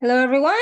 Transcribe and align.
Hello, 0.00 0.14
everyone. 0.22 0.54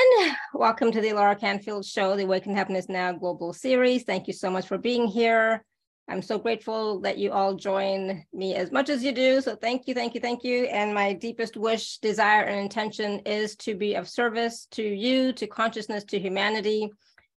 Welcome 0.55 0.91
to 0.91 0.99
the 0.99 1.13
Laura 1.13 1.35
Canfield 1.35 1.85
Show, 1.85 2.15
the 2.15 2.23
Awaken 2.23 2.55
Happiness 2.55 2.89
Now 2.89 3.13
Global 3.13 3.53
Series. 3.53 4.01
Thank 4.01 4.25
you 4.25 4.33
so 4.33 4.49
much 4.49 4.67
for 4.67 4.79
being 4.79 5.05
here. 5.05 5.63
I'm 6.09 6.23
so 6.23 6.39
grateful 6.39 7.01
that 7.01 7.19
you 7.19 7.31
all 7.31 7.53
join 7.53 8.25
me 8.33 8.55
as 8.55 8.71
much 8.71 8.89
as 8.89 9.03
you 9.03 9.11
do. 9.11 9.39
So 9.41 9.55
thank 9.55 9.87
you, 9.87 9.93
thank 9.93 10.15
you, 10.15 10.21
thank 10.21 10.43
you. 10.43 10.63
And 10.63 10.91
my 10.91 11.13
deepest 11.13 11.55
wish, 11.55 11.99
desire, 11.99 12.45
and 12.45 12.59
intention 12.59 13.19
is 13.27 13.55
to 13.57 13.75
be 13.75 13.93
of 13.93 14.09
service 14.09 14.65
to 14.71 14.81
you, 14.81 15.33
to 15.33 15.45
consciousness, 15.45 16.03
to 16.05 16.17
humanity. 16.17 16.89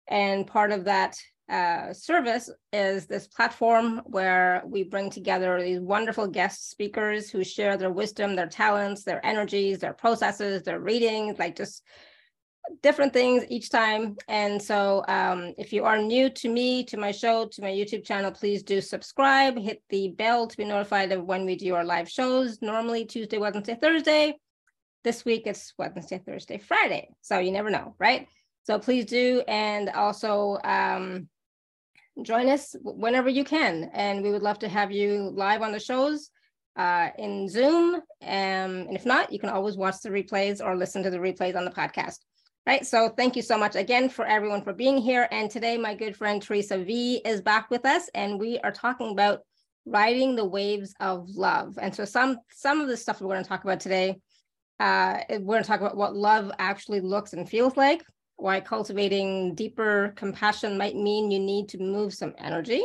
And 0.07 0.45
part 0.45 0.71
of 0.71 0.86
that 0.86 1.18
uh, 1.50 1.93
service 1.93 2.50
is 2.73 3.07
this 3.07 3.27
platform 3.27 4.02
where 4.05 4.64
we 4.66 4.84
bring 4.84 5.09
together 5.09 5.61
these 5.61 5.79
wonderful 5.79 6.27
guest 6.27 6.70
speakers 6.70 7.29
who 7.29 7.43
share 7.43 7.77
their 7.77 7.91
wisdom, 7.91 8.36
their 8.36 8.47
talents, 8.47 9.04
their 9.04 9.25
energies, 9.25 9.79
their 9.79 9.93
processes, 9.93 10.64
their 10.64 10.79
readings, 10.79 11.39
like 11.39 11.55
just 11.55 11.83
different 12.83 13.14
things 13.14 13.46
each 13.50 13.69
time. 13.69 14.18
And 14.28 14.61
so 14.61 15.05
um, 15.07 15.54
if 15.57 15.71
you 15.71 15.86
are 15.86 15.97
new 15.97 16.29
to 16.32 16.50
me, 16.50 16.83
to 16.86 16.97
my 16.97 17.11
show, 17.11 17.47
to 17.47 17.61
my 17.61 17.71
YouTube 17.71 18.05
channel, 18.05 18.32
please 18.32 18.61
do 18.61 18.82
subscribe, 18.82 19.57
hit 19.57 19.82
the 19.89 20.10
bell 20.10 20.47
to 20.47 20.57
be 20.57 20.66
notified 20.66 21.14
of 21.14 21.24
when 21.24 21.46
we 21.46 21.55
do 21.55 21.75
our 21.75 21.86
live 21.86 22.10
shows, 22.10 22.61
normally 22.61 23.05
Tuesday, 23.05 23.38
Wednesday, 23.38 23.77
Thursday. 23.82 24.36
This 25.05 25.24
week 25.24 25.43
it's 25.46 25.74
Wednesday, 25.77 26.21
Thursday, 26.25 26.57
Friday. 26.57 27.07
So 27.21 27.39
you 27.39 27.52
never 27.52 27.69
know, 27.69 27.96
right? 28.00 28.27
So 28.64 28.79
please 28.79 29.05
do. 29.05 29.43
And 29.47 29.89
also, 29.89 30.57
um, 30.64 31.29
join 32.23 32.50
us 32.50 32.76
whenever 32.81 33.30
you 33.30 33.44
can. 33.44 33.89
And 33.94 34.23
we 34.23 34.31
would 34.31 34.42
love 34.42 34.59
to 34.59 34.70
have 34.70 34.92
you 34.92 35.31
live 35.34 35.62
on 35.62 35.72
the 35.72 35.80
shows 35.80 36.30
uh, 36.75 37.09
in 37.17 37.50
Zoom. 37.50 37.95
Um, 37.95 38.02
and 38.22 38.95
if 38.95 39.06
not, 39.06 39.31
you 39.31 39.39
can 39.39 39.50
always 39.50 39.78
watch 39.78 40.02
the 40.02 40.09
replays 40.09 40.64
or 40.64 40.75
listen 40.75 41.03
to 41.03 41.09
the 41.09 41.17
replays 41.17 41.56
on 41.56 41.66
the 41.66 41.72
podcast. 41.72 42.17
Right. 42.66 42.86
So 42.86 43.09
thank 43.09 43.38
you 43.38 43.42
so 43.42 43.58
much 43.58 43.75
again 43.75 44.09
for 44.09 44.25
everyone 44.25 44.61
for 44.61 44.73
being 44.73 44.97
here. 44.97 45.28
And 45.31 45.50
today, 45.50 45.78
my 45.78 45.95
good 45.95 46.17
friend 46.17 46.41
Theresa 46.41 46.78
Vee 46.78 47.22
is 47.23 47.41
back 47.41 47.72
with 47.72 47.86
us, 47.86 48.09
and 48.14 48.38
we 48.38 48.59
are 48.59 48.73
talking 48.73 49.11
about 49.11 49.39
riding 49.86 50.36
the 50.36 50.44
waves 50.44 50.94
of 51.00 51.30
love. 51.30 51.80
And 51.81 51.95
so 51.95 52.03
some 52.03 52.39
some 52.52 52.81
of 52.81 52.89
the 52.89 52.97
stuff 52.97 53.22
we're 53.22 53.30
going 53.34 53.41
to 53.41 53.47
talk 53.47 53.63
about 53.63 53.80
today, 53.80 54.19
uh, 54.81 55.19
we're 55.30 55.39
going 55.39 55.63
to 55.63 55.67
talk 55.67 55.80
about 55.80 55.95
what 55.95 56.13
love 56.13 56.52
actually 56.59 57.00
looks 57.00 57.31
and 57.31 57.47
feels 57.47 57.78
like 57.78 58.03
why 58.38 58.59
cultivating 58.59 59.55
deeper 59.55 60.13
compassion 60.16 60.77
might 60.77 60.95
mean 60.95 61.31
you 61.31 61.39
need 61.39 61.67
to 61.69 61.77
move 61.80 62.13
some 62.13 62.33
energy. 62.38 62.83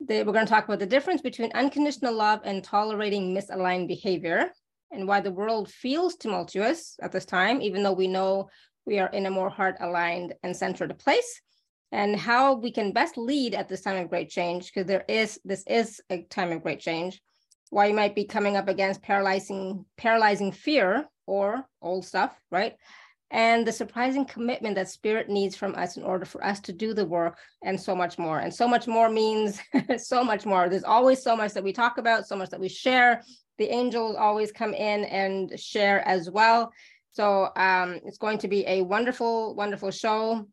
They, 0.00 0.22
we're 0.22 0.32
going 0.32 0.44
to 0.44 0.52
talk 0.52 0.66
about 0.66 0.80
the 0.80 0.86
difference 0.86 1.22
between 1.22 1.52
unconditional 1.54 2.12
love 2.12 2.40
and 2.44 2.62
tolerating 2.62 3.34
misaligned 3.34 3.88
behavior, 3.88 4.50
and 4.90 5.08
why 5.08 5.20
the 5.20 5.32
world 5.32 5.70
feels 5.70 6.16
tumultuous 6.16 6.96
at 7.00 7.12
this 7.12 7.24
time, 7.24 7.62
even 7.62 7.82
though 7.82 7.92
we 7.92 8.06
know 8.06 8.50
we 8.84 8.98
are 8.98 9.08
in 9.08 9.26
a 9.26 9.30
more 9.30 9.50
heart 9.50 9.76
aligned 9.80 10.34
and 10.42 10.54
centered 10.56 10.96
place, 10.98 11.40
and 11.92 12.16
how 12.16 12.54
we 12.54 12.70
can 12.70 12.92
best 12.92 13.16
lead 13.16 13.54
at 13.54 13.68
this 13.68 13.80
time 13.80 13.96
of 13.96 14.10
great 14.10 14.28
change, 14.28 14.66
because 14.66 14.86
there 14.86 15.04
is 15.08 15.40
this 15.44 15.64
is 15.66 16.00
a 16.10 16.22
time 16.24 16.52
of 16.52 16.62
great 16.62 16.80
change. 16.80 17.20
Why 17.70 17.86
you 17.86 17.94
might 17.94 18.14
be 18.14 18.24
coming 18.24 18.56
up 18.56 18.68
against 18.68 19.02
paralyzing 19.02 19.86
paralyzing 19.96 20.52
fear 20.52 21.06
or 21.26 21.64
old 21.80 22.04
stuff, 22.04 22.38
right? 22.50 22.74
And 23.30 23.66
the 23.66 23.72
surprising 23.72 24.24
commitment 24.24 24.76
that 24.76 24.88
spirit 24.88 25.28
needs 25.28 25.56
from 25.56 25.74
us 25.74 25.96
in 25.96 26.04
order 26.04 26.24
for 26.24 26.44
us 26.44 26.60
to 26.60 26.72
do 26.72 26.94
the 26.94 27.04
work 27.04 27.38
and 27.64 27.80
so 27.80 27.94
much 27.96 28.18
more. 28.18 28.38
And 28.38 28.54
so 28.54 28.68
much 28.68 28.86
more 28.86 29.08
means 29.08 29.60
so 29.98 30.22
much 30.22 30.46
more. 30.46 30.68
There's 30.68 30.84
always 30.84 31.22
so 31.22 31.36
much 31.36 31.52
that 31.54 31.64
we 31.64 31.72
talk 31.72 31.98
about 31.98 32.26
so 32.26 32.36
much 32.36 32.50
that 32.50 32.60
we 32.60 32.68
share. 32.68 33.22
The 33.58 33.68
angels 33.68 34.16
always 34.16 34.52
come 34.52 34.74
in 34.74 35.04
and 35.04 35.58
share 35.58 36.06
as 36.06 36.30
well. 36.30 36.72
So 37.12 37.48
um, 37.56 37.98
it's 38.04 38.18
going 38.18 38.38
to 38.38 38.48
be 38.48 38.64
a 38.66 38.82
wonderful 38.82 39.54
wonderful 39.54 39.90
show. 39.90 40.46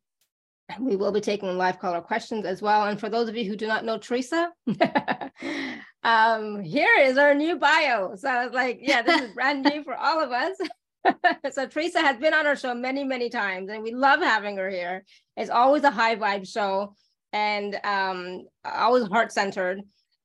We 0.80 0.96
will 0.96 1.12
be 1.12 1.22
taking 1.22 1.58
live 1.58 1.78
caller 1.78 2.02
questions 2.02 2.46
as 2.46 2.62
well. 2.62 2.86
And 2.86 3.00
for 3.00 3.10
those 3.10 3.28
of 3.28 3.36
you 3.36 3.44
who 3.44 3.58
do 3.58 3.68
not 3.68 3.86
know 3.86 3.98
theresa 3.98 4.50
um, 6.04 6.64
here 6.64 6.96
is 7.00 7.18
our 7.18 7.36
new 7.36 7.58
bio. 7.58 8.16
So 8.16 8.30
i 8.30 8.46
was 8.46 8.54
like 8.54 8.80
yeah 8.82 9.02
this 9.02 9.22
is 9.22 9.34
brand 9.34 9.64
new 9.66 9.84
for 9.84 9.94
all 9.94 10.22
of 10.22 10.32
us 10.32 10.56
so 11.52 11.68
Theresa 11.68 12.00
has 12.00 12.18
been 12.18 12.34
on 12.34 12.48
our 12.48 12.56
show 12.56 12.74
many, 12.74 13.04
many 13.04 13.30
times, 13.30 13.70
and 13.70 13.84
we 13.84 13.94
love 13.94 14.20
having 14.20 14.58
her 14.58 14.70
here. 14.70 15.04
It's 15.38 15.50
always 15.50 15.84
a 15.84 15.92
high 15.92 16.16
vibe 16.16 16.48
show 16.48 16.96
and 17.32 17.80
um, 17.84 18.46
always 18.64 19.08
heart 19.08 19.32
centered. 19.32 19.82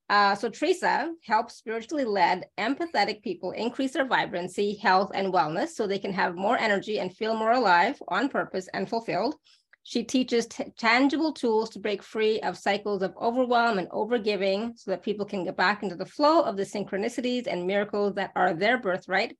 Uh, 0.09 0.33
so 0.33 0.49
Theresa 0.49 1.11
helps 1.23 1.55
spiritually 1.55 2.05
led, 2.05 2.45
empathetic 2.57 3.21
people 3.21 3.51
increase 3.51 3.93
their 3.93 4.07
vibrancy, 4.07 4.75
health, 4.75 5.11
and 5.13 5.31
wellness 5.31 5.69
so 5.69 5.85
they 5.85 5.99
can 5.99 6.13
have 6.13 6.35
more 6.35 6.57
energy 6.57 6.99
and 6.99 7.15
feel 7.15 7.35
more 7.35 7.51
alive, 7.51 8.01
on 8.07 8.27
purpose, 8.27 8.67
and 8.73 8.89
fulfilled. 8.89 9.35
She 9.83 10.03
teaches 10.03 10.47
tangible 10.77 11.31
tools 11.31 11.69
to 11.71 11.79
break 11.79 12.03
free 12.03 12.39
of 12.41 12.57
cycles 12.57 13.01
of 13.01 13.15
overwhelm 13.19 13.79
and 13.79 13.89
overgiving 13.89 14.77
so 14.77 14.91
that 14.91 15.03
people 15.03 15.25
can 15.25 15.45
get 15.45 15.57
back 15.57 15.83
into 15.83 15.95
the 15.95 16.05
flow 16.05 16.41
of 16.41 16.57
the 16.57 16.63
synchronicities 16.63 17.47
and 17.47 17.65
miracles 17.65 18.15
that 18.15 18.31
are 18.35 18.53
their 18.53 18.77
birthright 18.77 19.35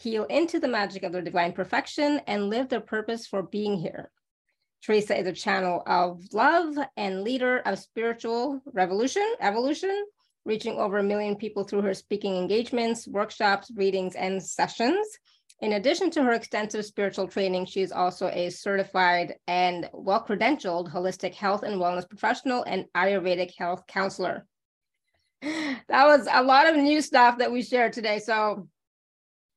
heal 0.00 0.24
into 0.24 0.58
the 0.58 0.68
magic 0.68 1.02
of 1.02 1.12
their 1.12 1.22
divine 1.22 1.52
perfection, 1.52 2.20
and 2.26 2.48
live 2.48 2.68
their 2.68 2.80
purpose 2.80 3.26
for 3.26 3.42
being 3.42 3.76
here. 3.76 4.10
Theresa 4.82 5.18
is 5.18 5.26
a 5.26 5.32
channel 5.32 5.82
of 5.86 6.22
love 6.32 6.74
and 6.96 7.22
leader 7.22 7.58
of 7.58 7.78
spiritual 7.78 8.62
revolution, 8.72 9.34
evolution, 9.40 10.04
reaching 10.46 10.78
over 10.78 10.98
a 10.98 11.02
million 11.02 11.36
people 11.36 11.64
through 11.64 11.82
her 11.82 11.92
speaking 11.92 12.36
engagements, 12.36 13.06
workshops, 13.06 13.70
readings, 13.76 14.14
and 14.14 14.42
sessions. 14.42 15.06
In 15.60 15.74
addition 15.74 16.10
to 16.12 16.22
her 16.22 16.32
extensive 16.32 16.86
spiritual 16.86 17.28
training, 17.28 17.66
she 17.66 17.82
is 17.82 17.92
also 17.92 18.28
a 18.28 18.48
certified 18.48 19.34
and 19.46 19.90
well 19.92 20.24
credentialed 20.26 20.90
holistic 20.90 21.34
health 21.34 21.62
and 21.62 21.76
wellness 21.76 22.08
professional 22.08 22.62
and 22.62 22.86
Ayurvedic 22.96 23.52
health 23.58 23.86
counselor. 23.86 24.46
That 25.88 26.06
was 26.06 26.28
a 26.30 26.42
lot 26.42 26.68
of 26.68 26.76
new 26.76 27.02
stuff 27.02 27.38
that 27.38 27.50
we 27.50 27.62
shared 27.62 27.92
today. 27.92 28.20
So 28.20 28.68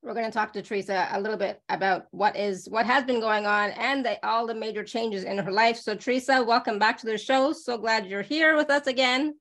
we're 0.04 0.14
going 0.14 0.26
to 0.26 0.32
talk 0.32 0.52
to 0.54 0.62
Theresa 0.62 1.08
a 1.12 1.22
little 1.22 1.38
bit 1.38 1.62
about 1.70 2.08
what 2.12 2.36
is 2.36 2.68
what 2.70 2.86
has 2.86 3.06
been 3.06 3.22
going 3.22 3.46
on 3.46 3.72
and 3.72 4.06
the, 4.06 4.24
all 4.26 4.46
the 4.46 4.54
major 4.54 4.84
changes 4.84 5.24
in 5.24 5.38
her 5.38 5.52
life. 5.52 5.78
So 5.78 5.96
Theresa, 5.96 6.44
welcome 6.44 6.78
back 6.78 6.98
to 7.00 7.06
the 7.06 7.18
show. 7.18 7.54
So 7.54 7.78
glad 7.78 8.08
you're 8.08 8.22
here 8.22 8.58
with 8.58 8.70
us 8.70 8.88
again. 8.88 9.36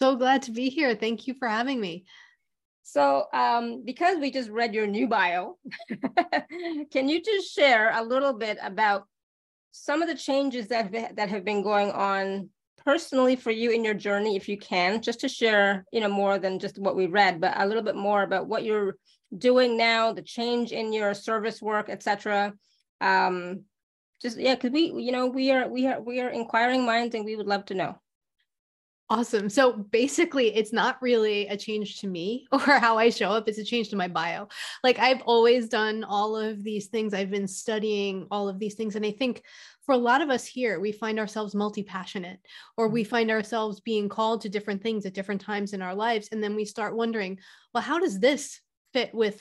So 0.00 0.16
glad 0.16 0.42
to 0.42 0.50
be 0.50 0.68
here. 0.68 0.94
Thank 0.96 1.26
you 1.26 1.34
for 1.38 1.46
having 1.46 1.80
me. 1.80 2.04
So, 2.82 3.26
um, 3.32 3.82
because 3.84 4.18
we 4.18 4.30
just 4.30 4.48
read 4.48 4.74
your 4.74 4.86
new 4.86 5.06
bio, 5.06 5.58
can 6.90 7.08
you 7.08 7.22
just 7.22 7.54
share 7.54 7.92
a 7.94 8.02
little 8.02 8.32
bit 8.32 8.58
about 8.62 9.06
some 9.70 10.02
of 10.02 10.08
the 10.08 10.14
changes 10.14 10.68
that 10.68 10.90
that 11.16 11.28
have 11.28 11.44
been 11.44 11.62
going 11.62 11.92
on 11.92 12.48
personally 12.84 13.36
for 13.36 13.50
you 13.50 13.70
in 13.70 13.84
your 13.84 13.94
journey, 13.94 14.34
if 14.34 14.48
you 14.48 14.56
can, 14.56 15.02
just 15.02 15.20
to 15.20 15.28
share, 15.28 15.84
you 15.92 16.00
know, 16.00 16.08
more 16.08 16.38
than 16.38 16.58
just 16.58 16.78
what 16.78 16.96
we 16.96 17.06
read, 17.06 17.40
but 17.40 17.60
a 17.60 17.66
little 17.66 17.82
bit 17.82 17.96
more 17.96 18.22
about 18.22 18.46
what 18.46 18.64
you're 18.64 18.96
doing 19.36 19.76
now, 19.76 20.12
the 20.12 20.22
change 20.22 20.72
in 20.72 20.92
your 20.92 21.14
service 21.14 21.60
work, 21.60 21.88
etc. 21.88 22.54
Um, 23.00 23.64
just 24.20 24.38
yeah, 24.38 24.54
because 24.54 24.70
we, 24.70 24.92
you 24.92 25.12
know, 25.12 25.26
we 25.26 25.50
are 25.52 25.68
we 25.68 25.86
are 25.86 26.00
we 26.00 26.20
are 26.20 26.30
inquiring 26.30 26.84
minds, 26.84 27.14
and 27.14 27.24
we 27.24 27.36
would 27.36 27.46
love 27.46 27.64
to 27.66 27.74
know. 27.74 27.98
Awesome. 29.10 29.48
So 29.48 29.72
basically, 29.72 30.54
it's 30.54 30.72
not 30.72 31.00
really 31.00 31.46
a 31.46 31.56
change 31.56 32.00
to 32.00 32.06
me 32.06 32.46
or 32.52 32.58
how 32.58 32.98
I 32.98 33.08
show 33.08 33.30
up, 33.30 33.48
it's 33.48 33.58
a 33.58 33.64
change 33.64 33.88
to 33.90 33.96
my 33.96 34.06
bio. 34.06 34.48
Like 34.84 34.98
I've 34.98 35.22
always 35.22 35.68
done 35.68 36.04
all 36.04 36.36
of 36.36 36.62
these 36.62 36.88
things, 36.88 37.14
I've 37.14 37.30
been 37.30 37.48
studying 37.48 38.26
all 38.30 38.50
of 38.50 38.58
these 38.58 38.74
things. 38.74 38.96
And 38.96 39.06
I 39.06 39.12
think 39.12 39.42
for 39.86 39.94
a 39.94 39.98
lot 39.98 40.20
of 40.20 40.28
us 40.28 40.44
here, 40.44 40.78
we 40.78 40.92
find 40.92 41.18
ourselves 41.18 41.54
multi 41.54 41.82
passionate 41.82 42.38
or 42.76 42.88
we 42.88 43.02
mm-hmm. 43.02 43.10
find 43.10 43.30
ourselves 43.30 43.80
being 43.80 44.10
called 44.10 44.42
to 44.42 44.50
different 44.50 44.82
things 44.82 45.06
at 45.06 45.14
different 45.14 45.40
times 45.40 45.72
in 45.72 45.80
our 45.80 45.94
lives. 45.94 46.28
And 46.30 46.42
then 46.42 46.54
we 46.54 46.66
start 46.66 46.94
wondering, 46.94 47.38
well, 47.72 47.82
how 47.82 47.98
does 47.98 48.20
this 48.20 48.60
fit 48.92 49.14
with 49.14 49.40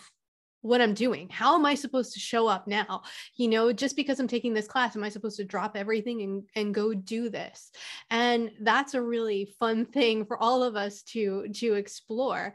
what 0.62 0.82
I'm 0.82 0.94
doing. 0.94 1.30
How 1.30 1.56
am 1.56 1.66
I 1.66 1.76
supposed 1.76 2.14
to 2.14 2.20
show 2.20 2.48
up 2.48 2.68
now? 2.68 3.04
You 3.36 3.48
know, 3.48 3.72
just 3.72 3.96
because 3.96 4.20
I'm 4.20 4.28
taking 4.28 4.54
this 4.54 4.68
class, 4.68 4.96
am 4.96 5.04
I 5.04 5.10
supposed 5.10 5.38
to 5.38 5.46
drop 5.46 5.76
everything 5.76 6.22
and, 6.22 6.44
and 6.56 6.74
go 6.74 6.94
do 6.94 7.30
this? 7.30 7.72
And 8.10 8.52
that's 8.62 8.94
a 8.94 9.02
really 9.02 9.54
fun 9.60 9.86
thing 9.86 10.26
for 10.26 10.38
all 10.42 10.64
of 10.64 10.76
us 10.76 11.04
to 11.14 11.48
to 11.56 11.74
explore. 11.74 12.54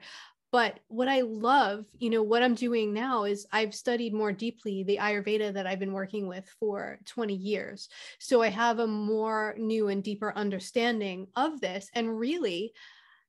But 0.51 0.81
what 0.89 1.09
I 1.09 1.23
love, 1.23 1.87
you 1.99 2.11
know, 2.11 2.23
what 2.23 2.43
I'm 2.43 2.55
doing 2.55 2.93
now 2.93 3.25
is 3.25 3.47
I've 3.53 3.75
studied 3.75 4.13
more 4.13 4.33
deeply 4.33 4.83
the 4.83 4.99
Ayurveda 4.99 5.55
that 5.55 5.67
I've 5.67 5.79
been 5.79 5.95
working 5.95 6.29
with 6.29 6.47
for 6.61 6.99
20 7.07 7.35
years. 7.35 7.89
So 8.19 8.43
I 8.43 8.49
have 8.49 8.79
a 8.79 8.87
more 8.87 9.55
new 9.57 9.89
and 9.89 10.05
deeper 10.05 10.31
understanding 10.37 11.29
of 11.37 11.63
this. 11.63 11.91
And 11.95 12.19
really, 12.19 12.75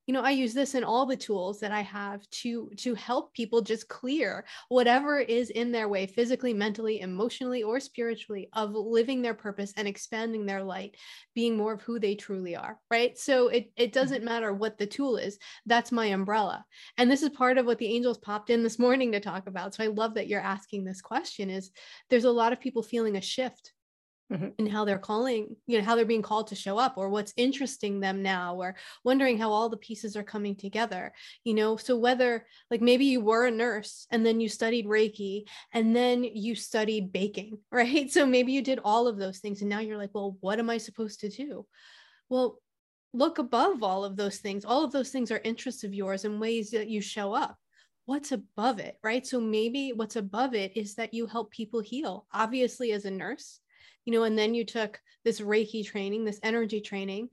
you 0.06 0.14
know 0.14 0.22
i 0.22 0.32
use 0.32 0.54
this 0.54 0.76
in 0.76 0.84
all 0.84 1.06
the 1.06 1.16
tools 1.16 1.60
that 1.60 1.72
i 1.72 1.82
have 1.82 2.28
to 2.30 2.70
to 2.78 2.94
help 2.96 3.34
people 3.34 3.62
just 3.62 3.88
clear 3.88 4.46
whatever 4.70 5.20
is 5.20 5.50
in 5.50 5.72
their 5.72 5.88
way 5.88 6.06
physically 6.06 6.54
mentally 6.54 7.02
emotionally 7.02 7.64
or 7.64 7.80
spiritually 7.80 8.50
of 8.54 8.72
living 8.72 9.22
their 9.22 9.34
purpose 9.34 9.74
and 9.78 9.88
expanding 9.88 10.46
their 10.46 10.64
light 10.64 10.96
being 11.34 11.58
more 11.58 11.74
of 11.74 11.82
who 11.82 12.00
they 12.00 12.16
truly 12.16 12.56
are 12.56 12.80
right? 12.94 13.18
So 13.18 13.48
it 13.48 13.72
it 13.76 13.86
mm-hmm. 13.86 14.00
doesn't 14.00 14.24
matter 14.24 14.54
what 14.54 14.78
the 14.78 14.86
tool 14.86 15.18
is 15.18 15.40
that's 15.66 15.92
my 15.92 16.08
umbrella. 16.08 16.66
And 16.98 17.10
this 17.10 17.24
is 17.24 17.30
part 17.30 17.58
of 17.58 17.66
what 17.66 17.80
the 17.80 17.88
angels 17.88 18.18
popped 18.18 18.50
in 18.50 18.64
this 18.64 18.80
morning 18.80 19.12
to 19.12 19.20
talk 19.20 19.48
about. 19.48 19.74
So 19.74 19.84
i 19.84 19.88
love 19.88 20.14
that 20.16 20.28
you're 20.28 20.40
asking 20.40 20.84
this 20.84 21.02
question 21.02 21.50
is 21.50 21.72
there's 22.10 22.26
a 22.26 22.32
lot 22.32 22.54
of 22.54 22.60
people 22.60 22.84
feeling 22.84 23.16
a 23.16 23.22
shift 23.22 23.74
mm-hmm. 24.32 24.50
and 24.60 24.72
how 24.72 24.86
they're 24.86 24.98
calling, 24.98 25.56
you 25.68 25.78
know, 25.78 25.84
how 25.84 25.96
they're 25.96 26.06
being 26.06 26.22
called 26.22 26.48
to 26.48 26.56
show 26.56 26.78
up 26.78 26.94
or 26.98 27.10
what's 27.10 27.34
interesting 27.38 28.00
them 28.00 28.22
now 28.22 28.56
or 28.56 28.76
wondering 29.04 29.38
how 29.38 29.52
all 29.52 29.70
the 29.70 29.78
pieces 29.78 30.16
are 30.16 30.24
coming 30.24 30.56
together, 30.56 31.14
you 31.44 31.54
know. 31.54 31.78
So 31.78 31.98
whether 31.98 32.46
like 32.70 32.82
maybe 32.82 33.06
you 33.06 33.22
were 33.22 33.46
a 33.46 33.52
nurse 33.52 34.08
and 34.12 34.26
then 34.26 34.40
you 34.40 34.50
studied 34.50 34.86
Reiki 34.86 35.46
and 35.74 35.96
then 35.96 36.24
you 36.24 36.56
studied 36.56 37.12
baking, 37.12 37.58
right? 37.72 38.12
So 38.12 38.26
maybe 38.26 38.52
you 38.52 38.62
did 38.62 38.80
all 38.84 39.08
of 39.08 39.18
those 39.18 39.40
things 39.40 39.62
and 39.62 39.70
now 39.70 39.80
you're 39.80 39.98
like, 39.98 40.12
well, 40.14 40.38
what 40.42 40.60
am 40.60 40.70
I 40.70 40.78
supposed 40.78 41.22
to 41.22 41.30
do? 41.30 41.66
Well, 42.30 42.60
look 43.14 43.38
above 43.38 43.84
all 43.84 44.04
of 44.06 44.16
those 44.16 44.38
things. 44.38 44.66
All 44.66 44.84
of 44.84 44.92
those 44.92 45.10
things 45.10 45.32
are 45.32 45.42
interests 45.44 45.84
of 45.84 45.94
yours 45.94 46.26
and 46.26 46.40
ways 46.40 46.72
that 46.72 46.90
you 46.90 47.02
show 47.02 47.34
up 47.34 47.58
what's 48.06 48.32
above 48.32 48.80
it, 48.80 48.98
right? 49.04 49.26
So 49.26 49.40
maybe 49.40 49.94
what's 49.94 50.16
above 50.16 50.54
it 50.54 50.76
is 50.76 50.96
that 50.96 51.14
you 51.14 51.26
help 51.26 51.52
people 51.52 51.80
heal. 51.80 52.26
Obviously, 52.34 52.92
as 52.92 53.06
a 53.06 53.12
nurse, 53.12 53.60
you 54.06 54.14
know, 54.14 54.24
and 54.24 54.38
then 54.38 54.54
you 54.54 54.66
took 54.66 55.00
this 55.24 55.40
Reiki 55.40 55.86
training, 55.86 56.26
this 56.26 56.40
energy 56.44 56.82
training, 56.82 57.30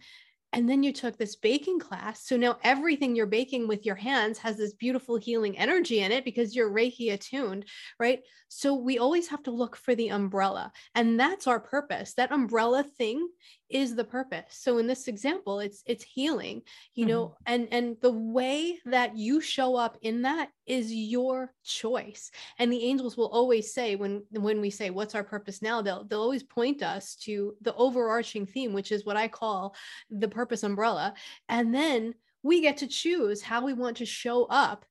and 0.53 0.69
then 0.69 0.83
you 0.83 0.93
took 0.93 1.17
this 1.17 1.37
baking 1.37 1.79
class. 1.79 2.27
So 2.27 2.37
now 2.37 2.59
everything 2.65 3.15
you're 3.15 3.27
baking 3.27 3.69
with 3.69 3.87
your 3.87 3.95
hands 3.95 4.39
has 4.39 4.57
this 4.57 4.75
beautiful 4.75 5.17
healing 5.17 5.57
energy 5.57 6.01
in 6.01 6.11
it 6.11 6.25
because 6.25 6.57
you're 6.57 6.71
Reiki 6.71 7.13
attuned, 7.13 7.67
right? 8.01 8.21
So 8.49 8.75
we 8.75 8.99
always 8.99 9.29
have 9.29 9.45
to 9.45 9.53
look 9.53 9.77
for 9.77 9.95
the 9.95 10.09
umbrella. 10.09 10.73
And 10.95 11.21
that's 11.21 11.47
our 11.47 11.61
purpose. 11.61 12.15
That 12.15 12.33
umbrella 12.33 12.83
thing 12.83 13.29
is 13.71 13.95
the 13.95 14.05
purpose. 14.05 14.45
So 14.51 14.79
in 14.79 14.87
this 14.87 15.09
example, 15.09 15.61
it's 15.61 15.83
it's 15.87 16.05
healing, 16.05 16.63
you 16.95 17.05
mm-hmm. 17.05 17.13
know, 17.13 17.37
and 17.47 17.69
and 17.71 17.97
the 18.01 18.13
way 18.13 18.79
that 18.87 19.17
you 19.17 19.41
show 19.41 19.77
up 19.77 19.97
in 20.03 20.23
that 20.23 20.51
is 20.67 20.93
your 20.93 21.53
choice. 21.65 22.31
And 22.59 22.73
the 22.73 22.85
angels 22.85 23.17
will 23.17 23.29
always 23.29 23.73
say 23.73 23.97
when 23.97 24.25
when 24.31 24.61
we 24.61 24.71
say 24.71 24.91
what's 24.91 25.15
our 25.15 25.25
purpose 25.25 25.63
now, 25.63 25.83
they'll 25.83 26.05
they'll 26.05 26.21
always 26.21 26.43
point 26.43 26.83
us 26.83 27.15
to 27.23 27.55
the 27.63 27.75
overarching 27.75 28.47
theme, 28.47 28.73
which 28.73 28.93
is 28.93 29.07
what 29.07 29.17
I 29.17 29.29
call 29.29 29.75
the 30.11 30.29
purpose 30.29 30.63
umbrella. 30.63 31.15
And 31.49 31.75
then 31.75 32.15
we 32.43 32.61
get 32.61 32.79
to 32.79 32.87
choose 32.87 33.43
how 33.43 33.65
we 33.65 33.73
want 33.73 33.99
to 33.99 34.07
show 34.07 34.45
up 34.45 34.85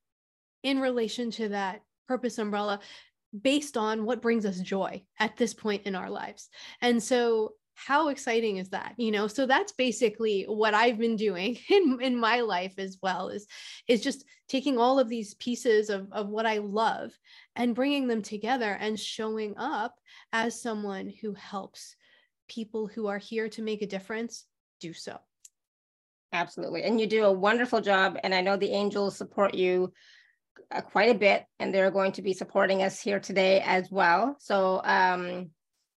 in 0.62 0.78
relation 0.78 1.30
to 1.32 1.48
that 1.48 1.82
purpose 2.06 2.38
umbrella 2.38 2.80
based 3.42 3.76
on 3.76 4.04
what 4.04 4.22
brings 4.22 4.44
us 4.44 4.58
joy 4.60 5.02
at 5.18 5.36
this 5.36 5.54
point 5.54 5.86
in 5.86 5.94
our 5.94 6.10
lives. 6.10 6.48
And 6.80 7.02
so 7.02 7.54
how 7.86 8.08
exciting 8.08 8.58
is 8.58 8.70
that? 8.70 8.94
You 8.96 9.10
know 9.10 9.26
so 9.26 9.46
that's 9.46 9.72
basically 9.72 10.44
what 10.44 10.74
i've 10.74 10.98
been 10.98 11.16
doing 11.16 11.58
in, 11.68 11.98
in 12.00 12.16
my 12.16 12.40
life 12.40 12.74
as 12.78 12.98
well 13.02 13.28
is 13.28 13.46
is 13.88 14.02
just 14.02 14.24
taking 14.48 14.78
all 14.78 14.98
of 14.98 15.08
these 15.08 15.34
pieces 15.34 15.90
of, 15.90 16.08
of 16.12 16.28
what 16.28 16.46
i 16.46 16.58
love 16.58 17.12
and 17.56 17.74
bringing 17.74 18.08
them 18.08 18.22
together 18.22 18.76
and 18.80 18.98
showing 18.98 19.54
up 19.56 19.94
as 20.32 20.60
someone 20.60 21.12
who 21.20 21.34
helps 21.34 21.96
people 22.48 22.86
who 22.86 23.06
are 23.06 23.18
here 23.18 23.48
to 23.48 23.62
make 23.62 23.80
a 23.80 23.86
difference 23.86 24.44
do 24.80 24.92
so. 24.92 25.16
Absolutely. 26.32 26.82
And 26.82 27.00
you 27.00 27.06
do 27.06 27.24
a 27.24 27.32
wonderful 27.32 27.80
job 27.80 28.18
and 28.22 28.34
i 28.34 28.40
know 28.40 28.56
the 28.56 28.72
angels 28.72 29.16
support 29.16 29.54
you 29.54 29.92
uh, 30.72 30.80
quite 30.80 31.10
a 31.10 31.18
bit 31.18 31.44
and 31.58 31.74
they're 31.74 31.90
going 31.90 32.12
to 32.12 32.22
be 32.22 32.32
supporting 32.32 32.82
us 32.82 33.00
here 33.00 33.18
today 33.20 33.60
as 33.60 33.90
well. 33.90 34.36
So 34.38 34.80
um 34.84 35.50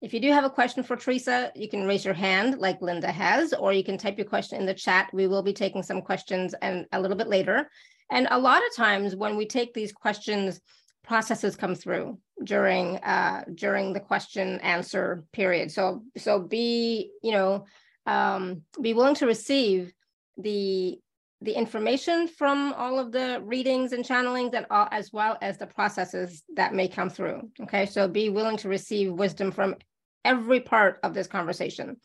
if 0.04 0.14
you 0.14 0.20
do 0.20 0.34
have 0.34 0.44
a 0.44 0.50
question 0.50 0.84
for 0.84 0.98
Theresa, 0.98 1.50
you 1.56 1.70
can 1.70 1.88
raise 1.88 2.04
your 2.04 2.14
hand 2.14 2.60
like 2.60 2.82
Linda 2.82 3.10
has, 3.10 3.54
or 3.54 3.72
you 3.72 3.86
can 3.86 3.98
type 3.98 4.18
your 4.18 4.28
question 4.28 4.60
in 4.60 4.66
the 4.66 4.74
chat. 4.74 5.10
We 5.14 5.28
will 5.28 5.42
be 5.42 5.54
taking 5.54 5.82
some 5.82 6.02
questions 6.02 6.54
and 6.62 6.86
a 6.92 7.00
little 7.00 7.16
bit 7.16 7.30
later. 7.30 7.70
And 8.12 8.28
a 8.30 8.38
lot 8.38 8.62
of 8.68 8.76
times 8.76 9.16
when 9.16 9.38
we 9.38 9.46
take 9.46 9.74
these 9.74 9.94
questions, 9.94 10.60
processes 11.06 11.56
come 11.56 11.74
through 11.74 12.18
during 12.44 12.98
uh, 12.98 13.46
during 13.56 13.94
the 13.94 14.00
question 14.02 14.60
answer 14.60 15.24
period. 15.32 15.72
So 15.72 16.04
so 16.18 16.40
be 16.40 17.12
you 17.22 17.32
know 17.32 17.66
um, 18.06 18.64
be 18.82 18.94
willing 18.94 19.16
to 19.16 19.26
receive 19.26 19.94
the 20.38 21.00
the 21.42 21.54
information 21.54 22.28
from 22.28 22.74
all 22.74 23.00
of 23.00 23.12
the 23.12 23.42
readings 23.44 23.92
and 23.92 24.06
channelings 24.06 24.54
and 24.54 24.66
all, 24.70 24.88
as 24.92 25.12
well 25.12 25.38
as 25.42 25.58
the 25.58 25.68
processes 25.68 26.44
that 26.56 26.74
may 26.74 26.88
come 26.88 27.10
through. 27.10 27.50
Okay, 27.62 27.86
so 27.86 28.08
be 28.08 28.30
willing 28.30 28.58
to 28.58 28.70
receive 28.70 29.12
wisdom 29.12 29.52
from 29.52 29.76
every 30.26 30.60
part 30.60 31.00
of 31.04 31.14
this 31.14 31.28
conversation. 31.28 31.98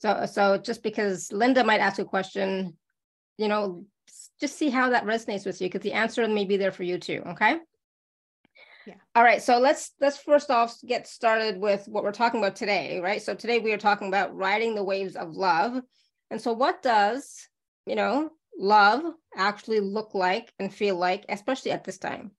So, 0.00 0.26
so 0.26 0.58
just 0.58 0.82
because 0.82 1.32
Linda 1.32 1.64
might 1.64 1.80
ask 1.80 1.98
a 1.98 2.04
question, 2.04 2.76
you 3.38 3.48
know, 3.48 3.86
just 4.40 4.58
see 4.58 4.70
how 4.70 4.90
that 4.90 5.04
resonates 5.04 5.46
with 5.46 5.60
you 5.60 5.68
because 5.68 5.82
the 5.82 5.92
answer 5.92 6.26
may 6.28 6.44
be 6.44 6.56
there 6.56 6.72
for 6.72 6.82
you 6.82 6.98
too. 6.98 7.22
Okay. 7.28 7.58
Yeah. 8.86 8.94
All 9.14 9.22
right. 9.22 9.42
So 9.42 9.58
let's 9.58 9.92
let's 10.00 10.18
first 10.18 10.50
off 10.50 10.76
get 10.86 11.06
started 11.06 11.58
with 11.58 11.86
what 11.88 12.04
we're 12.04 12.12
talking 12.12 12.40
about 12.40 12.56
today, 12.56 13.00
right? 13.00 13.22
So 13.22 13.34
today 13.34 13.58
we 13.58 13.72
are 13.72 13.78
talking 13.78 14.08
about 14.08 14.36
riding 14.36 14.74
the 14.74 14.84
waves 14.84 15.16
of 15.16 15.34
love. 15.34 15.80
And 16.30 16.40
so 16.40 16.52
what 16.52 16.82
does, 16.82 17.48
you 17.86 17.94
know, 17.94 18.30
love 18.58 19.02
actually 19.36 19.80
look 19.80 20.14
like 20.14 20.52
and 20.58 20.72
feel 20.72 20.96
like, 20.96 21.24
especially 21.28 21.70
at 21.70 21.84
this 21.84 21.98
time? 21.98 22.32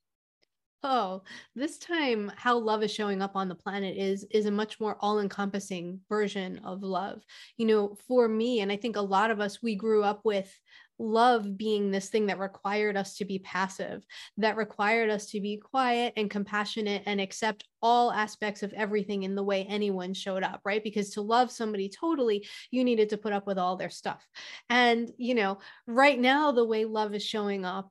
Oh 0.86 1.24
this 1.56 1.80
time 1.80 2.32
how 2.36 2.58
love 2.58 2.84
is 2.84 2.94
showing 2.94 3.22
up 3.22 3.36
on 3.36 3.50
the 3.50 3.56
planet 3.56 3.98
is 3.98 4.24
is 4.30 4.46
a 4.46 4.52
much 4.52 4.80
more 4.80 4.98
all-encompassing 5.00 6.00
version 6.08 6.60
of 6.64 6.84
love 6.84 7.22
you 7.58 7.66
know 7.66 7.98
for 8.08 8.28
me 8.28 8.62
and 8.62 8.72
i 8.72 8.78
think 8.78 8.96
a 8.96 9.02
lot 9.02 9.32
of 9.32 9.40
us 9.40 9.62
we 9.64 9.76
grew 9.76 10.04
up 10.04 10.22
with 10.24 10.54
love 10.98 11.58
being 11.58 11.92
this 11.92 12.10
thing 12.10 12.28
that 12.28 12.40
required 12.40 12.96
us 12.96 13.18
to 13.18 13.26
be 13.26 13.40
passive, 13.40 14.06
that 14.38 14.56
required 14.56 15.10
us 15.10 15.26
to 15.28 15.42
be 15.42 15.58
quiet 15.58 16.14
and 16.16 16.30
compassionate 16.30 17.04
and 17.06 17.20
accept 17.20 17.66
all 17.82 18.12
aspects 18.12 18.64
of 18.64 18.74
everything 18.74 19.24
in 19.24 19.36
the 19.36 19.44
way 19.44 19.66
anyone 19.66 20.14
showed 20.14 20.44
up, 20.44 20.62
right? 20.64 20.84
Because 20.84 21.10
to 21.12 21.22
love 21.22 21.52
somebody 21.52 21.90
totally, 21.90 22.48
you 22.72 22.84
needed 22.84 23.10
to 23.10 23.18
put 23.18 23.34
up 23.34 23.46
with 23.46 23.58
all 23.58 23.76
their 23.76 23.90
stuff. 23.90 24.26
And, 24.70 25.12
you 25.18 25.36
know, 25.36 25.60
right 25.86 26.20
now, 26.20 26.52
the 26.52 26.66
way 26.66 26.86
love 26.86 27.14
is 27.14 27.24
showing 27.24 27.66
up 27.66 27.90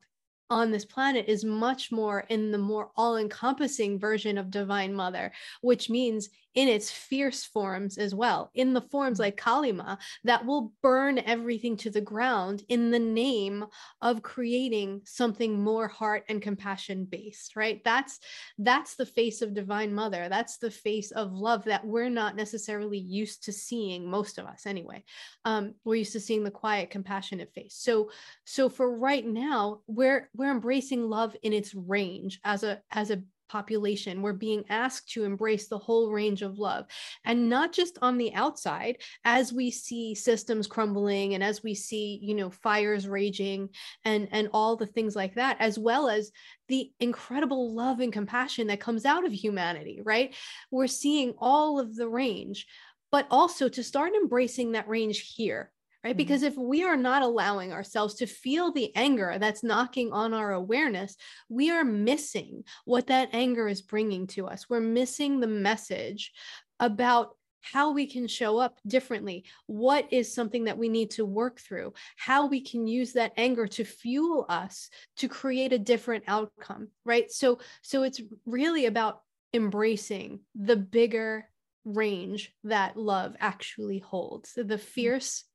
on 0.49 0.71
this 0.71 0.85
planet 0.85 1.25
is 1.27 1.43
much 1.43 1.91
more 1.91 2.21
in 2.29 2.51
the 2.51 2.57
more 2.57 2.91
all 2.95 3.17
encompassing 3.17 3.99
version 3.99 4.37
of 4.37 4.51
Divine 4.51 4.93
Mother, 4.93 5.31
which 5.61 5.89
means 5.89 6.29
in 6.55 6.69
its 6.69 6.89
fierce 6.89 7.43
forms 7.43 7.97
as 7.97 8.15
well, 8.15 8.49
in 8.55 8.73
the 8.73 8.81
forms 8.81 9.17
mm. 9.17 9.21
like 9.21 9.37
Kali 9.37 9.71
Ma 9.71 9.97
that 10.23 10.45
will 10.45 10.71
burn 10.81 11.19
everything 11.19 11.77
to 11.77 11.89
the 11.89 12.01
ground 12.01 12.63
in 12.69 12.91
the 12.91 12.99
name 12.99 13.65
of 14.01 14.23
creating 14.23 15.01
something 15.05 15.61
more 15.61 15.87
heart 15.87 16.23
and 16.29 16.41
compassion 16.41 17.05
based, 17.05 17.55
right? 17.55 17.83
That's 17.83 18.19
that's 18.57 18.95
the 18.95 19.05
face 19.05 19.41
of 19.41 19.53
Divine 19.53 19.93
Mother. 19.93 20.27
That's 20.29 20.57
the 20.57 20.71
face 20.71 21.11
of 21.11 21.33
love 21.33 21.65
that 21.65 21.85
we're 21.85 22.09
not 22.09 22.35
necessarily 22.35 22.97
used 22.97 23.43
to 23.43 23.51
seeing, 23.51 24.09
most 24.09 24.37
of 24.37 24.45
us 24.45 24.65
anyway. 24.65 25.03
Um, 25.43 25.75
we're 25.83 25.95
used 25.95 26.13
to 26.13 26.19
seeing 26.19 26.43
the 26.43 26.51
quiet, 26.51 26.89
compassionate 26.89 27.53
face. 27.53 27.75
So, 27.75 28.11
so 28.45 28.69
for 28.69 28.97
right 28.97 29.25
now, 29.25 29.81
we're 29.87 30.29
we're 30.35 30.51
embracing 30.51 31.09
love 31.09 31.35
in 31.43 31.53
its 31.53 31.75
range 31.75 32.39
as 32.43 32.63
a 32.63 32.81
as 32.91 33.11
a 33.11 33.23
population. 33.47 34.21
We're 34.21 34.33
being 34.33 34.63
asked 34.69 35.11
to 35.11 35.23
embrace 35.23 35.67
the 35.67 35.77
whole 35.77 36.11
range 36.11 36.41
of 36.41 36.59
love 36.59 36.85
and 37.23 37.49
not 37.49 37.73
just 37.73 37.97
on 38.01 38.17
the 38.17 38.33
outside 38.33 38.97
as 39.23 39.53
we 39.53 39.71
see 39.71 40.15
systems 40.15 40.67
crumbling 40.67 41.33
and 41.33 41.43
as 41.43 41.63
we 41.63 41.73
see, 41.73 42.19
you 42.21 42.35
know, 42.35 42.49
fires 42.49 43.07
raging 43.07 43.69
and 44.03 44.27
and 44.31 44.49
all 44.53 44.75
the 44.75 44.87
things 44.87 45.15
like 45.15 45.35
that 45.35 45.57
as 45.59 45.77
well 45.77 46.09
as 46.09 46.31
the 46.67 46.91
incredible 46.99 47.73
love 47.73 47.99
and 47.99 48.11
compassion 48.11 48.67
that 48.67 48.79
comes 48.79 49.05
out 49.05 49.25
of 49.25 49.31
humanity, 49.31 50.01
right? 50.03 50.35
We're 50.71 50.87
seeing 50.87 51.33
all 51.37 51.79
of 51.79 51.95
the 51.95 52.09
range 52.09 52.67
but 53.11 53.27
also 53.31 53.69
to 53.69 53.83
start 53.83 54.13
embracing 54.13 54.73
that 54.73 54.89
range 54.89 55.33
here 55.35 55.71
right? 56.05 56.11
Mm-hmm. 56.11 56.17
Because 56.17 56.43
if 56.43 56.55
we 56.55 56.83
are 56.83 56.95
not 56.95 57.23
allowing 57.23 57.73
ourselves 57.73 58.13
to 58.15 58.27
feel 58.27 58.71
the 58.71 58.95
anger 58.95 59.37
that's 59.39 59.63
knocking 59.63 60.13
on 60.13 60.33
our 60.33 60.51
awareness, 60.51 61.17
we 61.49 61.71
are 61.71 61.83
missing 61.83 62.63
what 62.85 63.07
that 63.07 63.29
anger 63.33 63.67
is 63.67 63.81
bringing 63.81 64.27
to 64.27 64.45
us. 64.45 64.69
We're 64.69 64.81
missing 64.81 65.39
the 65.39 65.47
message 65.47 66.31
about 66.79 67.35
how 67.61 67.91
we 67.91 68.05
can 68.05 68.27
show 68.27 68.59
up 68.59 68.77
differently, 68.85 69.43
what 69.65 70.07
is 70.11 70.31
something 70.31 70.65
that 70.65 70.77
we 70.77 70.87
need 70.87 71.09
to 71.09 71.25
work 71.25 71.59
through, 71.59 71.91
how 72.15 72.45
we 72.45 72.61
can 72.61 72.85
use 72.85 73.13
that 73.13 73.33
anger 73.37 73.65
to 73.65 73.83
fuel 73.83 74.45
us 74.47 74.91
to 75.17 75.27
create 75.27 75.73
a 75.73 75.79
different 75.79 76.23
outcome, 76.27 76.89
right? 77.03 77.31
So 77.31 77.57
so 77.81 78.03
it's 78.03 78.21
really 78.45 78.85
about 78.85 79.21
embracing 79.55 80.41
the 80.53 80.75
bigger 80.75 81.49
range 81.85 82.53
that 82.65 82.97
love 82.97 83.35
actually 83.39 83.97
holds. 83.97 84.53
The 84.53 84.63
mm-hmm. 84.63 84.75
fierce 84.75 85.45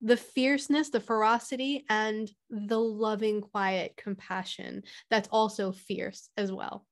the 0.00 0.16
fierceness, 0.16 0.90
the 0.90 1.00
ferocity, 1.00 1.84
and 1.88 2.30
the 2.50 2.78
loving, 2.78 3.40
quiet 3.40 3.94
compassion 3.96 4.82
that's 5.10 5.28
also 5.32 5.72
fierce 5.72 6.28
as 6.36 6.52
well. 6.52 6.86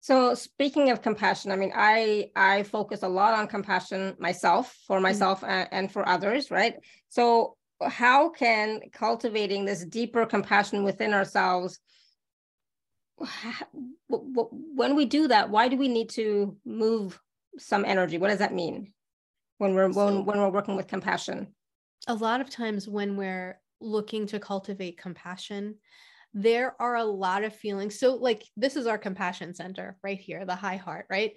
So 0.00 0.34
speaking 0.34 0.90
of 0.90 1.02
compassion, 1.02 1.50
I 1.52 1.56
mean, 1.56 1.72
I 1.74 2.30
I 2.34 2.62
focus 2.62 3.02
a 3.02 3.08
lot 3.08 3.34
on 3.34 3.46
compassion 3.46 4.16
myself, 4.18 4.76
for 4.86 4.96
mm-hmm. 4.96 5.04
myself 5.04 5.40
mm-hmm. 5.40 5.50
and, 5.50 5.68
and 5.72 5.92
for 5.92 6.08
others, 6.08 6.50
right? 6.50 6.74
So 7.08 7.56
how 7.86 8.30
can 8.30 8.80
cultivating 8.92 9.64
this 9.64 9.84
deeper 9.84 10.26
compassion 10.26 10.82
within 10.82 11.14
ourselves 11.14 11.78
when 14.08 14.96
we 14.96 15.04
do 15.04 15.28
that 15.28 15.50
why 15.50 15.68
do 15.68 15.76
we 15.76 15.88
need 15.88 16.08
to 16.08 16.56
move 16.64 17.20
some 17.58 17.84
energy 17.84 18.18
what 18.18 18.28
does 18.28 18.38
that 18.38 18.54
mean 18.54 18.92
when 19.58 19.74
we're 19.74 19.88
when, 19.90 20.24
when 20.24 20.38
we're 20.38 20.50
working 20.50 20.76
with 20.76 20.86
compassion 20.86 21.48
a 22.08 22.14
lot 22.14 22.40
of 22.40 22.50
times 22.50 22.88
when 22.88 23.16
we're 23.16 23.60
looking 23.80 24.26
to 24.26 24.40
cultivate 24.40 24.98
compassion 24.98 25.76
there 26.34 26.74
are 26.80 26.96
a 26.96 27.04
lot 27.04 27.44
of 27.44 27.54
feelings 27.54 27.98
so 27.98 28.14
like 28.14 28.44
this 28.56 28.76
is 28.76 28.86
our 28.86 28.98
compassion 28.98 29.54
center 29.54 29.96
right 30.02 30.18
here 30.18 30.44
the 30.44 30.54
high 30.54 30.76
heart 30.76 31.06
right 31.08 31.32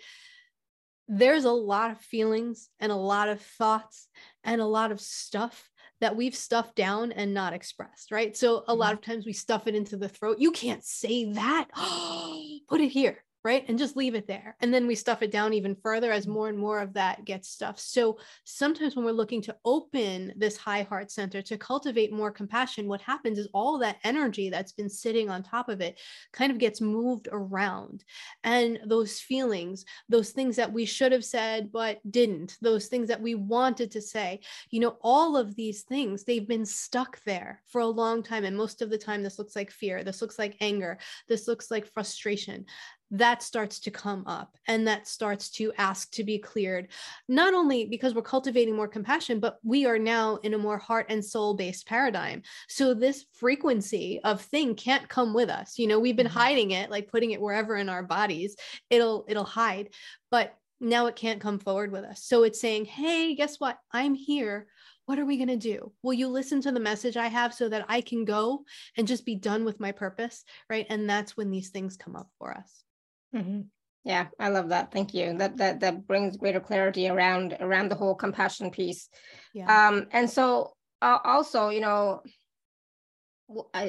there's 1.08 1.46
a 1.46 1.52
lot 1.52 1.92
of 1.92 2.00
feelings 2.00 2.70
and 2.80 2.92
a 2.92 2.96
lot 2.96 3.28
of 3.30 3.42
thoughts 3.42 4.08
and 4.44 4.62
a 4.62 4.66
lot 4.66 4.92
of 4.92 5.00
stuff 5.00 5.70
that 6.00 6.16
we've 6.16 6.36
stuffed 6.36 6.76
down 6.76 7.12
and 7.12 7.34
not 7.34 7.54
expressed, 7.54 8.12
right? 8.12 8.36
So 8.36 8.64
a 8.68 8.74
lot 8.74 8.88
mm-hmm. 8.88 8.98
of 8.98 9.02
times 9.02 9.26
we 9.26 9.34
stuff 9.34 9.68
it 9.68 9.76
into 9.76 9.98
the 9.98 10.10
throat. 10.10 10.38
You 10.40 10.52
can't 10.52 10.84
say 10.84 11.34
that. 11.34 11.68
Put 12.70 12.82
it 12.82 12.90
here 12.90 13.24
right? 13.44 13.66
And 13.68 13.78
just 13.78 13.98
leave 13.98 14.14
it 14.14 14.28
there. 14.28 14.56
And 14.60 14.74
then 14.74 14.86
we 14.86 14.96
stuff 14.96 15.24
it 15.24 15.32
down 15.32 15.54
even 15.54 15.76
further 15.76 16.12
as 16.12 16.26
mm. 16.26 16.34
more 16.34 16.50
and 16.50 16.58
more 16.58 16.80
of 16.80 16.94
that 16.94 17.26
gets 17.26 17.50
stuffed. 17.50 17.80
So 17.80 18.20
sometimes 18.44 18.96
when 18.96 19.06
we're 19.06 19.12
looking 19.12 19.42
to 19.44 19.56
open 19.66 20.34
this 20.36 20.58
high 20.58 20.84
heart 20.84 21.10
center 21.10 21.42
to 21.42 21.58
cultivate 21.58 22.14
more 22.14 22.32
compassion, 22.32 22.88
what 22.88 23.02
happens 23.02 23.40
is 23.40 23.48
all 23.54 23.80
that 23.80 23.98
energy 24.04 24.50
that's 24.50 24.72
been 24.74 24.90
sitting 24.90 25.30
on 25.30 25.42
top 25.42 25.70
of 25.70 25.82
it 25.82 26.00
kind 26.32 26.52
of 26.52 26.60
gets 26.60 26.82
moved 26.82 27.30
around. 27.32 28.04
And 28.44 28.80
those 28.86 29.20
feelings, 29.20 29.86
those 30.08 30.30
things 30.30 30.56
that 30.58 30.72
we 30.72 30.86
should 30.86 31.12
have 31.12 31.26
said 31.26 31.72
but 31.72 32.00
didn't, 32.12 32.58
those 32.62 32.88
things 32.88 33.08
that 33.08 33.22
we 33.22 33.36
wanted 33.36 33.92
to 33.92 34.02
say, 34.02 34.42
you 34.70 34.80
know, 34.80 34.98
all 35.02 35.36
of 35.36 35.56
these 35.56 35.82
things, 35.82 36.24
they've 36.24 36.48
been 36.48 36.66
stuck 36.66 37.24
there 37.24 37.62
for 37.68 37.82
a 37.82 37.88
long 37.88 38.22
time. 38.22 38.46
And 38.46 38.56
most 38.56 38.82
of 38.82 38.90
the 38.90 38.98
time, 38.98 39.24
this 39.24 39.40
looks 39.40 39.56
like 39.56 39.72
fear, 39.72 40.04
this 40.04 40.22
looks 40.22 40.38
like 40.38 40.58
anger, 40.62 41.00
this 41.28 41.48
looks 41.48 41.72
like 41.72 41.92
frustration 41.92 42.66
that 43.12 43.44
starts 43.44 43.80
to 43.82 43.92
come 43.92 44.24
up 44.26 44.58
and 44.68 44.88
that 44.88 45.08
starts 45.08 45.50
to 45.50 45.72
ask 45.78 46.10
to 46.12 46.24
be 46.24 46.40
cleared 46.40 46.88
not 47.28 47.54
only 47.54 47.86
because 47.86 48.16
we're 48.16 48.22
cultivating 48.22 48.76
more 48.76 48.88
compassion 48.88 49.40
but 49.40 49.60
we 49.64 49.86
are 49.86 50.00
now 50.00 50.38
in 50.38 50.54
a 50.54 50.58
more 50.58 50.78
heart 50.78 51.06
and 51.10 51.24
soul 51.24 51.54
based 51.54 51.86
paradigm 51.86 52.42
so 52.70 52.94
this 52.94 53.26
frequency 53.34 54.20
of 54.24 54.42
thing 54.42 54.74
can't 54.74 55.10
come 55.10 55.34
with 55.34 55.50
us 55.50 55.78
you 55.78 55.88
know 55.88 56.00
we've 56.00 56.16
been 56.16 56.26
mm-hmm. 56.26 56.40
hiding 56.40 56.72
it 56.72 56.90
like 56.90 57.12
putting 57.12 57.32
it 57.32 57.42
wherever 57.42 57.76
in 57.76 57.90
our 57.90 58.04
bodies 58.04 58.56
it'll 58.90 59.26
it'll 59.28 59.44
hide 59.44 59.90
but 60.30 60.56
now 60.80 61.06
it 61.06 61.16
can't 61.16 61.42
come 61.42 61.60
forward 61.60 61.92
with 61.92 62.04
us 62.04 62.24
so 62.24 62.44
it's 62.44 62.62
saying 62.62 62.86
hey 62.86 63.36
guess 63.36 63.60
what 63.60 63.78
i'm 63.92 64.16
here 64.16 64.68
what 65.06 65.20
are 65.20 65.26
we 65.26 65.36
going 65.36 65.50
to 65.50 65.58
do? 65.58 65.92
Will 66.04 66.14
you 66.14 66.30
listen 66.30 66.62
to 66.62 66.72
the 66.72 66.80
message 66.80 67.18
I 67.18 67.28
have 67.28 67.54
so 67.54 67.68
that 67.68 67.86
I 67.90 68.00
can 68.00 68.24
go 68.24 68.64
and 68.96 69.06
just 69.06 69.26
be 69.26 69.36
done 69.36 69.66
with 69.66 69.78
my 69.78 69.92
purpose? 69.92 70.46
Right. 70.70 70.86
And 70.90 71.10
that's 71.10 71.36
when 71.36 71.52
these 71.52 71.70
things 71.70 71.98
come 71.98 72.16
up 72.16 72.30
for 72.38 72.54
us. 72.54 72.86
Mm-hmm. 73.36 73.62
Yeah, 74.04 74.28
I 74.40 74.50
love 74.50 74.70
that. 74.70 74.92
Thank 74.92 75.14
you. 75.14 75.38
That 75.38 75.58
that 75.58 75.80
that 75.82 76.08
brings 76.08 76.38
greater 76.38 76.60
clarity 76.60 77.08
around 77.08 77.56
around 77.60 77.90
the 77.90 77.96
whole 77.96 78.16
compassion 78.16 78.72
piece. 78.72 79.10
Yeah. 79.54 79.88
Um, 79.88 80.08
and 80.12 80.30
so 80.30 80.74
uh, 81.02 81.20
also, 81.24 81.70
you 81.70 81.82
know, 81.82 82.22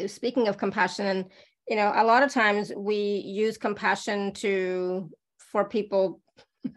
speaking 0.07 0.49
of 0.49 0.59
compassion, 0.59 1.27
you 1.69 1.77
know, 1.77 1.93
a 1.95 2.05
lot 2.05 2.23
of 2.23 2.31
times 2.31 2.73
we 2.77 2.97
use 2.97 3.57
compassion 3.57 4.33
to 4.35 5.11
for 5.39 5.67
people 5.67 6.21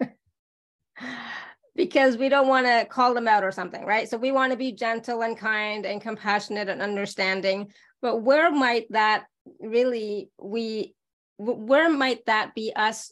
because 1.76 2.18
we 2.18 2.30
don't 2.30 2.48
want 2.48 2.66
to 2.68 2.86
call 2.90 3.14
them 3.14 3.28
out 3.28 3.44
or 3.44 3.52
something, 3.52 3.84
right? 3.86 4.10
So 4.10 4.18
we 4.18 4.32
want 4.32 4.52
to 4.52 4.58
be 4.58 4.72
gentle 4.72 5.24
and 5.24 5.38
kind 5.38 5.86
and 5.86 6.02
compassionate 6.02 6.70
and 6.70 6.82
understanding. 6.82 7.72
But 8.02 8.22
where 8.22 8.52
might 8.52 8.86
that 8.92 9.26
really 9.60 10.30
we 10.42 10.96
where 11.38 11.90
might 11.90 12.26
that 12.26 12.56
be 12.56 12.72
us 12.76 13.12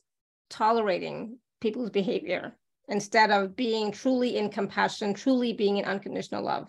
tolerating 0.50 1.38
people's 1.62 1.90
behavior 1.90 2.58
instead 2.88 3.32
of 3.32 3.56
being 3.56 3.92
truly 3.92 4.38
in 4.38 4.50
compassion, 4.50 5.14
truly 5.14 5.54
being 5.54 5.78
in 5.78 5.86
unconditional 5.86 6.44
love? 6.44 6.68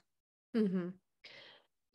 Mm-hmm. 0.56 0.88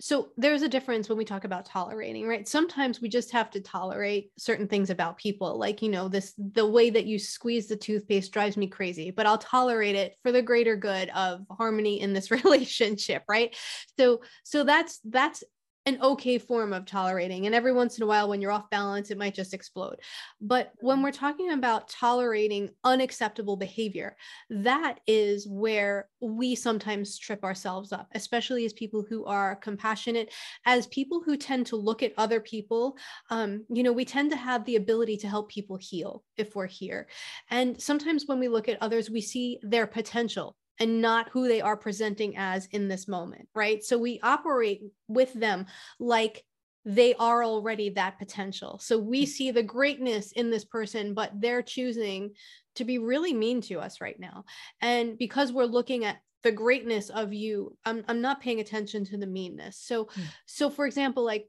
So 0.01 0.30
there's 0.38 0.62
a 0.62 0.70
difference 0.70 1.10
when 1.10 1.18
we 1.18 1.25
talk 1.25 1.44
about 1.44 1.66
tolerating, 1.66 2.25
right? 2.25 2.48
Sometimes 2.48 3.01
we 3.01 3.10
just 3.10 3.32
have 3.32 3.50
to 3.51 3.60
tolerate 3.60 4.32
certain 4.38 4.68
things 4.68 4.89
about 4.89 5.18
people. 5.18 5.60
Like, 5.60 5.82
you 5.82 5.89
know, 5.89 6.08
this 6.08 6.34
the 6.38 6.66
way 6.66 6.89
that 6.89 7.06
you 7.06 7.20
squeeze 7.20 7.68
the 7.68 7.75
toothpaste 7.75 8.32
drives 8.32 8.56
me 8.56 8.68
crazy, 8.68 9.12
but 9.12 9.25
I'll 9.25 9.38
tolerate 9.38 9.96
it 9.96 10.16
for 10.24 10.32
the 10.32 10.42
greater 10.42 10.78
good 10.78 11.10
of 11.10 11.42
harmony 11.51 12.00
in 12.00 12.13
this 12.13 12.32
relationship, 12.44 13.24
right? 13.28 13.54
So 13.98 14.22
so 14.46 14.63
that's 14.63 15.01
that's 15.04 15.44
an 15.89 16.01
okay 16.01 16.38
form 16.38 16.72
of 16.72 16.86
tolerating. 16.86 17.46
And 17.46 17.55
every 17.55 17.74
once 17.74 17.98
in 17.98 18.03
a 18.03 18.08
while, 18.08 18.29
when 18.29 18.41
you're 18.41 18.51
off 18.51 18.69
balance, 18.69 19.10
it 19.10 19.17
might 19.17 19.34
just 19.34 19.53
explode. 19.53 19.98
But 20.39 20.72
when 20.77 20.98
mm-hmm. 20.98 21.03
we're 21.03 21.12
talking 21.12 21.51
about 21.51 21.89
tolerating 21.89 22.69
unacceptable 22.84 23.58
behavior, 23.58 24.15
that 24.50 25.00
is 25.08 25.48
where 25.48 26.08
we 26.22 26.55
sometimes 26.55 27.17
trip 27.17 27.43
ourselves 27.43 27.91
up, 27.91 28.08
especially 28.13 28.65
as 28.65 28.74
people 28.74 29.03
who 29.08 29.25
are 29.25 29.55
compassionate, 29.55 30.31
as 30.65 30.88
people 30.88 31.22
who 31.25 31.36
tend 31.36 31.65
to 31.67 31.75
look 31.75 32.03
at 32.03 32.13
other 32.17 32.39
people. 32.39 32.96
Um, 33.31 33.65
you 33.69 33.84
know, 33.84 33.91
we 33.91 34.05
tend 34.05 34.29
to 34.31 34.38
have 34.38 34.63
the 34.65 34.75
ability 34.75 35.17
to 35.17 35.27
help 35.27 35.50
people 35.50 35.77
heal 35.77 36.24
if 36.38 36.55
we're 36.55 36.67
here. 36.67 37.08
And 37.50 37.81
sometimes 37.81 38.25
when 38.27 38.39
we 38.39 38.48
look 38.48 38.69
at 38.69 38.81
others, 38.81 39.10
we 39.10 39.22
see 39.22 39.60
their 39.63 39.88
potential 39.88 40.55
and 40.80 41.02
not 41.02 41.30
who 41.30 41.48
they 41.48 41.62
are 41.62 41.78
presenting 41.78 42.38
as 42.38 42.68
in 42.68 42.88
this 42.88 43.08
moment, 43.08 43.48
right? 43.54 43.84
So 43.84 43.98
we 43.98 44.20
operate 44.24 44.82
with 45.08 45.34
them 45.34 45.66
like 46.00 46.44
they 46.86 47.14
are 47.16 47.44
already 47.44 47.90
that 47.90 48.18
potential. 48.18 48.80
So 48.80 48.98
we 48.98 49.26
mm. 49.26 49.28
see 49.28 49.52
the 49.52 49.64
greatness 49.64 50.32
in 50.32 50.50
this 50.50 50.66
person, 50.66 51.14
but 51.14 51.32
they're 51.36 51.62
choosing 51.62 52.32
to 52.76 52.86
be 52.86 52.98
really 52.98 53.34
mean 53.34 53.62
to 53.64 53.80
us 53.80 54.00
right 54.00 54.20
now. 54.20 54.46
And 54.82 55.18
because 55.18 55.52
we're 55.52 55.66
looking 55.66 56.06
at 56.06 56.18
the 56.44 56.52
greatness 56.54 57.10
of 57.10 57.34
you, 57.34 57.76
I'm, 57.86 58.06
I'm 58.08 58.22
not 58.22 58.42
paying 58.42 58.62
attention 58.62 59.04
to 59.06 59.18
the 59.18 59.28
meanness. 59.28 59.78
So, 59.78 60.06
mm. 60.06 60.24
so 60.46 60.70
for 60.70 60.86
example, 60.86 61.26
like 61.26 61.48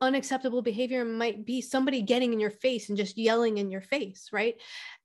unacceptable 0.00 0.62
behavior 0.62 1.04
might 1.04 1.44
be 1.44 1.60
somebody 1.60 2.00
getting 2.00 2.32
in 2.32 2.40
your 2.40 2.50
face 2.50 2.88
and 2.88 2.98
just 2.98 3.18
yelling 3.18 3.58
in 3.58 3.70
your 3.70 3.82
face, 3.82 4.30
right? 4.32 4.56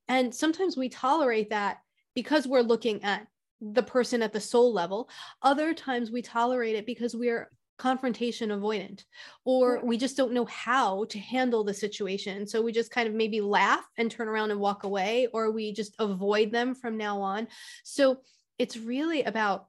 And 0.07 0.33
sometimes 0.33 0.77
we 0.77 0.87
tolerate 0.87 1.49
that 1.49 1.79
because 2.17 2.47
we're 2.47 2.61
looking 2.61 3.03
at 3.03 3.27
the 3.61 3.83
person 3.83 4.23
at 4.23 4.33
the 4.33 4.41
soul 4.41 4.73
level. 4.73 5.07
Other 5.43 5.71
times 5.75 6.09
we 6.09 6.23
tolerate 6.23 6.75
it 6.75 6.87
because 6.87 7.15
we're 7.15 7.47
confrontation 7.77 8.49
avoidant 8.49 9.03
or 9.45 9.81
we 9.83 9.99
just 9.99 10.17
don't 10.17 10.33
know 10.33 10.45
how 10.45 11.05
to 11.09 11.19
handle 11.19 11.63
the 11.63 11.75
situation. 11.75 12.47
So 12.47 12.59
we 12.59 12.71
just 12.71 12.89
kind 12.89 13.07
of 13.07 13.13
maybe 13.13 13.39
laugh 13.39 13.85
and 13.99 14.09
turn 14.09 14.27
around 14.27 14.49
and 14.49 14.59
walk 14.59 14.83
away, 14.83 15.27
or 15.31 15.51
we 15.51 15.71
just 15.73 15.93
avoid 15.99 16.51
them 16.51 16.73
from 16.73 16.97
now 16.97 17.21
on. 17.21 17.47
So 17.83 18.21
it's 18.57 18.77
really 18.77 19.21
about 19.21 19.67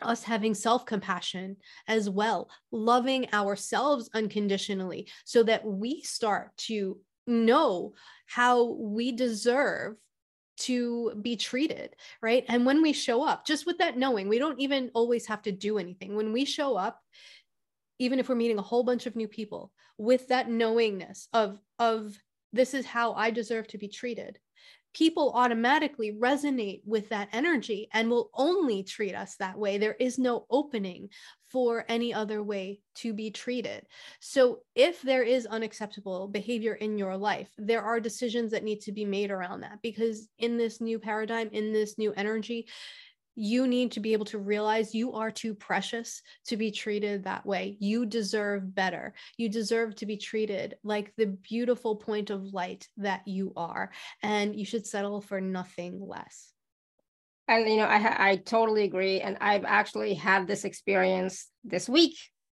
us 0.00 0.22
having 0.22 0.54
self 0.54 0.86
compassion 0.86 1.56
as 1.88 2.08
well, 2.08 2.50
loving 2.70 3.26
ourselves 3.32 4.08
unconditionally 4.14 5.08
so 5.24 5.42
that 5.42 5.64
we 5.66 6.02
start 6.02 6.56
to 6.68 7.00
know 7.26 7.94
how 8.26 8.74
we 8.74 9.10
deserve 9.10 9.96
to 10.60 11.12
be 11.22 11.36
treated, 11.36 11.96
right? 12.22 12.44
And 12.48 12.64
when 12.64 12.82
we 12.82 12.92
show 12.92 13.22
up, 13.22 13.46
just 13.46 13.66
with 13.66 13.78
that 13.78 13.96
knowing, 13.96 14.28
we 14.28 14.38
don't 14.38 14.60
even 14.60 14.90
always 14.94 15.26
have 15.26 15.42
to 15.42 15.52
do 15.52 15.78
anything. 15.78 16.16
When 16.16 16.32
we 16.32 16.44
show 16.44 16.76
up, 16.76 17.00
even 17.98 18.18
if 18.18 18.28
we're 18.28 18.34
meeting 18.34 18.58
a 18.58 18.62
whole 18.62 18.82
bunch 18.82 19.06
of 19.06 19.16
new 19.16 19.28
people, 19.28 19.72
with 19.98 20.28
that 20.28 20.48
knowingness 20.48 21.28
of 21.32 21.58
of 21.78 22.18
this 22.52 22.74
is 22.74 22.86
how 22.86 23.12
I 23.12 23.30
deserve 23.30 23.68
to 23.68 23.78
be 23.78 23.88
treated, 23.88 24.38
people 24.92 25.32
automatically 25.34 26.12
resonate 26.12 26.80
with 26.84 27.08
that 27.10 27.28
energy 27.32 27.88
and 27.92 28.10
will 28.10 28.30
only 28.34 28.82
treat 28.82 29.14
us 29.14 29.36
that 29.36 29.58
way. 29.58 29.78
There 29.78 29.96
is 30.00 30.18
no 30.18 30.46
opening 30.50 31.08
for 31.50 31.84
any 31.88 32.14
other 32.14 32.42
way 32.42 32.80
to 32.94 33.12
be 33.12 33.30
treated. 33.30 33.84
So, 34.20 34.60
if 34.74 35.02
there 35.02 35.22
is 35.22 35.46
unacceptable 35.46 36.28
behavior 36.28 36.74
in 36.74 36.96
your 36.96 37.16
life, 37.16 37.48
there 37.58 37.82
are 37.82 37.98
decisions 38.00 38.52
that 38.52 38.64
need 38.64 38.80
to 38.82 38.92
be 38.92 39.04
made 39.04 39.30
around 39.30 39.62
that 39.62 39.80
because 39.82 40.28
in 40.38 40.56
this 40.56 40.80
new 40.80 40.98
paradigm, 40.98 41.48
in 41.52 41.72
this 41.72 41.98
new 41.98 42.12
energy, 42.12 42.66
you 43.40 43.66
need 43.66 43.92
to 43.92 44.00
be 44.00 44.12
able 44.12 44.26
to 44.26 44.38
realize 44.38 44.94
you 44.94 45.14
are 45.14 45.30
too 45.30 45.54
precious 45.54 46.22
to 46.46 46.56
be 46.56 46.70
treated 46.70 47.24
that 47.24 47.46
way. 47.46 47.76
You 47.80 48.06
deserve 48.06 48.74
better. 48.74 49.14
You 49.38 49.48
deserve 49.48 49.96
to 49.96 50.06
be 50.06 50.16
treated 50.16 50.76
like 50.84 51.12
the 51.16 51.26
beautiful 51.26 51.96
point 51.96 52.30
of 52.30 52.52
light 52.52 52.86
that 52.98 53.26
you 53.26 53.52
are, 53.56 53.90
and 54.22 54.54
you 54.54 54.64
should 54.64 54.86
settle 54.86 55.20
for 55.20 55.40
nothing 55.40 56.00
less. 56.00 56.52
and 57.48 57.68
you 57.68 57.76
know 57.76 57.84
I 57.86 58.30
I 58.30 58.36
totally 58.36 58.84
agree, 58.84 59.20
and 59.20 59.36
I've 59.40 59.64
actually 59.64 60.14
had 60.14 60.46
this 60.46 60.64
experience 60.64 61.48
this 61.64 61.88
week 61.88 62.16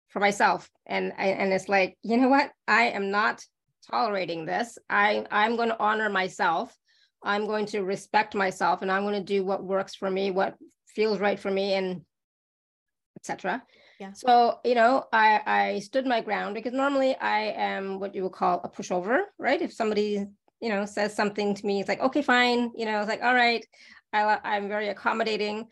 for 0.08 0.20
myself, 0.20 0.68
and 0.86 1.12
and 1.18 1.52
it's 1.52 1.68
like 1.68 1.96
you 2.02 2.16
know 2.16 2.28
what 2.28 2.50
I 2.66 2.88
am 2.90 3.10
not 3.10 3.44
tolerating 3.90 4.46
this. 4.46 4.78
I 4.88 5.26
I'm 5.30 5.56
going 5.56 5.68
to 5.68 5.80
honor 5.80 6.08
myself. 6.10 6.74
I'm 7.22 7.46
going 7.46 7.66
to 7.66 7.82
respect 7.82 8.34
myself, 8.34 8.82
and 8.82 8.90
I'm 8.90 9.02
going 9.02 9.14
to 9.14 9.20
do 9.20 9.44
what 9.44 9.62
works 9.62 9.94
for 9.94 10.10
me, 10.10 10.30
what 10.30 10.56
feels 10.94 11.18
right 11.18 11.38
for 11.38 11.50
me, 11.50 11.74
and 11.74 12.02
etc. 13.16 13.62
Yeah. 14.00 14.12
So, 14.12 14.60
you 14.64 14.74
know, 14.74 15.04
I, 15.12 15.40
I 15.46 15.78
stood 15.80 16.06
my 16.06 16.22
ground 16.22 16.54
because 16.54 16.72
normally 16.72 17.14
I 17.16 17.52
am 17.54 18.00
what 18.00 18.14
you 18.14 18.22
would 18.22 18.32
call 18.32 18.62
a 18.64 18.68
pushover, 18.68 19.24
right? 19.38 19.60
If 19.60 19.74
somebody, 19.74 20.26
you 20.60 20.68
know, 20.70 20.86
says 20.86 21.14
something 21.14 21.54
to 21.54 21.66
me, 21.66 21.80
it's 21.80 21.88
like, 21.88 22.00
okay, 22.00 22.22
fine. 22.22 22.70
You 22.74 22.86
know, 22.86 23.00
it's 23.00 23.08
like, 23.10 23.22
all 23.22 23.34
right, 23.34 23.64
I, 24.14 24.38
I'm 24.42 24.68
very 24.68 24.88
accommodating. 24.88 25.68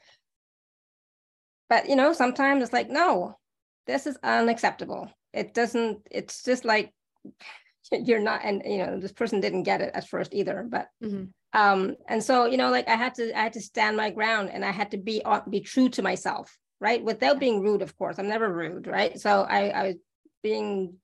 But, 1.71 1.89
you 1.89 1.97
know, 1.97 2.13
sometimes 2.13 2.63
it's 2.63 2.73
like, 2.73 2.91
no, 2.91 3.39
this 3.87 4.07
is 4.07 4.19
unacceptable. 4.23 5.11
It 5.33 5.55
doesn't, 5.55 6.07
it's 6.11 6.45
just 6.45 6.67
like, 6.67 6.93
you're 7.93 8.21
not, 8.21 8.43
and, 8.45 8.63
you 8.67 8.79
know, 8.79 9.01
this 9.01 9.13
person 9.13 9.41
didn't 9.41 9.63
get 9.63 9.81
it 9.81 9.93
at 9.95 10.07
first 10.07 10.35
either, 10.35 10.67
but, 10.69 10.89
mm-hmm. 11.03 11.25
Um, 11.53 11.97
and 12.09 12.23
so, 12.23 12.47
you 12.47 12.57
know, 12.57 12.71
like 12.71 12.89
I 12.89 12.97
had 12.97 13.15
to, 13.17 13.37
I 13.37 13.43
had 13.43 13.55
to 13.55 13.61
stand 13.61 13.97
my 13.97 14.11
ground 14.11 14.51
and 14.53 14.65
I 14.65 14.71
had 14.71 14.91
to 14.93 14.99
be, 14.99 15.25
on 15.25 15.43
be 15.49 15.61
true 15.61 15.89
to 15.91 16.03
myself 16.03 16.57
right? 16.81 17.03
Without 17.03 17.41
being 17.41 17.61
rude, 17.61 17.83
of 17.83 17.97
course. 17.97 18.19
I'm 18.19 18.29
never 18.29 18.53
rude, 18.53 18.87
right? 18.87 19.19
So 19.19 19.43
I, 19.43 19.69
I 19.69 19.83
was 19.89 19.97
being 20.43 20.95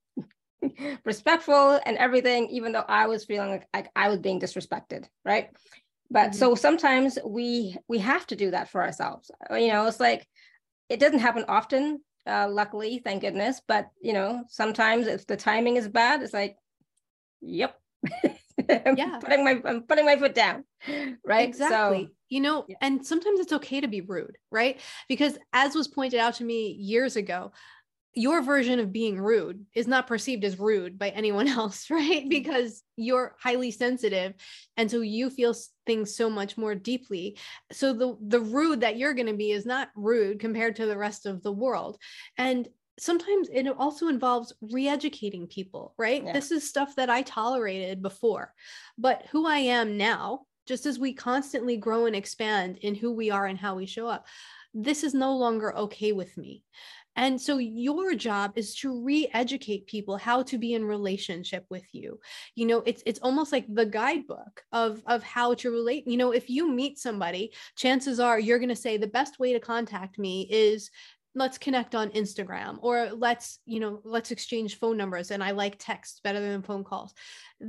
respectful 1.04 1.80
and 1.84 1.96
everything, 1.96 2.48
even 2.50 2.72
though 2.72 2.84
I 2.86 3.06
was 3.06 3.24
feeling 3.24 3.50
like, 3.50 3.66
like 3.74 3.90
I 3.96 4.08
was 4.08 4.18
being 4.18 4.40
disrespected, 4.40 5.06
right? 5.24 5.50
But 6.10 6.30
mm-hmm. 6.30 6.38
so 6.38 6.54
sometimes 6.54 7.18
we 7.24 7.76
we 7.88 7.98
have 7.98 8.26
to 8.28 8.36
do 8.36 8.50
that 8.52 8.68
for 8.68 8.82
ourselves. 8.82 9.30
You 9.50 9.68
know, 9.68 9.86
it's 9.86 10.00
like 10.00 10.26
it 10.88 11.00
doesn't 11.00 11.20
happen 11.20 11.44
often, 11.48 12.00
uh, 12.26 12.48
luckily, 12.48 13.00
thank 13.02 13.22
goodness. 13.22 13.60
But 13.66 13.88
you 14.00 14.12
know, 14.12 14.44
sometimes 14.48 15.06
if 15.06 15.26
the 15.26 15.36
timing 15.36 15.76
is 15.76 15.88
bad, 15.88 16.22
it's 16.22 16.34
like, 16.34 16.56
yep. 17.40 17.76
yeah. 18.68 19.18
putting 19.20 19.44
my 19.44 19.60
I'm 19.64 19.82
putting 19.82 20.06
my 20.06 20.16
foot 20.16 20.34
down. 20.34 20.64
Right. 21.24 21.48
Exactly. 21.48 22.04
So, 22.04 22.10
you 22.28 22.40
know, 22.40 22.64
yeah. 22.68 22.76
and 22.80 23.04
sometimes 23.04 23.40
it's 23.40 23.52
okay 23.52 23.80
to 23.80 23.88
be 23.88 24.00
rude, 24.00 24.36
right? 24.50 24.80
Because 25.08 25.38
as 25.52 25.74
was 25.74 25.88
pointed 25.88 26.20
out 26.20 26.34
to 26.34 26.44
me 26.44 26.72
years 26.72 27.16
ago, 27.16 27.52
your 28.16 28.42
version 28.42 28.78
of 28.78 28.92
being 28.92 29.18
rude 29.18 29.66
is 29.74 29.88
not 29.88 30.06
perceived 30.06 30.44
as 30.44 30.58
rude 30.58 30.98
by 30.98 31.08
anyone 31.10 31.48
else, 31.60 31.90
right? 31.90 32.20
Mm-hmm. 32.20 32.28
Because 32.28 32.82
you're 32.96 33.34
highly 33.40 33.70
sensitive 33.70 34.34
and 34.76 34.90
so 34.90 35.00
you 35.00 35.30
feel 35.30 35.54
things 35.86 36.14
so 36.14 36.30
much 36.30 36.56
more 36.56 36.74
deeply. 36.74 37.36
So 37.72 37.92
the 37.92 38.16
the 38.20 38.40
rude 38.40 38.80
that 38.80 38.96
you're 38.96 39.14
going 39.14 39.26
to 39.26 39.34
be 39.34 39.50
is 39.50 39.66
not 39.66 39.88
rude 39.96 40.38
compared 40.38 40.76
to 40.76 40.86
the 40.86 40.96
rest 40.96 41.26
of 41.26 41.42
the 41.42 41.52
world. 41.52 41.98
And 42.38 42.68
sometimes 42.98 43.48
it 43.52 43.66
also 43.78 44.08
involves 44.08 44.52
re-educating 44.60 45.46
people 45.46 45.94
right 45.98 46.24
yeah. 46.24 46.32
this 46.32 46.50
is 46.50 46.68
stuff 46.68 46.94
that 46.96 47.10
i 47.10 47.22
tolerated 47.22 48.02
before 48.02 48.52
but 48.98 49.24
who 49.30 49.46
i 49.46 49.58
am 49.58 49.96
now 49.96 50.40
just 50.66 50.86
as 50.86 50.98
we 50.98 51.12
constantly 51.12 51.76
grow 51.76 52.06
and 52.06 52.16
expand 52.16 52.78
in 52.78 52.94
who 52.94 53.12
we 53.12 53.30
are 53.30 53.46
and 53.46 53.58
how 53.58 53.74
we 53.74 53.86
show 53.86 54.06
up 54.06 54.26
this 54.72 55.04
is 55.04 55.14
no 55.14 55.36
longer 55.36 55.76
okay 55.76 56.12
with 56.12 56.36
me 56.36 56.62
and 57.16 57.40
so 57.40 57.58
your 57.58 58.14
job 58.14 58.52
is 58.56 58.74
to 58.76 59.02
re-educate 59.02 59.86
people 59.86 60.16
how 60.16 60.42
to 60.44 60.58
be 60.58 60.74
in 60.74 60.84
relationship 60.84 61.64
with 61.70 61.84
you. 61.92 62.18
You 62.56 62.66
know, 62.66 62.82
it's 62.86 63.02
it's 63.06 63.20
almost 63.22 63.52
like 63.52 63.66
the 63.68 63.86
guidebook 63.86 64.62
of 64.72 65.00
of 65.06 65.22
how 65.22 65.54
to 65.54 65.70
relate. 65.70 66.08
You 66.08 66.16
know, 66.16 66.32
if 66.32 66.50
you 66.50 66.68
meet 66.68 66.98
somebody, 66.98 67.52
chances 67.76 68.18
are 68.18 68.40
you're 68.40 68.58
going 68.58 68.68
to 68.68 68.76
say 68.76 68.96
the 68.96 69.06
best 69.06 69.38
way 69.38 69.52
to 69.52 69.60
contact 69.60 70.18
me 70.18 70.48
is 70.50 70.90
let's 71.34 71.58
connect 71.58 71.94
on 71.94 72.10
Instagram 72.10 72.78
or 72.80 73.10
let's, 73.12 73.58
you 73.66 73.80
know, 73.80 74.00
let's 74.04 74.30
exchange 74.30 74.78
phone 74.78 74.96
numbers 74.96 75.30
and 75.30 75.42
I 75.42 75.50
like 75.50 75.76
text 75.78 76.22
better 76.22 76.40
than 76.40 76.62
phone 76.62 76.84
calls 76.84 77.14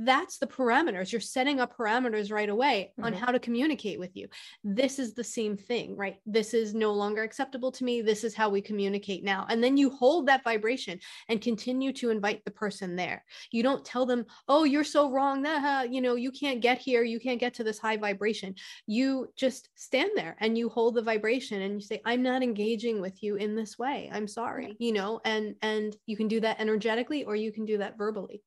that's 0.04 0.38
the 0.38 0.46
parameters. 0.46 1.12
You're 1.12 1.20
setting 1.20 1.60
up 1.60 1.76
parameters 1.76 2.32
right 2.32 2.48
away 2.48 2.92
mm-hmm. 2.92 3.04
on 3.04 3.12
how 3.12 3.32
to 3.32 3.38
communicate 3.38 3.98
with 3.98 4.16
you. 4.16 4.28
This 4.64 4.98
is 4.98 5.14
the 5.14 5.24
same 5.24 5.56
thing, 5.56 5.96
right? 5.96 6.16
This 6.26 6.54
is 6.54 6.74
no 6.74 6.92
longer 6.92 7.22
acceptable 7.22 7.72
to 7.72 7.84
me. 7.84 8.02
This 8.02 8.24
is 8.24 8.34
how 8.34 8.48
we 8.48 8.60
communicate 8.60 9.24
now. 9.24 9.46
And 9.48 9.62
then 9.62 9.76
you 9.76 9.90
hold 9.90 10.26
that 10.26 10.44
vibration 10.44 10.98
and 11.28 11.40
continue 11.40 11.92
to 11.94 12.10
invite 12.10 12.44
the 12.44 12.50
person 12.50 12.96
there. 12.96 13.24
You 13.50 13.62
don't 13.62 13.84
tell 13.84 14.06
them, 14.06 14.26
oh, 14.48 14.64
you're 14.64 14.84
so 14.84 15.10
wrong. 15.10 15.42
That, 15.42 15.92
you 15.92 16.00
know, 16.00 16.16
you 16.16 16.30
can't 16.30 16.60
get 16.60 16.78
here. 16.78 17.02
You 17.02 17.20
can't 17.20 17.40
get 17.40 17.54
to 17.54 17.64
this 17.64 17.78
high 17.78 17.96
vibration. 17.96 18.54
You 18.86 19.28
just 19.36 19.68
stand 19.76 20.10
there 20.14 20.36
and 20.40 20.58
you 20.58 20.68
hold 20.68 20.94
the 20.94 21.02
vibration 21.02 21.62
and 21.62 21.74
you 21.74 21.80
say, 21.80 22.00
I'm 22.04 22.22
not 22.22 22.42
engaging 22.42 23.00
with 23.00 23.22
you 23.22 23.36
in 23.36 23.54
this 23.56 23.78
way. 23.78 24.08
I'm 24.12 24.28
sorry, 24.28 24.76
you 24.78 24.92
know, 24.92 25.20
and, 25.24 25.56
and 25.62 25.96
you 26.06 26.16
can 26.16 26.28
do 26.28 26.40
that 26.40 26.60
energetically 26.60 27.24
or 27.24 27.34
you 27.34 27.50
can 27.50 27.64
do 27.64 27.78
that 27.78 27.98
verbally. 27.98 28.42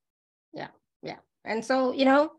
Yeah. 0.54 0.68
Yeah. 1.02 1.16
And 1.44 1.64
so, 1.64 1.92
you 1.92 2.04
know, 2.04 2.32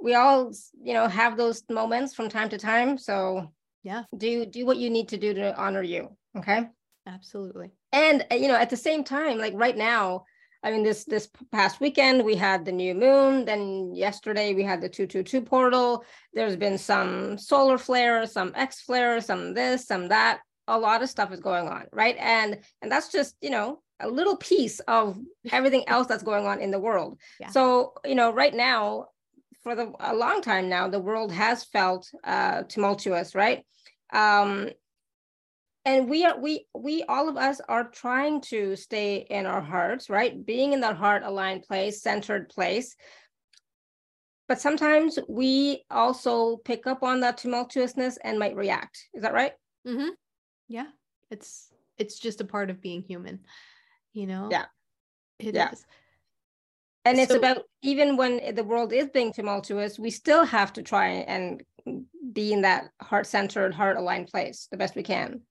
we 0.00 0.14
all, 0.14 0.52
you 0.82 0.94
know, 0.94 1.08
have 1.08 1.36
those 1.36 1.62
moments 1.68 2.14
from 2.14 2.28
time 2.28 2.48
to 2.50 2.58
time. 2.58 2.98
So 2.98 3.52
yeah, 3.82 4.04
do 4.16 4.46
do 4.46 4.66
what 4.66 4.76
you 4.76 4.90
need 4.90 5.08
to 5.08 5.16
do 5.16 5.34
to 5.34 5.56
honor 5.56 5.82
you. 5.82 6.16
Okay. 6.36 6.68
Absolutely. 7.06 7.70
And 7.92 8.24
uh, 8.30 8.34
you 8.34 8.48
know, 8.48 8.56
at 8.56 8.70
the 8.70 8.76
same 8.76 9.04
time, 9.04 9.38
like 9.38 9.52
right 9.54 9.76
now, 9.76 10.24
I 10.62 10.70
mean, 10.70 10.82
this 10.82 11.04
this 11.04 11.28
past 11.52 11.80
weekend 11.80 12.24
we 12.24 12.34
had 12.34 12.64
the 12.64 12.72
new 12.72 12.94
moon. 12.94 13.44
Then 13.44 13.94
yesterday 13.94 14.54
we 14.54 14.62
had 14.62 14.80
the 14.80 14.88
two 14.88 15.06
two 15.06 15.22
two 15.22 15.42
portal. 15.42 16.04
There's 16.32 16.56
been 16.56 16.78
some 16.78 17.38
solar 17.38 17.78
flare, 17.78 18.26
some 18.26 18.52
X 18.54 18.80
flare, 18.80 19.20
some 19.20 19.54
this, 19.54 19.86
some 19.86 20.08
that. 20.08 20.40
A 20.66 20.78
lot 20.78 21.02
of 21.02 21.10
stuff 21.10 21.32
is 21.32 21.40
going 21.40 21.68
on, 21.68 21.86
right? 21.92 22.16
And 22.18 22.58
and 22.80 22.90
that's 22.90 23.12
just 23.12 23.36
you 23.40 23.50
know 23.50 23.80
a 24.00 24.08
little 24.08 24.36
piece 24.36 24.80
of 24.80 25.18
everything 25.52 25.84
else 25.88 26.06
that's 26.06 26.22
going 26.22 26.46
on 26.46 26.60
in 26.60 26.70
the 26.70 26.80
world. 26.80 27.18
Yeah. 27.40 27.50
So, 27.50 27.94
you 28.04 28.14
know, 28.14 28.32
right 28.32 28.54
now, 28.54 29.06
for 29.62 29.74
the 29.74 29.92
a 30.00 30.14
long 30.14 30.42
time 30.42 30.68
now, 30.68 30.88
the 30.88 31.00
world 31.00 31.32
has 31.32 31.64
felt 31.64 32.10
uh, 32.22 32.64
tumultuous, 32.64 33.34
right? 33.34 33.64
Um, 34.12 34.70
and 35.86 36.08
we 36.08 36.24
are 36.24 36.38
we 36.38 36.66
we 36.74 37.02
all 37.04 37.28
of 37.28 37.36
us 37.36 37.60
are 37.68 37.84
trying 37.84 38.40
to 38.42 38.76
stay 38.76 39.26
in 39.28 39.46
our 39.46 39.60
hearts, 39.60 40.08
right? 40.08 40.44
Being 40.44 40.72
in 40.72 40.80
that 40.80 40.96
heart 40.96 41.22
aligned 41.24 41.62
place, 41.62 42.02
centered 42.02 42.48
place. 42.48 42.96
But 44.48 44.60
sometimes 44.60 45.18
we 45.28 45.84
also 45.90 46.58
pick 46.58 46.86
up 46.86 47.02
on 47.02 47.20
that 47.20 47.38
tumultuousness 47.38 48.18
and 48.22 48.38
might 48.38 48.56
react. 48.56 49.08
Is 49.14 49.22
that 49.22 49.32
right? 49.32 49.52
Mm-hmm. 49.86 50.10
Yeah, 50.68 50.86
it's 51.30 51.70
it's 51.98 52.18
just 52.18 52.40
a 52.40 52.44
part 52.44 52.70
of 52.70 52.80
being 52.80 53.02
human 53.02 53.40
you 54.14 54.26
know? 54.26 54.48
Yeah. 54.50 54.64
It 55.38 55.54
yeah. 55.54 55.72
Is. 55.72 55.84
and 57.04 57.18
so, 57.18 57.22
it's 57.22 57.34
about 57.34 57.64
even 57.82 58.16
when 58.16 58.54
the 58.54 58.64
world 58.64 58.92
is 58.92 59.08
being 59.08 59.32
tumultuous 59.32 59.98
we 59.98 60.10
still 60.10 60.44
have 60.44 60.72
to 60.74 60.82
try 60.82 61.08
and 61.08 61.62
be 62.32 62.52
in 62.52 62.62
that 62.62 62.88
heart 63.02 63.26
centered 63.26 63.74
heart 63.74 63.98
aligned 63.98 64.28
place 64.28 64.68
the 64.70 64.76
best 64.76 64.94
we 64.94 65.02
can. 65.02 65.42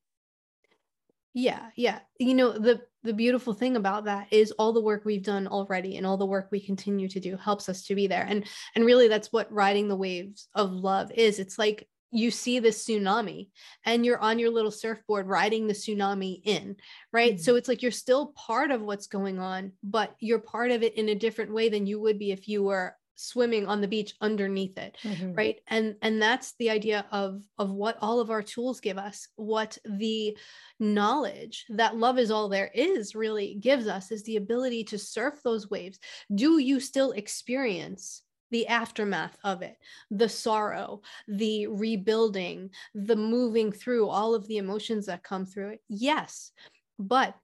Yeah 1.36 1.70
yeah. 1.76 2.00
You 2.18 2.34
know 2.34 2.58
the 2.58 2.82
the 3.04 3.14
beautiful 3.14 3.54
thing 3.54 3.76
about 3.76 4.06
that 4.06 4.28
is 4.32 4.52
all 4.52 4.72
the 4.72 4.82
work 4.82 5.04
we've 5.04 5.24
done 5.24 5.48
already 5.48 5.98
and 5.98 6.08
all 6.08 6.16
the 6.16 6.26
work 6.26 6.48
we 6.50 6.62
continue 6.62 7.10
to 7.10 7.20
do 7.20 7.36
helps 7.36 7.68
us 7.68 7.84
to 7.84 7.96
be 7.96 8.08
there. 8.08 8.26
And 8.28 8.46
and 8.76 8.86
really 8.86 9.10
that's 9.10 9.34
what 9.34 9.52
riding 9.52 9.90
the 9.90 9.98
waves 9.98 10.48
of 10.56 10.72
love 10.72 11.12
is. 11.12 11.40
It's 11.40 11.60
like 11.60 11.90
you 12.14 12.32
see 12.32 12.60
this 12.60 12.86
tsunami 12.86 13.50
and 13.86 14.06
you're 14.06 14.20
on 14.20 14.40
your 14.40 14.52
little 14.52 14.72
surfboard 14.72 15.28
riding 15.28 15.68
the 15.68 15.74
tsunami 15.74 16.42
in, 16.44 16.76
right? 17.12 17.34
Mm-hmm. 17.34 17.42
So 17.42 17.56
it's 17.56 17.68
like 17.68 17.82
you're 17.82 17.92
still 17.92 18.28
part 18.28 18.72
of 18.72 18.82
what's 18.82 19.08
going 19.08 19.40
on, 19.40 19.72
but 19.84 20.16
you're 20.20 20.40
part 20.40 20.72
of 20.72 20.84
it 20.84 20.96
in 20.96 21.10
a 21.10 21.16
different 21.16 21.54
way 21.54 21.70
than 21.70 21.88
you 21.88 22.00
would 22.00 22.20
be 22.20 22.32
if 22.32 22.48
you 22.48 22.64
were 22.64 22.96
swimming 23.16 23.68
on 23.68 23.80
the 23.80 23.88
beach 23.88 24.16
underneath 24.22 24.76
it 24.78 24.98
mm-hmm. 25.04 25.34
right 25.34 25.60
and 25.68 25.96
and 26.02 26.20
that's 26.20 26.56
the 26.58 26.72
idea 26.72 27.06
of 27.12 27.44
of 27.60 27.70
what 27.70 27.96
all 28.02 28.20
of 28.20 28.32
our 28.32 28.42
tools 28.42 28.80
give 28.80 28.98
us 28.98 29.28
what 29.36 29.78
the 29.86 30.36
knowledge 30.80 31.66
that 31.70 31.96
love 31.96 32.18
is 32.18 32.32
all 32.32 32.50
there 32.50 32.72
is 32.74 33.14
really 33.14 33.56
gives 33.62 33.88
us 33.88 34.12
is 34.12 34.24
the 34.24 34.38
ability 34.38 34.84
to 34.84 34.98
surf 34.98 35.36
those 35.44 35.70
waves 35.70 36.00
do 36.34 36.58
you 36.58 36.80
still 36.80 37.12
experience 37.12 38.24
the 38.54 38.68
aftermath 38.68 39.36
of 39.44 39.64
it, 39.64 39.76
the 40.12 40.30
sorrow, 40.30 41.02
the 41.28 41.66
rebuilding, 41.66 42.70
the 42.94 43.16
moving 43.16 43.72
through 43.72 44.08
all 44.08 44.36
of 44.36 44.48
the 44.48 44.58
emotions 44.58 45.08
that 45.08 45.24
come 45.24 45.44
through 45.46 45.70
it. 45.70 45.82
Yes. 45.90 46.52
But 47.00 47.36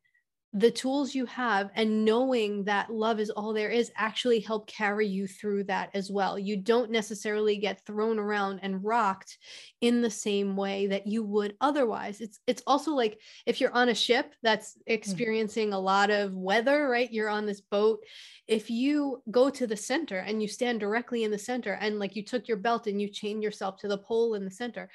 the 0.54 0.72
tools 0.72 1.14
you 1.14 1.28
have 1.28 1.70
and 1.76 2.04
knowing 2.04 2.64
that 2.64 2.92
love 2.92 3.20
is 3.20 3.30
all 3.30 3.54
there 3.54 3.70
is 3.70 3.92
actually 3.96 4.40
help 4.40 4.68
carry 4.68 5.06
you 5.06 5.28
through 5.28 5.64
that 5.64 5.92
as 5.94 6.10
well. 6.10 6.40
You 6.40 6.58
don't 6.58 6.90
necessarily 6.90 7.58
get 7.58 7.86
thrown 7.86 8.18
around 8.18 8.60
and 8.64 8.84
rocked 8.84 9.38
in 9.82 10.02
the 10.02 10.10
same 10.10 10.58
way 10.58 10.88
that 10.88 11.06
you 11.06 11.24
would 11.24 11.56
otherwise. 11.62 12.20
It's 12.20 12.40
it's 12.48 12.64
also 12.66 12.94
like 12.94 13.20
if 13.46 13.62
you're 13.62 13.74
on 13.74 13.90
a 13.90 13.96
ship 13.96 14.34
that's 14.42 14.74
mm. 14.74 14.82
experiencing 14.88 15.72
a 15.72 15.80
lot 15.80 16.10
of 16.10 16.34
weather, 16.34 16.90
right? 16.90 17.12
You're 17.14 17.30
on 17.30 17.46
this 17.46 17.62
boat. 17.62 18.00
If 18.48 18.72
you 18.72 19.22
go 19.30 19.52
to 19.52 19.68
the 19.68 19.78
center 19.78 20.18
and 20.18 20.42
you 20.42 20.48
stand 20.48 20.80
directly 20.80 21.26
in 21.26 21.30
the 21.30 21.38
center 21.38 21.74
and 21.74 22.00
like 22.00 22.16
you 22.16 22.26
took 22.26 22.48
your 22.48 22.58
belt 22.58 22.88
and 22.88 23.00
you 23.00 23.08
chain 23.08 23.44
yourself 23.44 23.78
to 23.82 23.88
the 23.88 24.00
pole 24.00 24.34
in 24.34 24.46
the 24.46 24.52
center, 24.52 24.90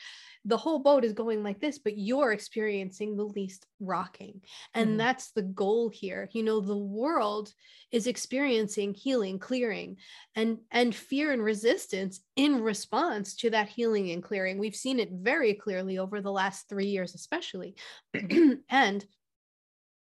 the 0.47 0.57
whole 0.57 0.79
boat 0.79 1.05
is 1.05 1.15
going 1.15 1.43
like 1.43 1.61
this, 1.61 1.79
but 1.79 1.97
you're 1.97 2.33
experiencing 2.33 3.17
the 3.17 3.25
least 3.25 3.67
rocking. 3.81 4.43
And 4.75 4.91
mm-hmm. 4.91 4.97
that's 4.99 5.33
the 5.33 5.43
goal 5.43 5.89
here. 5.89 6.29
You 6.33 6.43
know, 6.43 6.61
the 6.61 6.77
world 6.77 7.53
is 7.91 8.07
experiencing 8.07 8.93
healing, 8.93 9.39
clearing, 9.39 9.97
and 10.35 10.59
and 10.71 10.95
fear 10.95 11.33
and 11.33 11.43
resistance 11.43 12.21
in 12.37 12.61
response 12.61 13.37
to 13.37 13.51
that 13.51 13.69
healing 13.69 14.11
and 14.11 14.23
clearing. 14.23 14.59
We've 14.59 14.77
seen 14.77 15.01
it 15.01 15.11
very 15.13 15.55
clearly 15.55 15.99
over 15.99 16.21
the 16.21 16.33
last 16.33 16.69
3 16.69 16.87
years 16.87 17.15
especially. 17.15 17.77
and 18.69 19.05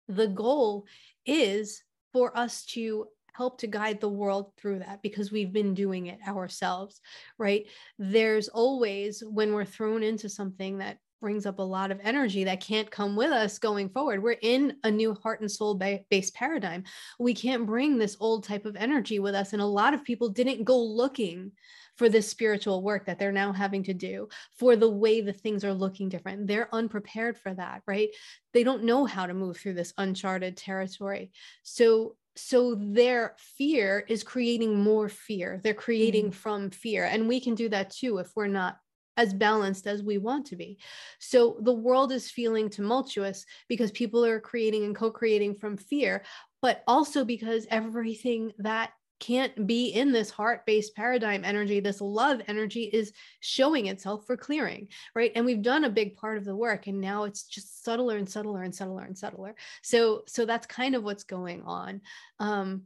the 0.07 0.27
goal 0.27 0.85
is 1.25 1.83
for 2.13 2.35
us 2.37 2.65
to 2.65 3.07
help 3.39 3.57
to 3.57 3.67
guide 3.67 4.01
the 4.01 4.09
world 4.09 4.51
through 4.57 4.79
that 4.79 5.01
because 5.01 5.31
we've 5.31 5.53
been 5.53 5.73
doing 5.73 6.07
it 6.07 6.19
ourselves, 6.27 6.99
right? 7.37 7.67
There's 7.97 8.49
always, 8.49 9.23
when 9.25 9.53
we're 9.53 9.63
thrown 9.63 10.03
into 10.03 10.27
something 10.27 10.79
that 10.79 10.97
brings 11.21 11.45
up 11.45 11.59
a 11.59 11.61
lot 11.61 11.91
of 11.91 12.01
energy 12.03 12.43
that 12.43 12.59
can't 12.59 12.91
come 12.91 13.15
with 13.15 13.31
us 13.31 13.59
going 13.59 13.89
forward. 13.89 14.21
We're 14.21 14.37
in 14.41 14.75
a 14.83 14.91
new 14.91 15.13
heart 15.13 15.39
and 15.39 15.51
soul 15.51 15.75
based 16.09 16.33
paradigm. 16.33 16.83
We 17.17 17.33
can't 17.33 17.65
bring 17.65 17.97
this 17.97 18.17
old 18.19 18.43
type 18.43 18.65
of 18.65 18.75
energy 18.75 19.19
with 19.19 19.35
us. 19.35 19.53
And 19.53 19.61
a 19.61 19.65
lot 19.65 19.93
of 19.93 20.03
people 20.03 20.29
didn't 20.29 20.65
go 20.65 20.81
looking 20.81 21.51
for 21.97 22.07
this 22.07 22.29
spiritual 22.29 22.81
work 22.81 23.05
that 23.05 23.19
they're 23.19 23.33
now 23.33 23.51
having 23.51 23.83
to 23.83 23.93
do, 23.93 24.29
for 24.57 24.77
the 24.77 24.89
way 24.89 25.19
the 25.19 25.33
things 25.33 25.65
are 25.65 25.73
looking 25.73 26.07
different. 26.07 26.47
They're 26.47 26.73
unprepared 26.73 27.37
for 27.37 27.53
that, 27.53 27.81
right? 27.85 28.09
They 28.53 28.63
don't 28.63 28.85
know 28.85 29.03
how 29.03 29.25
to 29.25 29.33
move 29.33 29.57
through 29.57 29.73
this 29.73 29.93
uncharted 29.97 30.55
territory. 30.55 31.31
So 31.63 32.15
so 32.39 32.75
their 32.75 33.35
fear 33.37 34.05
is 34.07 34.23
creating 34.23 34.75
more 34.77 35.09
fear 35.09 35.59
they're 35.63 35.73
creating 35.73 36.29
mm. 36.29 36.33
from 36.33 36.69
fear 36.69 37.05
and 37.05 37.27
we 37.27 37.39
can 37.39 37.55
do 37.55 37.69
that 37.69 37.89
too 37.89 38.17
if 38.17 38.31
we're 38.35 38.47
not 38.47 38.77
as 39.17 39.33
balanced 39.33 39.85
as 39.85 40.01
we 40.01 40.17
want 40.17 40.45
to 40.45 40.55
be 40.55 40.77
so 41.19 41.57
the 41.61 41.73
world 41.73 42.11
is 42.11 42.31
feeling 42.31 42.69
tumultuous 42.69 43.45
because 43.67 43.91
people 43.91 44.23
are 44.25 44.39
creating 44.39 44.85
and 44.85 44.95
co-creating 44.95 45.55
from 45.55 45.75
fear 45.75 46.23
but 46.61 46.83
also 46.87 47.25
because 47.25 47.67
everything 47.69 48.51
that 48.57 48.91
can't 49.19 49.67
be 49.67 49.87
in 49.87 50.11
this 50.11 50.29
heart 50.29 50.65
based 50.65 50.95
paradigm 50.95 51.43
energy. 51.43 51.79
This 51.79 52.01
love 52.01 52.41
energy 52.47 52.83
is 52.83 53.13
showing 53.39 53.87
itself 53.87 54.25
for 54.25 54.37
clearing, 54.37 54.87
right? 55.15 55.31
And 55.35 55.45
we've 55.45 55.61
done 55.61 55.83
a 55.83 55.89
big 55.89 56.15
part 56.15 56.37
of 56.37 56.45
the 56.45 56.55
work, 56.55 56.87
and 56.87 57.01
now 57.01 57.23
it's 57.23 57.43
just 57.43 57.83
subtler 57.83 58.17
and 58.17 58.29
subtler 58.29 58.63
and 58.63 58.73
subtler 58.73 59.03
and 59.03 59.17
subtler. 59.17 59.55
So, 59.83 60.23
so 60.27 60.45
that's 60.45 60.65
kind 60.65 60.95
of 60.95 61.03
what's 61.03 61.23
going 61.23 61.63
on. 61.63 62.01
Um, 62.39 62.83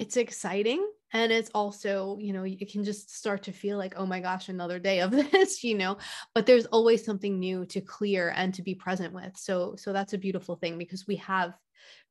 it's 0.00 0.16
exciting 0.16 0.82
and 1.12 1.30
it's 1.30 1.50
also 1.54 2.16
you 2.20 2.32
know 2.32 2.44
you 2.44 2.66
can 2.66 2.84
just 2.84 3.14
start 3.14 3.42
to 3.42 3.52
feel 3.52 3.76
like 3.76 3.94
oh 3.96 4.06
my 4.06 4.18
gosh 4.18 4.48
another 4.48 4.78
day 4.78 5.00
of 5.00 5.10
this 5.32 5.62
you 5.62 5.76
know 5.76 5.98
but 6.34 6.46
there's 6.46 6.66
always 6.66 7.04
something 7.04 7.38
new 7.38 7.66
to 7.66 7.82
clear 7.82 8.32
and 8.34 8.54
to 8.54 8.62
be 8.62 8.74
present 8.74 9.12
with 9.12 9.36
so 9.36 9.74
so 9.76 9.92
that's 9.92 10.14
a 10.14 10.18
beautiful 10.18 10.56
thing 10.56 10.78
because 10.78 11.06
we 11.06 11.16
have 11.16 11.52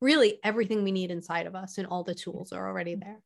really 0.02 0.40
everything 0.44 0.84
we 0.84 0.92
need 0.92 1.10
inside 1.10 1.48
of 1.48 1.56
us 1.56 1.80
and 1.80 1.88
all 1.88 2.04
the 2.04 2.14
tools 2.14 2.54
are 2.54 2.68
already 2.68 2.94
there 2.94 3.22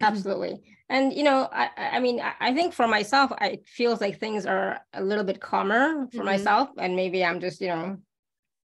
absolutely. 0.00 0.62
And 0.88 1.12
you 1.12 1.22
know 1.22 1.48
i 1.52 1.70
i 1.76 2.00
mean 2.00 2.22
i 2.40 2.52
think 2.52 2.74
for 2.74 2.86
myself 2.86 3.32
it 3.40 3.66
feels 3.66 4.00
like 4.00 4.18
things 4.18 4.44
are 4.44 4.80
a 4.92 5.02
little 5.02 5.24
bit 5.24 5.40
calmer 5.40 6.06
for 6.10 6.18
mm-hmm. 6.18 6.26
myself. 6.26 6.68
And 6.78 6.96
maybe 6.96 7.24
i'm 7.24 7.40
just 7.40 7.60
you 7.60 7.68
know 7.68 7.96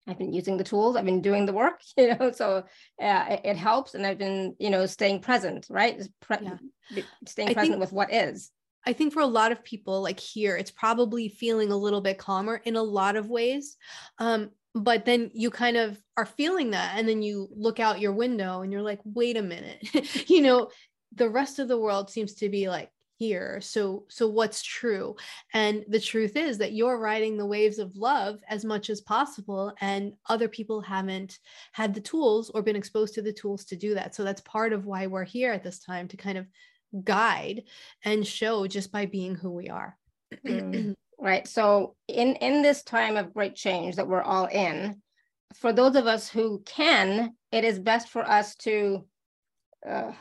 i've 0.06 0.18
been 0.18 0.32
using 0.32 0.56
the 0.56 0.64
tools 0.64 0.96
i've 0.96 1.04
been 1.04 1.22
doing 1.22 1.46
the 1.46 1.52
work 1.52 1.80
you 1.96 2.14
know 2.14 2.32
so 2.32 2.64
uh, 3.02 3.24
it, 3.30 3.40
it, 3.44 3.56
helps. 3.56 3.94
And 3.94 4.06
i've 4.06 4.18
been 4.18 4.54
you 4.58 4.70
know 4.70 4.86
staying 4.86 5.20
present 5.20 5.66
right? 5.70 6.00
Pre- 6.20 6.38
yeah. 6.42 7.02
staying 7.26 7.50
I 7.50 7.54
present 7.54 7.72
think, 7.72 7.80
with 7.80 7.92
what 7.92 8.12
is. 8.12 8.50
I 8.86 8.92
think 8.92 9.12
for 9.12 9.20
a 9.20 9.26
lot 9.26 9.52
of 9.52 9.62
people, 9.62 10.02
like 10.02 10.18
here, 10.18 10.56
it's 10.56 10.72
probably 10.72 11.28
feeling 11.28 11.70
a 11.70 11.76
little 11.76 12.00
bit 12.00 12.18
calmer 12.18 12.60
in 12.64 12.74
a 12.74 12.82
lot 12.82 13.14
of 13.14 13.28
ways. 13.28 13.76
Um, 14.18 14.50
but 14.74 15.04
then 15.04 15.30
you 15.34 15.50
kind 15.50 15.76
of 15.76 15.98
are 16.16 16.26
feeling 16.26 16.70
that. 16.70 16.94
And 16.96 17.08
then 17.08 17.22
you 17.22 17.48
look 17.54 17.78
out 17.78 18.00
your 18.00 18.12
window 18.12 18.62
and 18.62 18.72
you're 18.72 18.82
like 18.82 19.00
wait 19.04 19.36
a 19.36 19.42
minute. 19.42 19.86
You 20.28 20.42
know 20.42 20.70
the 21.14 21.28
rest 21.28 21.58
of 21.58 21.68
the 21.68 21.78
world 21.78 22.10
seems 22.10 22.34
to 22.34 22.48
be 22.48 22.68
like 22.68 22.90
here. 23.22 23.60
So 23.60 24.04
so 24.08 24.26
what's 24.26 24.62
true? 24.62 25.14
And 25.54 25.84
the 25.88 26.00
truth 26.00 26.36
is 26.36 26.58
that 26.58 26.72
you're 26.72 26.98
riding 26.98 27.36
the 27.36 27.46
waves 27.46 27.78
of 27.78 27.96
love 27.96 28.40
as 28.48 28.64
much 28.64 28.90
as 28.90 29.00
possible 29.00 29.72
and 29.80 30.14
other 30.28 30.48
people 30.48 30.80
haven't 30.80 31.38
had 31.72 31.94
the 31.94 32.00
tools 32.00 32.50
or 32.50 32.62
been 32.62 32.74
exposed 32.76 33.14
to 33.14 33.22
the 33.22 33.32
tools 33.32 33.64
to 33.66 33.76
do 33.76 33.94
that. 33.94 34.14
So 34.14 34.24
that's 34.24 34.40
part 34.40 34.72
of 34.72 34.86
why 34.86 35.06
we're 35.06 35.24
here 35.24 35.52
at 35.52 35.62
this 35.62 35.78
time 35.78 36.08
to 36.08 36.16
kind 36.16 36.36
of 36.36 36.46
guide 37.04 37.62
and 38.04 38.26
show 38.26 38.66
just 38.66 38.90
by 38.90 39.06
being 39.06 39.36
who 39.36 39.50
we 39.50 39.68
are. 39.68 39.96
Mm. 40.44 40.94
right. 41.20 41.46
So 41.46 41.94
in 42.08 42.34
in 42.36 42.62
this 42.62 42.82
time 42.82 43.16
of 43.16 43.34
great 43.34 43.54
change 43.54 43.96
that 43.96 44.08
we're 44.08 44.22
all 44.22 44.46
in 44.46 45.00
for 45.54 45.72
those 45.72 45.94
of 45.94 46.06
us 46.08 46.28
who 46.28 46.62
can 46.66 47.34
it 47.52 47.62
is 47.62 47.78
best 47.78 48.08
for 48.08 48.28
us 48.28 48.56
to 48.56 49.04
uh, 49.86 50.12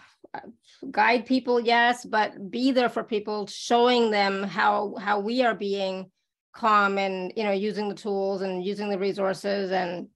guide 0.92 1.26
people 1.26 1.60
yes 1.60 2.06
but 2.06 2.50
be 2.50 2.72
there 2.72 2.90
for 2.90 3.04
people 3.04 3.46
showing 3.48 4.12
them 4.12 4.44
how 4.44 4.96
how 4.96 5.20
we 5.20 5.44
are 5.44 5.54
being 5.54 6.10
calm 6.54 6.98
and 6.98 7.34
you 7.36 7.44
know 7.44 7.52
using 7.52 7.90
the 7.90 7.96
tools 7.96 8.42
and 8.42 8.64
using 8.66 8.90
the 8.90 8.98
resources 8.98 9.72
and 9.72 10.08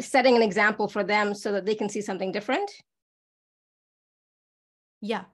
setting 0.00 0.36
an 0.36 0.42
example 0.42 0.88
for 0.88 1.04
them 1.04 1.34
so 1.34 1.52
that 1.52 1.64
they 1.64 1.74
can 1.74 1.88
see 1.88 2.00
something 2.00 2.32
different. 2.32 2.70
Yeah. 5.00 5.24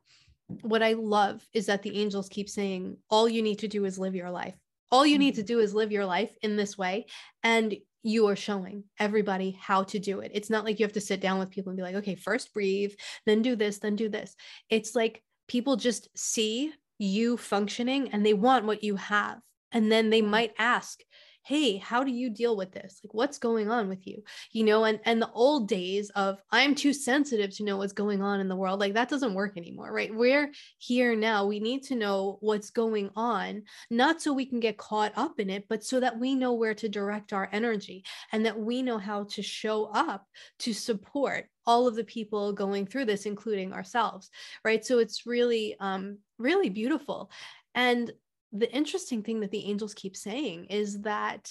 What 0.61 0.83
i 0.83 0.93
love 0.93 1.47
is 1.55 1.67
that 1.67 1.83
the 1.83 1.99
angels 1.99 2.29
keep 2.29 2.49
saying 2.49 2.99
all 3.09 3.29
you 3.29 3.41
need 3.41 3.61
to 3.61 3.69
do 3.69 3.85
is 3.85 3.99
live 3.99 4.15
your 4.15 4.31
life. 4.31 4.57
All 4.91 5.07
you 5.07 5.19
need 5.19 5.37
to 5.37 5.41
mm-hmm. 5.41 5.47
do 5.47 5.61
is 5.61 5.75
live 5.75 5.91
your 5.91 6.05
life 6.05 6.37
in 6.43 6.57
this 6.57 6.77
way. 6.77 7.07
And 7.43 7.75
you 8.03 8.27
are 8.29 8.37
showing 8.37 8.85
everybody 8.99 9.57
how 9.61 9.85
to 9.85 9.99
do 9.99 10.21
it. 10.21 10.33
It's 10.35 10.51
not 10.51 10.65
like 10.65 10.79
you 10.79 10.85
have 10.85 10.95
to 10.95 11.01
sit 11.01 11.21
down 11.21 11.39
with 11.39 11.51
people 11.51 11.71
and 11.71 11.77
be 11.77 11.83
like, 11.83 11.97
okay, 11.97 12.15
first 12.15 12.53
breathe, 12.53 12.93
then 13.27 13.43
do 13.43 13.57
this, 13.57 13.79
then 13.79 13.97
do 13.97 14.09
this. 14.09 14.35
It's 14.69 14.95
like 14.95 15.23
people 15.49 15.77
just 15.77 16.09
see 16.17 16.73
you 16.99 17.37
functioning 17.37 18.11
and 18.11 18.25
they 18.25 18.35
want 18.35 18.67
what 18.67 18.83
you 18.83 18.97
have. 18.97 19.39
And 19.71 19.91
then 19.91 20.11
they 20.11 20.23
might 20.23 20.53
ask, 20.59 21.01
hey 21.43 21.77
how 21.77 22.05
do 22.05 22.11
you 22.11 22.31
deal 22.31 22.57
with 22.57 22.73
this? 22.73 23.01
Like 23.05 23.15
what's 23.15 23.39
going 23.39 23.71
on 23.71 23.89
with 23.89 24.07
you? 24.07 24.23
You 24.53 24.65
know 24.65 24.85
and 24.85 25.01
and 25.05 25.21
the 25.21 25.31
old 25.33 25.69
days 25.69 26.11
of 26.11 26.41
i'm 26.51 26.75
too 26.75 26.93
sensitive 26.93 27.55
to 27.57 27.65
know 27.65 27.77
what's 27.77 27.93
going 27.93 28.23
on 28.23 28.41
in 28.41 28.49
the 28.49 28.57
world 28.57 28.81
like 28.81 28.95
that 28.95 29.09
doesn't 29.09 29.35
work 29.35 29.57
anymore 29.57 29.93
right? 29.93 30.15
We're 30.15 30.53
here 30.79 31.15
now. 31.17 31.47
We 31.47 31.61
need 31.61 31.83
to 31.85 31.97
know 31.97 32.39
what's 32.41 32.71
going 32.71 33.11
on 33.17 33.63
not 33.91 34.23
so 34.23 34.33
we 34.33 34.47
can 34.47 34.61
get 34.61 34.79
caught 34.79 35.13
up 35.17 35.41
in 35.41 35.51
it 35.51 35.67
but 35.69 35.85
so 35.85 36.01
that 36.01 36.19
we 36.19 36.35
know 36.35 36.53
where 36.53 36.75
to 36.75 36.89
direct 36.89 37.33
our 37.33 37.49
energy 37.53 38.05
and 38.33 38.47
that 38.47 38.59
we 38.59 38.83
know 38.83 38.99
how 38.99 39.25
to 39.25 39.43
show 39.43 39.87
up 39.87 40.27
to 40.61 40.73
support 40.73 41.47
all 41.67 41.87
of 41.87 41.95
the 41.95 42.05
people 42.05 42.53
going 42.53 42.87
through 42.87 43.05
this 43.05 43.27
including 43.27 43.73
ourselves 43.73 44.31
right? 44.65 44.85
So 44.85 44.99
it's 44.99 45.27
really 45.27 45.77
um 45.81 46.19
really 46.39 46.71
beautiful. 46.71 47.31
And 47.75 48.13
the 48.53 48.73
interesting 48.73 49.23
thing 49.23 49.41
that 49.41 49.51
the 49.51 49.65
angels 49.65 49.95
keep 49.95 50.17
saying 50.17 50.67
is 50.67 51.01
that 51.03 51.51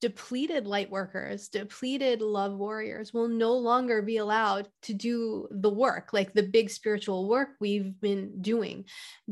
depleted 0.00 0.66
light 0.66 0.90
workers, 0.90 1.48
depleted 1.48 2.20
love 2.20 2.56
warriors 2.56 3.14
will 3.14 3.28
no 3.28 3.54
longer 3.54 4.02
be 4.02 4.18
allowed 4.18 4.68
to 4.82 4.92
do 4.92 5.48
the 5.50 5.70
work, 5.70 6.12
like 6.12 6.32
the 6.32 6.42
big 6.42 6.68
spiritual 6.70 7.28
work 7.28 7.50
we've 7.60 7.98
been 8.00 8.42
doing, 8.42 8.84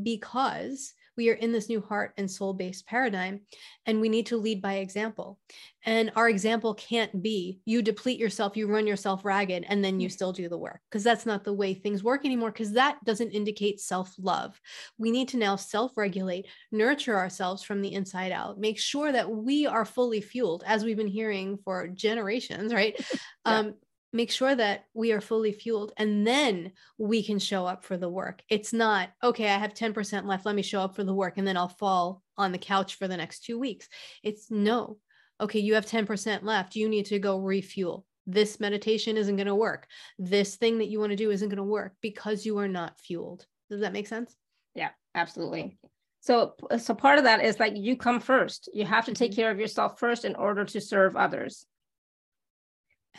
because 0.03 0.95
we 1.17 1.31
are 1.31 1.35
in 1.35 1.53
this 1.53 1.69
new 1.69 1.81
heart 1.81 2.13
and 2.17 2.31
soul 2.31 2.55
based 2.55 2.87
paradigm 2.87 3.41
and 3.87 4.01
we 4.01 4.09
need 4.09 4.27
to 4.27 4.37
lead 4.37 4.63
by 4.63 4.75
example 4.75 5.39
and 5.85 6.11
our 6.17 6.29
example 6.29 6.75
can't 6.75 7.23
be 7.23 7.61
you 7.65 7.83
deplete 7.83 8.19
yourself 8.19 8.57
you 8.57 8.67
run 8.67 8.87
yourself 8.87 9.25
ragged 9.25 9.65
and 9.69 9.85
then 9.85 10.01
you 10.01 10.09
mm. 10.09 10.13
still 10.13 10.33
do 10.33 10.49
the 10.49 10.59
work 10.59 10.81
because 10.91 11.05
that's 11.05 11.27
not 11.27 11.45
the 11.45 11.53
way 11.53 11.75
things 11.75 12.03
work 12.03 12.25
anymore 12.25 12.51
because 12.51 12.73
that 12.73 12.99
doesn't 13.05 13.31
indicate 13.31 13.81
self 13.81 14.15
love 14.19 14.61
we 14.99 15.11
need 15.11 15.29
to 15.29 15.37
now 15.37 15.57
self 15.57 15.97
regulate 15.97 16.47
nurture 16.71 17.17
ourselves 17.17 17.63
from 17.63 17.83
the 17.83 17.93
inside 17.93 18.33
out 18.33 18.59
make 18.59 18.79
sure 18.79 19.13
that 19.13 19.31
we 19.31 19.67
are 19.67 19.85
fully 19.85 20.21
fueled 20.21 20.65
as 20.67 20.85
we've 20.85 20.97
been 20.97 21.07
hearing 21.07 21.59
for 21.65 21.89
generations 21.89 22.73
right 22.73 22.97
yeah. 23.47 23.59
um 23.59 23.75
make 24.13 24.31
sure 24.31 24.55
that 24.55 24.85
we 24.95 25.13
are 25.13 25.21
fully 25.21 25.53
fueled 25.53 25.93
and 25.97 26.27
then 26.27 26.73
we 26.99 27.23
can 27.23 27.39
show 27.39 27.67
up 27.67 27.85
for 27.85 27.97
the 27.97 28.09
work. 28.09 28.43
It's 28.49 28.73
not, 28.73 29.11
okay, 29.23 29.49
I 29.49 29.59
have 29.59 29.75
10% 29.75 30.27
left. 30.27 30.45
Let 30.45 30.55
me 30.55 30.63
show 30.63 30.81
up 30.81 30.95
for 30.95 31.05
the 31.05 31.15
work 31.15 31.39
and 31.39 31.47
then 31.47 31.57
I'll 31.57 31.69
fall 31.69 32.23
on 32.37 32.53
the 32.53 32.59
couch 32.59 32.97
for 32.97 33.09
the 33.09 33.17
next 33.17 33.45
two 33.45 33.59
weeks. 33.59 33.89
It's 34.23 34.51
no, 34.51 34.99
okay, 35.41 35.61
you 35.61 35.75
have 35.75 35.87
10% 35.87 36.43
left. 36.43 36.77
You 36.77 36.89
need 36.89 37.07
to 37.07 37.19
go 37.19 37.39
refuel. 37.39 38.07
this 38.25 38.61
meditation 38.61 39.17
isn't 39.17 39.35
going 39.35 39.49
to 39.49 39.55
work. 39.55 39.89
This 40.17 40.55
thing 40.55 40.79
that 40.79 40.89
you 40.89 41.01
want 41.01 41.11
to 41.11 41.17
do 41.17 41.33
isn't 41.33 41.49
going 41.49 41.57
to 41.57 41.65
work 41.65 41.95
because 42.01 42.47
you 42.47 42.59
are 42.59 42.69
not 42.69 43.01
fueled. 43.01 43.47
Does 43.69 43.81
that 43.81 43.93
make 43.93 44.07
sense? 44.07 44.37
Yeah, 44.77 44.91
absolutely. 45.15 45.77
So, 46.21 46.55
so 46.79 46.95
part 46.95 47.19
of 47.19 47.25
that 47.25 47.45
is 47.45 47.59
like 47.59 47.73
you 47.77 47.97
come 47.97 48.21
first. 48.21 48.69
You 48.73 48.85
have 48.85 49.07
to 49.07 49.13
take 49.13 49.33
mm-hmm. 49.33 49.41
care 49.41 49.51
of 49.51 49.59
yourself 49.59 49.99
first 49.99 50.25
in 50.25 50.37
order 50.37 50.65
to 50.65 50.81
serve 50.81 51.17
others. 51.17 51.67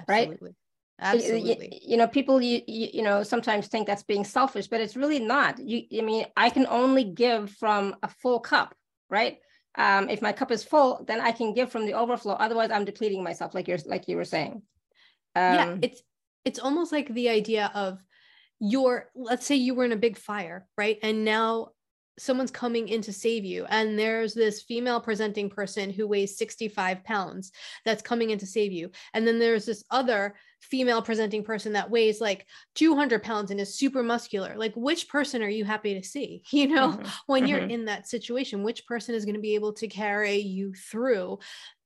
Absolutely. 0.07 0.37
Right? 0.41 0.55
Absolutely. 0.99 1.69
You, 1.71 1.91
you, 1.91 1.97
know, 1.97 2.07
people 2.07 2.41
you, 2.41 2.61
you 2.67 2.89
you 2.93 3.01
know 3.01 3.23
sometimes 3.23 3.67
think 3.67 3.87
that's 3.87 4.03
being 4.03 4.23
selfish, 4.23 4.67
but 4.67 4.81
it's 4.81 4.95
really 4.95 5.19
not. 5.19 5.59
You 5.59 5.83
I 5.99 6.01
mean, 6.01 6.25
I 6.37 6.49
can 6.49 6.67
only 6.67 7.03
give 7.03 7.49
from 7.51 7.95
a 8.03 8.07
full 8.07 8.39
cup, 8.39 8.75
right? 9.09 9.37
Um, 9.75 10.07
if 10.09 10.21
my 10.21 10.31
cup 10.31 10.51
is 10.51 10.63
full, 10.63 11.03
then 11.07 11.19
I 11.19 11.31
can 11.31 11.53
give 11.53 11.71
from 11.71 11.85
the 11.85 11.95
overflow. 11.95 12.33
Otherwise, 12.33 12.69
I'm 12.71 12.85
depleting 12.85 13.23
myself, 13.23 13.53
like 13.53 13.67
you're 13.67 13.79
like 13.85 14.07
you 14.07 14.17
were 14.17 14.25
saying. 14.25 14.61
Um, 15.35 15.53
yeah, 15.55 15.77
it's 15.81 16.01
it's 16.45 16.59
almost 16.59 16.91
like 16.91 17.13
the 17.13 17.29
idea 17.29 17.71
of 17.73 17.99
your 18.59 19.09
let's 19.15 19.45
say 19.45 19.55
you 19.55 19.73
were 19.73 19.85
in 19.85 19.91
a 19.91 19.97
big 19.97 20.17
fire, 20.17 20.67
right? 20.77 20.99
And 21.01 21.25
now 21.25 21.69
someone's 22.19 22.51
coming 22.51 22.87
in 22.87 23.01
to 23.01 23.11
save 23.11 23.43
you 23.43 23.65
and 23.69 23.97
there's 23.97 24.33
this 24.33 24.61
female 24.61 25.01
presenting 25.01 25.49
person 25.49 25.89
who 25.89 26.07
weighs 26.07 26.37
65 26.37 27.03
pounds 27.03 27.51
that's 27.85 28.03
coming 28.03 28.29
in 28.29 28.37
to 28.37 28.45
save 28.45 28.71
you 28.71 28.91
and 29.13 29.25
then 29.25 29.39
there's 29.39 29.65
this 29.65 29.83
other 29.89 30.35
female 30.63 31.01
presenting 31.01 31.43
person 31.43 31.73
that 31.73 31.89
weighs 31.89 32.21
like 32.21 32.45
200 32.75 33.21
pounds 33.21 33.51
and 33.51 33.59
is 33.59 33.75
super 33.75 34.01
muscular 34.01 34.55
like 34.55 34.73
which 34.75 35.09
person 35.09 35.43
are 35.43 35.49
you 35.49 35.65
happy 35.65 35.93
to 35.93 36.07
see 36.07 36.41
you 36.51 36.67
know 36.67 36.89
mm-hmm. 36.89 37.09
when 37.27 37.47
you're 37.47 37.59
mm-hmm. 37.59 37.71
in 37.71 37.85
that 37.85 38.07
situation 38.07 38.63
which 38.63 38.85
person 38.87 39.13
is 39.13 39.25
going 39.25 39.35
to 39.35 39.41
be 39.41 39.55
able 39.55 39.73
to 39.73 39.87
carry 39.87 40.37
you 40.37 40.73
through 40.73 41.37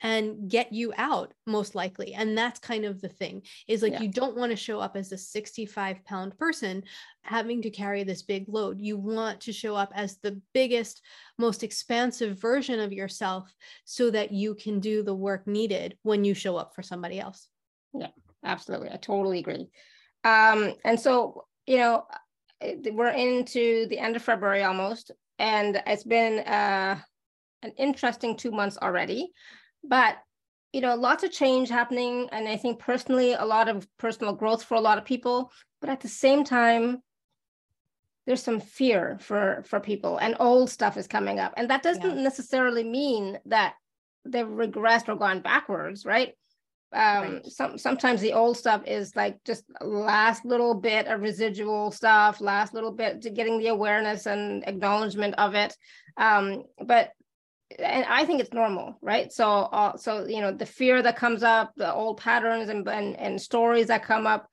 and 0.02 0.48
get 0.48 0.72
you 0.72 0.94
out 0.96 1.34
most 1.48 1.74
likely 1.74 2.14
and 2.14 2.38
that's 2.38 2.60
kind 2.60 2.86
of 2.86 3.02
the 3.02 3.10
thing 3.10 3.42
is 3.68 3.82
like 3.82 3.94
yeah. 3.94 4.02
you 4.02 4.08
don't 4.08 4.38
want 4.38 4.52
to 4.52 4.56
show 4.56 4.80
up 4.80 4.96
as 4.96 5.12
a 5.12 5.18
65 5.18 6.06
pound 6.06 6.38
person 6.38 6.84
having 7.24 7.64
to 7.64 7.72
carry 7.72 8.04
this 8.04 8.22
big 8.22 8.46
load 8.48 8.80
you 8.80 8.96
want 8.96 9.42
to 9.42 9.52
show 9.52 9.76
up 9.76 9.92
as 9.96 10.18
the 10.18 10.40
biggest 10.54 11.02
most 11.40 11.64
expansive 11.64 12.40
version 12.40 12.80
of 12.80 12.94
yourself 12.94 13.52
so 13.86 14.12
that 14.12 14.32
you 14.32 14.54
can 14.54 14.80
do 14.80 15.02
the 15.02 15.16
work 15.16 15.48
needed 15.48 15.98
when 16.04 16.24
you 16.24 16.36
show 16.36 16.56
up 16.56 16.76
for 16.76 16.84
somebody 16.84 17.20
else 17.20 17.50
yeah 17.96 18.08
absolutely. 18.44 18.90
I 18.90 18.98
totally 18.98 19.40
agree. 19.40 19.68
Um, 20.24 20.74
and 20.84 21.00
so, 21.00 21.46
you 21.66 21.78
know, 21.78 22.06
we're 22.62 23.10
into 23.10 23.88
the 23.90 24.00
end 24.00 24.16
of 24.16 24.24
February 24.24 24.64
almost, 24.64 25.12
and 25.40 25.82
it's 25.86 26.04
been 26.04 26.40
uh, 26.40 27.00
an 27.64 27.72
interesting 27.78 28.36
two 28.36 28.52
months 28.52 28.78
already. 28.82 29.32
But 29.84 30.18
you 30.74 30.82
know, 30.82 30.96
lots 30.96 31.24
of 31.24 31.32
change 31.32 31.70
happening, 31.70 32.30
and 32.32 32.48
I 32.48 32.58
think 32.58 32.80
personally, 32.80 33.34
a 33.34 33.46
lot 33.46 33.70
of 33.70 33.88
personal 33.98 34.34
growth 34.34 34.64
for 34.64 34.76
a 34.76 34.82
lot 34.82 34.98
of 34.98 35.06
people. 35.06 35.52
But 35.80 35.90
at 35.90 36.02
the 36.02 36.10
same 36.10 36.44
time, 36.44 37.02
there's 38.26 38.44
some 38.44 38.60
fear 38.60 39.18
for 39.22 39.64
for 39.68 39.80
people, 39.80 40.18
and 40.18 40.36
old 40.40 40.70
stuff 40.70 40.98
is 40.98 41.08
coming 41.08 41.40
up, 41.40 41.54
and 41.58 41.70
that 41.70 41.84
doesn't 41.84 42.18
yeah. 42.18 42.24
necessarily 42.24 42.84
mean 42.84 43.40
that 43.46 43.76
they've 44.26 44.46
regressed 44.46 45.08
or 45.08 45.16
gone 45.16 45.42
backwards, 45.42 46.06
right? 46.06 46.34
Um 46.98 47.34
right. 47.34 47.46
some 47.46 47.78
sometimes 47.78 48.22
the 48.22 48.34
old 48.34 48.58
stuff 48.58 48.82
is 48.88 49.16
like 49.16 49.38
just 49.44 49.64
last 49.82 50.44
little 50.46 50.74
bit 50.74 51.06
of 51.06 51.22
residual 51.22 51.92
stuff 51.92 52.42
last 52.42 52.74
little 52.74 52.92
bit 52.92 53.22
to 53.22 53.30
getting 53.30 53.60
the 53.60 53.68
awareness 53.68 54.26
and 54.26 54.68
acknowledgement 54.68 55.36
of 55.38 55.54
it. 55.54 55.76
Um 56.18 56.64
but 56.84 57.12
and 57.78 58.06
i 58.10 58.26
think 58.26 58.40
it's 58.42 58.54
normal 58.54 58.98
right? 59.02 59.32
So 59.32 59.48
uh, 59.48 59.98
so 59.98 60.26
you 60.26 60.42
know 60.42 60.52
the 60.52 60.66
fear 60.66 61.02
that 61.04 61.18
comes 61.18 61.44
up 61.44 61.74
the 61.78 61.94
old 61.94 62.18
patterns 62.18 62.70
and 62.70 62.88
and, 62.88 63.16
and 63.16 63.40
stories 63.40 63.88
that 63.88 64.04
come 64.04 64.26
up 64.26 64.50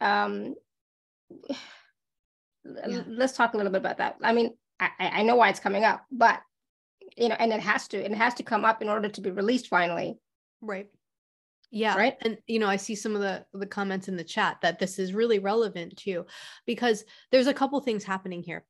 um 0.00 0.54
yeah. 2.64 3.02
let's 3.06 3.36
talk 3.36 3.52
a 3.52 3.56
little 3.58 3.72
bit 3.72 3.82
about 3.82 3.98
that. 3.98 4.16
I 4.22 4.32
mean 4.32 4.54
i 4.80 4.88
i 4.98 5.22
know 5.22 5.36
why 5.36 5.50
it's 5.50 5.60
coming 5.60 5.84
up 5.84 6.06
but 6.10 6.40
you 7.18 7.28
know 7.28 7.36
and 7.38 7.52
it 7.52 7.60
has 7.60 7.86
to 7.88 8.02
it 8.02 8.14
has 8.14 8.32
to 8.34 8.42
come 8.42 8.64
up 8.64 8.80
in 8.80 8.88
order 8.88 9.10
to 9.10 9.20
be 9.20 9.30
released 9.30 9.68
finally. 9.68 10.16
Right 10.62 10.88
yeah. 11.72 11.96
Right. 11.96 12.16
And 12.20 12.36
you 12.46 12.58
know, 12.58 12.68
I 12.68 12.76
see 12.76 12.94
some 12.94 13.16
of 13.16 13.22
the 13.22 13.44
the 13.54 13.66
comments 13.66 14.06
in 14.06 14.16
the 14.16 14.22
chat 14.22 14.58
that 14.60 14.78
this 14.78 14.98
is 14.98 15.14
really 15.14 15.38
relevant 15.38 15.96
too, 15.96 16.26
because 16.66 17.04
there's 17.32 17.46
a 17.46 17.54
couple 17.54 17.80
things 17.80 18.04
happening 18.04 18.42
here. 18.42 18.64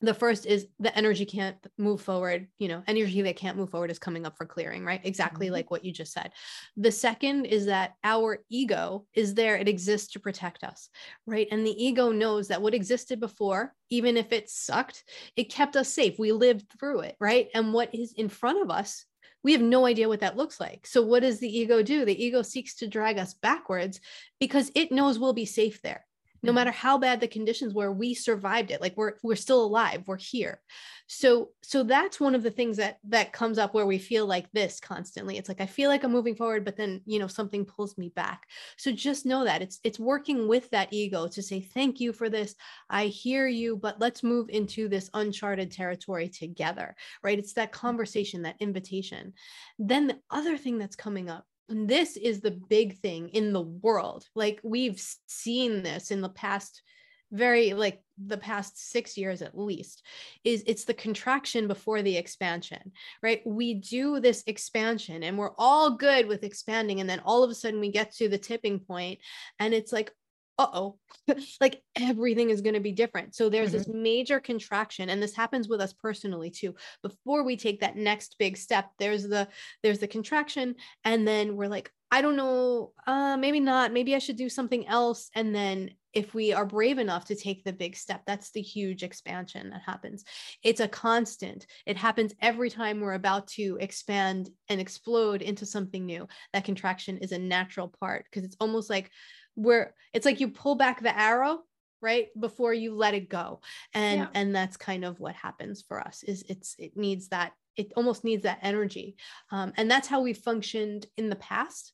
The 0.00 0.14
first 0.14 0.46
is 0.46 0.68
the 0.78 0.96
energy 0.96 1.26
can't 1.26 1.56
move 1.76 2.00
forward, 2.00 2.46
you 2.60 2.68
know, 2.68 2.84
energy 2.86 3.20
that 3.22 3.34
can't 3.34 3.56
move 3.56 3.70
forward 3.70 3.90
is 3.90 3.98
coming 3.98 4.24
up 4.24 4.36
for 4.36 4.46
clearing, 4.46 4.84
right? 4.84 5.00
Exactly 5.02 5.46
mm-hmm. 5.46 5.54
like 5.54 5.72
what 5.72 5.84
you 5.84 5.92
just 5.92 6.12
said. 6.12 6.30
The 6.76 6.92
second 6.92 7.46
is 7.46 7.66
that 7.66 7.94
our 8.04 8.44
ego 8.48 9.06
is 9.14 9.34
there, 9.34 9.56
it 9.56 9.66
exists 9.66 10.12
to 10.12 10.20
protect 10.20 10.62
us, 10.62 10.88
right? 11.26 11.48
And 11.50 11.66
the 11.66 11.84
ego 11.84 12.12
knows 12.12 12.46
that 12.46 12.62
what 12.62 12.74
existed 12.74 13.18
before, 13.18 13.74
even 13.90 14.16
if 14.16 14.30
it 14.30 14.48
sucked, 14.48 15.02
it 15.34 15.50
kept 15.50 15.74
us 15.74 15.88
safe. 15.88 16.16
We 16.16 16.30
lived 16.30 16.66
through 16.78 17.00
it, 17.00 17.16
right? 17.18 17.48
And 17.52 17.72
what 17.72 17.92
is 17.92 18.12
in 18.12 18.28
front 18.28 18.62
of 18.62 18.70
us 18.70 19.04
we 19.44 19.52
have 19.52 19.62
no 19.62 19.86
idea 19.86 20.08
what 20.08 20.20
that 20.20 20.36
looks 20.36 20.60
like. 20.60 20.86
So, 20.86 21.02
what 21.02 21.20
does 21.20 21.38
the 21.38 21.58
ego 21.58 21.82
do? 21.82 22.04
The 22.04 22.24
ego 22.24 22.42
seeks 22.42 22.74
to 22.76 22.88
drag 22.88 23.18
us 23.18 23.34
backwards 23.34 24.00
because 24.40 24.70
it 24.74 24.92
knows 24.92 25.18
we'll 25.18 25.32
be 25.32 25.46
safe 25.46 25.82
there 25.82 26.04
no 26.42 26.50
mm-hmm. 26.50 26.54
matter 26.54 26.70
how 26.70 26.98
bad 26.98 27.20
the 27.20 27.28
conditions 27.28 27.74
were 27.74 27.92
we 27.92 28.14
survived 28.14 28.70
it. 28.70 28.80
Like 28.80 28.96
we're 28.96 29.14
we're 29.22 29.36
still 29.36 29.64
alive. 29.64 30.02
We're 30.06 30.18
here. 30.18 30.60
So 31.06 31.50
so 31.62 31.82
that's 31.82 32.20
one 32.20 32.34
of 32.34 32.42
the 32.42 32.50
things 32.50 32.76
that 32.76 32.98
that 33.08 33.32
comes 33.32 33.58
up 33.58 33.74
where 33.74 33.86
we 33.86 33.98
feel 33.98 34.26
like 34.26 34.50
this 34.52 34.80
constantly. 34.80 35.38
It's 35.38 35.48
like 35.48 35.60
i 35.60 35.66
feel 35.66 35.88
like 35.88 36.04
i'm 36.04 36.12
moving 36.12 36.36
forward 36.36 36.64
but 36.64 36.76
then 36.76 37.00
you 37.06 37.18
know 37.18 37.26
something 37.26 37.64
pulls 37.64 37.96
me 37.98 38.10
back. 38.14 38.42
So 38.76 38.92
just 38.92 39.26
know 39.26 39.44
that 39.44 39.62
it's 39.62 39.80
it's 39.84 39.98
working 39.98 40.48
with 40.48 40.70
that 40.70 40.92
ego 40.92 41.28
to 41.28 41.42
say 41.42 41.60
thank 41.60 42.00
you 42.00 42.12
for 42.12 42.28
this. 42.28 42.54
I 42.90 43.06
hear 43.06 43.46
you 43.46 43.76
but 43.76 44.00
let's 44.00 44.22
move 44.22 44.48
into 44.50 44.88
this 44.88 45.10
uncharted 45.14 45.70
territory 45.70 46.28
together 46.28 46.94
right? 47.22 47.38
It's 47.38 47.54
that 47.54 47.72
mm-hmm. 47.72 47.86
conversation 47.86 48.42
that 48.42 48.56
invitation. 48.60 49.32
Then 49.78 50.06
the 50.06 50.18
other 50.30 50.56
thing 50.56 50.78
that's 50.78 50.96
coming 50.96 51.28
up 51.28 51.44
and 51.68 51.88
this 51.88 52.16
is 52.16 52.40
the 52.40 52.50
big 52.50 52.98
thing 52.98 53.28
in 53.30 53.52
the 53.52 53.62
world. 53.62 54.24
Like 54.34 54.60
we've 54.62 55.00
seen 55.26 55.82
this 55.82 56.10
in 56.10 56.20
the 56.20 56.28
past 56.28 56.82
very 57.30 57.74
like 57.74 58.00
the 58.16 58.38
past 58.38 58.90
6 58.90 59.18
years 59.18 59.42
at 59.42 59.56
least 59.56 60.02
is 60.44 60.64
it's 60.66 60.84
the 60.84 60.94
contraction 60.94 61.68
before 61.68 62.00
the 62.00 62.16
expansion 62.16 62.92
right 63.22 63.42
we 63.44 63.74
do 63.74 64.18
this 64.18 64.42
expansion 64.46 65.22
and 65.22 65.36
we're 65.36 65.54
all 65.58 65.90
good 65.90 66.26
with 66.26 66.42
expanding 66.42 67.00
and 67.00 67.10
then 67.10 67.20
all 67.26 67.44
of 67.44 67.50
a 67.50 67.54
sudden 67.54 67.80
we 67.80 67.90
get 67.90 68.12
to 68.12 68.30
the 68.30 68.38
tipping 68.38 68.80
point 68.80 69.18
and 69.60 69.74
it's 69.74 69.92
like 69.92 70.10
uh-oh 70.58 70.98
like 71.60 71.80
everything 71.96 72.50
is 72.50 72.60
going 72.60 72.74
to 72.74 72.80
be 72.80 72.92
different. 72.92 73.34
So 73.34 73.48
there's 73.48 73.68
mm-hmm. 73.68 73.78
this 73.78 73.88
major 73.88 74.40
contraction 74.40 75.08
and 75.08 75.22
this 75.22 75.36
happens 75.36 75.68
with 75.68 75.80
us 75.80 75.92
personally 75.92 76.50
too. 76.50 76.74
Before 77.02 77.44
we 77.44 77.56
take 77.56 77.80
that 77.80 77.96
next 77.96 78.36
big 78.38 78.56
step 78.56 78.90
there's 78.98 79.22
the 79.22 79.48
there's 79.82 80.00
the 80.00 80.08
contraction 80.08 80.74
and 81.04 81.26
then 81.26 81.56
we're 81.56 81.68
like 81.68 81.90
i 82.10 82.22
don't 82.22 82.36
know 82.36 82.92
uh 83.06 83.36
maybe 83.36 83.60
not 83.60 83.92
maybe 83.92 84.14
i 84.14 84.18
should 84.18 84.36
do 84.36 84.48
something 84.48 84.86
else. 84.86 85.30
And 85.34 85.54
then 85.54 85.90
if 86.14 86.34
we 86.34 86.54
are 86.54 86.64
brave 86.64 86.98
enough 86.98 87.26
to 87.26 87.36
take 87.36 87.62
the 87.62 87.72
big 87.72 87.94
step 87.94 88.22
that's 88.26 88.50
the 88.50 88.62
huge 88.62 89.02
expansion 89.02 89.70
that 89.70 89.82
happens. 89.86 90.24
It's 90.64 90.80
a 90.80 90.88
constant. 90.88 91.66
It 91.86 91.96
happens 91.96 92.34
every 92.40 92.70
time 92.70 93.00
we're 93.00 93.12
about 93.12 93.46
to 93.48 93.76
expand 93.80 94.48
and 94.68 94.80
explode 94.80 95.42
into 95.42 95.66
something 95.66 96.04
new. 96.04 96.26
That 96.52 96.64
contraction 96.64 97.18
is 97.18 97.32
a 97.32 97.38
natural 97.38 97.94
part 98.00 98.24
because 98.24 98.44
it's 98.44 98.56
almost 98.58 98.90
like 98.90 99.10
where 99.58 99.94
it's 100.14 100.24
like 100.24 100.40
you 100.40 100.48
pull 100.48 100.76
back 100.76 101.02
the 101.02 101.18
arrow 101.18 101.60
right 102.00 102.28
before 102.38 102.72
you 102.72 102.94
let 102.94 103.14
it 103.14 103.28
go. 103.28 103.60
And 103.92 104.20
yeah. 104.20 104.28
and 104.34 104.54
that's 104.54 104.76
kind 104.76 105.04
of 105.04 105.18
what 105.18 105.34
happens 105.34 105.82
for 105.86 106.00
us 106.00 106.22
is 106.22 106.44
it's 106.48 106.76
it 106.78 106.96
needs 106.96 107.28
that 107.28 107.52
it 107.76 107.92
almost 107.96 108.24
needs 108.24 108.44
that 108.44 108.60
energy. 108.62 109.16
Um, 109.50 109.72
and 109.76 109.90
that's 109.90 110.08
how 110.08 110.20
we 110.20 110.32
functioned 110.32 111.06
in 111.16 111.28
the 111.28 111.36
past. 111.36 111.92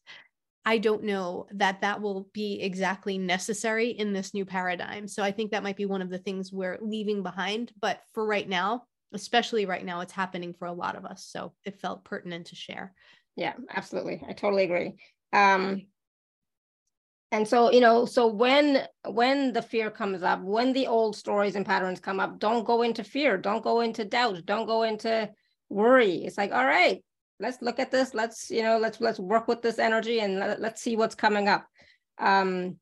I 0.66 0.78
don't 0.78 1.04
know 1.04 1.46
that 1.52 1.82
that 1.82 2.00
will 2.00 2.28
be 2.32 2.60
exactly 2.62 3.18
necessary 3.18 3.90
in 3.90 4.12
this 4.12 4.32
new 4.32 4.44
paradigm. 4.44 5.08
So 5.08 5.22
i 5.22 5.30
think 5.30 5.50
that 5.50 5.62
might 5.62 5.76
be 5.76 5.86
one 5.86 6.02
of 6.02 6.10
the 6.10 6.18
things 6.18 6.52
we're 6.52 6.78
leaving 6.80 7.22
behind 7.22 7.72
but 7.80 8.00
for 8.12 8.26
right 8.26 8.48
now 8.48 8.84
especially 9.12 9.64
right 9.64 9.84
now 9.84 10.00
it's 10.00 10.12
happening 10.12 10.52
for 10.52 10.66
a 10.66 10.72
lot 10.72 10.96
of 10.96 11.04
us. 11.04 11.24
So 11.30 11.52
it 11.64 11.80
felt 11.80 12.04
pertinent 12.04 12.46
to 12.48 12.56
share. 12.56 12.94
Yeah 13.36 13.54
absolutely. 13.74 14.22
I 14.28 14.32
totally 14.32 14.64
agree. 14.64 14.94
Um, 15.32 15.86
and 17.34 17.48
so 17.48 17.70
you 17.72 17.80
know 17.80 18.06
so 18.06 18.26
when 18.26 18.86
when 19.08 19.52
the 19.52 19.62
fear 19.62 19.90
comes 19.90 20.22
up 20.22 20.40
when 20.40 20.72
the 20.72 20.86
old 20.86 21.16
stories 21.16 21.56
and 21.56 21.66
patterns 21.66 21.98
come 21.98 22.20
up 22.20 22.38
don't 22.38 22.64
go 22.64 22.82
into 22.82 23.02
fear. 23.02 23.36
Don't 23.36 23.64
go 23.64 23.80
into 23.80 24.04
doubt. 24.04 24.46
Don't 24.46 24.66
go 24.66 24.84
into 24.84 25.28
worry. 25.68 26.24
It's 26.24 26.38
like 26.38 26.52
all 26.52 26.64
right 26.64 27.02
let's 27.40 27.60
look 27.60 27.80
at 27.80 27.90
this. 27.90 28.14
Let's 28.14 28.50
you 28.50 28.62
know 28.62 28.78
let's 28.78 29.00
let's 29.00 29.18
work 29.18 29.48
with 29.48 29.62
this 29.62 29.78
energy 29.78 30.20
and 30.20 30.38
let, 30.38 30.60
let's 30.60 30.80
see 30.80 30.96
what's 30.96 31.16
coming 31.16 31.48
up. 31.48 31.66
Um 32.18 32.76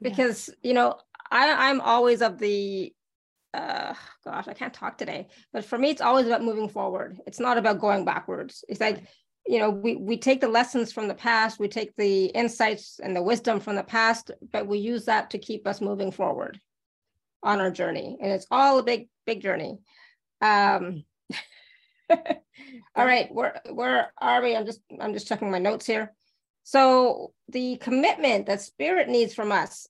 because 0.00 0.48
yeah. 0.48 0.68
you 0.68 0.74
know 0.74 0.94
i 1.30 1.68
i'm 1.68 1.80
always 1.80 2.22
of 2.22 2.38
the 2.38 2.90
uh 3.52 3.92
gosh 4.24 4.48
i 4.48 4.54
can't 4.54 4.72
talk 4.72 4.96
today 4.96 5.28
but 5.52 5.62
for 5.62 5.76
me 5.76 5.90
it's 5.90 6.00
always 6.00 6.26
about 6.26 6.44
moving 6.44 6.68
forward. 6.68 7.18
It's 7.26 7.40
not 7.40 7.58
about 7.58 7.80
going 7.80 8.04
backwards. 8.04 8.64
It's 8.68 8.80
like 8.80 9.02
you 9.50 9.58
know 9.58 9.70
we 9.70 9.96
we 9.96 10.16
take 10.16 10.40
the 10.40 10.48
lessons 10.48 10.92
from 10.92 11.08
the 11.08 11.14
past 11.14 11.58
we 11.58 11.66
take 11.66 11.94
the 11.96 12.26
insights 12.26 13.00
and 13.02 13.16
the 13.16 13.22
wisdom 13.22 13.58
from 13.58 13.74
the 13.74 13.82
past 13.82 14.30
but 14.52 14.66
we 14.66 14.78
use 14.78 15.06
that 15.06 15.30
to 15.30 15.38
keep 15.38 15.66
us 15.66 15.80
moving 15.80 16.12
forward 16.12 16.60
on 17.42 17.60
our 17.60 17.70
journey. 17.70 18.16
And 18.20 18.32
it's 18.32 18.46
all 18.50 18.78
a 18.78 18.82
big 18.82 19.08
big 19.26 19.42
journey. 19.42 19.78
Um 20.40 21.04
all 22.10 23.06
right 23.06 23.32
where 23.32 23.60
where 23.70 24.12
are 24.20 24.42
we? 24.42 24.56
I'm 24.56 24.66
just 24.66 24.80
i'm 25.00 25.12
just 25.12 25.26
checking 25.26 25.50
my 25.50 25.58
notes 25.58 25.86
here. 25.86 26.12
So 26.62 27.32
the 27.48 27.76
commitment 27.78 28.46
that 28.46 28.60
spirit 28.60 29.08
needs 29.08 29.34
from 29.34 29.52
us 29.52 29.88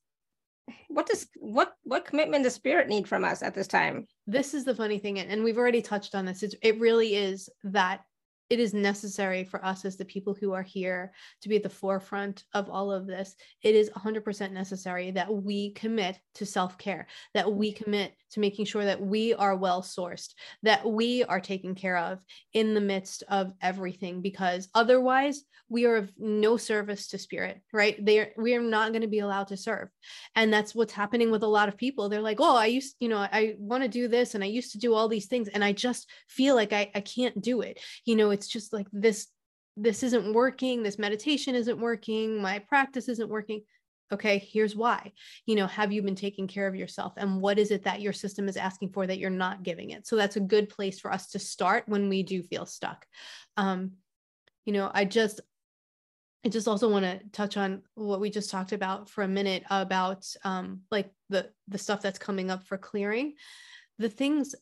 what 0.87 1.05
does 1.07 1.27
what 1.35 1.73
what 1.83 2.05
commitment 2.05 2.43
does 2.43 2.53
spirit 2.53 2.87
need 2.87 3.07
from 3.07 3.25
us 3.25 3.43
at 3.43 3.53
this 3.53 3.67
time? 3.67 4.07
This 4.27 4.53
is 4.53 4.63
the 4.65 4.75
funny 4.75 4.99
thing 4.99 5.19
and 5.19 5.43
we've 5.43 5.57
already 5.57 5.81
touched 5.81 6.15
on 6.15 6.25
this. 6.25 6.43
It's, 6.43 6.55
it 6.61 6.79
really 6.79 7.15
is 7.15 7.49
that 7.63 8.01
it 8.51 8.59
is 8.59 8.73
necessary 8.73 9.45
for 9.45 9.63
us 9.63 9.85
as 9.85 9.95
the 9.95 10.03
people 10.03 10.33
who 10.33 10.51
are 10.51 10.61
here 10.61 11.13
to 11.41 11.47
be 11.47 11.55
at 11.55 11.63
the 11.63 11.69
forefront 11.69 12.43
of 12.53 12.69
all 12.69 12.91
of 12.91 13.07
this. 13.07 13.37
It 13.61 13.75
is 13.75 13.89
100% 13.91 14.51
necessary 14.51 15.09
that 15.11 15.33
we 15.33 15.71
commit 15.71 16.19
to 16.35 16.45
self 16.45 16.77
care, 16.77 17.07
that 17.33 17.49
we 17.49 17.71
commit 17.71 18.13
to 18.31 18.39
making 18.39 18.65
sure 18.65 18.85
that 18.85 19.01
we 19.01 19.33
are 19.33 19.55
well 19.55 19.81
sourced, 19.81 20.33
that 20.63 20.89
we 20.89 21.23
are 21.23 21.39
taken 21.39 21.75
care 21.75 21.97
of 21.97 22.19
in 22.53 22.73
the 22.73 22.81
midst 22.81 23.23
of 23.29 23.53
everything, 23.61 24.21
because 24.21 24.69
otherwise 24.73 25.43
we 25.69 25.85
are 25.85 25.95
of 25.95 26.11
no 26.17 26.57
service 26.57 27.07
to 27.07 27.17
spirit, 27.17 27.61
right? 27.71 28.03
They 28.05 28.19
are, 28.19 28.29
we 28.37 28.55
are 28.55 28.61
not 28.61 28.91
going 28.91 29.03
to 29.03 29.07
be 29.07 29.19
allowed 29.19 29.47
to 29.47 29.57
serve. 29.57 29.87
And 30.35 30.51
that's 30.51 30.75
what's 30.75 30.91
happening 30.91 31.31
with 31.31 31.43
a 31.43 31.47
lot 31.47 31.69
of 31.69 31.77
people. 31.77 32.09
They're 32.09 32.19
like, 32.19 32.41
oh, 32.41 32.57
I 32.57 32.65
used, 32.65 32.95
you 32.99 33.07
know, 33.07 33.19
I 33.19 33.55
want 33.57 33.83
to 33.83 33.89
do 33.89 34.09
this 34.09 34.35
and 34.35 34.43
I 34.43 34.47
used 34.47 34.73
to 34.73 34.79
do 34.79 34.93
all 34.93 35.07
these 35.07 35.27
things 35.27 35.47
and 35.47 35.63
I 35.63 35.71
just 35.71 36.09
feel 36.27 36.55
like 36.55 36.73
I, 36.73 36.91
I 36.93 36.99
can't 36.99 37.41
do 37.41 37.61
it. 37.61 37.79
You 38.03 38.17
know, 38.17 38.31
it's 38.31 38.47
just 38.47 38.73
like 38.73 38.87
this 38.91 39.27
this 39.77 40.03
isn't 40.03 40.33
working 40.33 40.83
this 40.83 40.99
meditation 40.99 41.55
isn't 41.55 41.79
working 41.79 42.41
my 42.41 42.59
practice 42.59 43.07
isn't 43.07 43.29
working 43.29 43.61
okay 44.11 44.37
here's 44.39 44.75
why. 44.75 45.11
You 45.45 45.55
know 45.55 45.67
have 45.67 45.91
you 45.91 46.01
been 46.01 46.15
taking 46.15 46.47
care 46.47 46.67
of 46.67 46.75
yourself? 46.75 47.13
And 47.17 47.41
what 47.41 47.59
is 47.59 47.71
it 47.71 47.83
that 47.83 48.01
your 48.01 48.13
system 48.13 48.47
is 48.47 48.57
asking 48.57 48.89
for 48.89 49.07
that 49.07 49.19
you're 49.19 49.29
not 49.29 49.63
giving 49.63 49.91
it? 49.91 50.07
So 50.07 50.15
that's 50.15 50.35
a 50.35 50.41
good 50.41 50.69
place 50.69 50.99
for 50.99 51.11
us 51.11 51.31
to 51.31 51.39
start 51.39 51.83
when 51.87 52.09
we 52.09 52.23
do 52.23 52.43
feel 52.43 52.65
stuck. 52.65 53.05
Um 53.57 53.93
you 54.65 54.73
know 54.73 54.91
i 54.93 55.05
just 55.05 55.41
i 56.45 56.49
just 56.49 56.67
also 56.67 56.89
want 56.89 57.05
to 57.05 57.19
touch 57.31 57.57
on 57.57 57.81
what 57.95 58.21
we 58.21 58.29
just 58.29 58.49
talked 58.49 58.71
about 58.73 59.09
for 59.09 59.23
a 59.23 59.27
minute 59.27 59.63
about 59.69 60.25
um 60.43 60.81
like 60.91 61.11
the 61.29 61.49
the 61.67 61.77
stuff 61.77 62.01
that's 62.01 62.19
coming 62.19 62.51
up 62.51 62.67
for 62.67 62.77
clearing. 62.77 63.33
The 63.97 64.09
things 64.09 64.55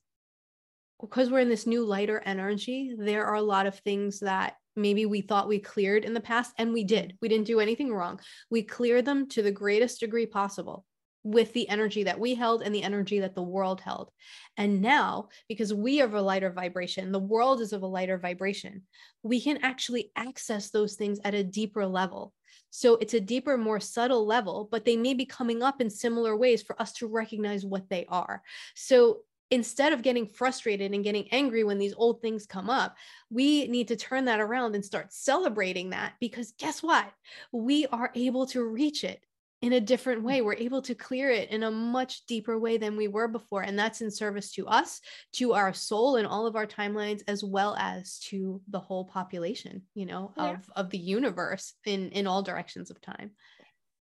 because 1.02 1.30
we're 1.30 1.40
in 1.40 1.50
this 1.50 1.66
new 1.66 1.86
lighter 1.86 2.22
energy, 2.26 2.94
there 2.98 3.26
are 3.26 3.36
a 3.36 3.42
lot 3.42 3.66
of 3.66 3.80
things 3.80 4.20
that 4.20 4.56
maybe 4.76 5.06
we 5.06 5.22
thought 5.22 5.48
we 5.48 5.60
cleared 5.60 6.06
in 6.06 6.14
the 6.14 6.20
past, 6.20 6.54
and 6.58 6.74
we 6.74 6.84
did. 6.84 7.16
We 7.22 7.28
didn't 7.28 7.48
do 7.48 7.60
anything 7.60 7.94
wrong. 7.94 8.20
We 8.50 8.64
cleared 8.64 9.06
them 9.06 9.28
to 9.30 9.42
the 9.42 9.52
greatest 9.52 10.00
degree 10.00 10.26
possible 10.26 10.86
with 11.24 11.52
the 11.54 11.68
energy 11.68 12.04
that 12.04 12.20
we 12.20 12.34
held 12.34 12.62
and 12.62 12.74
the 12.74 12.84
energy 12.84 13.20
that 13.20 13.36
the 13.36 13.44
world 13.44 13.82
held. 13.82 14.10
And 14.58 14.82
now, 14.82 15.30
because 15.48 15.74
we 15.74 16.02
are 16.02 16.06
of 16.06 16.14
a 16.14 16.22
lighter 16.22 16.52
vibration, 16.52 17.12
the 17.12 17.20
world 17.20 17.62
is 17.62 17.74
of 17.74 17.84
a 17.84 17.88
lighter 17.88 18.18
vibration, 18.18 18.84
we 19.22 19.42
can 19.42 19.60
actually 19.62 20.12
access 20.16 20.70
those 20.70 20.96
things 20.96 21.20
at 21.26 21.34
a 21.34 21.44
deeper 21.44 21.86
level. 21.86 22.34
So 22.72 22.96
it's 22.98 23.16
a 23.16 23.20
deeper, 23.20 23.58
more 23.58 23.80
subtle 23.80 24.26
level, 24.26 24.70
but 24.72 24.86
they 24.86 24.96
may 24.96 25.14
be 25.14 25.26
coming 25.26 25.64
up 25.64 25.82
in 25.82 25.90
similar 25.90 26.36
ways 26.36 26.62
for 26.62 26.80
us 26.82 26.94
to 26.94 27.08
recognize 27.08 27.66
what 27.66 27.90
they 27.90 28.06
are. 28.08 28.42
So 28.76 29.20
instead 29.52 29.94
of 29.94 30.02
getting 30.02 30.28
frustrated 30.28 30.94
and 30.94 31.04
getting 31.04 31.28
angry 31.32 31.64
when 31.64 31.78
these 31.78 31.94
old 31.98 32.22
things 32.22 32.46
come 32.46 32.70
up, 32.70 32.96
we 33.30 33.68
need 33.68 33.88
to 33.88 33.96
turn 33.96 34.26
that 34.26 34.40
around 34.40 34.76
and 34.76 34.86
start 34.86 35.12
celebrating 35.12 35.90
that 35.90 36.14
because 36.20 36.54
guess 36.58 36.84
what? 36.84 37.12
We 37.52 37.88
are 37.88 38.12
able 38.16 38.46
to 38.48 38.64
reach 38.64 39.04
it 39.04 39.24
in 39.62 39.74
a 39.74 39.82
different 39.82 40.24
way. 40.24 40.42
We're 40.42 40.54
able 40.54 40.82
to 40.84 40.96
clear 40.96 41.30
it 41.30 41.50
in 41.50 41.64
a 41.64 41.72
much 41.72 42.26
deeper 42.28 42.58
way 42.58 42.78
than 42.78 42.96
we 42.96 43.08
were 43.08 43.28
before. 43.28 43.62
And 43.62 43.78
that's 43.78 44.02
in 44.02 44.10
service 44.10 44.52
to 44.54 44.68
us, 44.68 45.02
to 45.34 45.54
our 45.54 45.74
soul 45.74 46.16
and 46.16 46.26
all 46.26 46.48
of 46.48 46.56
our 46.56 46.68
timelines, 46.68 47.24
as 47.28 47.44
well 47.44 47.76
as 47.78 48.20
to 48.30 48.62
the 48.70 48.80
whole 48.80 49.04
population, 49.04 49.82
you 49.96 50.06
know, 50.06 50.32
yeah. 50.38 50.52
of, 50.52 50.70
of 50.76 50.90
the 50.92 50.98
universe 50.98 51.74
in, 51.86 52.10
in 52.12 52.26
all 52.26 52.42
directions 52.42 52.90
of 52.90 53.02
time. 53.02 53.32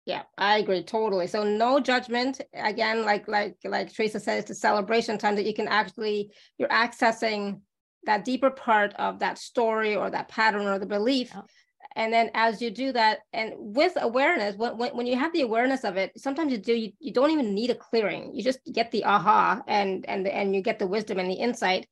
Yeah, 0.06 0.22
I 0.38 0.58
agree 0.58 0.84
totally. 0.84 1.26
So 1.26 1.42
no 1.42 1.80
judgment. 1.80 2.40
Again, 2.54 3.04
like 3.04 3.26
like 3.26 3.56
like 3.64 3.92
Theresa 3.92 4.20
said, 4.20 4.38
it's 4.38 4.50
a 4.50 4.54
celebration 4.54 5.18
time 5.18 5.34
that 5.34 5.46
you 5.46 5.52
can 5.52 5.66
actually 5.66 6.30
you're 6.58 6.68
accessing 6.68 7.60
that 8.04 8.24
deeper 8.24 8.50
part 8.50 8.94
of 8.94 9.18
that 9.18 9.36
story 9.36 9.96
or 9.96 10.08
that 10.08 10.28
pattern 10.28 10.66
or 10.68 10.78
the 10.78 10.86
belief. 10.86 11.32
Yeah. 11.34 11.42
And 11.96 12.12
then 12.12 12.30
as 12.34 12.62
you 12.62 12.70
do 12.70 12.92
that, 12.92 13.20
and 13.32 13.54
with 13.56 13.94
awareness, 13.96 14.54
when, 14.54 14.76
when, 14.76 14.96
when 14.96 15.06
you 15.06 15.16
have 15.16 15.32
the 15.32 15.40
awareness 15.40 15.82
of 15.82 15.96
it, 15.96 16.12
sometimes 16.16 16.52
you 16.52 16.58
do 16.58 16.74
you, 16.74 16.92
you 17.00 17.12
don't 17.12 17.32
even 17.32 17.52
need 17.52 17.70
a 17.70 17.74
clearing. 17.74 18.32
You 18.32 18.44
just 18.44 18.60
get 18.72 18.92
the 18.92 19.04
aha 19.04 19.62
and 19.66 20.04
and 20.08 20.28
and 20.28 20.54
you 20.54 20.62
get 20.62 20.78
the 20.78 20.86
wisdom 20.86 21.18
and 21.18 21.28
the 21.28 21.34
insight. 21.34 21.88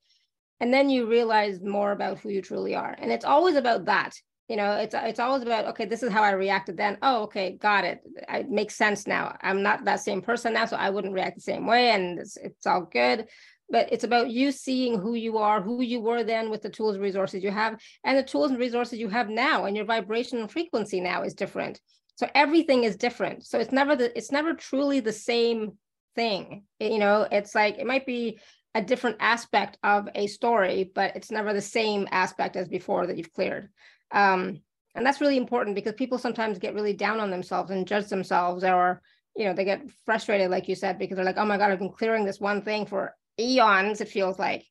And 0.60 0.72
then 0.72 0.88
you 0.88 1.08
realize 1.08 1.60
more 1.60 1.90
about 1.90 2.20
who 2.20 2.28
you 2.28 2.42
truly 2.42 2.76
are. 2.76 2.94
And 2.96 3.10
it's 3.10 3.24
always 3.24 3.56
about 3.56 3.86
that 3.86 4.14
you 4.48 4.56
know 4.56 4.72
it's 4.72 4.94
it's 4.94 5.20
always 5.20 5.42
about 5.42 5.66
okay 5.66 5.86
this 5.86 6.02
is 6.02 6.12
how 6.12 6.22
i 6.22 6.30
reacted 6.30 6.76
then. 6.76 6.98
Oh 7.02 7.22
okay 7.24 7.52
got 7.52 7.84
it. 7.84 8.00
It 8.28 8.50
makes 8.50 8.76
sense 8.76 9.06
now. 9.06 9.36
I'm 9.40 9.62
not 9.62 9.84
that 9.84 10.00
same 10.00 10.20
person 10.20 10.52
now 10.52 10.66
so 10.66 10.76
i 10.76 10.90
wouldn't 10.90 11.14
react 11.14 11.36
the 11.36 11.42
same 11.42 11.66
way 11.66 11.90
and 11.90 12.18
it's, 12.18 12.36
it's 12.36 12.66
all 12.66 12.82
good. 12.82 13.26
But 13.70 13.90
it's 13.90 14.04
about 14.04 14.30
you 14.30 14.52
seeing 14.52 14.98
who 14.98 15.14
you 15.14 15.38
are 15.38 15.62
who 15.62 15.80
you 15.80 16.00
were 16.00 16.24
then 16.24 16.50
with 16.50 16.62
the 16.62 16.68
tools 16.68 16.94
and 16.94 17.02
resources 17.02 17.42
you 17.42 17.50
have. 17.50 17.80
And 18.04 18.18
the 18.18 18.22
tools 18.22 18.50
and 18.50 18.60
resources 18.60 18.98
you 18.98 19.08
have 19.08 19.30
now 19.30 19.64
and 19.64 19.74
your 19.74 19.86
vibration 19.86 20.38
and 20.38 20.50
frequency 20.50 21.00
now 21.00 21.22
is 21.22 21.34
different. 21.34 21.80
So 22.16 22.28
everything 22.34 22.84
is 22.84 22.96
different. 22.96 23.46
So 23.46 23.58
it's 23.58 23.72
never 23.72 23.96
the 23.96 24.16
it's 24.16 24.30
never 24.30 24.52
truly 24.52 25.00
the 25.00 25.12
same 25.12 25.78
thing. 26.14 26.64
You 26.78 26.98
know 26.98 27.26
it's 27.32 27.54
like 27.54 27.78
it 27.78 27.86
might 27.86 28.04
be 28.04 28.38
a 28.74 28.82
different 28.82 29.16
aspect 29.20 29.78
of 29.84 30.08
a 30.16 30.26
story 30.26 30.90
but 30.94 31.14
it's 31.14 31.30
never 31.30 31.52
the 31.52 31.60
same 31.60 32.08
aspect 32.10 32.56
as 32.56 32.68
before 32.68 33.06
that 33.06 33.16
you've 33.16 33.32
cleared 33.32 33.68
um, 34.14 34.60
and 34.94 35.04
that's 35.04 35.20
really 35.20 35.36
important 35.36 35.74
because 35.74 35.92
people 35.94 36.18
sometimes 36.18 36.58
get 36.58 36.74
really 36.74 36.92
down 36.92 37.20
on 37.20 37.30
themselves 37.30 37.70
and 37.70 37.86
judge 37.86 38.06
themselves 38.06 38.62
or, 38.62 39.02
you 39.36 39.44
know, 39.44 39.52
they 39.52 39.64
get 39.64 39.90
frustrated, 40.06 40.50
like 40.50 40.68
you 40.68 40.76
said, 40.76 40.98
because 40.98 41.16
they're 41.16 41.24
like, 41.24 41.36
oh 41.36 41.44
my 41.44 41.58
God, 41.58 41.72
I've 41.72 41.80
been 41.80 41.90
clearing 41.90 42.24
this 42.24 42.40
one 42.40 42.62
thing 42.62 42.86
for 42.86 43.14
eons, 43.38 44.00
it 44.00 44.08
feels 44.08 44.38
like. 44.38 44.64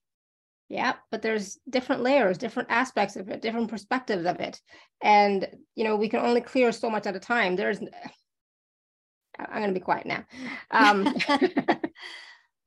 Yeah, 0.69 0.93
but 1.11 1.21
there's 1.21 1.59
different 1.69 2.03
layers, 2.03 2.37
different 2.37 2.71
aspects 2.71 3.17
of 3.17 3.27
it, 3.29 3.41
different 3.41 3.69
perspectives 3.69 4.25
of 4.25 4.39
it. 4.39 4.61
And, 5.03 5.45
you 5.75 5.83
know, 5.83 5.97
we 5.97 6.07
can 6.07 6.21
only 6.21 6.41
clear 6.41 6.71
so 6.71 6.89
much 6.89 7.05
at 7.05 7.17
a 7.17 7.19
time. 7.19 7.57
There's, 7.57 7.79
I'm 9.39 9.61
going 9.61 9.67
to 9.67 9.73
be 9.73 9.79
quiet 9.81 10.05
now. 10.05 10.23
Um, 10.71 11.13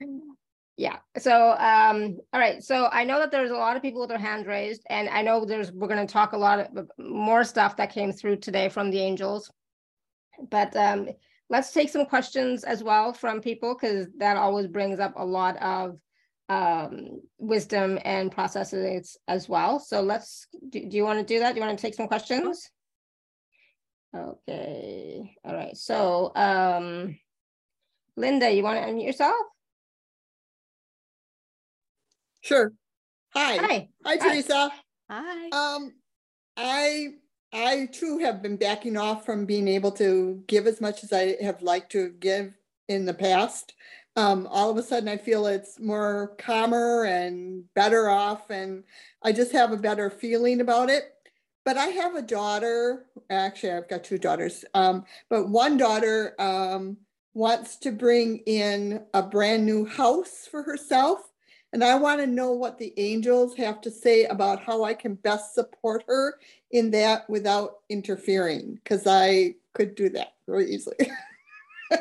yeah 0.77 0.99
so 1.17 1.53
um 1.53 2.19
all 2.33 2.41
right 2.41 2.63
so 2.63 2.89
i 2.93 3.03
know 3.03 3.19
that 3.19 3.31
there's 3.31 3.51
a 3.51 3.55
lot 3.55 3.77
of 3.77 3.83
people 3.83 4.01
with 4.01 4.11
their 4.11 4.19
hands 4.19 4.47
raised 4.47 4.83
and 4.91 5.09
i 5.09 5.23
know 5.23 5.45
there's 5.45 5.73
we're 5.73 5.89
going 5.89 6.07
to 6.07 6.13
talk 6.13 6.33
a 6.33 6.37
lot 6.37 6.59
of 6.61 6.91
more 6.99 7.45
stuff 7.45 7.77
that 7.77 7.93
came 7.93 8.13
through 8.13 8.37
today 8.37 8.69
from 8.69 8.91
the 8.91 8.99
angels. 8.99 9.51
But 10.51 10.77
um 10.77 11.09
let's 11.49 11.73
take 11.73 11.89
some 11.89 12.07
questions 12.07 12.65
as 12.65 12.83
well 12.83 13.13
from 13.13 13.41
people 13.41 13.75
because 13.75 14.07
that 14.19 14.37
always 14.37 14.67
brings 14.67 15.01
up 15.01 15.15
a 15.17 15.25
lot 15.25 15.57
of 15.63 15.99
um 16.49 17.21
wisdom 17.39 17.99
and 18.05 18.31
processes 18.31 19.17
as 19.29 19.49
well. 19.49 19.81
So 19.81 20.03
let's 20.03 20.47
do, 20.69 20.87
do 20.89 20.97
you 20.97 21.05
want 21.05 21.19
to 21.21 21.35
do 21.35 21.41
that? 21.41 21.55
Do 21.55 21.61
you 21.61 21.67
want 21.67 21.79
to 21.79 21.83
take 21.83 21.95
some 21.95 22.09
questions? 22.09 22.71
Okay 24.15 25.37
all 25.45 25.55
right 25.55 25.77
so 25.77 26.33
um 26.35 27.19
linda 28.17 28.51
you 28.51 28.63
want 28.63 28.79
to 28.79 28.91
unmute 28.91 29.05
yourself 29.05 29.37
Sure. 32.47 32.73
Hi. 33.35 33.57
Hi. 33.57 33.89
Hi, 34.05 34.17
Theresa. 34.19 34.71
Hi. 35.11 35.49
Um, 35.49 35.95
I 36.57 37.09
I 37.53 37.89
too 37.91 38.19
have 38.19 38.41
been 38.41 38.57
backing 38.57 38.97
off 38.97 39.27
from 39.27 39.47
being 39.47 39.67
able 39.67 39.91
to 39.93 40.45
give 40.47 40.69
as 40.69 40.81
much 40.81 41.03
as 41.03 41.13
I 41.13 41.43
have 41.43 41.61
liked 41.61 41.91
to 41.93 42.11
give 42.21 42.55
in 42.89 43.05
the 43.05 43.15
past. 43.15 43.75
Um, 44.15 44.47
all 44.49 44.71
of 44.71 44.77
a 44.77 44.85
sudden, 44.85 45.09
I 45.09 45.17
feel 45.17 45.49
it's 45.49 45.81
more 45.81 46.37
calmer 46.39 47.03
and 47.07 47.65
better 47.75 48.09
off, 48.09 48.49
and 48.49 48.85
I 49.25 49.33
just 49.33 49.51
have 49.51 49.73
a 49.73 49.77
better 49.77 50.09
feeling 50.09 50.61
about 50.61 50.89
it. 50.89 51.03
But 51.65 51.77
I 51.77 51.87
have 51.87 52.15
a 52.15 52.23
daughter. 52.23 53.07
Actually, 53.29 53.73
I've 53.73 53.89
got 53.89 54.05
two 54.05 54.19
daughters. 54.19 54.65
Um, 54.73 55.05
but 55.29 55.49
one 55.49 55.79
daughter 55.79 56.37
um, 56.39 56.99
wants 57.35 57.75
to 57.79 57.91
bring 57.91 58.39
in 58.47 59.05
a 59.15 59.25
brand 59.25 59.67
new 59.67 59.85
house 59.85 60.47
for 60.49 60.63
herself 60.63 61.33
and 61.77 61.85
I 61.85 61.95
want 61.97 62.21
to 62.21 62.27
know 62.27 62.53
what 62.53 62.79
the 62.79 62.95
angels 62.97 63.55
have 63.57 63.83
to 63.83 63.91
say 63.91 64.25
about 64.25 64.63
how 64.63 64.85
I 64.85 64.95
can 64.95 65.15
best 65.15 65.53
support 65.53 66.05
her 66.09 66.39
in 66.71 66.91
that 66.93 67.29
without 67.29 67.81
interfering, 67.91 68.77
because 68.77 69.07
I 69.07 69.57
could 69.75 69.95
do 69.95 70.09
that 70.09 70.37
very 70.49 70.73
easily. 70.73 70.97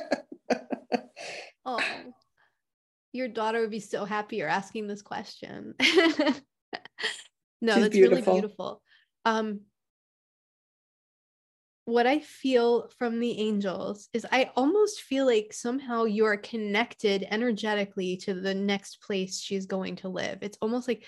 oh, 1.66 1.82
your 3.12 3.28
daughter 3.28 3.60
would 3.60 3.70
be 3.70 3.82
so 3.82 4.06
happy 4.06 4.38
you're 4.38 4.48
asking 4.48 4.88
this 4.88 5.02
question. 5.02 5.74
no, 5.82 5.90
She's 5.92 6.40
that's 7.62 7.90
beautiful. 7.90 8.00
really 8.00 8.40
beautiful. 8.40 8.82
um 9.26 9.60
what 11.86 12.08
I 12.08 12.20
feel 12.20 12.90
from 12.98 13.20
the 13.20 13.40
angels 13.40 14.10
is 14.12 14.26
I 14.32 14.52
almost 14.56 15.02
feel 15.02 15.26
like 15.26 15.54
somehow 15.54 16.06
you're 16.06 16.38
connected 16.38 17.26
energetically 17.30 18.18
to 18.18 18.34
the 18.34 18.56
next 18.56 19.02
place 19.02 19.40
she's 19.40 19.68
going 19.68 19.98
to 19.98 20.10
live. 20.10 20.40
It's 20.42 20.58
almost 20.62 20.88
like 20.88 21.06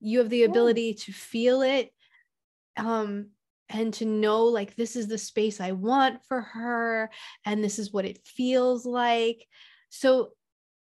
you 0.00 0.20
have 0.20 0.30
the 0.30 0.44
ability 0.44 0.94
to 0.94 1.12
feel 1.12 1.62
it 1.62 1.92
um 2.76 3.28
and 3.68 3.92
to 3.94 4.04
know 4.04 4.44
like 4.44 4.74
this 4.76 4.96
is 4.96 5.08
the 5.08 5.18
space 5.18 5.60
I 5.60 5.72
want 5.72 6.24
for 6.26 6.40
her 6.40 7.10
and 7.44 7.62
this 7.62 7.78
is 7.78 7.92
what 7.92 8.04
it 8.04 8.24
feels 8.24 8.86
like. 8.86 9.46
So 9.88 10.30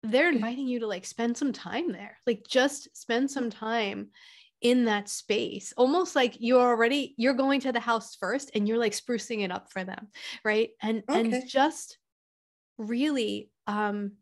they're 0.02 0.30
inviting 0.30 0.68
you 0.68 0.80
to 0.80 0.86
like 0.86 1.06
spend 1.06 1.36
some 1.36 1.52
time 1.52 1.90
there. 1.92 2.18
Like 2.26 2.46
just 2.48 2.94
spend 2.96 3.30
some 3.30 3.50
time 3.50 4.10
in 4.64 4.86
that 4.86 5.10
space 5.10 5.74
almost 5.76 6.16
like 6.16 6.36
you're 6.40 6.58
already 6.58 7.14
you're 7.18 7.34
going 7.34 7.60
to 7.60 7.70
the 7.70 7.78
house 7.78 8.16
first 8.16 8.50
and 8.54 8.66
you're 8.66 8.78
like 8.78 8.92
sprucing 8.92 9.44
it 9.44 9.52
up 9.52 9.70
for 9.70 9.84
them 9.84 10.08
right 10.42 10.70
and 10.82 11.02
okay. 11.08 11.20
and 11.20 11.48
just 11.48 11.98
really 12.78 13.50
um 13.66 14.12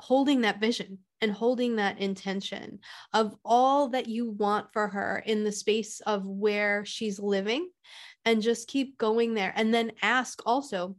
holding 0.00 0.40
that 0.40 0.60
vision 0.60 0.98
and 1.20 1.30
holding 1.30 1.76
that 1.76 1.98
intention 1.98 2.78
of 3.12 3.36
all 3.44 3.90
that 3.90 4.08
you 4.08 4.30
want 4.30 4.72
for 4.72 4.88
her 4.88 5.22
in 5.26 5.44
the 5.44 5.52
space 5.52 6.00
of 6.00 6.24
where 6.24 6.84
she's 6.86 7.20
living 7.20 7.68
and 8.24 8.40
just 8.40 8.66
keep 8.66 8.96
going 8.96 9.34
there 9.34 9.52
and 9.56 9.74
then 9.74 9.92
ask 10.00 10.40
also 10.46 10.96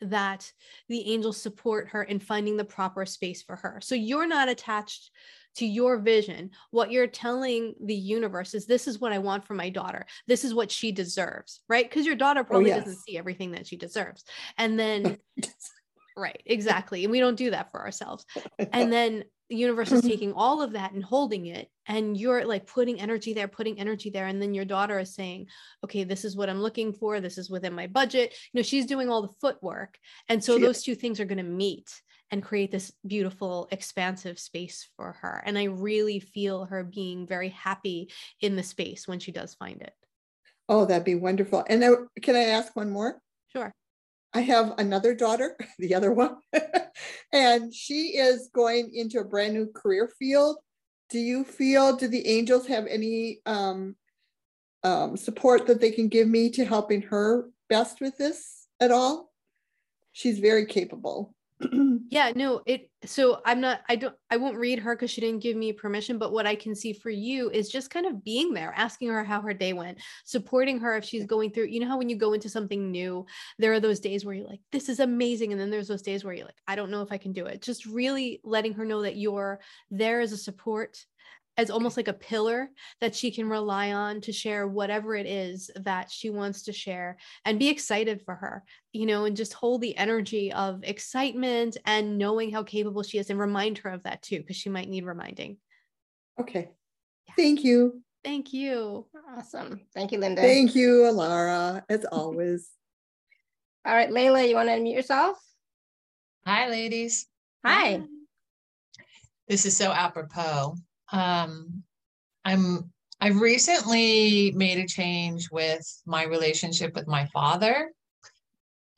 that 0.00 0.50
the 0.88 1.12
angels 1.12 1.40
support 1.40 1.88
her 1.88 2.02
in 2.02 2.18
finding 2.18 2.56
the 2.56 2.64
proper 2.64 3.04
space 3.04 3.42
for 3.42 3.56
her 3.56 3.80
so 3.80 3.94
you're 3.94 4.26
not 4.26 4.48
attached 4.48 5.10
to 5.58 5.66
your 5.66 5.98
vision, 5.98 6.50
what 6.70 6.92
you're 6.92 7.08
telling 7.08 7.74
the 7.84 7.94
universe 7.94 8.54
is 8.54 8.64
this 8.64 8.86
is 8.86 9.00
what 9.00 9.12
I 9.12 9.18
want 9.18 9.44
for 9.44 9.54
my 9.54 9.70
daughter. 9.70 10.06
This 10.28 10.44
is 10.44 10.54
what 10.54 10.70
she 10.70 10.92
deserves, 10.92 11.62
right? 11.68 11.88
Because 11.88 12.06
your 12.06 12.14
daughter 12.14 12.40
oh, 12.40 12.44
probably 12.44 12.72
oh, 12.72 12.76
yes. 12.76 12.84
doesn't 12.84 13.00
see 13.00 13.18
everything 13.18 13.50
that 13.52 13.66
she 13.66 13.76
deserves. 13.76 14.24
And 14.56 14.78
then, 14.78 15.18
right, 16.16 16.40
exactly. 16.46 17.02
And 17.02 17.10
we 17.10 17.18
don't 17.18 17.36
do 17.36 17.50
that 17.50 17.72
for 17.72 17.80
ourselves. 17.80 18.24
And 18.72 18.92
then 18.92 19.24
the 19.48 19.56
universe 19.56 19.92
is 19.92 20.00
mm-hmm. 20.00 20.08
taking 20.08 20.32
all 20.34 20.62
of 20.62 20.72
that 20.72 20.92
and 20.92 21.02
holding 21.02 21.46
it 21.46 21.70
and 21.86 22.16
you're 22.16 22.44
like 22.44 22.66
putting 22.66 23.00
energy 23.00 23.32
there 23.32 23.48
putting 23.48 23.78
energy 23.78 24.10
there 24.10 24.26
and 24.26 24.40
then 24.40 24.54
your 24.54 24.64
daughter 24.64 24.98
is 24.98 25.14
saying 25.14 25.46
okay 25.84 26.04
this 26.04 26.24
is 26.24 26.36
what 26.36 26.48
i'm 26.48 26.60
looking 26.60 26.92
for. 26.92 27.20
This 27.20 27.38
is 27.38 27.50
within 27.50 27.74
my 27.74 27.86
budget. 27.86 28.34
You 28.52 28.58
know 28.58 28.62
she's 28.62 28.86
doing 28.86 29.08
all 29.08 29.22
the 29.22 29.34
footwork 29.40 29.98
and 30.28 30.42
so 30.42 30.56
she, 30.56 30.62
those 30.62 30.82
two 30.82 30.94
things 30.94 31.20
are 31.20 31.24
going 31.24 31.38
to 31.38 31.44
meet 31.44 31.90
and 32.30 32.42
create 32.42 32.70
this 32.70 32.92
beautiful 33.06 33.68
expansive 33.70 34.38
space 34.38 34.88
for 34.96 35.12
her 35.22 35.42
and 35.46 35.58
i 35.58 35.64
really 35.64 36.20
feel 36.20 36.66
her 36.66 36.84
being 36.84 37.26
very 37.26 37.48
happy 37.48 38.10
in 38.40 38.54
the 38.54 38.62
space 38.62 39.08
when 39.08 39.18
she 39.18 39.32
does 39.32 39.54
find 39.54 39.80
it. 39.80 39.94
Oh 40.68 40.84
that'd 40.84 41.04
be 41.04 41.14
wonderful. 41.14 41.64
And 41.68 41.80
now, 41.80 41.96
can 42.22 42.36
i 42.36 42.44
ask 42.44 42.76
one 42.76 42.90
more? 42.90 43.20
Sure 43.52 43.72
i 44.34 44.40
have 44.40 44.74
another 44.78 45.14
daughter 45.14 45.56
the 45.78 45.94
other 45.94 46.12
one 46.12 46.36
and 47.32 47.74
she 47.74 48.16
is 48.16 48.50
going 48.54 48.94
into 48.94 49.20
a 49.20 49.24
brand 49.24 49.54
new 49.54 49.66
career 49.72 50.10
field. 50.18 50.58
Do 51.10 51.18
you 51.18 51.44
feel 51.44 51.96
do 51.96 52.08
the 52.08 52.26
angels 52.26 52.66
have 52.66 52.86
any 52.86 53.40
um, 53.46 53.96
um, 54.84 55.16
support 55.16 55.66
that 55.66 55.80
they 55.80 55.90
can 55.90 56.08
give 56.08 56.28
me 56.28 56.50
to 56.50 56.64
helping 56.64 57.02
her 57.02 57.48
best 57.68 58.00
with 58.00 58.18
this 58.18 58.66
at 58.80 58.90
all? 58.90 59.32
She's 60.12 60.38
very 60.38 60.66
capable. 60.66 61.34
Yeah 62.10 62.32
no 62.34 62.62
it 62.64 62.87
so 63.04 63.40
i'm 63.44 63.60
not 63.60 63.80
i 63.88 63.94
don't 63.94 64.14
i 64.30 64.36
won't 64.36 64.56
read 64.56 64.78
her 64.78 64.96
because 64.96 65.10
she 65.10 65.20
didn't 65.20 65.42
give 65.42 65.56
me 65.56 65.72
permission 65.72 66.18
but 66.18 66.32
what 66.32 66.46
i 66.46 66.54
can 66.54 66.74
see 66.74 66.92
for 66.92 67.10
you 67.10 67.48
is 67.50 67.68
just 67.68 67.90
kind 67.90 68.06
of 68.06 68.24
being 68.24 68.52
there 68.52 68.72
asking 68.76 69.08
her 69.08 69.22
how 69.22 69.40
her 69.40 69.54
day 69.54 69.72
went 69.72 69.98
supporting 70.24 70.80
her 70.80 70.96
if 70.96 71.04
she's 71.04 71.24
going 71.24 71.50
through 71.50 71.66
you 71.66 71.78
know 71.78 71.86
how 71.86 71.96
when 71.96 72.08
you 72.08 72.16
go 72.16 72.32
into 72.32 72.48
something 72.48 72.90
new 72.90 73.24
there 73.58 73.72
are 73.72 73.80
those 73.80 74.00
days 74.00 74.24
where 74.24 74.34
you're 74.34 74.48
like 74.48 74.60
this 74.72 74.88
is 74.88 74.98
amazing 74.98 75.52
and 75.52 75.60
then 75.60 75.70
there's 75.70 75.88
those 75.88 76.02
days 76.02 76.24
where 76.24 76.34
you're 76.34 76.46
like 76.46 76.60
i 76.66 76.74
don't 76.74 76.90
know 76.90 77.02
if 77.02 77.12
i 77.12 77.18
can 77.18 77.32
do 77.32 77.46
it. 77.46 77.62
Just 77.62 77.86
really 77.86 78.40
letting 78.44 78.74
her 78.74 78.84
know 78.84 79.02
that 79.02 79.16
you're 79.16 79.60
there 79.90 80.20
as 80.20 80.32
a 80.32 80.36
support 80.36 81.04
as 81.58 81.70
almost 81.70 81.96
like 81.96 82.06
a 82.06 82.12
pillar 82.12 82.70
that 83.00 83.16
she 83.16 83.32
can 83.32 83.48
rely 83.48 83.92
on 83.92 84.20
to 84.20 84.32
share 84.32 84.68
whatever 84.68 85.16
it 85.16 85.26
is 85.26 85.70
that 85.74 86.08
she 86.08 86.30
wants 86.30 86.62
to 86.62 86.72
share 86.72 87.18
and 87.44 87.58
be 87.58 87.68
excited 87.68 88.22
for 88.24 88.36
her, 88.36 88.62
you 88.92 89.04
know, 89.04 89.24
and 89.24 89.36
just 89.36 89.52
hold 89.52 89.80
the 89.80 89.96
energy 89.96 90.52
of 90.52 90.84
excitement 90.84 91.76
and 91.84 92.16
knowing 92.16 92.52
how 92.52 92.62
capable 92.62 93.02
she 93.02 93.18
is 93.18 93.28
and 93.28 93.40
remind 93.40 93.76
her 93.78 93.90
of 93.90 94.04
that 94.04 94.22
too, 94.22 94.38
because 94.38 94.56
she 94.56 94.70
might 94.70 94.88
need 94.88 95.04
reminding. 95.04 95.56
Okay. 96.40 96.70
Yeah. 97.26 97.34
Thank 97.36 97.64
you. 97.64 98.02
Thank 98.22 98.52
you. 98.52 99.06
Awesome. 99.36 99.80
Thank 99.92 100.12
you, 100.12 100.18
Linda. 100.18 100.40
Thank 100.40 100.76
you, 100.76 101.08
Alara, 101.10 101.82
as 101.88 102.04
always. 102.04 102.70
All 103.84 103.94
right, 103.94 104.10
Layla, 104.10 104.48
you 104.48 104.54
want 104.54 104.68
to 104.68 104.76
unmute 104.76 104.94
yourself? 104.94 105.38
Hi, 106.46 106.68
ladies. 106.68 107.26
Hi. 107.66 108.02
This 109.48 109.66
is 109.66 109.76
so 109.76 109.90
apropos 109.90 110.76
um, 111.12 111.82
I'm 112.44 112.92
I've 113.20 113.40
recently 113.40 114.52
made 114.52 114.78
a 114.78 114.86
change 114.86 115.50
with 115.50 115.84
my 116.06 116.24
relationship 116.24 116.94
with 116.94 117.08
my 117.08 117.26
father, 117.26 117.90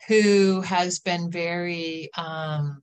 who 0.08 0.60
has 0.60 0.98
been 1.00 1.30
very 1.30 2.10
um, 2.16 2.82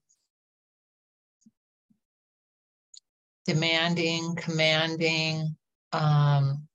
demanding, 3.45 4.35
commanding, 4.35 5.55
um, 5.93 6.67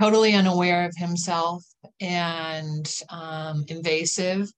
totally 0.00 0.34
unaware 0.34 0.84
of 0.84 0.96
himself 0.96 1.64
and 2.00 2.92
um, 3.08 3.64
invasive. 3.68 4.50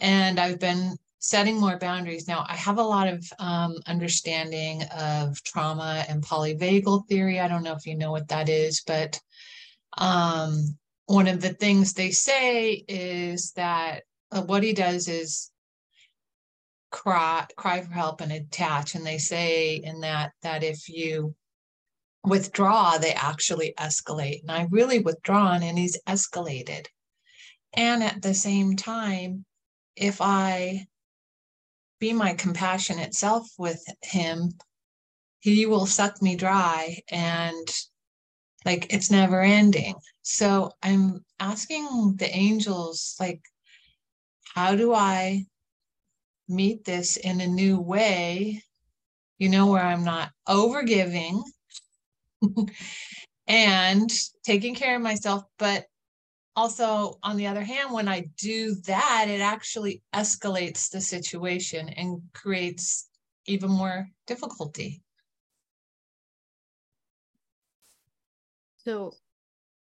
And 0.00 0.40
I've 0.40 0.58
been 0.58 0.96
setting 1.20 1.60
more 1.60 1.76
boundaries. 1.76 2.26
Now, 2.26 2.44
I 2.48 2.56
have 2.56 2.78
a 2.78 2.82
lot 2.82 3.06
of 3.06 3.24
um, 3.38 3.76
understanding 3.86 4.82
of 4.84 5.40
trauma 5.44 6.04
and 6.08 6.22
polyvagal 6.22 7.06
theory. 7.08 7.38
I 7.38 7.46
don't 7.46 7.62
know 7.62 7.74
if 7.74 7.86
you 7.86 7.96
know 7.96 8.10
what 8.10 8.28
that 8.28 8.48
is, 8.48 8.82
but 8.86 9.20
um, 9.98 10.78
one 11.06 11.28
of 11.28 11.40
the 11.40 11.52
things 11.52 11.92
they 11.92 12.10
say 12.10 12.84
is 12.88 13.52
that 13.52 14.02
uh, 14.32 14.42
what 14.42 14.62
he 14.62 14.72
does 14.72 15.08
is 15.08 15.50
cry 16.90 17.46
cry 17.56 17.80
for 17.80 17.92
help 17.92 18.20
and 18.20 18.32
attach 18.32 18.96
and 18.96 19.06
they 19.06 19.18
say 19.18 19.76
in 19.76 20.00
that 20.00 20.32
that 20.42 20.64
if 20.64 20.88
you 20.88 21.34
withdraw 22.24 22.98
they 22.98 23.12
actually 23.12 23.72
escalate 23.78 24.40
and 24.42 24.50
i 24.50 24.66
really 24.70 24.98
withdrawn 24.98 25.62
and 25.62 25.78
he's 25.78 25.96
escalated 26.08 26.86
and 27.74 28.02
at 28.02 28.20
the 28.22 28.34
same 28.34 28.74
time 28.74 29.44
if 29.94 30.20
i 30.20 30.84
be 32.00 32.12
my 32.12 32.34
compassionate 32.34 33.14
self 33.14 33.46
with 33.58 33.82
him, 34.02 34.52
he 35.40 35.66
will 35.66 35.86
suck 35.86 36.20
me 36.20 36.34
dry 36.34 36.98
and 37.10 37.68
like 38.64 38.92
it's 38.92 39.10
never 39.10 39.40
ending. 39.42 39.94
So 40.22 40.72
I'm 40.82 41.24
asking 41.38 42.16
the 42.16 42.28
angels, 42.34 43.16
like, 43.20 43.40
how 44.54 44.74
do 44.74 44.92
I 44.94 45.46
meet 46.48 46.84
this 46.84 47.16
in 47.16 47.40
a 47.40 47.46
new 47.46 47.80
way? 47.80 48.62
You 49.38 49.48
know, 49.48 49.66
where 49.68 49.82
I'm 49.82 50.04
not 50.04 50.30
overgiving 50.48 51.42
and 53.46 54.10
taking 54.44 54.74
care 54.74 54.96
of 54.96 55.02
myself, 55.02 55.44
but 55.58 55.86
also 56.56 57.18
on 57.22 57.36
the 57.36 57.46
other 57.46 57.62
hand 57.62 57.92
when 57.92 58.08
i 58.08 58.24
do 58.36 58.74
that 58.86 59.26
it 59.28 59.40
actually 59.40 60.02
escalates 60.14 60.90
the 60.90 61.00
situation 61.00 61.88
and 61.90 62.20
creates 62.34 63.08
even 63.46 63.70
more 63.70 64.08
difficulty. 64.26 65.02
So 68.78 69.14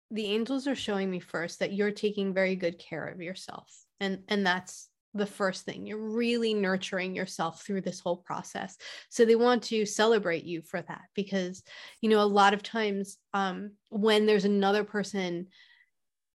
the 0.09 0.25
angels 0.25 0.67
are 0.67 0.75
showing 0.75 1.09
me 1.09 1.19
first 1.19 1.59
that 1.59 1.73
you're 1.73 1.91
taking 1.91 2.33
very 2.33 2.55
good 2.55 2.79
care 2.79 3.05
of 3.05 3.21
yourself 3.21 3.69
and 3.99 4.19
and 4.27 4.45
that's 4.45 4.89
the 5.13 5.25
first 5.25 5.65
thing. 5.65 5.85
You're 5.85 5.97
really 5.97 6.53
nurturing 6.53 7.13
yourself 7.13 7.63
through 7.65 7.81
this 7.81 7.99
whole 7.99 8.15
process. 8.15 8.77
So 9.09 9.25
they 9.25 9.35
want 9.35 9.63
to 9.63 9.85
celebrate 9.85 10.45
you 10.45 10.61
for 10.61 10.81
that 10.81 11.01
because 11.15 11.63
you 11.99 12.09
know 12.09 12.21
a 12.21 12.23
lot 12.23 12.53
of 12.53 12.63
times 12.63 13.17
um, 13.33 13.71
when 13.89 14.25
there's 14.25 14.45
another 14.45 14.85
person 14.85 15.47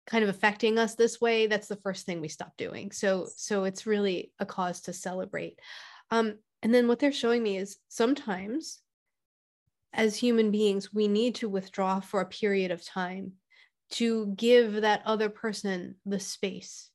kind 0.07 0.25
of 0.25 0.31
affecting 0.31 0.79
us 0.79 0.95
this 0.95 1.21
way 1.21 1.47
that's 1.47 1.69
the 1.69 1.77
first 1.77 2.07
thing 2.07 2.21
we 2.21 2.29
stop 2.29 2.53
doing. 2.57 2.91
So 2.91 3.29
so 3.37 3.65
it's 3.65 3.87
really 3.87 4.33
a 4.39 4.47
cause 4.47 4.83
to 4.83 4.93
celebrate. 4.93 5.59
Um 6.11 6.35
and 6.63 6.73
then 6.73 6.89
what 6.89 6.99
they're 6.99 7.13
showing 7.13 7.43
me 7.43 7.57
is 7.57 7.79
sometimes 7.89 8.81
as 9.93 10.17
human 10.17 10.51
beings 10.51 10.93
we 10.93 11.09
need 11.09 11.37
to 11.37 11.49
withdraw 11.49 12.01
for 12.01 12.21
a 12.21 12.27
period 12.27 12.71
of 12.71 12.85
time 12.85 13.33
to 13.91 14.33
give 14.37 14.81
that 14.81 15.03
other 15.05 15.29
person 15.29 15.97
the 16.07 16.19
space 16.19 16.89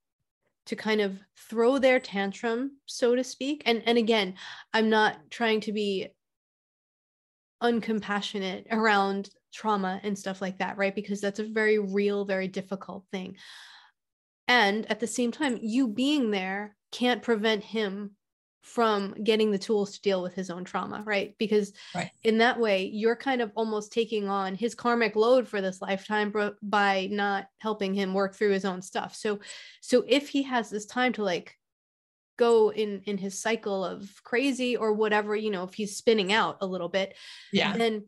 to 0.66 0.76
kind 0.76 1.00
of 1.00 1.18
throw 1.50 1.78
their 1.78 2.00
tantrum 2.00 2.72
so 2.86 3.16
to 3.16 3.24
speak. 3.24 3.64
And 3.66 3.84
and 3.86 3.98
again 3.98 4.36
i'm 4.74 4.90
not 4.90 5.18
trying 5.30 5.62
to 5.62 5.72
be 5.72 6.10
uncompassionate 7.62 8.66
around 8.72 9.30
trauma 9.58 10.00
and 10.04 10.18
stuff 10.18 10.42
like 10.42 10.60
that, 10.60 10.78
right? 10.78 10.94
Because 10.94 11.20
that's 11.20 11.40
a 11.40 11.44
very 11.44 11.80
real, 11.80 12.26
very 12.26 12.48
difficult 12.48 13.06
thing. 13.12 13.36
And 14.48 14.90
at 14.90 15.00
the 15.00 15.08
same 15.08 15.32
time, 15.32 15.58
you 15.62 15.88
being 15.88 16.30
there 16.32 16.76
can't 16.92 17.24
prevent 17.24 17.64
him 17.64 18.12
from 18.62 19.16
getting 19.24 19.50
the 19.50 19.58
tools 19.58 19.94
to 19.94 20.02
deal 20.02 20.22
with 20.22 20.36
his 20.36 20.50
own 20.50 20.64
trauma, 20.64 21.02
right? 21.06 21.34
Because 21.40 21.74
right. 21.96 22.12
in 22.24 22.38
that 22.38 22.60
way, 22.60 22.86
you're 22.86 23.16
kind 23.16 23.42
of 23.42 23.52
almost 23.56 23.92
taking 23.92 24.30
on 24.30 24.56
his 24.56 24.76
karmic 24.76 25.16
load 25.16 25.48
for 25.48 25.60
this 25.60 25.82
lifetime 25.82 26.34
by 26.62 27.08
not 27.10 27.48
helping 27.60 27.94
him 27.94 28.14
work 28.14 28.36
through 28.36 28.52
his 28.52 28.66
own 28.66 28.82
stuff. 28.82 29.16
So, 29.16 29.40
so 29.82 30.04
if 30.08 30.30
he 30.30 30.44
has 30.44 30.70
this 30.70 30.86
time 30.86 31.14
to 31.14 31.24
like 31.24 31.56
go 32.38 32.72
in 32.72 33.02
in 33.06 33.18
his 33.18 33.42
cycle 33.42 33.84
of 33.84 34.12
crazy 34.24 34.78
or 34.78 34.94
whatever, 34.94 35.36
you 35.36 35.50
know, 35.50 35.64
if 35.64 35.74
he's 35.74 35.96
spinning 35.96 36.32
out 36.32 36.58
a 36.62 36.68
little 36.68 36.90
bit, 36.90 37.16
yeah, 37.52 37.76
then 37.76 38.04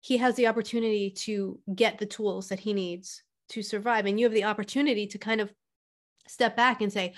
he 0.00 0.16
has 0.18 0.34
the 0.34 0.46
opportunity 0.46 1.10
to 1.10 1.58
get 1.74 1.98
the 1.98 2.06
tools 2.06 2.48
that 2.48 2.60
he 2.60 2.72
needs 2.72 3.22
to 3.50 3.62
survive, 3.62 4.06
and 4.06 4.18
you 4.18 4.26
have 4.26 4.34
the 4.34 4.44
opportunity 4.44 5.06
to 5.06 5.18
kind 5.18 5.40
of 5.40 5.52
step 6.26 6.56
back 6.56 6.82
and 6.82 6.92
say, 6.92 7.14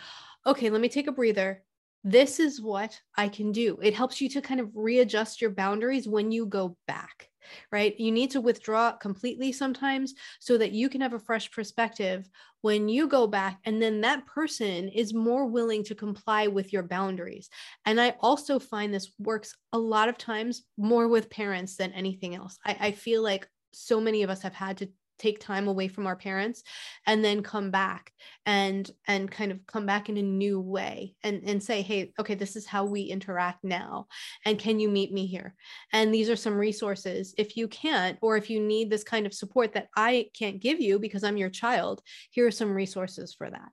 okay, 0.47 0.70
let 0.70 0.81
me 0.81 0.89
take 0.89 1.07
a 1.07 1.12
breather. 1.12 1.62
This 2.05 2.41
is 2.41 2.61
what 2.61 3.01
I 3.16 3.28
can 3.28 3.53
do. 3.53 3.78
It 3.83 3.95
helps 3.95 4.20
you 4.20 4.28
to 4.31 4.41
kind 4.41 4.61
of 4.61 4.70
readjust 4.74 5.41
your 5.41 5.51
boundaries 5.51 6.09
when 6.09 6.31
you 6.31 6.47
go 6.47 6.76
back, 6.87 7.30
right? 7.72 7.99
You 7.99 8.12
need 8.12 8.30
to 8.32 8.41
withdraw 8.41 8.93
completely 8.93 9.53
sometimes 9.53 10.14
so 10.38 10.59
that 10.59 10.72
you 10.72 10.88
can 10.88 11.01
have 11.01 11.14
a 11.14 11.18
fresh 11.18 11.51
perspective 11.51 12.28
when 12.62 12.88
you 12.88 13.09
go 13.09 13.26
back. 13.26 13.59
And 13.64 13.80
then 13.80 14.01
that 14.03 14.26
person 14.26 14.88
is 14.88 15.14
more 15.14 15.47
willing 15.47 15.84
to 15.84 15.95
comply 15.95 16.47
with 16.47 16.72
your 16.72 16.82
boundaries. 16.82 17.49
And 17.86 18.01
I 18.01 18.14
also 18.20 18.59
find 18.59 18.93
this 18.93 19.12
works 19.18 19.57
a 19.72 19.78
lot 19.78 20.09
of 20.09 20.18
times 20.18 20.62
more 20.76 21.09
with 21.09 21.30
parents 21.30 21.76
than 21.76 21.93
anything 21.93 22.34
else. 22.34 22.59
I, 22.64 22.76
I 22.80 22.93
feel 22.93 23.22
like 23.22 23.49
so 23.72 24.01
many 24.01 24.22
of 24.22 24.30
us 24.30 24.43
have 24.43 24.55
had 24.55 24.78
to 24.78 24.88
take 25.21 25.39
time 25.39 25.68
away 25.68 25.87
from 25.87 26.07
our 26.07 26.16
parents 26.16 26.62
and 27.07 27.25
then 27.25 27.43
come 27.43 27.71
back 27.71 28.12
and 28.47 28.91
and 29.07 29.31
kind 29.31 29.53
of 29.53 29.64
come 29.66 29.87
back 29.87 30.09
in 30.09 30.16
a 30.16 30.23
new 30.23 30.61
way 30.61 31.14
and 31.23 31.43
and 31.45 31.62
say 31.62 31.83
hey 31.83 32.12
okay 32.18 32.35
this 32.35 32.57
is 32.57 32.66
how 32.66 32.85
we 32.85 33.03
interact 33.03 33.62
now 33.62 34.07
and 34.45 34.59
can 34.59 34.81
you 34.81 34.89
meet 34.89 35.12
me 35.12 35.27
here? 35.27 35.55
And 35.93 36.12
these 36.12 36.31
are 36.31 36.37
some 36.37 36.55
resources. 36.55 37.35
If 37.39 37.57
you 37.57 37.68
can't 37.68 38.18
or 38.23 38.37
if 38.37 38.51
you 38.51 38.61
need 38.61 38.91
this 38.91 39.05
kind 39.05 39.27
of 39.27 39.35
support 39.35 39.73
that 39.75 39.89
i 39.97 40.27
can't 40.35 40.61
give 40.61 40.81
you 40.81 40.99
because 40.99 41.23
i'm 41.23 41.37
your 41.37 41.51
child 41.51 42.03
here 42.31 42.47
are 42.47 42.51
some 42.51 42.73
resources 42.73 43.35
for 43.35 43.51
that. 43.51 43.73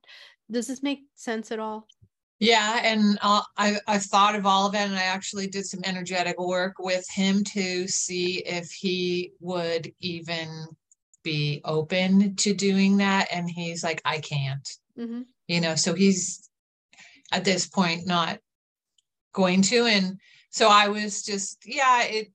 Does 0.51 0.67
this 0.67 0.83
make 0.83 1.01
sense 1.15 1.51
at 1.51 1.59
all? 1.59 1.87
Yeah, 2.39 2.81
and 2.83 3.17
I 3.21 3.77
I've 3.87 4.03
thought 4.03 4.35
of 4.35 4.45
all 4.45 4.67
of 4.67 4.75
it, 4.75 4.79
and 4.79 4.95
I 4.95 5.03
actually 5.03 5.47
did 5.47 5.65
some 5.65 5.81
energetic 5.83 6.39
work 6.39 6.75
with 6.77 7.05
him 7.09 7.43
to 7.45 7.87
see 7.87 8.43
if 8.45 8.69
he 8.71 9.31
would 9.39 9.91
even 10.01 10.67
be 11.27 11.61
open 11.65 12.35
to 12.35 12.53
doing 12.53 12.97
that. 12.97 13.27
And 13.31 13.49
he's 13.49 13.83
like 13.83 14.01
i 14.05 14.19
can't. 14.19 14.67
Mm-hmm. 14.97 15.21
you 15.47 15.61
know 15.61 15.75
so 15.75 15.93
he's 15.93 16.49
at 17.31 17.45
this 17.45 17.67
point 17.67 18.07
not 18.07 18.39
going 19.33 19.61
to. 19.63 19.85
And 19.85 20.19
so 20.49 20.69
i 20.69 20.87
was 20.87 21.23
just 21.23 21.59
yeah 21.65 22.03
it 22.03 22.31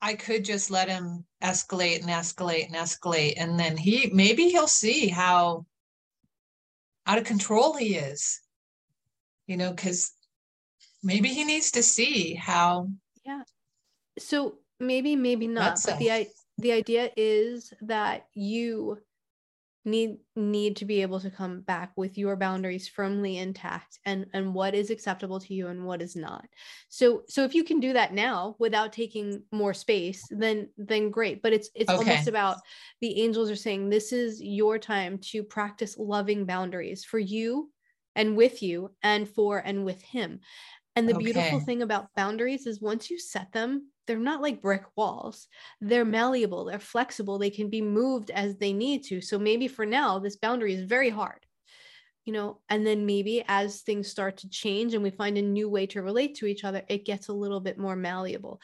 i 0.00 0.14
could 0.14 0.44
just 0.44 0.70
let 0.70 0.88
him 0.88 1.24
escalate 1.42 2.00
and 2.00 2.08
escalate 2.08 2.66
and 2.66 2.76
escalate. 2.76 3.34
And 3.36 3.58
then 3.58 3.76
he 3.76 4.10
maybe 4.12 4.44
he'll 4.48 4.68
see 4.84 5.08
how 5.08 5.66
out 7.06 7.18
of 7.18 7.24
control 7.24 7.76
he 7.76 7.96
is 7.96 8.40
you 9.46 9.56
know 9.56 9.70
because 9.70 10.12
maybe 11.02 11.28
he 11.28 11.44
needs 11.44 11.70
to 11.72 11.82
see 11.82 12.34
how 12.34 12.88
yeah. 13.24 13.42
So 14.18 14.58
maybe 14.78 15.16
maybe 15.16 15.46
not 15.46 15.78
but 15.84 15.98
the 15.98 16.10
the 16.58 16.72
idea 16.72 17.10
is 17.16 17.72
that 17.82 18.26
you 18.34 18.98
need 19.86 20.18
need 20.34 20.76
to 20.76 20.84
be 20.84 21.00
able 21.00 21.20
to 21.20 21.30
come 21.30 21.60
back 21.60 21.92
with 21.96 22.18
your 22.18 22.34
boundaries 22.34 22.88
firmly 22.88 23.38
intact 23.38 24.00
and 24.04 24.26
and 24.34 24.52
what 24.52 24.74
is 24.74 24.90
acceptable 24.90 25.38
to 25.38 25.54
you 25.54 25.68
and 25.68 25.84
what 25.84 26.02
is 26.02 26.16
not 26.16 26.44
so 26.88 27.22
so 27.28 27.44
if 27.44 27.54
you 27.54 27.62
can 27.62 27.78
do 27.78 27.92
that 27.92 28.12
now 28.12 28.56
without 28.58 28.92
taking 28.92 29.42
more 29.52 29.72
space 29.72 30.24
then 30.30 30.68
then 30.76 31.08
great 31.08 31.40
but 31.40 31.52
it's 31.52 31.70
it's 31.74 31.88
okay. 31.88 32.10
almost 32.10 32.26
about 32.26 32.58
the 33.00 33.22
angels 33.22 33.48
are 33.48 33.56
saying 33.56 33.88
this 33.88 34.12
is 34.12 34.42
your 34.42 34.76
time 34.76 35.18
to 35.18 35.44
practice 35.44 35.96
loving 35.96 36.44
boundaries 36.44 37.04
for 37.04 37.20
you 37.20 37.70
and 38.16 38.36
with 38.36 38.62
you 38.62 38.90
and 39.04 39.28
for 39.28 39.58
and 39.58 39.84
with 39.84 40.02
him 40.02 40.40
and 40.96 41.08
the 41.08 41.14
okay. 41.14 41.24
beautiful 41.24 41.60
thing 41.60 41.82
about 41.82 42.12
boundaries 42.16 42.66
is 42.66 42.80
once 42.80 43.08
you 43.08 43.20
set 43.20 43.52
them 43.52 43.88
they're 44.06 44.18
not 44.18 44.42
like 44.42 44.62
brick 44.62 44.84
walls. 44.96 45.48
They're 45.80 46.04
malleable, 46.04 46.64
they're 46.64 46.78
flexible, 46.78 47.38
they 47.38 47.50
can 47.50 47.68
be 47.70 47.82
moved 47.82 48.30
as 48.30 48.56
they 48.56 48.72
need 48.72 49.04
to. 49.04 49.20
So 49.20 49.38
maybe 49.38 49.68
for 49.68 49.86
now, 49.86 50.18
this 50.18 50.36
boundary 50.36 50.74
is 50.74 50.82
very 50.82 51.10
hard, 51.10 51.44
you 52.24 52.32
know, 52.32 52.60
and 52.68 52.86
then 52.86 53.06
maybe 53.06 53.44
as 53.48 53.82
things 53.82 54.08
start 54.08 54.38
to 54.38 54.48
change 54.48 54.94
and 54.94 55.02
we 55.02 55.10
find 55.10 55.38
a 55.38 55.42
new 55.42 55.68
way 55.68 55.86
to 55.88 56.02
relate 56.02 56.36
to 56.36 56.46
each 56.46 56.64
other, 56.64 56.82
it 56.88 57.04
gets 57.04 57.28
a 57.28 57.32
little 57.32 57.60
bit 57.60 57.78
more 57.78 57.96
malleable. 57.96 58.60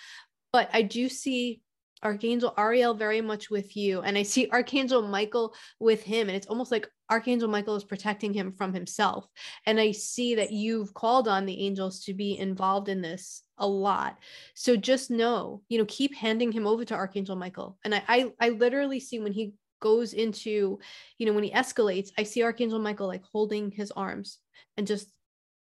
But 0.53 0.69
I 0.73 0.83
do 0.83 1.09
see 1.09 1.63
Archangel 2.03 2.55
Ariel 2.59 2.95
very 2.95 3.21
much 3.21 3.51
with 3.51 3.77
you, 3.77 4.01
and 4.01 4.19
I 4.19 4.23
see 4.23 4.49
Archangel 4.51 5.03
Michael 5.03 5.55
with 5.79 6.03
him, 6.03 6.29
and 6.29 6.37
it's 6.37 6.47
almost 6.47 6.73
like 6.73 6.89
Archangel 7.11 7.49
Michael 7.49 7.77
is 7.77 7.85
protecting 7.85 8.33
him 8.33 8.53
from 8.53 8.73
himself. 8.73 9.27
And 9.67 9.79
I 9.79 9.93
see 9.93 10.35
that 10.37 10.53
you've 10.53 10.95
called 10.95 11.29
on 11.29 11.47
the 11.47 11.61
angels 11.61 12.05
to 12.05 12.15
be 12.15 12.39
involved 12.39 12.89
in 12.89 13.03
this 13.03 13.43
a 13.59 13.67
lot. 13.67 14.19
So 14.55 14.77
just 14.77 15.11
know, 15.11 15.63
you 15.69 15.79
know, 15.79 15.85
keep 15.87 16.15
handing 16.15 16.51
him 16.53 16.67
over 16.67 16.85
to 16.85 16.95
Archangel 16.95 17.37
Michael. 17.37 17.79
And 17.85 17.95
I 17.95 18.03
I, 18.09 18.33
I 18.41 18.49
literally 18.51 18.99
see 18.99 19.21
when 19.21 19.33
he 19.33 19.55
goes 19.81 20.15
into, 20.15 20.79
you 21.19 21.27
know, 21.27 21.33
when 21.33 21.45
he 21.45 21.51
escalates, 21.51 22.11
I 22.17 22.23
see 22.23 22.43
Archangel 22.43 22.79
Michael 22.79 23.09
like 23.09 23.25
holding 23.31 23.71
his 23.71 23.91
arms 23.91 24.39
and 24.77 24.87
just 24.87 25.09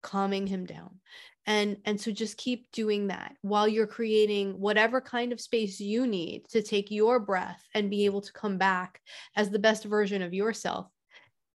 calming 0.02 0.48
him 0.48 0.66
down 0.66 1.00
and 1.50 1.78
and 1.84 2.00
so 2.00 2.12
just 2.12 2.38
keep 2.38 2.72
doing 2.72 3.08
that 3.08 3.34
while 3.42 3.68
you're 3.68 3.88
creating 3.88 4.52
whatever 4.60 5.02
kind 5.02 5.34
of 5.34 5.42
space 5.42 5.80
you 5.80 6.06
need 6.06 6.46
to 6.48 6.62
take 6.62 6.92
your 6.92 7.20
breath 7.20 7.62
and 7.74 7.90
be 7.90 8.06
able 8.06 8.22
to 8.22 8.32
come 8.32 8.58
back 8.58 9.02
as 9.36 9.50
the 9.50 9.60
best 9.60 9.84
version 9.84 10.22
of 10.22 10.34
yourself 10.34 10.88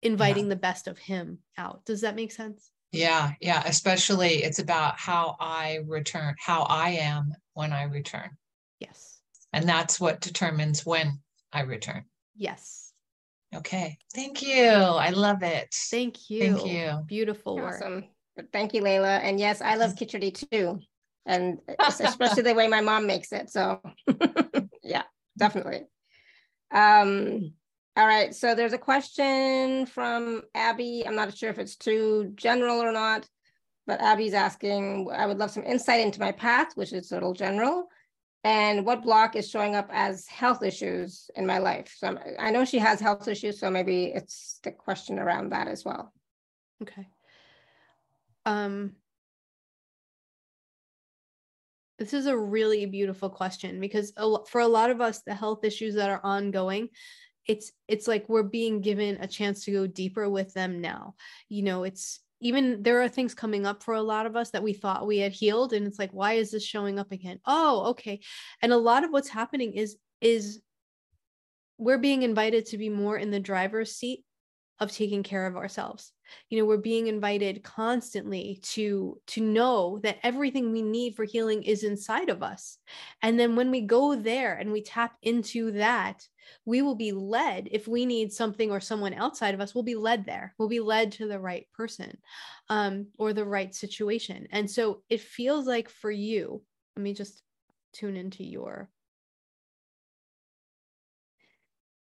inviting 0.03 0.45
yeah. 0.45 0.51
the 0.51 0.57
best 0.57 0.89
of 0.89 0.99
him 0.99 1.39
out. 1.57 1.83
Does 1.87 2.03
that 2.03 2.17
make 2.17 2.33
sense? 2.33 2.71
Yeah 2.93 3.33
yeah 3.41 3.63
especially 3.67 4.43
it's 4.45 4.59
about 4.61 4.99
how 4.99 5.37
i 5.41 5.81
return 5.87 6.35
how 6.39 6.63
i 6.63 6.91
am 6.91 7.33
when 7.55 7.73
i 7.73 7.85
return. 7.85 8.31
Yes. 8.81 9.21
And 9.53 9.69
that's 9.69 10.01
what 10.01 10.21
determines 10.21 10.85
when 10.85 11.21
i 11.53 11.63
return. 11.63 12.05
Yes. 12.37 12.93
Okay 13.55 13.97
thank 14.13 14.43
you. 14.43 14.65
I 14.65 15.11
love 15.11 15.45
it. 15.45 15.73
Thank 15.73 16.31
you. 16.31 16.41
Thank 16.41 16.67
you. 16.67 17.03
Beautiful 17.07 17.61
awesome. 17.61 17.95
work 17.95 18.05
Thank 18.53 18.75
you, 18.75 18.83
Layla. 18.83 19.21
And 19.23 19.39
yes, 19.39 19.61
I 19.61 19.77
love 19.77 19.95
khichdi 19.95 20.49
too. 20.51 20.81
And 21.27 21.59
especially 21.79 22.43
the 22.43 22.55
way 22.55 22.69
my 22.69 22.81
mom 22.81 23.07
makes 23.07 23.33
it. 23.33 23.51
So 23.51 23.81
yeah, 24.83 25.05
definitely. 25.39 25.83
Um, 26.73 27.53
all 27.97 28.07
right, 28.07 28.35
so 28.35 28.55
there's 28.55 28.73
a 28.73 28.79
question 28.79 29.87
from 29.87 30.43
Abby. 30.55 31.05
I'm 31.07 31.15
not 31.15 31.37
sure 31.37 31.51
if 31.51 31.61
it's 31.61 31.77
too 31.77 32.33
general 32.35 32.83
or 32.83 32.91
not, 32.91 33.29
but 33.87 34.01
Abby's 34.01 34.35
asking, 34.35 35.09
I 35.15 35.27
would 35.27 35.39
love 35.39 35.53
some 35.53 35.63
insight 35.65 36.01
into 36.01 36.19
my 36.19 36.33
path, 36.33 36.73
which 36.75 36.93
is 36.93 37.13
a 37.13 37.15
little 37.15 37.33
general, 37.33 37.87
and 38.43 38.85
what 38.85 39.05
block 39.05 39.37
is 39.37 39.49
showing 39.49 39.77
up 39.77 39.89
as 39.93 40.27
health 40.27 40.65
issues 40.65 41.31
in 41.37 41.47
my 41.47 41.59
life. 41.59 41.95
So 41.97 42.09
I'm, 42.09 42.19
i 42.41 42.51
know 42.51 42.65
she 42.65 42.81
has 42.81 42.99
health 42.99 43.29
issues, 43.29 43.61
so 43.61 43.71
maybe 43.71 44.07
it's 44.07 44.59
the 44.65 44.73
question 44.73 45.21
around 45.21 45.53
that 45.53 45.69
as 45.69 45.85
well. 45.85 46.13
Okay 46.83 47.07
um 48.47 48.93
this 51.99 52.13
is 52.13 52.27
a 52.27 52.37
really 52.37 52.87
beautiful 52.87 53.31
question 53.31 53.79
because 53.81 54.13
for 54.49 54.61
a 54.61 54.67
lot 54.69 54.91
of 54.91 55.01
us 55.01 55.23
the 55.23 55.35
health 55.35 55.65
issues 55.65 55.95
that 55.95 56.11
are 56.11 56.21
ongoing 56.25 56.89
it's 57.47 57.73
it's 57.89 58.09
like 58.09 58.29
we're 58.29 58.43
being 58.43 58.81
given 58.81 59.19
a 59.21 59.27
chance 59.27 59.65
to 59.65 59.73
go 59.73 59.87
deeper 59.87 60.29
with 60.29 60.53
them 60.55 60.81
now. 60.81 61.15
You 61.49 61.63
know 61.63 61.85
it's 61.85 62.21
even 62.41 62.83
there 62.83 63.01
are 63.03 63.09
things 63.09 63.35
coming 63.35 63.65
up 63.65 63.83
for 63.83 63.95
a 63.95 64.03
lot 64.03 64.27
of 64.27 64.37
us 64.37 64.51
that 64.51 64.63
we 64.63 64.73
thought 64.73 65.07
we 65.07 65.19
had 65.19 65.33
healed 65.33 65.73
and 65.73 65.87
it's 65.87 65.99
like 65.99 66.13
why 66.13 66.35
is 66.35 66.51
this 66.51 66.65
showing 66.65 66.99
up 66.99 67.13
again? 67.13 67.39
Oh 67.47 67.91
okay. 67.91 68.21
And 68.63 68.73
a 68.73 68.79
lot 68.79 69.05
of 69.05 69.11
what's 69.11 69.29
happening 69.29 69.75
is 69.75 69.97
is 70.21 70.61
we're 71.77 71.99
being 71.99 72.23
invited 72.23 72.67
to 72.67 72.79
be 72.79 72.89
more 72.89 73.17
in 73.17 73.31
the 73.31 73.41
driver's 73.41 73.93
seat 73.93 74.25
of 74.81 74.91
taking 74.91 75.23
care 75.23 75.47
of 75.47 75.57
ourselves 75.57 76.13
you 76.49 76.59
know 76.59 76.65
we're 76.65 76.77
being 76.77 77.07
invited 77.07 77.63
constantly 77.63 78.61
to 78.63 79.21
to 79.27 79.41
know 79.41 79.99
that 80.03 80.19
everything 80.23 80.73
we 80.73 80.83
need 80.83 81.15
for 81.15 81.25
healing 81.25 81.63
is 81.63 81.85
inside 81.85 82.29
of 82.29 82.43
us. 82.43 82.79
And 83.23 83.39
then 83.39 83.57
when 83.57 83.71
we 83.71 83.83
go 83.83 84.15
there 84.15 84.55
and 84.55 84.73
we 84.73 84.83
tap 84.83 85.17
into 85.23 85.73
that 85.73 86.27
we 86.67 86.83
will 86.83 86.95
be 86.95 87.13
led 87.13 87.69
if 87.71 87.89
we 87.89 88.05
need 88.05 88.31
something 88.31 88.71
or 88.71 88.79
someone 88.79 89.15
outside 89.15 89.55
of 89.55 89.61
us 89.61 89.75
we'll 89.75 89.85
be 89.85 89.95
led 89.95 90.27
there. 90.27 90.55
We'll 90.59 90.69
be 90.69 90.81
led 90.81 91.13
to 91.13 91.27
the 91.27 91.41
right 91.41 91.67
person 91.73 92.19
um, 92.69 93.07
or 93.19 93.33
the 93.33 93.45
right 93.45 93.75
situation. 93.75 94.47
And 94.51 94.71
so 94.71 95.03
it 95.09 95.21
feels 95.21 95.67
like 95.67 95.89
for 95.89 96.11
you 96.11 96.63
let 96.97 97.03
me 97.03 97.15
just 97.15 97.43
tune 97.93 98.17
into 98.17 98.45
your 98.45 98.91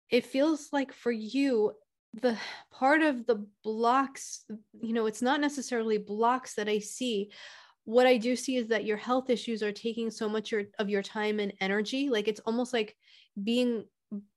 it 0.09 0.25
feels 0.25 0.69
like 0.71 0.91
for 0.91 1.11
you 1.11 1.71
the 2.13 2.37
part 2.71 3.01
of 3.01 3.25
the 3.25 3.45
blocks 3.63 4.43
you 4.81 4.93
know 4.93 5.05
it's 5.05 5.21
not 5.21 5.39
necessarily 5.39 5.97
blocks 5.97 6.55
that 6.55 6.67
i 6.67 6.79
see. 6.79 7.29
What 7.85 8.05
i 8.05 8.17
do 8.17 8.35
see 8.35 8.57
is 8.57 8.67
that 8.67 8.85
your 8.85 8.97
health 8.97 9.29
issues 9.29 9.63
are 9.63 9.71
taking 9.71 10.11
so 10.11 10.29
much 10.29 10.51
your, 10.51 10.63
of 10.77 10.89
your 10.89 11.01
time 11.01 11.39
and 11.39 11.53
energy. 11.59 12.09
Like 12.09 12.27
it's 12.27 12.41
almost 12.41 12.73
like 12.73 12.95
being 13.41 13.85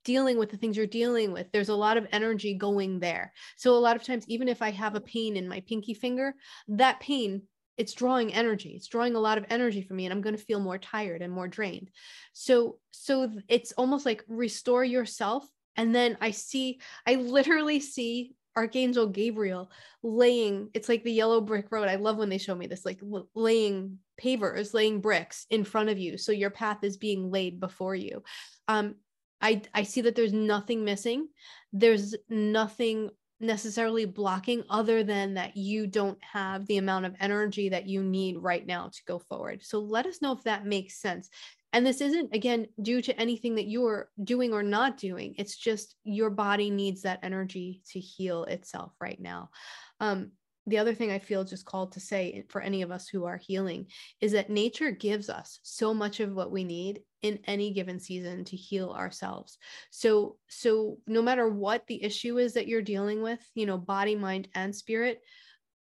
dealing 0.05 0.39
with 0.39 0.51
the 0.51 0.57
things 0.57 0.77
you're 0.77 0.87
dealing 0.87 1.33
with. 1.33 1.51
There's 1.53 1.69
a 1.69 1.75
lot 1.75 1.97
of 1.97 2.07
energy 2.13 2.55
going 2.55 3.01
there. 3.01 3.33
So 3.57 3.75
a 3.75 3.77
lot 3.79 3.97
of 3.97 4.05
times 4.05 4.25
even 4.29 4.49
if 4.49 4.63
i 4.63 4.71
have 4.71 4.95
a 4.95 5.01
pain 5.01 5.37
in 5.37 5.49
my 5.49 5.61
pinky 5.61 5.95
finger 5.95 6.35
that 6.69 7.01
pain 7.01 7.43
it's 7.77 7.93
drawing 7.93 8.33
energy. 8.33 8.75
It's 8.77 8.87
drawing 8.87 9.17
a 9.17 9.21
lot 9.21 9.37
of 9.37 9.47
energy 9.51 9.83
for 9.83 9.95
me 9.95 10.07
and 10.07 10.13
i'm 10.13 10.23
going 10.23 10.37
to 10.37 10.43
feel 10.43 10.61
more 10.61 10.79
tired 10.79 11.23
and 11.23 11.33
more 11.33 11.49
drained. 11.49 11.91
So 12.33 12.79
so 12.93 13.33
it's 13.49 13.73
almost 13.73 14.07
like 14.07 14.25
restore 14.29 14.85
yourself 14.85 15.45
and 15.77 15.95
then 15.95 16.17
I 16.21 16.31
see, 16.31 16.81
I 17.07 17.17
literally 17.17 17.81
see 17.81 18.35
Archangel 18.57 19.09
Gabriel 19.09 19.71
laying, 20.03 20.71
it's 20.75 20.89
like 20.89 21.03
the 21.03 21.13
yellow 21.13 21.41
brick 21.41 21.71
road. 21.71 21.89
I 21.89 21.97
love 21.97 22.17
when 22.17 22.29
they 22.29 22.39
show 22.39 22.55
me 22.55 22.67
this, 22.67 22.85
like 22.85 23.01
laying 23.35 23.99
pavers, 24.23 24.75
laying 24.75 25.01
bricks 25.01 25.47
in 25.51 25.65
front 25.65 25.89
of 25.89 25.99
you. 25.99 26.19
So 26.19 26.33
your 26.33 26.51
path 26.51 26.85
is 26.85 26.97
being 26.97 27.31
laid 27.31 27.59
before 27.59 27.95
you. 27.97 28.23
Um, 28.69 28.95
I, 29.41 29.63
I 29.75 29.83
see 29.83 30.03
that 30.03 30.15
there's 30.15 30.33
nothing 30.33 30.85
missing. 30.85 31.29
There's 31.73 32.15
nothing 32.29 33.11
necessarily 33.41 34.05
blocking 34.05 34.63
other 34.71 35.03
than 35.03 35.35
that 35.35 35.57
you 35.57 35.87
don't 35.87 36.19
have 36.23 36.65
the 36.67 36.79
amount 36.79 37.07
of 37.07 37.17
energy 37.21 37.69
that 37.69 37.87
you 37.87 38.03
need 38.03 38.39
right 38.39 38.65
now 38.65 38.89
to 38.89 39.05
go 39.07 39.19
forward. 39.19 39.63
So 39.63 39.81
let 39.81 40.07
us 40.07 40.23
know 40.23 40.33
if 40.33 40.45
that 40.45 40.65
makes 40.65 41.01
sense. 41.01 41.29
And 41.75 41.85
this 41.85 42.01
isn't, 42.01 42.33
again, 42.33 42.69
due 42.81 43.03
to 43.03 43.21
anything 43.21 43.57
that 43.57 43.67
you're 43.67 44.09
doing 44.23 44.53
or 44.53 44.63
not 44.63 44.97
doing. 44.97 45.35
It's 45.37 45.57
just 45.57 45.97
your 46.05 46.31
body 46.31 46.71
needs 46.71 47.03
that 47.03 47.19
energy 47.25 47.83
to 47.91 47.99
heal 47.99 48.45
itself 48.45 48.93
right 49.01 49.21
now. 49.21 49.51
Um, 49.99 50.31
the 50.69 50.79
other 50.79 50.95
thing 50.95 51.11
I 51.11 51.19
feel 51.19 51.43
just 51.43 51.67
called 51.67 51.91
to 51.93 52.01
say 52.01 52.45
for 52.49 52.61
any 52.61 52.83
of 52.83 52.93
us 52.93 53.09
who 53.09 53.25
are 53.25 53.37
healing 53.37 53.89
is 54.21 54.31
that 54.33 54.51
nature 54.51 54.93
gives 54.93 55.29
us 55.29 55.59
so 55.65 55.93
much 55.93 56.21
of 56.21 56.33
what 56.33 56.53
we 56.53 56.63
need 56.63 57.01
in 57.23 57.41
any 57.45 57.73
given 57.73 57.99
season 57.99 58.45
to 58.45 58.57
heal 58.57 58.91
ourselves. 58.91 59.59
So 59.91 60.37
so 60.49 60.99
no 61.09 61.23
matter 61.23 61.49
what 61.49 61.87
the 61.89 62.03
issue 62.03 62.39
is 62.39 62.55
that 62.55 62.69
you're 62.69 62.83
dealing 62.83 63.21
with, 63.21 63.41
you 63.57 63.67
know, 63.67 63.79
body, 63.79 64.15
mind 64.15 64.47
and 64.55 64.75
spirit, 64.75 65.23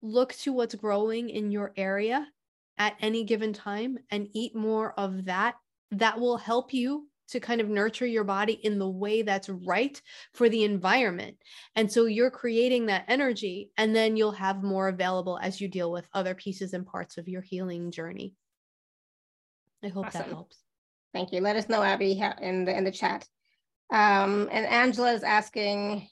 look 0.01 0.33
to 0.35 0.53
what's 0.53 0.75
growing 0.75 1.29
in 1.29 1.51
your 1.51 1.73
area 1.75 2.25
at 2.77 2.95
any 3.01 3.25
given 3.25 3.53
time 3.53 3.97
and 4.09 4.29
eat 4.33 4.55
more 4.55 4.93
of 4.97 5.25
that 5.25 5.55
that 5.91 6.19
will 6.19 6.37
help 6.37 6.73
you 6.73 7.07
to 7.27 7.39
kind 7.39 7.59
of 7.59 7.69
nurture 7.69 8.05
your 8.05 8.23
body 8.23 8.53
in 8.53 8.77
the 8.77 8.87
way 8.87 9.23
that's 9.23 9.49
right 9.49 9.99
for 10.33 10.47
the 10.47 10.63
environment. 10.63 11.37
And 11.75 11.91
so 11.91 12.05
you're 12.05 12.29
creating 12.29 12.85
that 12.85 13.05
energy, 13.07 13.71
and 13.77 13.95
then 13.95 14.15
you'll 14.15 14.31
have 14.31 14.63
more 14.63 14.89
available 14.89 15.39
as 15.41 15.59
you 15.59 15.67
deal 15.67 15.91
with 15.91 16.07
other 16.13 16.35
pieces 16.35 16.73
and 16.73 16.85
parts 16.85 17.17
of 17.17 17.27
your 17.27 17.41
healing 17.41 17.91
journey. 17.91 18.33
I 19.83 19.87
hope 19.87 20.07
awesome. 20.07 20.21
that 20.21 20.29
helps. 20.29 20.57
Thank 21.13 21.31
you. 21.31 21.41
Let 21.41 21.55
us 21.55 21.69
know, 21.69 21.81
Abby, 21.81 22.21
in 22.41 22.65
the 22.65 22.77
in 22.77 22.83
the 22.83 22.91
chat. 22.91 23.27
Um, 23.91 24.49
and 24.51 24.65
Angela 24.65 25.13
is 25.13 25.23
asking, 25.23 26.07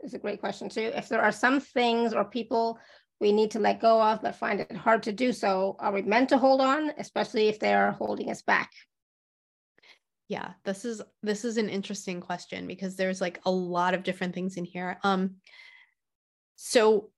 is 0.00 0.14
a 0.14 0.18
great 0.18 0.40
question 0.40 0.68
too. 0.68 0.92
If 0.94 1.08
there 1.08 1.22
are 1.22 1.32
some 1.32 1.60
things 1.60 2.14
or 2.14 2.24
people 2.24 2.78
we 3.20 3.32
need 3.32 3.52
to 3.52 3.58
let 3.58 3.80
go 3.80 4.02
of, 4.02 4.22
but 4.22 4.36
find 4.36 4.60
it 4.60 4.76
hard 4.76 5.02
to 5.04 5.12
do 5.12 5.32
so. 5.32 5.76
Are 5.78 5.92
we 5.92 6.02
meant 6.02 6.28
to 6.30 6.38
hold 6.38 6.60
on, 6.60 6.90
especially 6.98 7.48
if 7.48 7.58
they 7.58 7.72
are 7.72 7.92
holding 7.92 8.30
us 8.30 8.42
back? 8.42 8.70
Yeah, 10.28 10.52
this 10.64 10.84
is 10.84 11.02
this 11.22 11.44
is 11.44 11.56
an 11.56 11.68
interesting 11.68 12.20
question 12.20 12.66
because 12.66 12.96
there's 12.96 13.20
like 13.20 13.40
a 13.46 13.50
lot 13.50 13.94
of 13.94 14.02
different 14.02 14.34
things 14.34 14.56
in 14.56 14.64
here. 14.64 14.98
Um, 15.04 15.36
so 16.56 17.10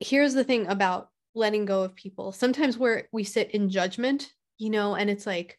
here's 0.00 0.34
the 0.34 0.44
thing 0.44 0.66
about 0.66 1.08
letting 1.34 1.64
go 1.64 1.82
of 1.82 1.94
people. 1.94 2.32
Sometimes 2.32 2.76
where 2.76 3.08
we 3.12 3.24
sit 3.24 3.52
in 3.52 3.70
judgment, 3.70 4.32
you 4.58 4.70
know, 4.70 4.94
and 4.94 5.08
it's 5.08 5.26
like, 5.26 5.58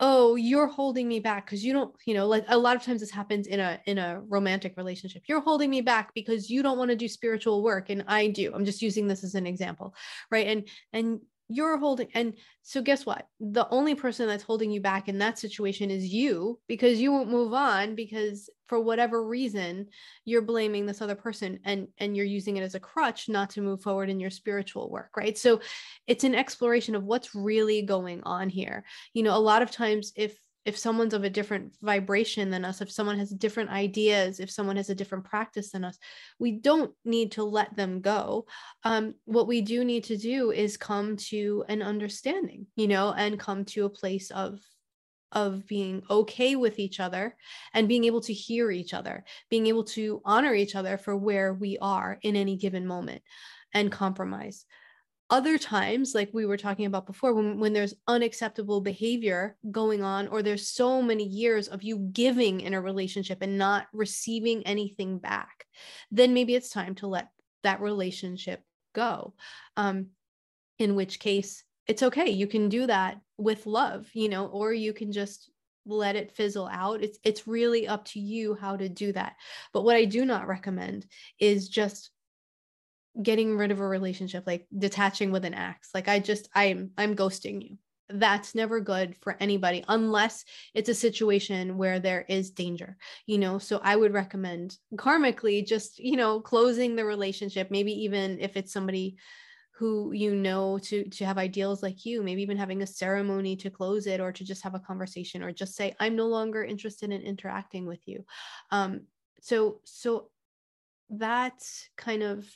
oh 0.00 0.34
you're 0.34 0.66
holding 0.66 1.06
me 1.06 1.20
back 1.20 1.46
because 1.46 1.64
you 1.64 1.72
don't 1.72 1.94
you 2.04 2.14
know 2.14 2.26
like 2.26 2.44
a 2.48 2.58
lot 2.58 2.74
of 2.74 2.82
times 2.82 3.00
this 3.00 3.10
happens 3.10 3.46
in 3.46 3.60
a 3.60 3.80
in 3.86 3.98
a 3.98 4.20
romantic 4.28 4.76
relationship. 4.76 5.22
You're 5.26 5.40
holding 5.40 5.70
me 5.70 5.80
back 5.80 6.12
because 6.14 6.50
you 6.50 6.62
don't 6.62 6.78
want 6.78 6.90
to 6.90 6.96
do 6.96 7.08
spiritual 7.08 7.62
work 7.62 7.90
and 7.90 8.04
i 8.08 8.28
do. 8.28 8.52
I'm 8.54 8.64
just 8.64 8.82
using 8.82 9.06
this 9.06 9.24
as 9.24 9.34
an 9.34 9.46
example 9.46 9.94
right? 10.30 10.46
And 10.46 10.68
and 10.92 11.20
you're 11.48 11.76
holding 11.76 12.08
and 12.14 12.34
so 12.62 12.80
guess 12.80 13.04
what? 13.04 13.28
The 13.38 13.68
only 13.68 13.94
person 13.94 14.26
that's 14.26 14.42
holding 14.42 14.70
you 14.70 14.80
back 14.80 15.08
in 15.08 15.18
that 15.18 15.38
situation 15.38 15.90
is 15.90 16.06
you 16.06 16.58
because 16.66 16.98
you 16.98 17.12
won't 17.12 17.30
move 17.30 17.52
on 17.52 17.94
because 17.94 18.48
for 18.66 18.80
whatever 18.80 19.26
reason 19.26 19.88
you're 20.24 20.42
blaming 20.42 20.86
this 20.86 21.02
other 21.02 21.14
person 21.14 21.60
and 21.64 21.88
and 21.98 22.16
you're 22.16 22.24
using 22.24 22.56
it 22.56 22.62
as 22.62 22.74
a 22.74 22.80
crutch 22.80 23.28
not 23.28 23.50
to 23.50 23.60
move 23.60 23.82
forward 23.82 24.08
in 24.08 24.20
your 24.20 24.30
spiritual 24.30 24.90
work 24.90 25.10
right? 25.16 25.36
So 25.36 25.60
it's 26.06 26.24
an 26.24 26.34
exploration 26.34 26.94
of 26.94 27.04
what's 27.04 27.34
really 27.34 27.82
going 27.82 28.22
on 28.24 28.48
here. 28.48 28.84
You 29.12 29.22
know 29.22 29.36
a 29.36 29.38
lot 29.38 29.62
of 29.62 29.70
times 29.70 30.12
if 30.16 30.38
if 30.64 30.78
someone's 30.78 31.14
of 31.14 31.24
a 31.24 31.30
different 31.30 31.74
vibration 31.82 32.50
than 32.50 32.64
us, 32.64 32.80
if 32.80 32.90
someone 32.90 33.18
has 33.18 33.30
different 33.30 33.70
ideas, 33.70 34.40
if 34.40 34.50
someone 34.50 34.76
has 34.76 34.90
a 34.90 34.94
different 34.94 35.24
practice 35.24 35.70
than 35.70 35.84
us, 35.84 35.98
we 36.38 36.52
don't 36.52 36.92
need 37.04 37.32
to 37.32 37.44
let 37.44 37.76
them 37.76 38.00
go. 38.00 38.46
Um, 38.82 39.14
what 39.24 39.46
we 39.46 39.60
do 39.60 39.84
need 39.84 40.04
to 40.04 40.16
do 40.16 40.50
is 40.50 40.76
come 40.76 41.16
to 41.28 41.64
an 41.68 41.82
understanding, 41.82 42.66
you 42.76 42.88
know, 42.88 43.12
and 43.12 43.38
come 43.38 43.64
to 43.66 43.84
a 43.84 43.90
place 43.90 44.30
of 44.30 44.60
of 45.32 45.66
being 45.66 46.00
okay 46.08 46.54
with 46.54 46.78
each 46.78 47.00
other 47.00 47.36
and 47.72 47.88
being 47.88 48.04
able 48.04 48.20
to 48.20 48.32
hear 48.32 48.70
each 48.70 48.94
other, 48.94 49.24
being 49.50 49.66
able 49.66 49.82
to 49.82 50.22
honor 50.24 50.54
each 50.54 50.76
other 50.76 50.96
for 50.96 51.16
where 51.16 51.52
we 51.52 51.76
are 51.82 52.20
in 52.22 52.36
any 52.36 52.56
given 52.56 52.86
moment 52.86 53.20
and 53.72 53.90
compromise 53.90 54.64
other 55.34 55.58
times 55.58 56.14
like 56.14 56.30
we 56.32 56.46
were 56.46 56.56
talking 56.56 56.86
about 56.86 57.06
before 57.06 57.34
when, 57.34 57.58
when 57.58 57.72
there's 57.72 57.92
unacceptable 58.06 58.80
behavior 58.80 59.56
going 59.72 60.00
on 60.00 60.28
or 60.28 60.44
there's 60.44 60.68
so 60.68 61.02
many 61.02 61.24
years 61.24 61.66
of 61.66 61.82
you 61.82 61.98
giving 62.12 62.60
in 62.60 62.72
a 62.72 62.80
relationship 62.80 63.38
and 63.42 63.58
not 63.58 63.88
receiving 63.92 64.64
anything 64.64 65.18
back 65.18 65.66
then 66.12 66.32
maybe 66.32 66.54
it's 66.54 66.70
time 66.70 66.94
to 66.94 67.08
let 67.08 67.30
that 67.64 67.80
relationship 67.80 68.62
go. 68.94 69.34
Um, 69.76 70.10
in 70.78 70.94
which 70.94 71.18
case 71.18 71.64
it's 71.88 72.04
okay. 72.04 72.30
You 72.30 72.46
can 72.46 72.68
do 72.68 72.86
that 72.86 73.20
with 73.36 73.66
love 73.66 74.08
you 74.14 74.28
know 74.28 74.46
or 74.46 74.72
you 74.72 74.92
can 74.92 75.10
just 75.10 75.50
let 75.84 76.14
it 76.14 76.30
fizzle 76.30 76.68
out. 76.70 77.02
It's 77.02 77.18
it's 77.24 77.48
really 77.48 77.88
up 77.88 78.04
to 78.06 78.20
you 78.20 78.54
how 78.54 78.76
to 78.76 78.88
do 78.88 79.10
that. 79.14 79.34
But 79.72 79.82
what 79.82 79.96
i 79.96 80.04
do 80.04 80.24
not 80.24 80.46
recommend 80.46 81.06
is 81.40 81.68
just 81.68 82.10
getting 83.22 83.56
rid 83.56 83.70
of 83.70 83.80
a 83.80 83.86
relationship 83.86 84.44
like 84.46 84.66
detaching 84.76 85.30
with 85.30 85.44
an 85.44 85.54
axe 85.54 85.90
like 85.94 86.08
i 86.08 86.18
just 86.18 86.48
i'm 86.54 86.90
i'm 86.98 87.14
ghosting 87.14 87.62
you. 87.62 87.78
That's 88.10 88.54
never 88.54 88.80
good 88.80 89.16
for 89.16 89.36
anybody 89.40 89.82
unless 89.88 90.44
it's 90.74 90.90
a 90.90 90.94
situation 90.94 91.78
where 91.78 92.00
there 92.00 92.24
is 92.28 92.50
danger 92.50 92.96
you 93.26 93.38
know? 93.38 93.58
So 93.58 93.80
i 93.82 93.94
would 93.96 94.12
recommend 94.12 94.76
karmically 94.96 95.66
just 95.66 95.98
you 95.98 96.16
know 96.16 96.40
closing 96.40 96.96
the 96.96 97.04
relationship 97.04 97.70
maybe 97.70 97.92
even 98.04 98.40
if 98.40 98.56
it's 98.56 98.72
somebody 98.72 99.16
who 99.78 100.12
you 100.12 100.34
know 100.34 100.78
to 100.78 101.04
to 101.04 101.24
have 101.24 101.38
ideals 101.38 101.82
like 101.82 102.04
you 102.04 102.22
maybe 102.22 102.42
even 102.42 102.56
having 102.56 102.82
a 102.82 102.86
ceremony 102.86 103.56
to 103.56 103.70
close 103.70 104.06
it 104.06 104.20
or 104.20 104.30
to 104.32 104.44
just 104.44 104.62
have 104.62 104.74
a 104.74 104.80
conversation 104.80 105.42
or 105.42 105.52
just 105.52 105.74
say 105.74 105.94
i'm 105.98 106.14
no 106.14 106.26
longer 106.26 106.62
interested 106.62 107.10
in 107.10 107.22
interacting 107.22 107.86
with 107.86 108.00
you. 108.06 108.24
Um 108.70 109.02
so 109.40 109.80
so 109.84 110.30
that 111.10 111.62
kind 111.96 112.22
of 112.22 112.46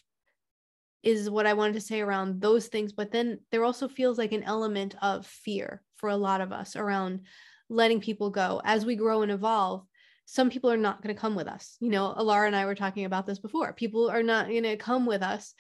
is 1.03 1.31
what 1.31 1.47
I 1.47 1.55
wanted 1.55 1.75
to 1.75 1.81
say 1.81 2.01
around 2.01 2.41
those 2.41 2.67
things. 2.67 2.93
But 2.93 3.13
then 3.13 3.41
there 3.51 3.65
also 3.65 3.89
feels 3.89 4.19
like 4.19 4.33
an 4.33 4.43
element 4.43 4.95
of 5.01 5.27
fear 5.27 5.83
for 5.97 6.09
a 6.11 6.17
lot 6.17 6.41
of 6.41 6.53
us 6.53 6.77
around 6.77 7.21
letting 7.69 8.01
people 8.01 8.31
go 8.31 8.61
as 8.65 8.85
we 8.85 8.97
grow 8.97 9.23
and 9.23 9.33
evolve. 9.33 9.85
Some 10.25 10.51
people 10.51 10.71
are 10.71 10.77
not 10.77 11.03
going 11.03 11.15
to 11.15 11.21
come 11.21 11.35
with 11.35 11.49
us. 11.49 11.77
You 11.81 11.91
know, 11.91 12.15
Alara 12.17 12.47
and 12.47 12.57
I 12.57 12.67
were 12.67 12.75
talking 12.75 13.05
about 13.05 13.27
this 13.27 13.39
before. 13.39 13.73
People 13.73 14.11
are 14.11 14.23
not 14.23 14.49
going 14.49 14.65
to 14.65 14.77
come 14.77 15.07
with 15.07 15.23
us. 15.23 15.55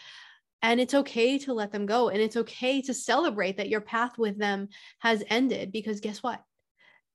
And 0.61 0.81
it's 0.81 0.95
okay 0.95 1.39
to 1.39 1.55
let 1.55 1.71
them 1.71 1.87
go. 1.87 2.09
And 2.09 2.21
it's 2.21 2.37
okay 2.37 2.83
to 2.83 2.93
celebrate 2.93 3.59
that 3.59 3.69
your 3.69 3.81
path 3.81 4.19
with 4.19 4.39
them 4.39 4.69
has 4.99 5.23
ended 5.29 5.73
because 5.73 6.01
guess 6.01 6.23
what? 6.23 6.43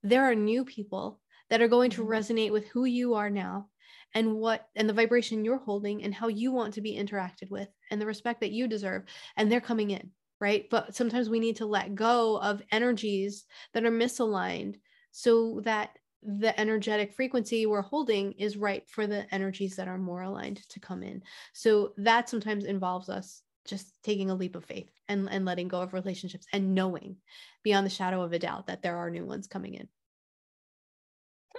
There 0.01 0.23
are 0.23 0.35
new 0.35 0.65
people 0.65 1.19
that 1.49 1.61
are 1.61 1.67
going 1.67 1.91
to 1.91 2.01
mm-hmm. 2.01 2.11
resonate 2.11 2.51
with 2.51 2.67
who 2.69 2.85
you 2.85 3.15
are 3.15 3.29
now 3.29 3.67
and 4.13 4.35
what 4.35 4.67
and 4.75 4.87
the 4.87 4.93
vibration 4.93 5.43
you're 5.43 5.57
holding 5.57 6.03
and 6.03 6.13
how 6.13 6.27
you 6.27 6.51
want 6.51 6.75
to 6.75 6.81
be 6.81 6.97
interacted 6.97 7.49
with 7.49 7.67
and 7.93 8.01
the 8.01 8.05
respect 8.05 8.41
that 8.41 8.51
you 8.51 8.67
deserve 8.67 9.03
and 9.37 9.51
they're 9.51 9.61
coming 9.61 9.91
in 9.91 10.09
right 10.41 10.67
but 10.71 10.95
sometimes 10.95 11.29
we 11.29 11.39
need 11.39 11.55
to 11.55 11.65
let 11.65 11.95
go 11.95 12.37
of 12.39 12.61
energies 12.71 13.45
that 13.73 13.85
are 13.85 13.91
misaligned 13.91 14.75
so 15.11 15.61
that 15.63 15.97
the 16.23 16.57
energetic 16.59 17.13
frequency 17.13 17.65
we're 17.65 17.81
holding 17.81 18.31
is 18.33 18.57
right 18.57 18.89
for 18.89 19.05
the 19.05 19.31
energies 19.33 19.75
that 19.75 19.87
are 19.87 19.97
more 19.97 20.23
aligned 20.23 20.67
to 20.69 20.79
come 20.79 21.03
in 21.03 21.21
so 21.53 21.93
that 21.97 22.29
sometimes 22.29 22.63
involves 22.63 23.09
us 23.09 23.43
just 23.65 23.93
taking 24.03 24.29
a 24.29 24.35
leap 24.35 24.55
of 24.55 24.65
faith 24.65 24.89
and, 25.07 25.29
and 25.29 25.45
letting 25.45 25.67
go 25.67 25.81
of 25.81 25.93
relationships 25.93 26.45
and 26.51 26.73
knowing 26.73 27.15
beyond 27.63 27.85
the 27.85 27.91
shadow 27.91 28.21
of 28.21 28.33
a 28.33 28.39
doubt 28.39 28.67
that 28.67 28.81
there 28.81 28.97
are 28.97 29.09
new 29.09 29.25
ones 29.25 29.47
coming 29.47 29.75
in. 29.75 29.87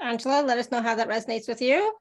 Angela, 0.03 0.43
let 0.43 0.59
us 0.59 0.70
know 0.70 0.82
how 0.82 0.95
that 0.95 1.09
resonates 1.09 1.49
with 1.49 1.62
you. 1.62 1.95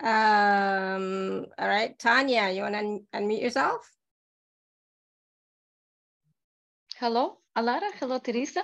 Um, 0.00 1.46
all 1.58 1.68
right, 1.68 1.98
Tanya, 1.98 2.50
you 2.50 2.62
want 2.62 2.74
to 2.74 2.78
un 2.78 3.06
unmute 3.14 3.42
yourself? 3.42 3.82
Hello, 7.00 7.38
Alara. 7.56 7.90
Hello, 7.98 8.18
Theresa. 8.18 8.62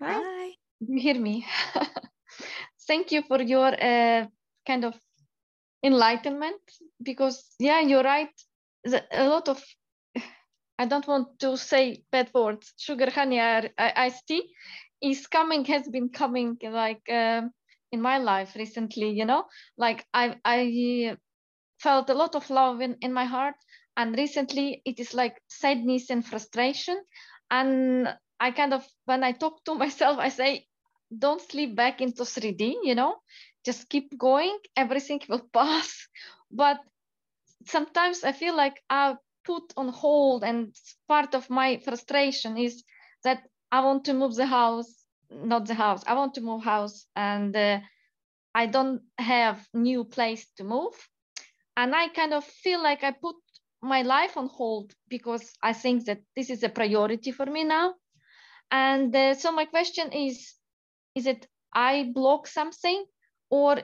Hi. 0.00 0.14
Hi. 0.14 0.50
You 0.80 1.00
hear 1.00 1.20
me? 1.20 1.44
Thank 2.86 3.10
you 3.10 3.22
for 3.22 3.42
your 3.42 3.74
uh, 3.74 4.26
kind 4.66 4.84
of 4.84 4.94
enlightenment 5.82 6.60
because, 7.02 7.44
yeah, 7.58 7.80
you're 7.80 8.04
right. 8.04 8.30
The, 8.84 9.02
a 9.10 9.28
lot 9.28 9.48
of, 9.48 9.62
I 10.78 10.86
don't 10.86 11.06
want 11.08 11.38
to 11.40 11.56
say 11.56 12.04
bad 12.12 12.30
words, 12.32 12.72
sugar, 12.76 13.10
honey, 13.10 13.40
iced 13.40 14.26
tea 14.28 14.52
is 15.00 15.26
coming, 15.26 15.64
has 15.64 15.88
been 15.88 16.10
coming 16.10 16.58
like 16.62 17.02
um, 17.10 17.50
in 17.92 18.00
my 18.02 18.18
life 18.18 18.54
recently, 18.56 19.10
you 19.10 19.24
know, 19.24 19.44
like 19.76 20.06
I, 20.12 20.36
I 20.44 21.16
felt 21.78 22.10
a 22.10 22.14
lot 22.14 22.34
of 22.34 22.48
love 22.50 22.80
in, 22.80 22.96
in 23.00 23.12
my 23.12 23.24
heart. 23.24 23.56
And 23.96 24.16
recently 24.16 24.82
it 24.84 25.00
is 25.00 25.14
like 25.14 25.40
sadness 25.48 26.10
and 26.10 26.24
frustration. 26.24 27.00
And 27.50 28.08
I 28.40 28.50
kind 28.50 28.74
of, 28.74 28.86
when 29.06 29.24
I 29.24 29.32
talk 29.32 29.64
to 29.64 29.74
myself, 29.84 30.18
I 30.18 30.28
say, 30.28 30.66
don't 31.16 31.40
slip 31.40 31.76
back 31.76 32.00
into 32.00 32.24
3D, 32.24 32.76
you 32.82 32.94
know, 32.94 33.16
just 33.64 33.88
keep 33.88 34.16
going, 34.18 34.58
everything 34.76 35.20
will 35.28 35.48
pass. 35.52 36.08
But 36.50 36.78
sometimes 37.66 38.24
I 38.24 38.32
feel 38.32 38.56
like 38.56 38.82
I 38.90 39.16
put 39.44 39.72
on 39.76 39.88
hold, 39.88 40.42
and 40.44 40.74
part 41.08 41.34
of 41.34 41.48
my 41.50 41.78
frustration 41.84 42.56
is 42.58 42.82
that 43.24 43.42
I 43.70 43.84
want 43.84 44.04
to 44.06 44.14
move 44.14 44.34
the 44.34 44.46
house, 44.46 45.05
not 45.30 45.66
the 45.66 45.74
house. 45.74 46.02
I 46.06 46.14
want 46.14 46.34
to 46.34 46.40
move 46.40 46.62
house, 46.64 47.06
and 47.14 47.54
uh, 47.56 47.80
I 48.54 48.66
don't 48.66 49.02
have 49.18 49.66
new 49.74 50.04
place 50.04 50.46
to 50.56 50.64
move, 50.64 50.94
and 51.76 51.94
I 51.94 52.08
kind 52.08 52.32
of 52.34 52.44
feel 52.44 52.82
like 52.82 53.04
I 53.04 53.12
put 53.12 53.36
my 53.82 54.02
life 54.02 54.36
on 54.36 54.48
hold 54.48 54.92
because 55.08 55.52
I 55.62 55.72
think 55.72 56.06
that 56.06 56.20
this 56.34 56.50
is 56.50 56.62
a 56.62 56.68
priority 56.68 57.32
for 57.32 57.46
me 57.46 57.64
now. 57.64 57.94
And 58.70 59.14
uh, 59.14 59.34
so 59.34 59.52
my 59.52 59.66
question 59.66 60.12
is, 60.12 60.54
is 61.14 61.26
it 61.26 61.46
I 61.72 62.10
block 62.14 62.46
something 62.46 63.04
or 63.50 63.80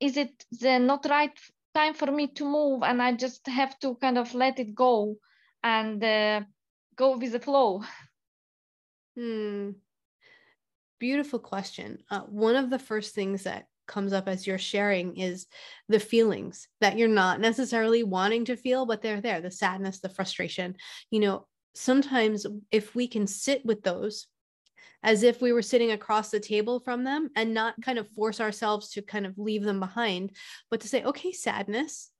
is 0.00 0.16
it 0.16 0.44
the 0.52 0.78
not 0.78 1.06
right 1.08 1.38
time 1.74 1.94
for 1.94 2.10
me 2.10 2.28
to 2.28 2.44
move 2.44 2.82
and 2.82 3.02
I 3.02 3.12
just 3.12 3.46
have 3.46 3.78
to 3.80 3.96
kind 3.96 4.18
of 4.18 4.34
let 4.34 4.58
it 4.58 4.74
go 4.74 5.16
and 5.62 6.02
uh, 6.02 6.40
go 6.96 7.18
with 7.18 7.32
the 7.32 7.40
flow? 7.40 7.82
Hmm. 9.16 9.70
Beautiful 10.98 11.38
question. 11.38 11.98
Uh, 12.10 12.20
one 12.20 12.56
of 12.56 12.70
the 12.70 12.78
first 12.78 13.14
things 13.14 13.44
that 13.44 13.66
comes 13.86 14.12
up 14.12 14.28
as 14.28 14.46
you're 14.46 14.58
sharing 14.58 15.16
is 15.16 15.46
the 15.88 16.00
feelings 16.00 16.68
that 16.80 16.98
you're 16.98 17.08
not 17.08 17.40
necessarily 17.40 18.02
wanting 18.02 18.44
to 18.46 18.56
feel, 18.56 18.86
but 18.86 19.02
they're 19.02 19.20
there 19.20 19.40
the 19.40 19.50
sadness, 19.50 20.00
the 20.00 20.08
frustration. 20.08 20.74
You 21.10 21.20
know, 21.20 21.46
sometimes 21.74 22.46
if 22.70 22.94
we 22.94 23.06
can 23.06 23.26
sit 23.26 23.64
with 23.64 23.82
those 23.82 24.26
as 25.02 25.22
if 25.22 25.40
we 25.40 25.52
were 25.52 25.62
sitting 25.62 25.92
across 25.92 26.30
the 26.30 26.40
table 26.40 26.80
from 26.80 27.04
them 27.04 27.30
and 27.36 27.54
not 27.54 27.80
kind 27.82 27.98
of 27.98 28.10
force 28.10 28.40
ourselves 28.40 28.90
to 28.90 29.02
kind 29.02 29.26
of 29.26 29.38
leave 29.38 29.62
them 29.62 29.78
behind, 29.78 30.32
but 30.70 30.80
to 30.80 30.88
say, 30.88 31.04
okay, 31.04 31.32
sadness, 31.32 32.10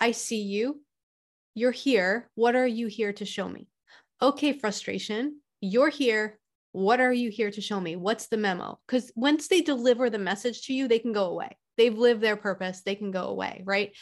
I 0.00 0.10
see 0.10 0.42
you. 0.42 0.82
You're 1.54 1.70
here. 1.70 2.28
What 2.34 2.56
are 2.56 2.66
you 2.66 2.88
here 2.88 3.12
to 3.14 3.24
show 3.24 3.48
me? 3.48 3.68
Okay, 4.20 4.52
frustration, 4.52 5.40
you're 5.60 5.88
here. 5.88 6.38
What 6.74 7.00
are 7.00 7.12
you 7.12 7.30
here 7.30 7.50
to 7.50 7.60
show 7.60 7.80
me? 7.80 7.96
What's 7.96 8.26
the 8.26 8.36
memo? 8.36 8.78
Because 8.86 9.12
once 9.14 9.48
they 9.48 9.60
deliver 9.60 10.10
the 10.10 10.18
message 10.18 10.66
to 10.66 10.74
you, 10.74 10.88
they 10.88 10.98
can 10.98 11.12
go 11.12 11.26
away. 11.26 11.56
They've 11.76 11.96
lived 11.96 12.20
their 12.20 12.36
purpose, 12.36 12.82
they 12.82 12.94
can 12.94 13.10
go 13.10 13.24
away, 13.24 13.62
right? 13.64 13.92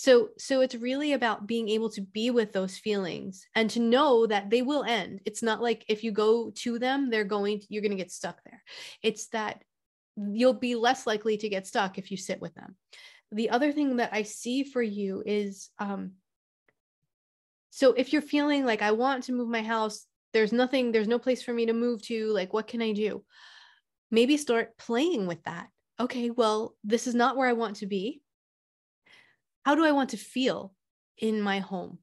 so 0.00 0.28
so 0.38 0.62
it's 0.62 0.74
really 0.74 1.12
about 1.12 1.46
being 1.46 1.68
able 1.68 1.90
to 1.90 2.00
be 2.00 2.30
with 2.30 2.52
those 2.52 2.78
feelings 2.78 3.46
and 3.54 3.68
to 3.68 3.80
know 3.80 4.26
that 4.26 4.48
they 4.48 4.62
will 4.62 4.82
end 4.82 5.20
it's 5.26 5.42
not 5.42 5.60
like 5.60 5.84
if 5.88 6.02
you 6.02 6.10
go 6.10 6.50
to 6.54 6.78
them 6.78 7.10
they're 7.10 7.22
going 7.22 7.60
to, 7.60 7.66
you're 7.68 7.82
going 7.82 7.90
to 7.90 8.02
get 8.02 8.10
stuck 8.10 8.42
there 8.44 8.62
it's 9.02 9.28
that 9.28 9.62
you'll 10.16 10.54
be 10.54 10.74
less 10.74 11.06
likely 11.06 11.36
to 11.36 11.50
get 11.50 11.66
stuck 11.66 11.98
if 11.98 12.10
you 12.10 12.16
sit 12.16 12.40
with 12.40 12.54
them 12.54 12.76
the 13.30 13.50
other 13.50 13.72
thing 13.72 13.96
that 13.96 14.08
i 14.14 14.22
see 14.22 14.64
for 14.64 14.82
you 14.82 15.22
is 15.26 15.68
um 15.78 16.12
so 17.68 17.92
if 17.92 18.14
you're 18.14 18.22
feeling 18.22 18.64
like 18.64 18.80
i 18.80 18.92
want 18.92 19.24
to 19.24 19.32
move 19.32 19.50
my 19.50 19.62
house 19.62 20.06
there's 20.32 20.52
nothing 20.52 20.92
there's 20.92 21.08
no 21.08 21.18
place 21.18 21.42
for 21.42 21.52
me 21.52 21.66
to 21.66 21.72
move 21.72 22.02
to 22.02 22.28
like 22.32 22.52
what 22.52 22.66
can 22.66 22.82
i 22.82 22.92
do 22.92 23.24
maybe 24.10 24.36
start 24.36 24.76
playing 24.78 25.26
with 25.26 25.42
that 25.44 25.68
okay 25.98 26.30
well 26.30 26.74
this 26.84 27.06
is 27.06 27.14
not 27.14 27.36
where 27.36 27.48
i 27.48 27.52
want 27.52 27.76
to 27.76 27.86
be 27.86 28.20
how 29.64 29.74
do 29.74 29.84
I 29.84 29.92
want 29.92 30.10
to 30.10 30.16
feel 30.16 30.72
in 31.18 31.40
my 31.40 31.58
home? 31.60 31.98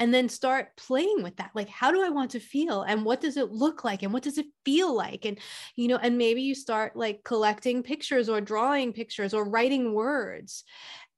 And 0.00 0.14
then 0.14 0.28
start 0.28 0.76
playing 0.76 1.24
with 1.24 1.36
that. 1.38 1.50
Like, 1.54 1.68
how 1.68 1.90
do 1.90 2.04
I 2.04 2.10
want 2.10 2.30
to 2.32 2.40
feel? 2.40 2.82
And 2.82 3.04
what 3.04 3.20
does 3.20 3.36
it 3.36 3.50
look 3.50 3.82
like? 3.82 4.04
And 4.04 4.12
what 4.12 4.22
does 4.22 4.38
it 4.38 4.46
feel 4.64 4.94
like? 4.94 5.24
And, 5.24 5.40
you 5.74 5.88
know, 5.88 5.96
and 5.96 6.16
maybe 6.16 6.42
you 6.42 6.54
start 6.54 6.94
like 6.94 7.24
collecting 7.24 7.82
pictures 7.82 8.28
or 8.28 8.40
drawing 8.40 8.92
pictures 8.92 9.34
or 9.34 9.42
writing 9.44 9.94
words 9.94 10.62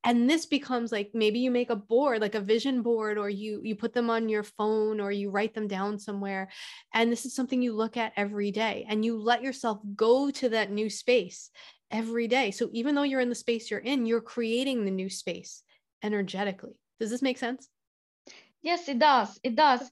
and 0.04 0.28
this 0.28 0.46
becomes 0.46 0.92
like 0.92 1.10
maybe 1.12 1.40
you 1.40 1.50
make 1.50 1.70
a 1.70 1.76
board 1.76 2.20
like 2.20 2.34
a 2.34 2.40
vision 2.40 2.82
board 2.82 3.18
or 3.18 3.28
you 3.28 3.60
you 3.62 3.74
put 3.76 3.92
them 3.92 4.08
on 4.08 4.28
your 4.28 4.42
phone 4.42 5.00
or 5.00 5.12
you 5.12 5.30
write 5.30 5.54
them 5.54 5.68
down 5.68 5.98
somewhere 5.98 6.48
and 6.94 7.12
this 7.12 7.26
is 7.26 7.34
something 7.34 7.60
you 7.60 7.74
look 7.74 7.96
at 7.96 8.12
every 8.16 8.50
day 8.50 8.86
and 8.88 9.04
you 9.04 9.18
let 9.18 9.42
yourself 9.42 9.78
go 9.94 10.30
to 10.30 10.48
that 10.48 10.70
new 10.70 10.88
space 10.88 11.50
every 11.90 12.28
day. 12.28 12.50
So 12.50 12.70
even 12.72 12.94
though 12.94 13.02
you're 13.02 13.20
in 13.20 13.28
the 13.28 13.34
space 13.34 13.70
you're 13.70 13.80
in, 13.80 14.06
you're 14.06 14.20
creating 14.20 14.84
the 14.84 14.90
new 14.90 15.10
space 15.10 15.62
energetically. 16.02 16.78
Does 16.98 17.10
this 17.10 17.22
make 17.22 17.38
sense? 17.38 17.68
Yes, 18.62 18.88
it 18.88 18.98
does. 18.98 19.38
It 19.42 19.56
does. 19.56 19.90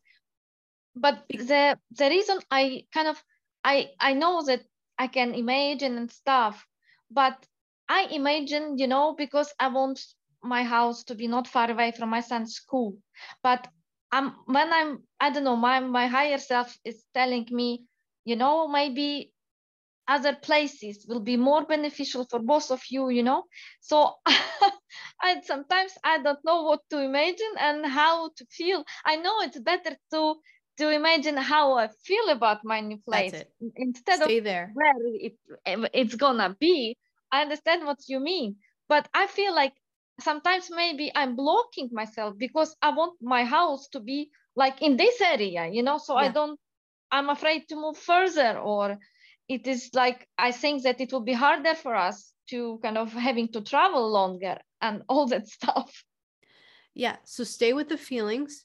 But 0.94 1.24
the 1.28 1.78
the 1.92 2.08
reason 2.08 2.38
I 2.50 2.84
kind 2.92 3.08
of 3.08 3.22
I 3.64 3.90
I 4.00 4.14
know 4.14 4.42
that 4.44 4.62
I 4.98 5.06
can 5.06 5.34
imagine 5.34 5.96
and 5.96 6.10
stuff, 6.10 6.66
but 7.10 7.46
I 7.88 8.04
imagine, 8.10 8.78
you 8.78 8.86
know, 8.86 9.14
because 9.14 9.52
I 9.58 9.68
want 9.68 10.00
my 10.42 10.62
house 10.64 11.04
to 11.04 11.14
be 11.14 11.26
not 11.28 11.46
far 11.48 11.70
away 11.70 11.92
from 11.92 12.10
my 12.10 12.20
son's 12.20 12.54
school. 12.54 12.98
But 13.42 13.68
I'm 14.12 14.30
when 14.46 14.72
I'm 14.72 15.04
I 15.20 15.30
don't 15.30 15.44
know, 15.44 15.56
my 15.56 15.80
my 15.80 16.06
higher 16.06 16.38
self 16.38 16.78
is 16.84 17.04
telling 17.14 17.46
me, 17.50 17.84
you 18.24 18.36
know, 18.36 18.68
maybe 18.68 19.32
other 20.08 20.34
places 20.34 21.04
will 21.08 21.20
be 21.20 21.36
more 21.36 21.64
beneficial 21.66 22.24
for 22.24 22.38
both 22.40 22.70
of 22.70 22.82
you 22.90 23.08
you 23.10 23.22
know? 23.22 23.44
So 23.80 24.14
i 25.22 25.40
sometimes 25.42 25.96
i 26.04 26.18
don't 26.18 26.44
know 26.44 26.62
what 26.62 26.80
to 26.90 26.98
imagine 27.00 27.54
and 27.58 27.86
how 27.86 28.30
to 28.36 28.46
feel. 28.46 28.84
I 29.04 29.16
know 29.16 29.40
it's 29.42 29.58
better 29.60 29.96
to 30.12 30.36
to 30.78 30.90
imagine 30.90 31.36
how 31.36 31.74
i 31.74 31.88
feel 31.88 32.28
about 32.30 32.64
my 32.64 32.80
new 32.80 32.98
place 32.98 33.44
instead 33.76 34.22
Stay 34.22 34.22
of 34.22 34.32
there. 34.40 34.72
where 34.74 34.94
it, 35.26 35.34
it's 35.92 36.14
gonna 36.16 36.56
be 36.60 36.96
i 37.32 37.42
understand 37.42 37.84
what 37.84 37.98
you 38.08 38.20
mean 38.20 38.56
but 38.88 39.08
i 39.14 39.26
feel 39.26 39.54
like 39.54 39.74
sometimes 40.20 40.68
maybe 40.70 41.10
i'm 41.14 41.36
blocking 41.36 41.88
myself 41.92 42.34
because 42.38 42.74
i 42.82 42.90
want 42.90 43.14
my 43.20 43.44
house 43.44 43.88
to 43.88 44.00
be 44.00 44.30
like 44.56 44.82
in 44.82 44.96
this 44.96 45.20
area 45.20 45.66
you 45.66 45.82
know 45.82 45.98
so 45.98 46.18
yeah. 46.18 46.26
i 46.26 46.28
don't 46.28 46.58
i'm 47.12 47.28
afraid 47.28 47.68
to 47.68 47.76
move 47.76 47.96
further 47.96 48.58
or 48.58 48.98
it 49.48 49.66
is 49.66 49.90
like 49.94 50.28
I 50.36 50.52
think 50.52 50.82
that 50.82 51.00
it 51.00 51.12
will 51.12 51.24
be 51.24 51.32
harder 51.32 51.74
for 51.74 51.94
us 51.94 52.32
to 52.50 52.78
kind 52.82 52.98
of 52.98 53.12
having 53.12 53.48
to 53.52 53.60
travel 53.60 54.10
longer 54.10 54.58
and 54.80 55.02
all 55.08 55.26
that 55.26 55.48
stuff. 55.48 56.04
Yeah. 56.94 57.16
So 57.24 57.44
stay 57.44 57.72
with 57.72 57.88
the 57.88 57.98
feelings 57.98 58.64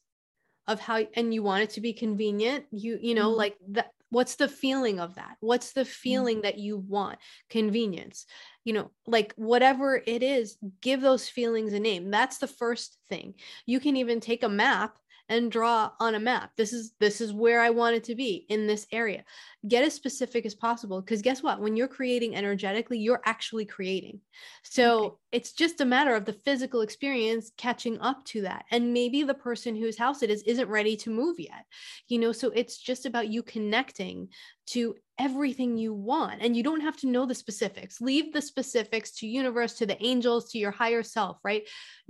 of 0.68 0.80
how 0.80 1.05
and 1.16 1.34
you 1.34 1.43
want 1.43 1.64
it 1.64 1.70
to 1.72 1.82
be 1.82 1.93
convenient. 1.93 2.66
You, 2.72 2.99
you 3.01 3.16
know, 3.16 3.30
mm-hmm. 3.30 3.38
like 3.38 3.55
that 3.70 3.91
what's 4.14 4.36
the 4.36 4.47
feeling 4.47 4.99
of 4.99 5.16
that? 5.16 5.38
What's 5.39 5.74
the 5.74 5.82
mm-hmm. 5.82 5.89
feeling 5.89 6.41
that 6.41 6.59
you 6.59 6.78
want? 6.78 7.20
Convenience. 7.49 8.26
You 8.64 8.74
know, 8.74 8.91
like 9.07 9.34
whatever 9.36 10.01
it 10.05 10.24
is, 10.24 10.57
give 10.82 11.01
those 11.01 11.28
feelings 11.28 11.74
a 11.74 11.80
name. 11.80 12.11
That's 12.11 12.38
the 12.38 12.47
first 12.47 12.97
thing. 13.09 13.34
You 13.66 13.80
can 13.80 13.97
even 13.97 14.20
take 14.20 14.43
a 14.43 14.49
map 14.49 14.97
and 15.30 15.51
draw 15.51 15.91
on 15.99 16.15
a 16.15 16.19
map. 16.19 16.51
This 16.57 16.74
is 16.74 16.93
this 16.99 17.21
is 17.21 17.34
where 17.34 17.61
i 17.61 17.69
want 17.69 17.95
it 17.95 18.03
to 18.05 18.15
be 18.15 18.45
in 18.49 18.67
this 18.67 18.86
area. 18.91 19.24
Get 19.67 19.84
as 19.84 19.93
specific 19.93 20.45
as 20.45 20.55
possible 20.55 21.01
because 21.01 21.21
guess 21.21 21.41
what? 21.41 21.61
When 21.61 21.76
you're 21.76 21.88
creating 21.88 22.36
energetically 22.36 22.99
you're 22.99 23.21
actually 23.26 23.65
creating. 23.65 24.19
So 24.63 25.03
okay. 25.03 25.15
it's 25.32 25.53
just 25.53 25.82
a 25.82 25.86
matter 25.86 26.15
of 26.15 26.26
the 26.26 26.34
physical 26.34 26.82
experience 26.82 27.51
catching 27.57 27.99
up 27.99 28.26
to 28.26 28.41
that. 28.41 28.65
And 28.71 28.93
maybe 28.93 29.24
the 29.24 29.34
person 29.34 29.76
whose 29.76 29.97
house 29.97 30.24
it 30.24 30.30
is 30.30 30.43
isn't 30.43 30.69
ready 30.69 30.95
to 30.97 31.09
move 31.09 31.39
yet 31.39 31.65
you 32.07 32.19
know? 32.19 32.32
So 32.32 32.51
it's 32.55 32.78
just 32.78 33.05
about 33.05 33.30
you 33.30 33.43
connecting 33.43 34.30
to 34.67 34.95
everything 35.20 35.78
you 35.78 35.93
want 35.93 36.41
and 36.41 36.57
you 36.57 36.64
don't 36.64 36.82
have 36.82 36.97
to 36.97 37.07
know 37.07 37.26
the 37.26 37.36
specifics. 37.36 38.01
Leave 38.01 38.34
the 38.34 38.41
specifics 38.41 39.11
to 39.11 39.28
universe 39.28 39.74
to 39.74 39.86
the 39.86 40.01
angels 40.03 40.51
to 40.51 40.57
your 40.57 40.72
higher 40.72 41.03
self 41.03 41.38
right? 41.43 41.64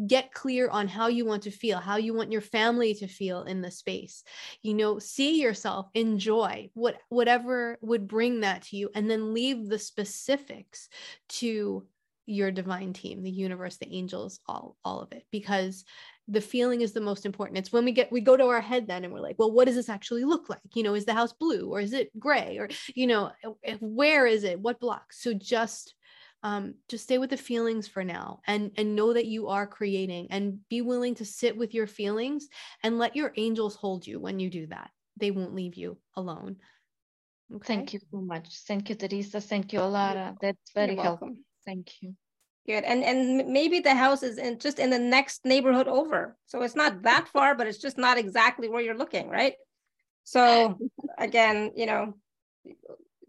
Get 0.08 0.34
clear 0.34 0.70
on 0.70 0.88
how 0.88 1.08
you 1.08 1.26
want 1.26 1.44
to 1.44 1.52
feel 1.52 1.80
how 1.80 1.98
you 1.98 2.14
want 2.14 2.32
your 2.32 2.42
family 2.42 2.94
to 2.96 3.08
feel 3.08 3.44
in 3.44 3.62
the 3.62 3.72
space. 3.72 4.24
You 4.62 4.74
know 4.74 5.00
see 5.00 5.42
yourself 5.42 5.88
enjoy 5.94 6.70
what 6.74 6.98
whatever 7.10 7.78
would 7.82 8.08
bring 8.08 8.42
that 8.42 8.64
to 8.64 8.78
you 8.78 8.90
and 8.96 9.10
then 9.10 9.34
leave 9.34 9.68
the 9.68 9.80
specifics 9.80 10.88
to 11.30 11.86
your 12.26 12.52
divine 12.52 12.94
team 12.94 13.22
the 13.22 13.30
universe 13.30 13.78
the 13.78 13.94
angels 13.94 14.40
all 14.48 14.78
all 14.86 15.02
of 15.02 15.12
it 15.12 15.26
because 15.30 15.84
the 16.28 16.42
feeling 16.42 16.82
is 16.82 16.94
the 16.94 17.02
most 17.02 17.26
important. 17.26 17.58
It's 17.58 17.74
when 17.74 17.86
we 17.86 17.92
get 17.92 18.12
we 18.12 18.22
go 18.22 18.38
to 18.38 18.46
our 18.46 18.62
head 18.62 18.88
then 18.88 19.04
and 19.04 19.14
we're 19.14 19.20
like 19.20 19.38
well 19.38 19.52
what 19.52 19.66
does 19.66 19.76
this 19.76 19.90
actually 19.90 20.24
look 20.24 20.50
like? 20.50 20.62
You 20.74 20.84
know 20.84 20.96
is 20.96 21.06
the 21.06 21.14
house 21.14 21.34
blue 21.34 21.70
or 21.72 21.80
is 21.80 21.94
it 21.94 22.18
gray 22.20 22.58
or 22.58 22.70
you 22.96 23.08
know 23.08 23.32
eh, 23.44 23.50
eh, 23.64 23.78
where 23.80 24.26
is 24.26 24.44
it? 24.44 24.60
What 24.60 24.80
block 24.80 25.12
so 25.12 25.34
just 25.34 25.96
um, 26.44 26.76
just 26.90 27.06
stay 27.06 27.18
with 27.18 27.30
the 27.30 27.38
feelings 27.38 27.88
for 27.88 28.04
now 28.04 28.42
and 28.46 28.72
and 28.78 28.96
know 28.96 29.14
that 29.14 29.28
you 29.28 29.48
are 29.48 29.66
creating 29.66 30.28
and 30.30 30.60
be 30.70 30.82
willing 30.82 31.16
to 31.16 31.26
sit 31.26 31.56
with 31.58 31.74
your 31.74 31.88
feelings 31.88 32.48
and 32.84 32.98
let 32.98 33.16
your 33.16 33.32
angels 33.38 33.76
hold 33.76 34.06
you 34.06 34.20
when 34.20 34.40
you 34.40 34.50
do 34.50 34.68
that. 34.68 34.92
They 35.18 35.32
won't 35.32 35.56
leave 35.56 35.76
you 35.76 35.98
alone. 36.16 36.58
Okay? 37.54 37.68
thank 37.76 37.94
you 37.94 38.00
so 38.12 38.20
much. 38.20 38.48
Thank 38.68 38.90
you 38.90 38.96
theresa. 38.96 39.40
Thank 39.40 39.74
you 39.74 39.80
alara 39.80 40.36
that's 40.42 40.72
very 40.74 40.96
helpful. 40.96 41.36
thank 41.66 41.92
you 42.02 42.16
Good. 42.66 42.86
And 42.86 43.04
and 43.04 43.52
maybe 43.52 43.80
the 43.80 43.94
house 43.94 44.24
is 44.24 44.38
in 44.38 44.58
just 44.58 44.80
in 44.80 44.90
the 44.90 45.00
next 45.00 45.46
neighborhood 45.46 45.88
over. 45.88 46.38
So 46.46 46.62
it's 46.62 46.76
not 46.76 47.02
that 47.02 47.28
far, 47.28 47.56
but 47.56 47.68
it's 47.68 47.80
just 47.80 47.98
not 47.98 48.18
exactly 48.18 48.70
where 48.70 48.82
you're 48.82 48.98
looking, 48.98 49.30
right? 49.30 49.56
So 50.24 50.78
again, 51.18 51.72
you 51.76 51.86
know, 51.86 52.16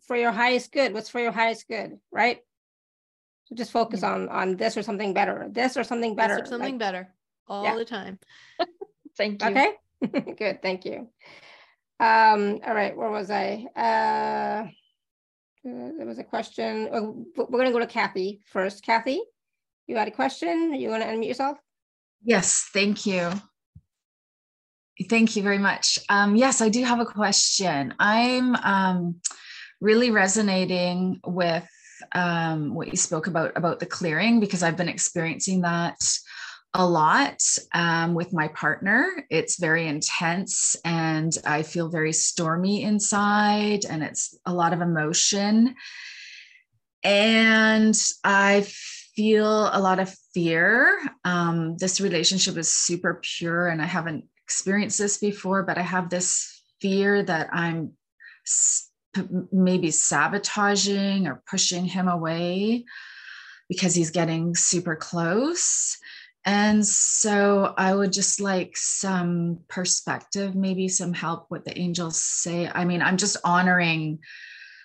for 0.06 0.16
your 0.16 0.30
highest 0.30 0.70
good, 0.70 0.94
what's 0.94 1.08
for 1.08 1.20
your 1.20 1.32
highest 1.32 1.66
good, 1.66 1.98
right? 2.12 2.38
So 3.46 3.56
just 3.56 3.72
focus 3.72 4.02
yeah. 4.02 4.12
on 4.12 4.28
on 4.28 4.56
this 4.56 4.76
or 4.76 4.82
something 4.82 5.14
better, 5.14 5.48
this 5.50 5.76
or 5.76 5.82
something 5.82 6.14
better. 6.14 6.34
Or 6.34 6.46
something 6.46 6.74
like, 6.74 6.78
better 6.78 7.12
all 7.48 7.64
yeah. 7.64 7.74
the 7.74 7.84
time. 7.84 8.20
Thank 9.16 9.42
you. 9.42 9.48
Okay. 9.48 9.72
good. 10.38 10.62
Thank 10.62 10.84
you. 10.84 11.08
Um, 11.98 12.60
all 12.64 12.74
right, 12.74 12.96
where 12.96 13.10
was 13.10 13.30
I? 13.32 13.66
Uh 13.74 14.70
uh, 15.66 15.90
there 15.96 16.06
was 16.06 16.18
a 16.18 16.24
question. 16.24 16.88
Oh, 16.92 17.24
we're 17.36 17.46
going 17.46 17.66
to 17.66 17.72
go 17.72 17.78
to 17.78 17.86
Kathy 17.86 18.40
first. 18.46 18.84
Kathy, 18.84 19.20
you 19.86 19.96
had 19.96 20.08
a 20.08 20.12
question. 20.12 20.74
You 20.74 20.90
want 20.90 21.02
to 21.02 21.08
unmute 21.08 21.28
yourself? 21.28 21.58
Yes, 22.22 22.68
thank 22.72 23.06
you. 23.06 23.30
Thank 25.08 25.36
you 25.36 25.42
very 25.42 25.58
much. 25.58 25.98
Um, 26.08 26.36
yes, 26.36 26.60
I 26.60 26.68
do 26.68 26.84
have 26.84 27.00
a 27.00 27.06
question. 27.06 27.94
I'm 27.98 28.54
um, 28.56 29.20
really 29.80 30.10
resonating 30.10 31.20
with 31.26 31.68
um, 32.12 32.74
what 32.74 32.88
you 32.88 32.96
spoke 32.96 33.26
about 33.26 33.56
about 33.56 33.80
the 33.80 33.86
clearing 33.86 34.40
because 34.40 34.62
I've 34.62 34.76
been 34.76 34.88
experiencing 34.88 35.62
that 35.62 35.96
a 36.74 36.84
lot 36.84 37.40
um, 37.72 38.14
with 38.14 38.32
my 38.32 38.48
partner. 38.48 39.24
It's 39.30 39.60
very 39.60 39.86
intense 39.86 40.74
and 40.84 41.32
I 41.46 41.62
feel 41.62 41.88
very 41.88 42.12
stormy 42.12 42.82
inside, 42.82 43.84
and 43.88 44.02
it's 44.02 44.36
a 44.44 44.52
lot 44.52 44.72
of 44.72 44.80
emotion. 44.80 45.76
And 47.04 47.94
I 48.24 48.66
feel 49.14 49.70
a 49.72 49.80
lot 49.80 50.00
of 50.00 50.14
fear. 50.32 50.98
Um, 51.24 51.76
this 51.76 52.00
relationship 52.00 52.56
is 52.56 52.72
super 52.72 53.20
pure, 53.22 53.68
and 53.68 53.80
I 53.80 53.86
haven't 53.86 54.24
experienced 54.42 54.98
this 54.98 55.18
before, 55.18 55.62
but 55.62 55.78
I 55.78 55.82
have 55.82 56.10
this 56.10 56.62
fear 56.80 57.22
that 57.22 57.50
I'm 57.52 57.92
maybe 59.52 59.92
sabotaging 59.92 61.28
or 61.28 61.42
pushing 61.48 61.84
him 61.84 62.08
away 62.08 62.84
because 63.68 63.94
he's 63.94 64.10
getting 64.10 64.56
super 64.56 64.96
close 64.96 65.98
and 66.44 66.86
so 66.86 67.72
I 67.76 67.94
would 67.94 68.12
just 68.12 68.40
like 68.40 68.76
some 68.76 69.60
perspective, 69.68 70.54
maybe 70.54 70.88
some 70.88 71.14
help 71.14 71.46
what 71.48 71.64
the 71.64 71.78
angels 71.78 72.22
say. 72.22 72.68
I 72.72 72.84
mean, 72.84 73.00
I'm 73.02 73.16
just 73.16 73.36
honoring 73.44 74.18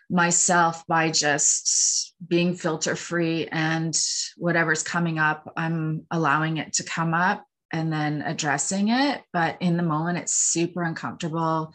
myself 0.09 0.85
by 0.87 1.11
just 1.11 2.15
being 2.27 2.55
filter 2.55 2.95
free 2.95 3.47
and 3.51 3.97
whatever's 4.37 4.83
coming 4.83 5.19
up, 5.19 5.51
I'm 5.55 6.05
allowing 6.11 6.57
it 6.57 6.73
to 6.73 6.83
come 6.83 7.13
up 7.13 7.45
and 7.71 7.93
then 7.93 8.23
addressing 8.23 8.89
it. 8.89 9.21
But 9.31 9.57
in 9.59 9.77
the 9.77 9.83
moment, 9.83 10.17
it's 10.17 10.33
super 10.33 10.83
uncomfortable 10.83 11.73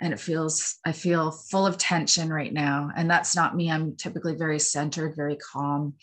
and 0.00 0.12
it 0.12 0.20
feels, 0.20 0.76
I 0.84 0.92
feel 0.92 1.30
full 1.30 1.66
of 1.66 1.78
tension 1.78 2.32
right 2.32 2.52
now. 2.52 2.90
And 2.96 3.08
that's 3.08 3.36
not 3.36 3.54
me. 3.54 3.70
I'm 3.70 3.96
typically 3.96 4.34
very 4.34 4.58
centered, 4.58 5.14
very 5.14 5.36
calm. 5.36 5.94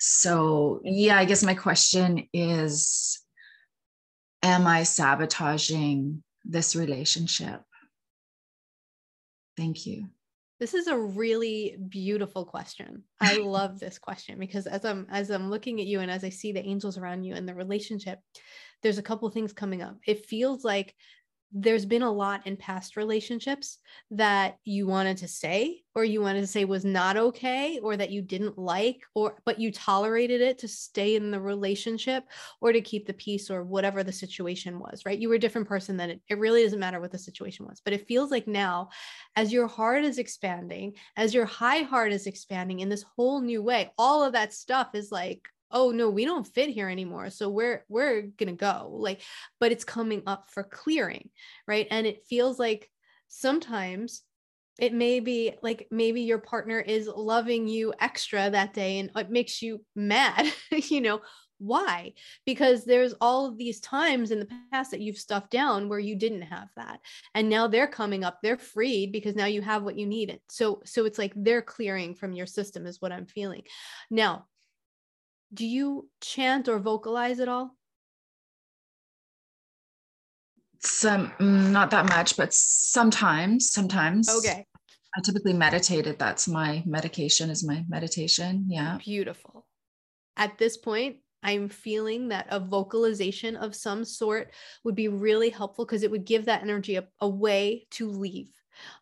So, 0.00 0.80
yeah, 0.82 1.18
I 1.18 1.26
guess 1.26 1.42
my 1.42 1.54
question 1.54 2.26
is 2.32 3.20
Am 4.42 4.66
I 4.66 4.84
sabotaging 4.84 6.22
this 6.44 6.74
relationship? 6.74 7.60
Thank 9.56 9.86
you. 9.86 10.08
This 10.58 10.72
is 10.72 10.86
a 10.86 10.96
really 10.96 11.76
beautiful 11.88 12.46
question. 12.46 13.04
I 13.20 13.36
love 13.42 13.78
this 13.78 13.98
question 13.98 14.38
because 14.38 14.66
as 14.66 14.86
I'm 14.86 15.06
as 15.10 15.30
I'm 15.30 15.50
looking 15.50 15.80
at 15.80 15.86
you 15.86 16.00
and 16.00 16.10
as 16.10 16.24
I 16.24 16.30
see 16.30 16.52
the 16.52 16.66
angels 16.66 16.96
around 16.96 17.24
you 17.24 17.34
and 17.34 17.46
the 17.46 17.54
relationship, 17.54 18.20
there's 18.82 18.98
a 18.98 19.02
couple 19.02 19.28
things 19.28 19.52
coming 19.52 19.82
up. 19.82 19.96
It 20.06 20.24
feels 20.24 20.64
like 20.64 20.94
there's 21.52 21.84
been 21.84 22.02
a 22.02 22.10
lot 22.10 22.46
in 22.46 22.56
past 22.56 22.96
relationships 22.96 23.78
that 24.10 24.56
you 24.64 24.86
wanted 24.86 25.16
to 25.16 25.26
say 25.26 25.82
or 25.96 26.04
you 26.04 26.20
wanted 26.20 26.40
to 26.40 26.46
say 26.46 26.64
was 26.64 26.84
not 26.84 27.16
okay 27.16 27.80
or 27.82 27.96
that 27.96 28.10
you 28.10 28.22
didn't 28.22 28.56
like 28.56 29.00
or 29.14 29.36
but 29.44 29.58
you 29.58 29.72
tolerated 29.72 30.40
it 30.40 30.58
to 30.58 30.68
stay 30.68 31.16
in 31.16 31.30
the 31.30 31.40
relationship 31.40 32.24
or 32.60 32.72
to 32.72 32.80
keep 32.80 33.06
the 33.06 33.14
peace 33.14 33.50
or 33.50 33.64
whatever 33.64 34.04
the 34.04 34.12
situation 34.12 34.78
was 34.78 35.04
right? 35.04 35.18
You 35.18 35.28
were 35.28 35.34
a 35.34 35.40
different 35.40 35.68
person 35.68 35.96
than 35.96 36.10
it, 36.10 36.20
it 36.28 36.38
really 36.38 36.62
doesn't 36.62 36.78
matter 36.78 37.00
what 37.00 37.10
the 37.10 37.18
situation 37.18 37.66
was 37.66 37.80
but 37.84 37.92
it 37.92 38.06
feels 38.06 38.30
like 38.30 38.46
now 38.46 38.90
as 39.34 39.52
your 39.52 39.66
heart 39.66 40.04
is 40.04 40.18
expanding 40.18 40.94
as 41.16 41.34
your 41.34 41.46
high 41.46 41.80
heart 41.80 42.12
is 42.12 42.26
expanding 42.26 42.80
in 42.80 42.88
this 42.88 43.04
whole 43.16 43.40
new 43.40 43.62
way 43.62 43.90
all 43.98 44.22
of 44.22 44.32
that 44.34 44.52
stuff 44.52 44.90
is 44.94 45.10
like 45.10 45.48
oh 45.70 45.90
no 45.90 46.10
we 46.10 46.24
don't 46.24 46.46
fit 46.46 46.70
here 46.70 46.88
anymore 46.88 47.30
so 47.30 47.48
we're 47.48 47.84
we're 47.88 48.22
gonna 48.38 48.52
go 48.52 48.90
like 48.92 49.20
but 49.58 49.72
it's 49.72 49.84
coming 49.84 50.22
up 50.26 50.48
for 50.48 50.62
clearing 50.62 51.30
right? 51.66 51.86
And 51.90 52.06
it 52.06 52.26
feels 52.28 52.58
like 52.58 52.90
sometimes 53.28 54.22
it 54.78 54.92
may 54.92 55.20
be 55.20 55.54
like 55.62 55.86
maybe 55.90 56.22
your 56.22 56.38
partner 56.38 56.80
is 56.80 57.06
loving 57.06 57.68
you 57.68 57.92
extra 58.00 58.50
that 58.50 58.72
day 58.74 58.98
and 58.98 59.10
it 59.14 59.30
makes 59.30 59.62
you 59.62 59.84
mad 59.94 60.52
you 60.70 61.00
know? 61.00 61.20
Why? 61.62 62.14
Because 62.46 62.86
there's 62.86 63.12
all 63.20 63.44
of 63.44 63.58
these 63.58 63.80
times 63.80 64.30
in 64.30 64.38
the 64.38 64.48
past 64.72 64.92
that 64.92 65.02
you've 65.02 65.18
stuffed 65.18 65.50
down 65.50 65.90
where 65.90 65.98
you 65.98 66.16
didn't 66.16 66.42
have 66.42 66.70
that 66.76 67.00
and 67.34 67.50
now 67.50 67.68
they're 67.68 67.86
coming 67.86 68.24
up 68.24 68.38
they're 68.42 68.56
freed 68.56 69.12
because 69.12 69.36
now 69.36 69.44
you 69.44 69.60
have 69.60 69.82
what 69.82 69.98
you 69.98 70.06
needed. 70.06 70.40
So 70.48 70.80
so 70.86 71.04
it's 71.04 71.18
like 71.18 71.34
they're 71.36 71.62
clearing 71.62 72.14
from 72.14 72.32
your 72.32 72.46
system 72.46 72.86
is 72.86 73.00
what 73.00 73.12
i'm 73.12 73.26
feeling. 73.26 73.62
Now 74.10 74.46
do 75.52 75.66
you 75.66 76.08
chant 76.20 76.68
or 76.68 76.78
vocalize 76.78 77.40
at 77.40 77.48
all? 77.48 77.76
Some, 80.80 81.28
mm, 81.38 81.70
not 81.70 81.90
that 81.90 82.08
much, 82.08 82.36
but 82.36 82.54
sometimes, 82.54 83.70
sometimes. 83.70 84.28
Okay. 84.28 84.66
I 85.16 85.20
typically 85.20 85.52
meditated. 85.52 86.18
That's 86.18 86.46
my 86.46 86.82
medication, 86.86 87.50
is 87.50 87.66
my 87.66 87.84
meditation. 87.88 88.66
Yeah. 88.68 88.98
Beautiful. 88.98 89.66
At 90.36 90.56
this 90.56 90.76
point, 90.76 91.16
I'm 91.42 91.68
feeling 91.68 92.28
that 92.28 92.46
a 92.50 92.60
vocalization 92.60 93.56
of 93.56 93.74
some 93.74 94.04
sort 94.04 94.52
would 94.84 94.94
be 94.94 95.08
really 95.08 95.50
helpful 95.50 95.84
because 95.84 96.02
it 96.02 96.10
would 96.10 96.24
give 96.24 96.44
that 96.44 96.62
energy 96.62 96.96
a, 96.96 97.08
a 97.20 97.28
way 97.28 97.86
to 97.92 98.08
leave 98.08 98.50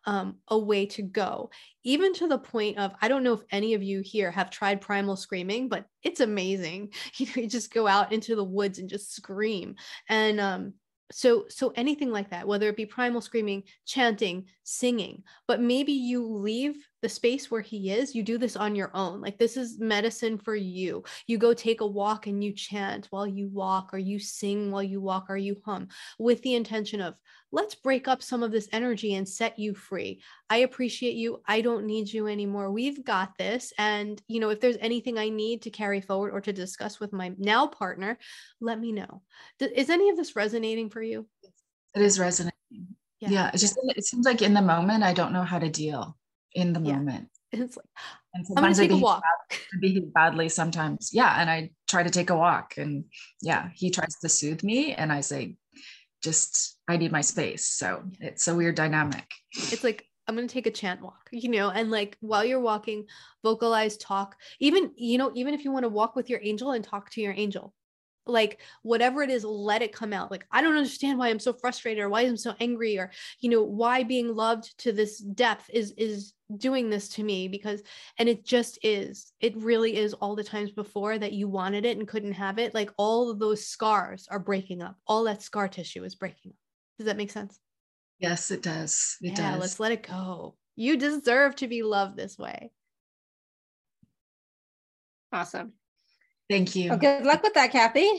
um, 0.05 0.37
a 0.47 0.57
way 0.57 0.85
to 0.87 1.01
go, 1.01 1.49
even 1.83 2.13
to 2.15 2.27
the 2.27 2.37
point 2.37 2.77
of 2.77 2.93
I 3.01 3.07
don't 3.07 3.23
know 3.23 3.33
if 3.33 3.41
any 3.51 3.73
of 3.73 3.83
you 3.83 4.01
here 4.01 4.31
have 4.31 4.49
tried 4.49 4.81
primal 4.81 5.15
screaming, 5.15 5.69
but 5.69 5.85
it's 6.03 6.19
amazing. 6.19 6.93
You 7.17 7.25
know, 7.27 7.41
you 7.41 7.47
just 7.47 7.73
go 7.73 7.87
out 7.87 8.11
into 8.13 8.35
the 8.35 8.43
woods 8.43 8.79
and 8.79 8.89
just 8.89 9.13
scream. 9.13 9.75
And 10.07 10.39
um, 10.39 10.73
so 11.11 11.45
so 11.49 11.73
anything 11.75 12.11
like 12.11 12.29
that 12.29 12.47
whether 12.47 12.69
it 12.69 12.75
be 12.75 12.85
primal 12.85 13.21
screaming 13.21 13.63
chanting 13.85 14.45
singing 14.63 15.23
but 15.47 15.59
maybe 15.59 15.91
you 15.91 16.25
leave 16.25 16.75
the 17.01 17.09
space 17.09 17.49
where 17.49 17.61
he 17.61 17.91
is 17.91 18.13
you 18.13 18.23
do 18.23 18.37
this 18.37 18.55
on 18.55 18.75
your 18.75 18.91
own 18.93 19.21
like 19.21 19.37
this 19.37 19.57
is 19.57 19.79
medicine 19.79 20.37
for 20.37 20.55
you. 20.55 21.03
You 21.27 21.37
go 21.37 21.53
take 21.53 21.81
a 21.81 21.87
walk 21.87 22.27
and 22.27 22.43
you 22.43 22.53
chant 22.53 23.07
while 23.09 23.27
you 23.27 23.49
walk 23.49 23.93
or 23.93 23.97
you 23.97 24.19
sing 24.19 24.71
while 24.71 24.83
you 24.83 25.01
walk 25.01 25.27
or 25.29 25.37
you 25.37 25.57
hum 25.65 25.87
with 26.17 26.41
the 26.41 26.55
intention 26.55 27.01
of 27.01 27.15
let's 27.51 27.75
break 27.75 28.07
up 28.07 28.21
some 28.21 28.43
of 28.43 28.51
this 28.51 28.69
energy 28.71 29.15
and 29.15 29.27
set 29.27 29.57
you 29.57 29.73
free. 29.73 30.21
I 30.49 30.57
appreciate 30.57 31.15
you. 31.15 31.41
I 31.47 31.61
don't 31.61 31.85
need 31.85 32.11
you 32.11 32.27
anymore. 32.27 32.71
We've 32.71 33.03
got 33.03 33.37
this 33.37 33.73
and 33.77 34.21
you 34.27 34.39
know 34.39 34.49
if 34.49 34.59
there's 34.59 34.77
anything 34.79 35.17
i 35.17 35.29
need 35.29 35.61
to 35.63 35.69
carry 35.69 36.01
forward 36.01 36.31
or 36.31 36.41
to 36.41 36.53
discuss 36.53 36.99
with 36.99 37.13
my 37.13 37.31
now 37.37 37.67
partner 37.67 38.17
let 38.61 38.79
me 38.79 38.91
know. 38.91 39.21
Is 39.59 39.89
any 39.89 40.09
of 40.09 40.17
this 40.17 40.35
resonating 40.35 40.89
for 40.89 41.01
you? 41.01 41.27
It 41.95 42.01
is 42.01 42.19
resonating. 42.19 42.53
Yeah, 43.19 43.29
yeah 43.29 43.51
it 43.53 43.57
just 43.57 43.77
it 43.83 44.05
seems 44.05 44.25
like 44.25 44.41
in 44.41 44.53
the 44.53 44.61
moment 44.61 45.03
i 45.03 45.11
don't 45.11 45.33
know 45.33 45.43
how 45.43 45.59
to 45.59 45.69
deal 45.69 46.17
in 46.53 46.73
the 46.73 46.79
Yeah. 46.79 46.95
moment. 46.95 47.29
It's 47.51 47.77
like, 47.77 47.85
And 48.33 48.45
I'm 48.49 48.61
gonna 48.61 48.75
sometimes 48.75 48.77
take 48.77 48.91
a 48.91 48.97
walk. 48.97 49.23
I 49.51 49.77
behave 49.81 50.13
badly 50.13 50.49
sometimes. 50.49 51.09
Yeah. 51.13 51.33
And 51.41 51.49
I 51.49 51.71
try 51.87 52.03
to 52.03 52.09
take 52.09 52.29
a 52.29 52.35
walk 52.35 52.77
and 52.77 53.05
yeah, 53.41 53.69
he 53.73 53.89
tries 53.89 54.15
to 54.21 54.29
soothe 54.29 54.63
me 54.63 54.93
and 54.93 55.11
I 55.11 55.21
say, 55.21 55.55
just 56.21 56.77
I 56.87 56.97
need 56.97 57.11
my 57.11 57.21
space. 57.21 57.67
So 57.67 58.03
it's 58.19 58.47
a 58.47 58.55
weird 58.55 58.75
dynamic. 58.75 59.25
It's 59.71 59.83
like, 59.83 60.05
I'm 60.27 60.35
gonna 60.35 60.47
take 60.47 60.67
a 60.67 60.71
chant 60.71 61.01
walk, 61.01 61.27
you 61.31 61.49
know, 61.49 61.69
and 61.71 61.89
like 61.89 62.17
while 62.19 62.45
you're 62.45 62.59
walking, 62.59 63.05
vocalize, 63.43 63.97
talk. 63.97 64.35
Even, 64.59 64.91
you 64.95 65.17
know, 65.17 65.31
even 65.33 65.55
if 65.55 65.65
you 65.65 65.71
want 65.71 65.83
to 65.83 65.89
walk 65.89 66.15
with 66.15 66.29
your 66.29 66.39
angel 66.43 66.71
and 66.71 66.83
talk 66.83 67.09
to 67.11 67.21
your 67.21 67.33
angel, 67.33 67.73
like 68.29 68.61
whatever 68.83 69.21
it 69.23 69.29
is, 69.29 69.43
let 69.43 69.81
it 69.81 69.93
come 69.93 70.13
out. 70.13 70.31
Like, 70.31 70.45
I 70.51 70.61
don't 70.61 70.75
understand 70.77 71.17
why 71.19 71.29
I'm 71.29 71.39
so 71.39 71.53
frustrated 71.53 72.03
or 72.03 72.09
why 72.09 72.21
I'm 72.21 72.37
so 72.37 72.55
angry 72.59 72.97
or, 72.97 73.11
you 73.39 73.49
know, 73.49 73.63
why 73.63 74.03
being 74.03 74.33
loved 74.35 74.77
to 74.79 74.91
this 74.91 75.19
depth 75.19 75.69
is 75.73 75.91
is 75.97 76.33
doing 76.57 76.89
this 76.89 77.09
to 77.09 77.23
me 77.23 77.47
because 77.47 77.83
and 78.17 78.27
it 78.27 78.43
just 78.43 78.79
is 78.81 79.33
it 79.39 79.55
really 79.57 79.95
is 79.95 80.13
all 80.15 80.35
the 80.35 80.43
times 80.43 80.71
before 80.71 81.17
that 81.19 81.31
you 81.33 81.47
wanted 81.47 81.85
it 81.85 81.95
and 81.97 82.07
couldn't 82.07 82.31
have 82.33 82.57
it 82.57 82.73
like 82.73 82.89
all 82.97 83.29
of 83.29 83.37
those 83.37 83.67
scars 83.67 84.27
are 84.31 84.39
breaking 84.39 84.81
up 84.81 84.95
all 85.05 85.25
that 85.25 85.43
scar 85.43 85.67
tissue 85.67 86.03
is 86.03 86.15
breaking 86.15 86.51
up 86.51 86.57
does 86.97 87.05
that 87.05 87.17
make 87.17 87.29
sense 87.29 87.59
Yes, 88.17 88.49
it 88.51 88.63
does. 88.63 89.15
It 89.21 89.37
yeah 89.37 89.51
does. 89.51 89.61
let's 89.61 89.79
let 89.79 89.91
it 89.91 90.01
go 90.03 90.55
you 90.75 90.97
deserve 90.97 91.55
to 91.57 91.67
be 91.67 91.83
loved 91.83 92.17
this 92.17 92.37
way 92.37 92.71
Awesome. 95.31 95.73
Thank 96.49 96.75
you. 96.75 96.89
Well, 96.89 96.99
good 96.99 97.23
luck 97.23 97.43
with 97.43 97.53
that, 97.53 97.71
Kathy. 97.71 98.09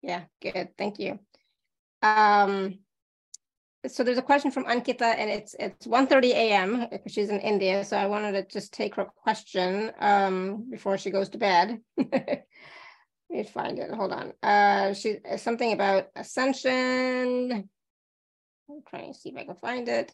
Yeah, 0.00 0.24
good. 0.40 0.70
Thank 0.78 1.00
you. 1.00 1.18
Um, 2.02 2.78
so 3.86 4.04
there's 4.04 4.18
a 4.18 4.22
question 4.22 4.50
from 4.50 4.64
Ankita, 4.64 5.02
and 5.02 5.28
it's 5.30 5.54
it's 5.58 5.86
1:30 5.86 6.30
a.m. 6.30 6.86
she's 7.08 7.30
in 7.30 7.40
India. 7.40 7.84
So 7.84 7.96
I 7.96 8.06
wanted 8.06 8.32
to 8.32 8.46
just 8.46 8.72
take 8.72 8.94
her 8.94 9.04
question 9.04 9.92
um, 9.98 10.70
before 10.70 10.98
she 10.98 11.10
goes 11.10 11.28
to 11.30 11.38
bed. 11.38 11.80
Let 11.96 12.44
me 13.30 13.44
find 13.44 13.78
it. 13.78 13.90
Hold 13.90 14.12
on. 14.12 14.32
Uh, 14.42 14.94
she 14.94 15.18
something 15.36 15.72
about 15.72 16.08
ascension. 16.16 17.68
I'm 18.70 18.82
trying 18.88 19.12
to 19.12 19.18
see 19.18 19.30
if 19.30 19.36
I 19.36 19.44
can 19.44 19.56
find 19.56 19.88
it. 19.88 20.12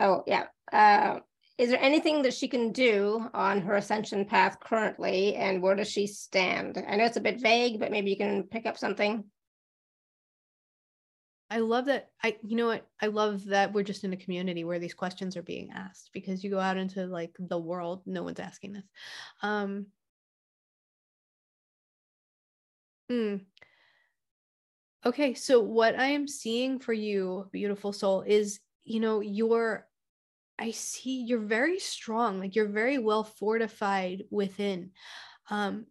Oh 0.00 0.22
yeah. 0.26 0.46
Uh, 0.72 1.20
is 1.58 1.70
there 1.70 1.82
anything 1.82 2.22
that 2.22 2.34
she 2.34 2.46
can 2.46 2.70
do 2.70 3.28
on 3.34 3.60
her 3.62 3.74
ascension 3.74 4.24
path 4.24 4.60
currently, 4.60 5.34
and 5.34 5.60
where 5.60 5.74
does 5.74 5.90
she 5.90 6.06
stand? 6.06 6.82
I 6.88 6.94
know 6.94 7.04
it's 7.04 7.16
a 7.16 7.20
bit 7.20 7.40
vague, 7.40 7.80
but 7.80 7.90
maybe 7.90 8.10
you 8.10 8.16
can 8.16 8.44
pick 8.44 8.64
up 8.64 8.78
something. 8.78 9.24
I 11.50 11.58
love 11.58 11.86
that. 11.86 12.10
I, 12.22 12.36
you 12.44 12.56
know 12.56 12.66
what? 12.66 12.86
I 13.02 13.06
love 13.06 13.46
that 13.46 13.72
we're 13.72 13.82
just 13.82 14.04
in 14.04 14.12
a 14.12 14.18
community 14.18 14.62
where 14.62 14.78
these 14.78 14.94
questions 14.94 15.36
are 15.36 15.42
being 15.42 15.70
asked 15.74 16.10
because 16.12 16.44
you 16.44 16.50
go 16.50 16.60
out 16.60 16.76
into 16.76 17.06
like 17.06 17.34
the 17.40 17.58
world, 17.58 18.02
no 18.06 18.22
one's 18.22 18.38
asking 18.38 18.74
this. 18.74 18.84
Um, 19.42 19.86
hmm. 23.10 23.36
Okay, 25.04 25.34
so 25.34 25.58
what 25.60 25.98
I 25.98 26.08
am 26.08 26.28
seeing 26.28 26.78
for 26.78 26.92
you, 26.92 27.48
beautiful 27.50 27.92
soul, 27.92 28.22
is 28.22 28.60
you 28.84 29.00
know, 29.00 29.20
you're, 29.20 29.87
I 30.58 30.72
see 30.72 31.22
you're 31.22 31.38
very 31.38 31.78
strong, 31.78 32.40
like 32.40 32.56
you're 32.56 32.68
very 32.68 32.98
well 32.98 33.24
fortified 33.24 34.24
within. 34.30 34.90
Um, 35.50 35.86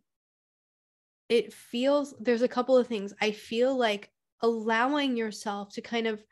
it 1.30 1.54
feels 1.54 2.14
there's 2.20 2.42
a 2.42 2.48
couple 2.48 2.78
of 2.78 2.88
things. 2.88 3.14
I 3.22 3.32
feel 3.32 3.76
like 3.76 4.12
allowing 4.42 5.18
yourself 5.18 5.74
to 5.74 5.82
kind 5.82 6.08
of 6.08 6.24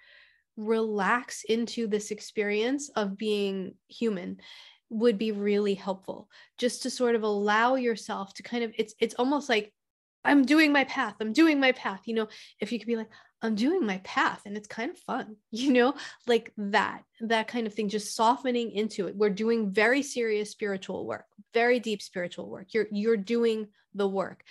relax 0.58 1.44
into 1.44 1.88
this 1.88 2.12
experience 2.12 2.90
of 2.90 3.18
being 3.18 3.76
human 3.88 4.38
would 4.90 5.18
be 5.18 5.32
really 5.32 5.74
helpful 5.74 6.30
just 6.58 6.84
to 6.84 6.90
sort 6.90 7.16
of 7.16 7.24
allow 7.24 7.76
yourself 7.76 8.34
to 8.34 8.44
kind 8.44 8.64
of 8.64 8.72
it's 8.78 8.94
it's 9.00 9.16
almost 9.16 9.50
like 9.50 9.74
i'm 10.24 10.46
doing 10.46 10.72
my 10.72 10.84
path 10.86 11.16
i'm 11.20 11.34
doing 11.34 11.60
my 11.60 11.72
path 11.74 12.02
you 12.06 12.14
know 12.14 12.28
if 12.62 12.72
you 12.72 12.80
could 12.80 12.88
be 12.88 12.96
like 12.96 13.10
i'm 13.42 13.56
doing 13.56 13.86
my 13.86 14.00
path 14.04 14.42
and 14.46 14.58
it's 14.58 14.68
kind 14.68 14.92
of 14.92 14.98
fun 14.98 15.36
you 15.52 15.72
know 15.72 15.94
like 16.28 16.52
that 16.58 17.04
that 17.22 17.48
kind 17.48 17.68
of 17.68 17.74
thing 17.74 17.88
just 17.88 18.14
softening 18.14 18.72
into 18.72 19.08
it. 19.08 19.16
We're 19.16 19.30
doing 19.30 19.72
very 19.72 20.04
serious 20.04 20.52
spiritual 20.52 21.06
work 21.06 21.26
very 21.56 21.80
deep 21.80 22.04
spiritual 22.04 22.50
work. 22.50 22.68
You're 22.74 22.88
you're 22.92 23.18
doing 23.18 23.70
the 23.96 24.08
work. 24.08 24.44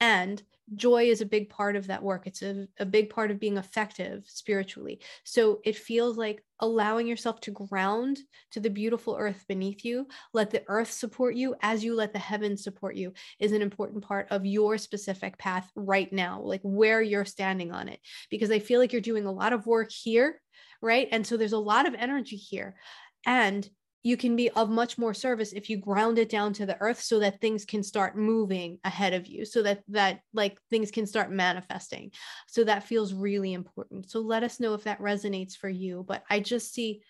And 0.00 0.42
joy 0.74 1.04
is 1.04 1.20
a 1.20 1.26
big 1.26 1.48
part 1.48 1.76
of 1.76 1.86
that 1.86 2.02
work. 2.02 2.26
It's 2.26 2.42
a, 2.42 2.66
a 2.78 2.86
big 2.86 3.10
part 3.10 3.30
of 3.30 3.40
being 3.40 3.56
effective 3.56 4.24
spiritually. 4.26 5.00
So 5.24 5.60
it 5.64 5.76
feels 5.76 6.16
like 6.16 6.44
allowing 6.60 7.06
yourself 7.06 7.40
to 7.40 7.50
ground 7.50 8.18
to 8.50 8.60
the 8.60 8.70
beautiful 8.70 9.16
earth 9.18 9.44
beneath 9.48 9.84
you, 9.84 10.06
let 10.32 10.50
the 10.50 10.62
earth 10.68 10.90
support 10.90 11.34
you 11.34 11.54
as 11.62 11.84
you 11.84 11.94
let 11.94 12.12
the 12.12 12.18
heavens 12.18 12.64
support 12.64 12.96
you 12.96 13.12
is 13.38 13.52
an 13.52 13.62
important 13.62 14.02
part 14.02 14.26
of 14.30 14.44
your 14.44 14.76
specific 14.78 15.38
path 15.38 15.70
right 15.76 16.12
now, 16.12 16.40
like 16.40 16.60
where 16.62 17.00
you're 17.00 17.24
standing 17.24 17.72
on 17.72 17.88
it. 17.88 18.00
Because 18.30 18.50
I 18.50 18.58
feel 18.58 18.80
like 18.80 18.92
you're 18.92 19.00
doing 19.00 19.26
a 19.26 19.32
lot 19.32 19.52
of 19.52 19.66
work 19.66 19.90
here, 19.90 20.40
right? 20.82 21.08
And 21.12 21.26
so 21.26 21.36
there's 21.36 21.52
a 21.52 21.58
lot 21.58 21.86
of 21.86 21.94
energy 21.94 22.36
here. 22.36 22.76
And 23.26 23.68
you 24.08 24.16
can 24.16 24.36
be 24.36 24.48
of 24.52 24.70
much 24.70 24.96
more 24.96 25.12
service 25.12 25.52
if 25.52 25.68
you 25.68 25.76
ground 25.76 26.18
it 26.18 26.30
down 26.30 26.54
to 26.54 26.64
the 26.64 26.80
earth 26.80 26.98
so 26.98 27.18
that 27.18 27.42
things 27.42 27.66
can 27.66 27.82
start 27.82 28.16
moving 28.16 28.78
ahead 28.84 29.12
of 29.12 29.26
you 29.26 29.44
so 29.44 29.62
that 29.62 29.82
that 29.86 30.20
like 30.32 30.58
things 30.70 30.90
can 30.90 31.06
start 31.06 31.30
manifesting 31.30 32.10
so 32.46 32.64
that 32.64 32.82
feels 32.82 33.12
really 33.12 33.52
important 33.52 34.10
so 34.10 34.20
let 34.20 34.42
us 34.42 34.60
know 34.60 34.72
if 34.72 34.82
that 34.82 34.98
resonates 34.98 35.54
for 35.54 35.68
you 35.68 36.06
but 36.08 36.24
i 36.30 36.40
just 36.40 36.72
see 36.72 37.02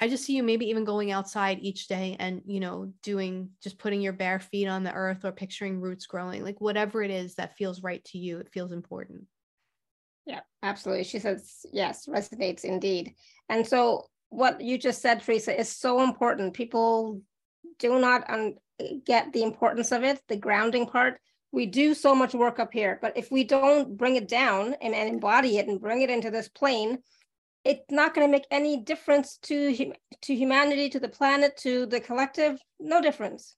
i 0.00 0.08
just 0.08 0.24
see 0.24 0.34
you 0.34 0.42
maybe 0.42 0.68
even 0.68 0.82
going 0.82 1.12
outside 1.12 1.60
each 1.60 1.86
day 1.86 2.16
and 2.18 2.42
you 2.44 2.58
know 2.58 2.92
doing 3.04 3.48
just 3.62 3.78
putting 3.78 4.00
your 4.00 4.12
bare 4.12 4.40
feet 4.40 4.66
on 4.66 4.82
the 4.82 4.92
earth 4.92 5.24
or 5.24 5.30
picturing 5.30 5.80
roots 5.80 6.06
growing 6.06 6.42
like 6.42 6.60
whatever 6.60 7.04
it 7.04 7.10
is 7.12 7.36
that 7.36 7.56
feels 7.56 7.84
right 7.84 8.04
to 8.04 8.18
you 8.18 8.38
it 8.38 8.50
feels 8.52 8.72
important 8.72 9.22
Yeah, 10.24 10.40
absolutely. 10.62 11.04
She 11.04 11.18
says, 11.18 11.66
yes, 11.72 12.06
resonates 12.06 12.64
indeed. 12.64 13.14
And 13.48 13.66
so 13.66 14.06
what 14.32 14.60
you 14.62 14.78
just 14.78 15.02
said, 15.02 15.22
Theresa, 15.22 15.58
is 15.58 15.70
so 15.70 16.02
important. 16.02 16.54
People 16.54 17.20
do 17.78 17.98
not 17.98 18.28
un- 18.30 18.54
get 19.04 19.32
the 19.32 19.42
importance 19.42 19.92
of 19.92 20.02
it, 20.04 20.20
the 20.28 20.36
grounding 20.36 20.86
part. 20.86 21.20
We 21.52 21.66
do 21.66 21.92
so 21.92 22.14
much 22.14 22.32
work 22.34 22.58
up 22.58 22.72
here, 22.72 22.98
but 23.02 23.16
if 23.16 23.30
we 23.30 23.44
don't 23.44 23.96
bring 23.96 24.16
it 24.16 24.26
down 24.26 24.74
and, 24.80 24.94
and 24.94 25.08
embody 25.08 25.58
it 25.58 25.68
and 25.68 25.80
bring 25.80 26.00
it 26.00 26.08
into 26.08 26.30
this 26.30 26.48
plane, 26.48 26.98
it's 27.64 27.84
not 27.90 28.14
going 28.14 28.26
to 28.26 28.32
make 28.32 28.46
any 28.50 28.80
difference 28.80 29.36
to 29.42 29.76
hum- 29.76 29.92
to 30.22 30.34
humanity, 30.34 30.88
to 30.88 30.98
the 30.98 31.08
planet, 31.08 31.56
to 31.58 31.86
the 31.86 32.00
collective. 32.00 32.58
No 32.80 33.02
difference. 33.02 33.54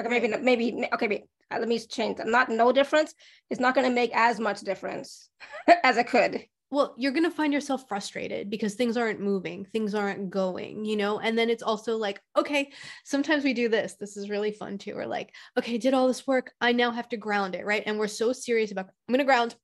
Okay, 0.00 0.08
maybe 0.08 0.28
maybe 0.40 0.88
okay. 0.94 1.24
Uh, 1.50 1.58
let 1.58 1.68
me 1.68 1.78
change. 1.78 2.18
Not 2.24 2.48
no 2.48 2.72
difference. 2.72 3.14
It's 3.50 3.60
not 3.60 3.74
going 3.74 3.86
to 3.86 3.94
make 3.94 4.10
as 4.16 4.40
much 4.40 4.60
difference 4.62 5.28
as 5.84 5.98
it 5.98 6.08
could. 6.08 6.46
Well 6.74 6.94
you're 6.98 7.12
going 7.12 7.24
to 7.24 7.30
find 7.30 7.52
yourself 7.52 7.86
frustrated 7.88 8.50
because 8.50 8.74
things 8.74 8.96
aren't 8.96 9.20
moving 9.20 9.64
things 9.64 9.94
aren't 9.94 10.30
going 10.30 10.84
you 10.84 10.96
know? 10.96 11.20
And 11.20 11.38
then 11.38 11.48
it's 11.48 11.62
also 11.62 11.96
like 11.96 12.20
okay 12.36 12.72
sometimes 13.04 13.44
we 13.44 13.54
do 13.54 13.68
this. 13.68 13.94
This 13.94 14.16
is 14.16 14.28
really 14.28 14.52
fun 14.52 14.78
too. 14.78 14.94
We're 14.94 15.06
like 15.06 15.32
okay 15.58 15.78
did 15.78 15.94
all 15.94 16.08
this 16.08 16.26
work. 16.26 16.52
I 16.60 16.72
now 16.72 16.90
have 16.90 17.08
to 17.10 17.16
ground 17.16 17.54
it 17.54 17.64
right? 17.64 17.82
And 17.86 17.98
we're 17.98 18.08
so 18.08 18.32
serious 18.32 18.72
about 18.72 18.86
i'm 18.86 19.12
going 19.12 19.18
to 19.18 19.24
ground 19.24 19.54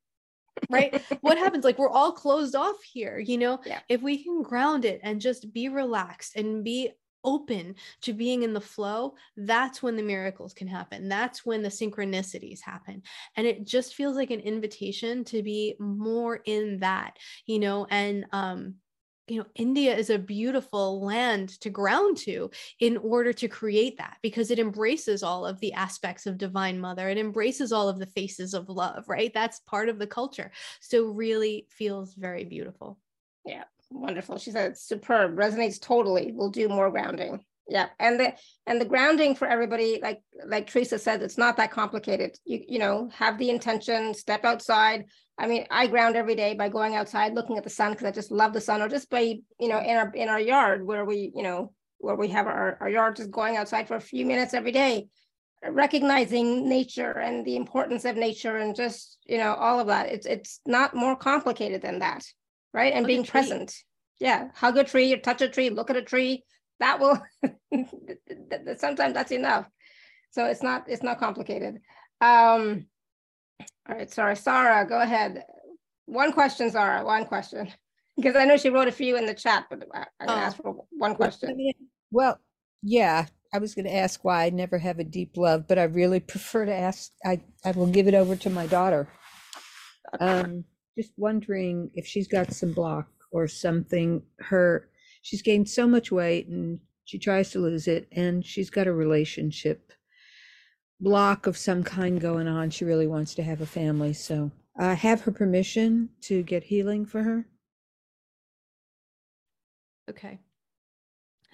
right? 0.71 1.03
What 1.21 1.39
happens? 1.39 1.65
Like 1.65 1.79
we're 1.79 1.91
all 1.91 2.13
closed 2.13 2.55
off 2.55 2.77
here 2.93 3.19
you 3.19 3.39
know? 3.39 3.61
Yeah. 3.67 3.81
if 3.89 4.01
we 4.03 4.23
can 4.23 4.43
ground 4.43 4.85
it 4.85 5.01
and 5.03 5.21
just 5.21 5.53
be 5.53 5.69
relaxed 5.69 6.37
and 6.37 6.65
be 6.65 6.93
open 7.25 7.75
to 8.03 8.13
being 8.13 8.43
in 8.43 8.53
the 8.53 8.61
flow 8.61 9.15
that's 9.37 9.83
when 9.83 9.97
the 9.97 10.03
miracles 10.03 10.53
can 10.53 10.69
happen. 10.69 11.09
That's 11.09 11.45
when 11.45 11.63
the 11.63 11.69
synchronicities 11.69 12.61
happen. 12.61 13.03
And 13.37 13.47
it 13.47 13.67
just 13.67 13.95
feels 13.95 14.17
like 14.17 14.31
an 14.31 14.41
invitation 14.41 15.25
to 15.25 15.43
be 15.43 15.75
more 15.79 16.41
in 16.45 16.79
that 16.81 17.17
you 17.47 17.59
know 17.59 17.87
and 17.91 18.27
um 18.33 18.75
you 19.29 19.39
know 19.39 19.47
india 19.55 19.97
is 19.97 20.11
a 20.11 20.19
beautiful 20.19 21.05
land 21.05 21.49
to 21.61 21.71
ground 21.71 22.17
to 22.17 22.51
in 22.81 22.97
order 22.97 23.33
to 23.33 23.49
create 23.49 23.97
that 23.99 24.17
because 24.23 24.51
it 24.51 24.59
embraces 24.59 25.23
all 25.23 25.47
of 25.47 25.61
the 25.61 25.73
aspects 25.73 26.27
of 26.27 26.39
divine 26.39 26.79
mother. 26.81 27.09
It 27.09 27.19
embraces 27.19 27.73
all 27.73 27.89
of 27.89 27.99
the 27.99 28.07
faces 28.07 28.55
of 28.55 28.69
love 28.69 29.05
right? 29.09 29.33
That's 29.33 29.61
part 29.61 29.89
of 29.89 29.99
the 29.99 30.07
culture. 30.07 30.51
So 30.81 31.07
really 31.07 31.67
feels 31.71 32.15
very 32.15 32.45
beautiful 32.45 32.99
Wonderful. 33.91 34.39
She 34.39 34.53
said 34.53 34.79
superb, 34.79 35.37
resonates 35.37 35.81
totally. 35.81 36.33
We'll 36.33 36.51
do 36.51 36.69
more 36.69 36.91
grounding. 36.91 37.45
Yeah. 37.69 37.89
And 37.99 38.19
the 38.19 38.35
and 38.67 38.81
the 38.81 38.85
grounding 38.85 39.35
for 39.35 39.47
everybody, 39.47 40.01
like 40.03 40.23
like 40.47 40.69
Theresa 40.69 40.99
said, 40.99 41.23
it's 41.23 41.39
not 41.39 41.57
that 41.57 41.71
complicated. 41.71 42.37
You 42.45 42.61
you 42.67 42.79
know, 42.79 43.11
have 43.15 43.39
the 43.39 43.51
intention, 43.51 44.15
step 44.15 44.45
outside. 44.45 45.05
I 45.39 45.47
mean, 45.47 45.67
I 45.71 45.87
ground 45.87 46.17
every 46.17 46.35
day 46.35 46.55
by 46.55 46.69
going 46.69 46.97
outside, 46.97 47.35
looking 47.35 47.59
at 47.59 47.65
the 47.65 47.71
sun 47.71 47.93
because 47.93 48.07
I 48.07 48.11
just 48.11 48.31
love 48.31 48.53
the 48.53 48.61
sun, 48.61 48.83
or 48.83 48.89
just 48.89 49.09
by, 49.09 49.21
you 49.21 49.69
know, 49.69 49.79
in 49.79 49.97
our 49.97 50.11
in 50.15 50.29
our 50.29 50.41
yard 50.41 50.85
where 50.85 51.05
we, 51.05 51.33
you 51.35 51.43
know, 51.43 51.73
where 51.99 52.17
we 52.17 52.29
have 52.29 52.47
our, 52.47 52.77
our 52.81 52.89
yard, 52.89 53.17
just 53.17 53.31
going 53.31 53.57
outside 53.57 53.87
for 53.87 53.97
a 53.97 54.01
few 54.01 54.27
minutes 54.27 54.53
every 54.53 54.73
day, 54.73 55.09
recognizing 55.69 56.69
nature 56.69 57.13
and 57.13 57.45
the 57.45 57.57
importance 57.57 58.05
of 58.05 58.17
nature 58.17 58.57
and 58.57 58.75
just, 58.75 59.19
you 59.27 59.39
know, 59.39 59.55
all 59.55 59.81
of 59.81 59.87
that. 59.89 60.09
It's 60.11 60.27
it's 60.27 60.61
not 60.67 60.95
more 60.95 61.17
complicated 61.17 61.83
than 61.83 62.01
that 62.01 62.25
right 62.73 62.93
and 62.93 63.03
Look 63.03 63.09
being 63.09 63.25
present 63.25 63.75
yeah, 64.21 64.49
hug 64.55 64.77
a 64.77 64.85
tree, 64.85 65.19
touch 65.19 65.41
a 65.41 65.49
tree, 65.49 65.71
look 65.71 65.91
at 65.91 65.97
a 65.97 66.03
tree. 66.03 66.45
That 66.79 67.01
will 67.01 67.21
sometimes 68.77 69.15
that's 69.15 69.33
enough. 69.33 69.67
So 70.31 70.45
it's 70.45 70.63
not 70.63 70.85
it's 70.87 71.03
not 71.03 71.19
complicated. 71.19 71.79
Um, 72.21 72.87
all 73.89 73.97
right, 73.97 74.11
sorry, 74.11 74.37
Sarah, 74.37 74.87
go 74.87 75.01
ahead. 75.01 75.43
One 76.07 76.33
question, 76.33 76.71
Sarah. 76.71 77.05
One 77.05 77.25
question, 77.25 77.73
because 78.17 78.37
I 78.37 78.45
know 78.45 78.57
she 78.57 78.69
wrote 78.69 78.89
a 78.89 78.93
few 78.93 79.17
in 79.17 79.27
the 79.27 79.35
chat, 79.35 79.67
but 79.71 79.85
I, 79.93 80.05
I'm 80.21 80.29
gonna 80.29 80.41
Oh. 80.41 80.45
ask 80.45 80.57
for 80.59 80.85
one 80.91 81.15
question. 81.15 81.73
Well, 82.11 82.39
yeah, 82.83 83.27
I 83.55 83.59
was 83.59 83.75
going 83.75 83.85
to 83.85 83.95
ask 83.95 84.25
why 84.25 84.45
I 84.47 84.51
never 84.51 84.79
have 84.79 84.99
a 84.99 85.05
deep 85.05 85.37
love, 85.37 85.69
but 85.69 85.79
I 85.79 85.85
really 85.85 86.19
prefer 86.19 86.65
to 86.65 86.75
ask. 86.75 87.13
I, 87.25 87.41
I 87.65 87.71
will 87.71 87.87
give 87.87 88.09
it 88.09 88.15
over 88.15 88.35
to 88.37 88.51
my 88.51 88.67
daughter. 88.67 89.09
Um, 90.19 90.65
just 91.01 91.13
wondering 91.17 91.91
if 91.95 92.07
she's 92.07 92.29
got 92.29 92.53
some 92.53 92.73
block 92.73 93.09
or 93.33 93.49
something. 93.49 94.23
Her, 94.39 94.89
she's 95.23 95.43
gained 95.43 95.69
so 95.69 95.87
much 95.87 96.13
weight 96.13 96.47
and 96.49 96.81
she 97.05 97.19
tries 97.19 97.51
to 97.51 97.59
lose 97.59 97.89
it, 97.89 98.07
and 98.13 98.45
she's 98.47 98.71
got 98.71 98.87
a 98.87 98.93
relationship 98.93 99.93
block 101.01 101.47
of 101.47 101.57
some 101.57 101.83
kind 101.83 102.21
going 102.21 102.47
on. 102.47 102.71
She 102.71 102.85
really 102.85 103.07
wants 103.07 103.35
to 103.35 103.43
have 103.43 103.61
a 103.61 103.67
family, 103.67 104.13
so 104.13 104.53
I 104.79 104.95
have 104.95 105.23
her 105.23 105.33
permission 105.33 106.11
to 106.23 106.43
get 106.43 106.65
healing 106.65 107.05
for 107.07 107.23
her. 107.23 107.47
Okay. 110.09 110.39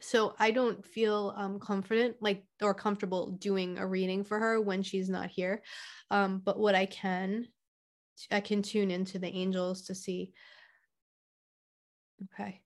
So 0.00 0.34
I 0.38 0.50
don't 0.50 0.84
feel 0.84 1.32
um 1.36 1.58
confident 1.58 2.16
like 2.20 2.44
or 2.60 2.74
comfortable 2.74 3.30
doing 3.30 3.78
a 3.78 3.86
reading 3.86 4.24
for 4.24 4.38
her 4.38 4.60
when 4.60 4.82
she's 4.82 5.08
not 5.08 5.28
here. 5.28 5.62
Um 6.10 6.42
but 6.44 6.58
what 6.58 6.74
I 6.74 6.86
can 6.86 7.48
I 8.30 8.40
can 8.40 8.62
tune 8.62 8.90
into 8.90 9.18
the 9.18 9.28
angels 9.28 9.82
to 9.82 9.94
see 9.94 10.32
Okay. 12.32 12.62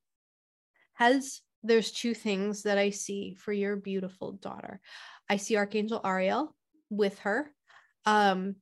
Has 0.95 1.41
there's 1.63 1.91
two 1.91 2.15
things 2.15 2.63
that 2.63 2.79
I 2.79 2.91
see 2.91 3.35
for 3.35 3.53
your 3.53 3.77
beautiful 3.77 4.33
daughter. 4.33 4.81
I 5.29 5.37
see 5.37 5.57
Archangel 5.57 6.01
Ariel 6.05 6.55
with 6.89 7.19
her 7.21 7.53
um 8.07 8.57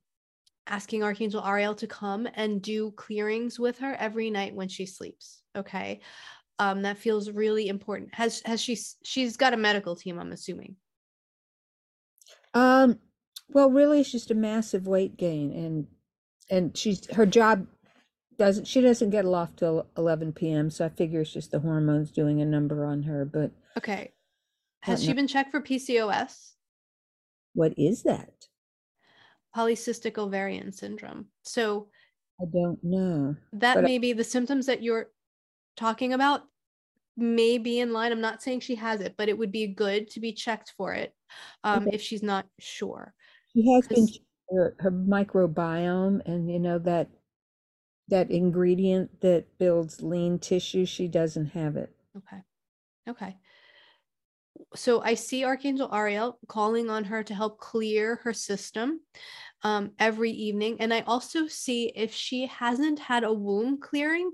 asking 0.67 1.03
Archangel 1.03 1.45
Ariel 1.45 1.75
to 1.75 1.87
come 1.87 2.27
and 2.33 2.61
do 2.61 2.91
clearings 2.91 3.59
with 3.59 3.79
her 3.79 3.95
every 3.95 4.29
night 4.29 4.55
when 4.55 4.67
she 4.67 4.85
sleeps. 4.85 5.41
Okay 5.55 6.01
um, 6.59 6.81
that 6.81 6.97
feels 6.97 7.31
really 7.31 7.69
important. 7.69 8.13
Has 8.13 8.41
has 8.45 8.61
she 8.61 8.77
she's 9.03 9.37
got 9.37 9.53
a 9.53 9.57
medical 9.57 9.95
team? 9.95 10.19
I'm 10.19 10.33
assuming. 10.33 10.75
Um, 12.53 12.99
well, 13.47 13.71
really, 13.71 14.01
it's 14.01 14.11
just 14.11 14.29
a 14.29 14.35
massive 14.35 14.85
weight 14.85 15.17
gain, 15.17 15.53
and 15.53 15.87
and 16.49 16.75
she's 16.77 17.05
her 17.13 17.25
job 17.25 17.67
doesn't 18.37 18.65
she 18.65 18.79
doesn't 18.81 19.09
get 19.09 19.25
off 19.25 19.55
till 19.55 19.85
11 19.97 20.33
p.m. 20.33 20.69
So 20.69 20.85
I 20.85 20.89
figure 20.89 21.21
it's 21.21 21.33
just 21.33 21.51
the 21.51 21.59
hormones 21.59 22.11
doing 22.11 22.41
a 22.41 22.45
number 22.45 22.85
on 22.85 23.03
her. 23.03 23.25
But 23.25 23.51
Okay. 23.77 24.13
Has 24.81 25.01
she 25.01 25.09
no- 25.09 25.15
been 25.15 25.27
checked 25.27 25.51
for 25.51 25.61
PCOS, 25.61 26.53
what 27.53 27.73
is 27.77 28.03
that? 28.03 28.47
polycystic 29.55 30.17
ovarian 30.17 30.71
syndrome? 30.71 31.25
So 31.43 31.87
I 32.41 32.45
don't 32.53 32.79
know. 32.83 33.35
that 33.53 33.75
But 33.75 33.83
I- 33.83 33.87
may 33.87 33.97
be 33.97 34.13
the 34.13 34.23
symptoms 34.23 34.65
that 34.67 34.81
you're 34.83 35.09
talking 35.75 36.13
about 36.13 36.43
may 37.17 37.57
be 37.57 37.79
in 37.79 37.91
line. 37.91 38.11
I'm 38.13 38.21
not 38.21 38.41
saying 38.41 38.61
she 38.61 38.75
has 38.75 39.01
it, 39.01 39.15
but 39.17 39.27
it 39.27 39.37
would 39.37 39.51
be 39.51 39.67
good 39.67 40.09
to 40.11 40.19
be 40.21 40.31
checked 40.31 40.73
for 40.77 40.93
it 40.93 41.13
um, 41.65 41.83
Okay. 41.87 41.95
if 41.95 42.01
she's 42.01 42.23
not 42.23 42.45
sure. 42.59 43.13
She 43.53 43.69
has 43.73 43.87
been 43.87 44.07
her, 44.51 44.75
her 44.79 44.91
microbiome, 44.91 46.21
and 46.25 46.51
you 46.51 46.59
know 46.59 46.79
that 46.79 47.09
that 48.07 48.31
ingredient 48.31 49.21
that 49.21 49.45
builds 49.57 50.01
lean 50.01 50.39
tissue. 50.39 50.85
She 50.85 51.07
doesn't 51.07 51.47
have 51.47 51.75
it. 51.75 51.95
Okay. 52.17 52.41
Okay. 53.07 53.37
So 54.75 55.01
I 55.01 55.13
see 55.13 55.43
Archangel 55.43 55.93
Ariel 55.93 56.37
calling 56.47 56.89
on 56.89 57.05
her 57.05 57.23
to 57.23 57.33
help 57.33 57.59
clear 57.59 58.19
her 58.23 58.33
system 58.33 59.01
um, 59.63 59.91
every 59.99 60.31
evening. 60.31 60.77
And 60.79 60.93
I 60.93 61.01
also 61.01 61.47
see 61.47 61.91
if 61.95 62.13
she 62.13 62.45
hasn't 62.47 62.99
had 62.99 63.23
a 63.23 63.33
womb 63.33 63.79
clearing, 63.79 64.31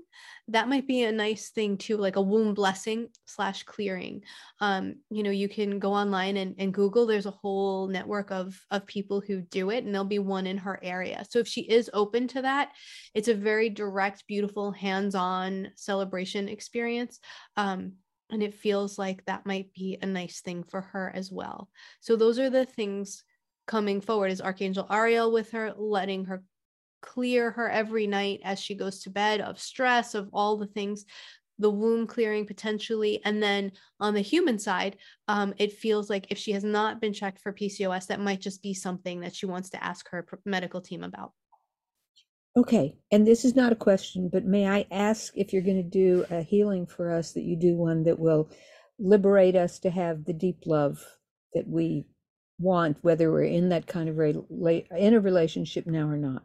that 0.48 0.68
might 0.68 0.86
be 0.86 1.02
a 1.02 1.10
nice 1.10 1.50
thing 1.50 1.76
too, 1.76 1.96
like 1.96 2.16
a 2.16 2.22
womb 2.22 2.54
blessing 2.54 3.08
slash 3.24 3.64
clearing. 3.64 4.22
Um, 4.60 4.96
you 5.10 5.24
know, 5.24 5.30
you 5.30 5.48
can 5.48 5.78
go 5.80 5.92
online 5.92 6.36
and, 6.36 6.54
and 6.58 6.72
Google, 6.72 7.06
there's 7.06 7.26
a 7.26 7.32
whole 7.32 7.88
network 7.88 8.30
of, 8.30 8.56
of 8.70 8.86
people 8.86 9.20
who 9.20 9.40
do 9.40 9.70
it, 9.70 9.84
and 9.84 9.92
there'll 9.92 10.06
be 10.06 10.20
one 10.20 10.46
in 10.46 10.58
her 10.58 10.78
area. 10.82 11.24
So 11.28 11.40
if 11.40 11.48
she 11.48 11.62
is 11.62 11.90
open 11.92 12.28
to 12.28 12.42
that, 12.42 12.70
it's 13.14 13.28
a 13.28 13.34
very 13.34 13.68
direct, 13.68 14.26
beautiful, 14.28 14.70
hands 14.70 15.14
on 15.16 15.68
celebration 15.74 16.48
experience. 16.48 17.18
Um, 17.56 17.94
and 18.30 18.42
it 18.42 18.54
feels 18.54 18.98
like 18.98 19.24
that 19.24 19.46
might 19.46 19.72
be 19.72 19.98
a 20.00 20.06
nice 20.06 20.40
thing 20.40 20.64
for 20.64 20.80
her 20.80 21.12
as 21.14 21.30
well. 21.30 21.68
So 22.00 22.16
those 22.16 22.38
are 22.38 22.50
the 22.50 22.64
things 22.64 23.22
coming 23.66 24.00
forward 24.00 24.30
is 24.30 24.40
Archangel 24.40 24.86
Ariel 24.90 25.32
with 25.32 25.50
her, 25.52 25.72
letting 25.76 26.24
her 26.26 26.42
clear 27.02 27.50
her 27.50 27.68
every 27.68 28.06
night 28.06 28.40
as 28.44 28.60
she 28.60 28.74
goes 28.74 29.00
to 29.00 29.10
bed 29.10 29.40
of 29.40 29.58
stress, 29.58 30.14
of 30.14 30.28
all 30.32 30.56
the 30.56 30.66
things, 30.66 31.04
the 31.58 31.70
womb 31.70 32.06
clearing 32.06 32.46
potentially. 32.46 33.20
And 33.24 33.42
then 33.42 33.72
on 34.00 34.14
the 34.14 34.20
human 34.20 34.58
side, 34.58 34.96
um, 35.28 35.54
it 35.58 35.72
feels 35.72 36.10
like 36.10 36.26
if 36.30 36.38
she 36.38 36.52
has 36.52 36.64
not 36.64 37.00
been 37.00 37.12
checked 37.12 37.40
for 37.40 37.52
PCOS, 37.52 38.06
that 38.08 38.20
might 38.20 38.40
just 38.40 38.62
be 38.62 38.74
something 38.74 39.20
that 39.20 39.34
she 39.34 39.46
wants 39.46 39.70
to 39.70 39.82
ask 39.82 40.08
her 40.10 40.26
medical 40.44 40.80
team 40.80 41.02
about. 41.02 41.32
Okay, 42.56 42.96
and 43.12 43.26
this 43.26 43.44
is 43.44 43.54
not 43.54 43.72
a 43.72 43.76
question, 43.76 44.30
but 44.32 44.46
may 44.46 44.66
I 44.66 44.86
ask 44.90 45.32
if 45.36 45.52
you're 45.52 45.62
going 45.62 45.76
to 45.76 45.82
do 45.82 46.24
a 46.30 46.40
healing 46.40 46.86
for 46.86 47.12
us, 47.12 47.32
that 47.32 47.42
you 47.42 47.54
do 47.54 47.74
one 47.74 48.02
that 48.04 48.18
will 48.18 48.48
liberate 48.98 49.56
us 49.56 49.78
to 49.80 49.90
have 49.90 50.24
the 50.24 50.32
deep 50.32 50.62
love 50.64 51.04
that 51.52 51.68
we 51.68 52.06
want, 52.58 52.98
whether 53.02 53.30
we're 53.30 53.44
in 53.44 53.68
that 53.70 53.86
kind 53.86 54.08
of 54.08 54.16
rela- 54.16 54.90
in 54.96 55.14
a 55.14 55.20
relationship 55.20 55.86
now 55.86 56.08
or 56.08 56.16
not. 56.16 56.42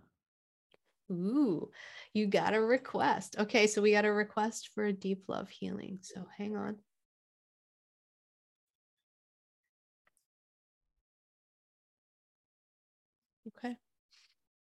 Ooh, 1.12 1.70
you 2.14 2.28
got 2.28 2.53
a 2.53 2.62
request. 2.62 3.36
Okay, 3.38 3.68
so 3.68 3.82
we 3.82 3.91
got 3.91 4.05
a 4.05 4.12
request 4.12 4.70
for 4.74 4.86
a 4.86 4.93
deep 4.93 5.24
love 5.28 5.49
healing. 5.49 5.99
So 6.01 6.26
hang 6.38 6.55
on. 6.55 6.78
Okay. 13.57 13.76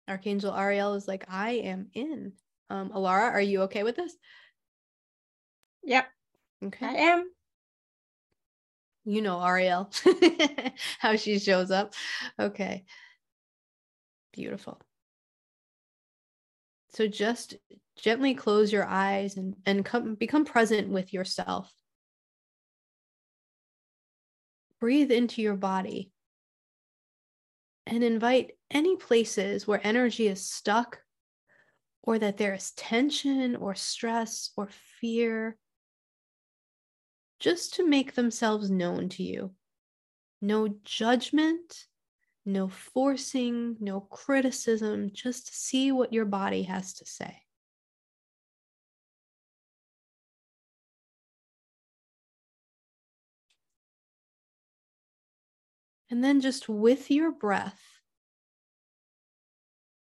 Archangel 0.09 0.55
Ariel 0.55 0.95
is 0.95 1.09
like, 1.09 1.25
I 1.29 1.53
am 1.53 1.89
in. 1.95 2.33
Um, 2.71 2.91
Alara, 2.91 3.31
are 3.33 3.41
you 3.41 3.63
okay 3.63 3.83
with 3.83 3.97
this? 3.97 4.15
Yep, 5.85 6.07
Okay. 6.67 6.87
I 6.87 6.93
am. 6.93 7.31
You 9.05 9.21
know 9.21 9.43
Ariel, 9.43 9.91
how 10.99 11.17
she 11.17 11.39
shows 11.39 11.71
up. 11.71 11.95
Okay. 12.39 12.85
Beautiful. 14.33 14.81
So 16.91 17.07
just 17.07 17.57
gently 17.97 18.35
close 18.35 18.73
your 18.73 18.87
eyes 18.87 19.37
and, 19.37 19.57
and 19.67 19.85
come 19.85 20.15
become 20.15 20.45
present 20.45 20.89
with 20.89 21.13
yourself. 21.13 21.73
Breathe 24.81 25.11
into 25.11 25.43
your 25.43 25.57
body 25.57 26.13
and 27.87 28.03
invite 28.03 28.53
any 28.71 28.97
places 28.97 29.67
where 29.67 29.81
energy 29.87 30.29
is 30.29 30.49
stuck 30.49 31.01
or 32.03 32.19
that 32.19 32.37
there 32.37 32.55
is 32.55 32.73
tension 32.73 33.57
or 33.57 33.75
stress 33.75 34.51
or 34.57 34.69
fear 35.01 35.57
just 37.41 37.75
to 37.75 37.87
make 37.87 38.15
themselves 38.15 38.71
known 38.71 39.09
to 39.11 39.23
you. 39.23 39.53
No 40.41 40.69
judgment, 40.85 41.87
no 42.45 42.69
forcing, 42.69 43.77
no 43.81 44.01
criticism, 44.01 45.11
just 45.13 45.55
see 45.55 45.93
what 45.93 46.13
your 46.13 46.25
body 46.25 46.63
has 46.65 46.95
to 46.95 47.07
say. 47.07 47.41
And 56.11 56.23
then 56.23 56.41
just 56.41 56.69
with 56.69 57.11
your 57.11 57.33
breath, 57.33 57.81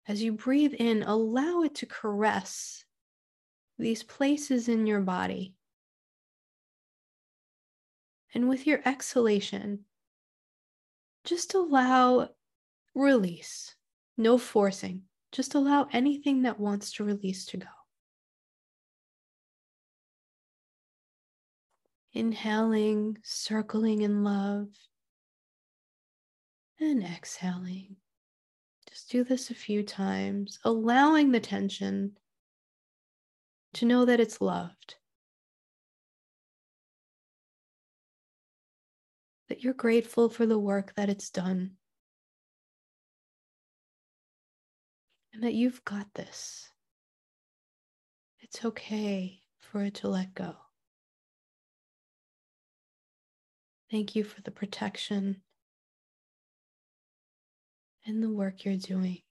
as 0.07 0.23
you 0.23 0.33
breathe 0.33 0.75
in, 0.75 1.03
allow 1.03 1.63
it 1.63 1.77
to 1.77 1.87
caress 1.87 2.85
these 3.79 4.03
places 4.03 4.69
in 4.69 4.87
your 4.87 5.01
body. 5.01 5.55
And 8.35 8.49
with 8.49 8.67
your 8.67 8.81
exhalation, 8.85 9.85
just 11.25 11.55
allow 11.55 12.31
release, 12.95 13.75
no 14.17 14.39
forcing. 14.39 15.03
Just 15.33 15.55
allow 15.55 15.89
anything 15.93 16.43
that 16.43 16.61
wants 16.61 16.93
to 16.93 17.05
release 17.05 17.47
to 17.47 17.57
go. 17.57 17.67
Inhaling, 22.13 23.19
circling 23.25 24.03
in 24.03 24.23
love, 24.23 24.69
and 26.79 27.03
exhaling. 27.03 27.97
Just 28.89 29.11
do 29.11 29.25
this 29.25 29.51
a 29.51 29.55
few 29.55 29.83
times, 29.83 30.61
allowing 30.65 31.33
the 31.33 31.41
tension 31.41 32.13
to 33.73 33.87
know 33.87 34.05
that 34.05 34.21
it's 34.21 34.41
loved. 34.41 34.95
That 39.55 39.63
you're 39.63 39.73
grateful 39.73 40.29
for 40.29 40.47
the 40.47 40.59
work 40.59 40.93
that 40.97 41.09
it's 41.09 41.31
done. 41.31 41.71
And 45.33 45.45
that 45.45 45.55
you've 45.55 45.85
got 45.85 46.13
this. 46.15 46.69
It's 48.41 48.65
okay 48.65 49.43
for 49.61 49.85
it 49.85 49.95
to 49.95 50.09
let 50.09 50.35
go. 50.35 50.57
Thank 53.93 54.17
you 54.17 54.25
for 54.25 54.43
the 54.43 54.51
protection 54.51 55.43
and 58.05 58.21
the 58.21 58.33
work 58.33 58.65
you're 58.65 58.77
doing. 58.77 59.23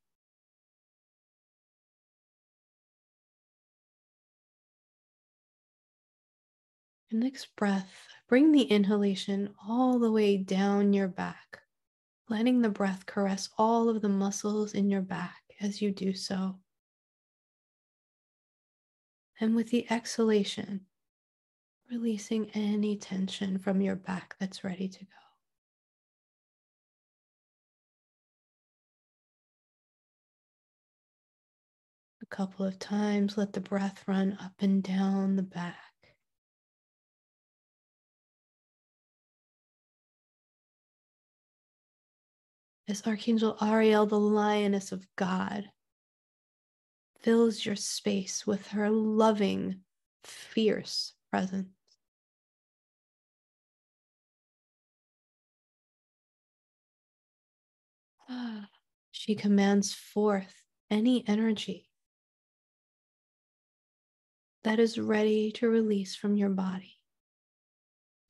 Next 7.13 7.55
breath, 7.55 7.91
bring 8.27 8.51
the 8.51 8.63
inhalation 8.63 9.53
all 9.67 9.99
the 9.99 10.11
way 10.11 10.37
down 10.37 10.93
your 10.93 11.07
back, 11.07 11.59
letting 12.29 12.61
the 12.61 12.69
breath 12.69 13.05
caress 13.05 13.49
all 13.57 13.89
of 13.89 14.01
the 14.01 14.09
muscles 14.09 14.73
in 14.73 14.89
your 14.89 15.01
back 15.01 15.41
as 15.61 15.81
you 15.81 15.91
do 15.91 16.13
so. 16.13 16.59
And 19.39 19.55
with 19.55 19.69
the 19.69 19.85
exhalation, 19.91 20.81
releasing 21.89 22.49
any 22.51 22.97
tension 22.97 23.57
from 23.57 23.81
your 23.81 23.95
back 23.95 24.35
that's 24.39 24.63
ready 24.63 24.87
to 24.87 24.99
go. 24.99 25.11
A 32.21 32.35
couple 32.35 32.65
of 32.65 32.79
times, 32.79 33.37
let 33.37 33.53
the 33.53 33.61
breath 33.61 34.03
run 34.07 34.37
up 34.41 34.53
and 34.59 34.81
down 34.81 35.35
the 35.35 35.43
back. 35.43 35.92
As 42.87 43.05
Archangel 43.07 43.57
Ariel, 43.61 44.05
the 44.05 44.19
lioness 44.19 44.91
of 44.91 45.07
God, 45.15 45.69
fills 47.21 47.65
your 47.65 47.77
space 47.77 48.45
with 48.45 48.67
her 48.67 48.89
loving, 48.89 49.79
fierce 50.23 51.13
presence. 51.31 51.69
She 59.15 59.35
commands 59.35 59.93
forth 59.93 60.53
any 60.91 61.23
energy 61.29 61.87
that 64.65 64.79
is 64.79 64.97
ready 64.97 65.51
to 65.53 65.69
release 65.69 66.13
from 66.13 66.35
your 66.35 66.49
body, 66.49 66.97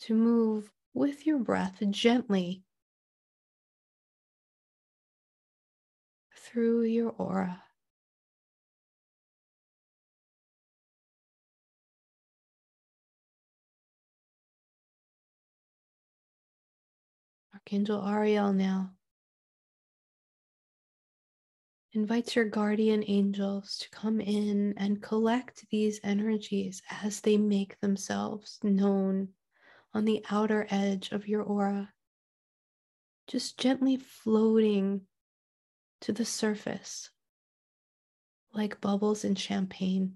to 0.02 0.14
move 0.14 0.70
with 0.94 1.26
your 1.26 1.40
breath 1.40 1.82
gently 1.90 2.64
through 6.54 6.84
your 6.84 7.10
aura. 7.18 7.64
Archangel 17.56 18.06
Ariel 18.08 18.54
now 18.54 18.92
invites 21.94 22.36
your 22.36 22.46
guardian 22.46 23.04
angels 23.08 23.78
to 23.78 23.90
come 23.90 24.20
in 24.20 24.76
and 24.78 25.02
collect 25.02 25.66
these 25.72 26.00
energies 26.04 26.84
as 27.02 27.22
they 27.22 27.38
make 27.38 27.80
themselves 27.80 28.60
known 28.64 29.30
on 29.94 30.06
the 30.06 30.24
outer 30.30 30.68
edge 30.70 31.12
of 31.12 31.28
your 31.28 31.42
aura. 31.42 31.92
Just 33.28 33.58
gently 33.58 33.98
floating 33.98 35.02
to 36.04 36.12
the 36.12 36.26
surface 36.26 37.10
like 38.54 38.82
bubbles 38.82 39.24
in 39.24 39.36
champagne. 39.36 40.16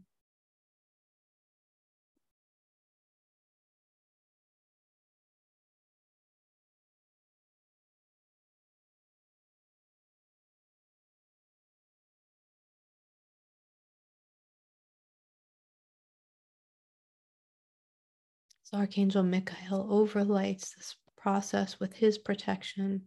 So 18.64 18.76
Archangel 18.77 19.23
Michael 19.23 19.88
overlights 19.88 20.76
this 20.76 20.97
process 21.15 21.80
with 21.80 21.93
his 21.93 22.18
protection 22.18 23.03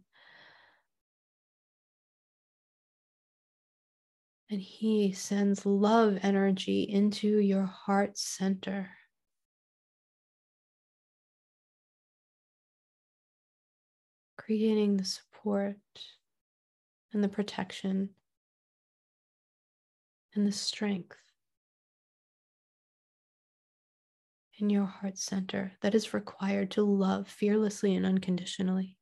And 4.51 4.61
he 4.61 5.13
sends 5.13 5.65
love 5.65 6.19
energy 6.21 6.83
into 6.83 7.39
your 7.39 7.63
heart 7.63 8.17
center. 8.17 8.89
Creating 14.37 14.97
the 14.97 15.05
support 15.05 15.77
and 17.13 17.23
the 17.23 17.29
protection 17.29 18.09
and 20.35 20.45
the 20.45 20.51
strength 20.51 21.15
in 24.57 24.69
your 24.69 24.85
heart 24.85 25.17
center 25.17 25.71
that 25.79 25.95
is 25.95 26.13
required 26.13 26.71
to 26.71 26.83
love 26.83 27.29
fearlessly 27.29 27.95
and 27.95 28.05
unconditionally. 28.05 28.97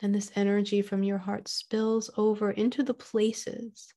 And 0.00 0.14
this 0.14 0.30
energy 0.36 0.82
from 0.82 1.02
your 1.02 1.18
heart 1.18 1.48
spills 1.48 2.10
over 2.16 2.50
into 2.50 2.82
the 2.82 2.94
places 2.94 3.94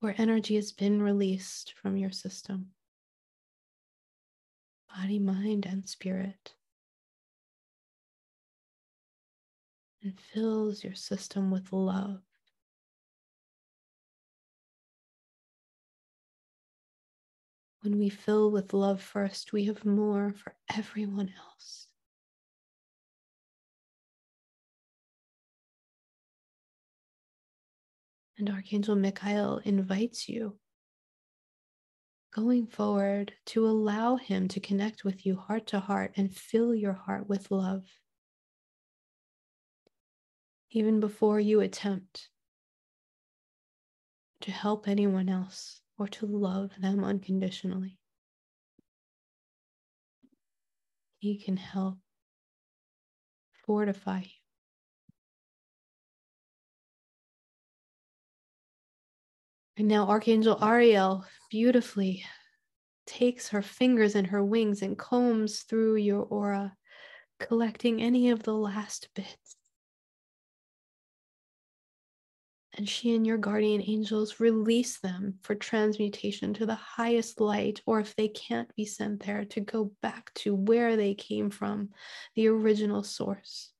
where 0.00 0.14
energy 0.18 0.56
has 0.56 0.72
been 0.72 1.02
released 1.02 1.74
from 1.80 1.96
your 1.96 2.10
system 2.10 2.72
body, 4.94 5.18
mind, 5.18 5.64
and 5.64 5.88
spirit. 5.88 6.54
And 10.02 10.18
fills 10.20 10.82
your 10.82 10.94
system 10.94 11.50
with 11.50 11.72
love. 11.72 12.20
When 17.82 17.98
we 17.98 18.08
fill 18.10 18.50
with 18.50 18.74
love 18.74 19.00
first, 19.00 19.52
we 19.52 19.64
have 19.64 19.84
more 19.84 20.32
for 20.32 20.54
everyone 20.76 21.32
else. 21.36 21.81
And 28.42 28.50
Archangel 28.50 28.96
Michael 28.96 29.58
invites 29.58 30.28
you. 30.28 30.58
Going 32.34 32.66
forward 32.66 33.34
to 33.46 33.68
allow 33.68 34.16
him 34.16 34.48
to 34.48 34.58
connect 34.58 35.04
with 35.04 35.24
you 35.24 35.36
heart 35.36 35.68
to 35.68 35.78
heart 35.78 36.14
and 36.16 36.34
fill 36.34 36.74
your 36.74 36.94
heart 36.94 37.28
with 37.28 37.52
love. 37.52 37.84
Even 40.72 40.98
before 40.98 41.38
you 41.38 41.60
attempt 41.60 42.30
to 44.40 44.50
help 44.50 44.88
anyone 44.88 45.28
else 45.28 45.80
or 45.96 46.08
to 46.08 46.26
love 46.26 46.72
them 46.80 47.04
unconditionally, 47.04 48.00
he 51.20 51.38
can 51.38 51.58
help 51.58 51.98
fortify 53.64 54.22
you 54.22 54.41
And 59.76 59.88
now 59.88 60.06
Archangel 60.06 60.62
Ariel 60.62 61.24
beautifully 61.50 62.24
takes 63.06 63.48
her 63.48 63.62
fingers 63.62 64.14
and 64.14 64.26
her 64.26 64.44
wings 64.44 64.82
and 64.82 64.98
combs 64.98 65.62
through 65.62 65.96
your 65.96 66.22
aura, 66.22 66.76
collecting 67.40 68.02
any 68.02 68.30
of 68.30 68.42
the 68.42 68.54
last 68.54 69.08
bits. 69.14 69.56
And 72.74 72.88
she 72.88 73.14
and 73.14 73.26
your 73.26 73.36
guardian 73.36 73.82
angels 73.86 74.40
release 74.40 74.98
them 75.00 75.38
for 75.42 75.54
transmutation 75.54 76.54
to 76.54 76.64
the 76.64 76.74
highest 76.74 77.40
light, 77.40 77.82
or 77.84 78.00
if 78.00 78.16
they 78.16 78.28
can't 78.28 78.74
be 78.74 78.86
sent 78.86 79.24
there, 79.24 79.44
to 79.46 79.60
go 79.60 79.92
back 80.00 80.32
to 80.36 80.54
where 80.54 80.96
they 80.96 81.14
came 81.14 81.50
from, 81.50 81.90
the 82.34 82.48
original 82.48 83.02
source, 83.02 83.72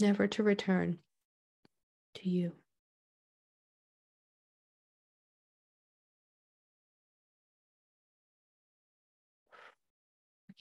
never 0.00 0.28
to 0.28 0.44
return 0.44 0.98
to 2.14 2.28
you. 2.28 2.52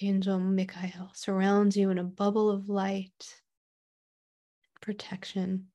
Archangel 0.01 0.39
Michael 0.39 1.09
surrounds 1.13 1.75
you 1.75 1.89
in 1.89 1.97
a 1.97 2.05
bubble 2.05 2.49
of 2.49 2.69
light, 2.69 3.41
protection, 4.79 5.67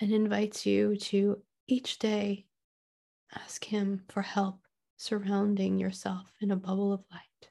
and 0.00 0.12
invites 0.12 0.66
you 0.66 0.96
to 0.96 1.40
each 1.68 2.00
day 2.00 2.46
Ask 3.36 3.64
Him 3.64 4.02
for 4.08 4.22
help 4.22 4.62
surrounding 4.96 5.78
yourself 5.78 6.26
in 6.40 6.50
a 6.50 6.56
bubble 6.56 6.92
of 6.92 7.04
light. 7.12 7.50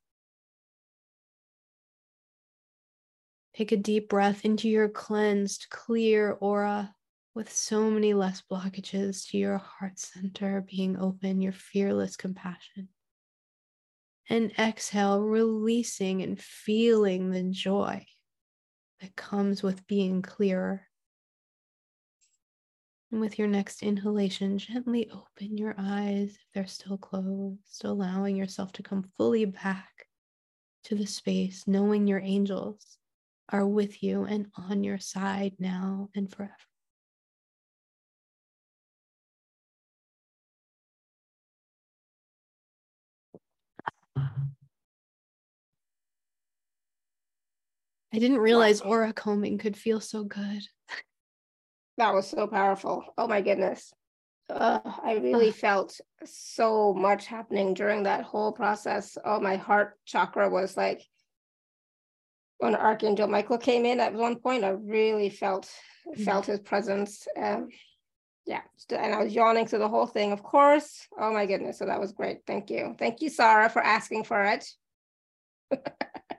Take 3.54 3.72
a 3.72 3.78
deep 3.78 4.10
breath 4.10 4.44
into 4.44 4.68
your 4.68 4.90
cleansed, 4.90 5.68
clear 5.70 6.34
aura 6.42 6.94
with 7.36 7.52
so 7.52 7.90
many 7.90 8.14
less 8.14 8.44
blockages 8.50 9.30
to 9.30 9.38
your 9.38 9.58
heart 9.58 9.98
center 9.98 10.66
being 10.70 10.98
open, 10.98 11.42
your 11.42 11.54
fearless 11.54 12.16
compassion. 12.16 12.90
And 14.30 14.52
exhale, 14.58 15.22
releasing 15.22 16.22
and 16.22 16.40
feeling 16.40 17.32
the 17.32 17.44
joy 17.44 18.06
that 19.02 19.16
comes 19.16 19.62
with 19.64 19.86
being 19.88 20.22
clearer. 20.22 20.88
And 23.12 23.20
with 23.20 23.38
your 23.38 23.48
next 23.48 23.84
inhalation, 23.84 24.58
gently 24.58 25.10
open 25.12 25.58
your 25.58 25.76
eyes 25.78 26.30
if 26.30 26.46
they're 26.54 26.68
still 26.68 26.98
closed, 26.98 27.84
allowing 27.84 28.36
yourself 28.36 28.72
to 28.74 28.84
come 28.84 29.12
fully 29.18 29.46
back 29.46 30.08
to 30.86 30.96
the 30.96 31.06
space, 31.06 31.66
knowing 31.68 32.08
your 32.08 32.20
angels 32.20 32.98
are 33.50 33.68
with 33.68 34.02
you 34.02 34.24
and 34.24 34.48
on 34.56 34.84
your 34.84 35.00
side 35.00 35.54
now 35.60 36.10
and 36.16 36.32
forever. 36.32 36.54
I 48.14 48.20
didn't 48.20 48.38
realize 48.38 48.82
aura 48.82 49.12
combing 49.12 49.58
could 49.58 49.76
feel 49.76 50.00
so 50.00 50.24
good. 50.24 50.62
That 51.98 52.14
was 52.14 52.28
so 52.28 52.48
powerful. 52.48 53.04
Oh 53.18 53.28
my 53.28 53.42
goodness. 53.42 53.92
Uh, 54.50 54.80
I 54.84 55.14
really 55.14 55.52
felt 55.52 56.00
so 56.26 56.94
much 56.94 57.26
happening 57.26 57.74
during 57.74 58.04
that 58.04 58.24
whole 58.24 58.52
process. 58.52 59.18
Oh, 59.24 59.40
my 59.40 59.56
heart 59.56 59.98
chakra 60.06 60.50
was 60.50 60.78
like 60.78 61.02
when 62.60 62.76
Archangel 62.76 63.28
Michael 63.28 63.58
came 63.58 63.86
in 63.86 64.00
at 64.00 64.14
one 64.14 64.38
point, 64.38 64.64
I 64.64 64.70
really 64.70 65.30
felt 65.30 65.70
felt 66.24 66.46
his 66.46 66.60
presence. 66.60 67.28
Um, 67.36 67.70
yeah, 68.46 68.62
and 68.90 69.14
I 69.14 69.24
was 69.24 69.34
yawning 69.34 69.66
through 69.66 69.80
the 69.80 69.90
whole 69.90 70.08
thing, 70.08 70.32
of 70.32 70.44
course. 70.44 71.08
Oh 71.18 71.34
my 71.34 71.46
goodness, 71.46 71.80
so 71.80 71.86
that 71.86 72.00
was 72.00 72.12
great. 72.12 72.40
Thank 72.46 72.70
you, 72.70 72.96
thank 73.00 73.22
you, 73.22 73.30
Sarah, 73.30 73.70
for 73.70 73.82
asking 73.82 74.26
for 74.26 74.44
it. 74.44 74.66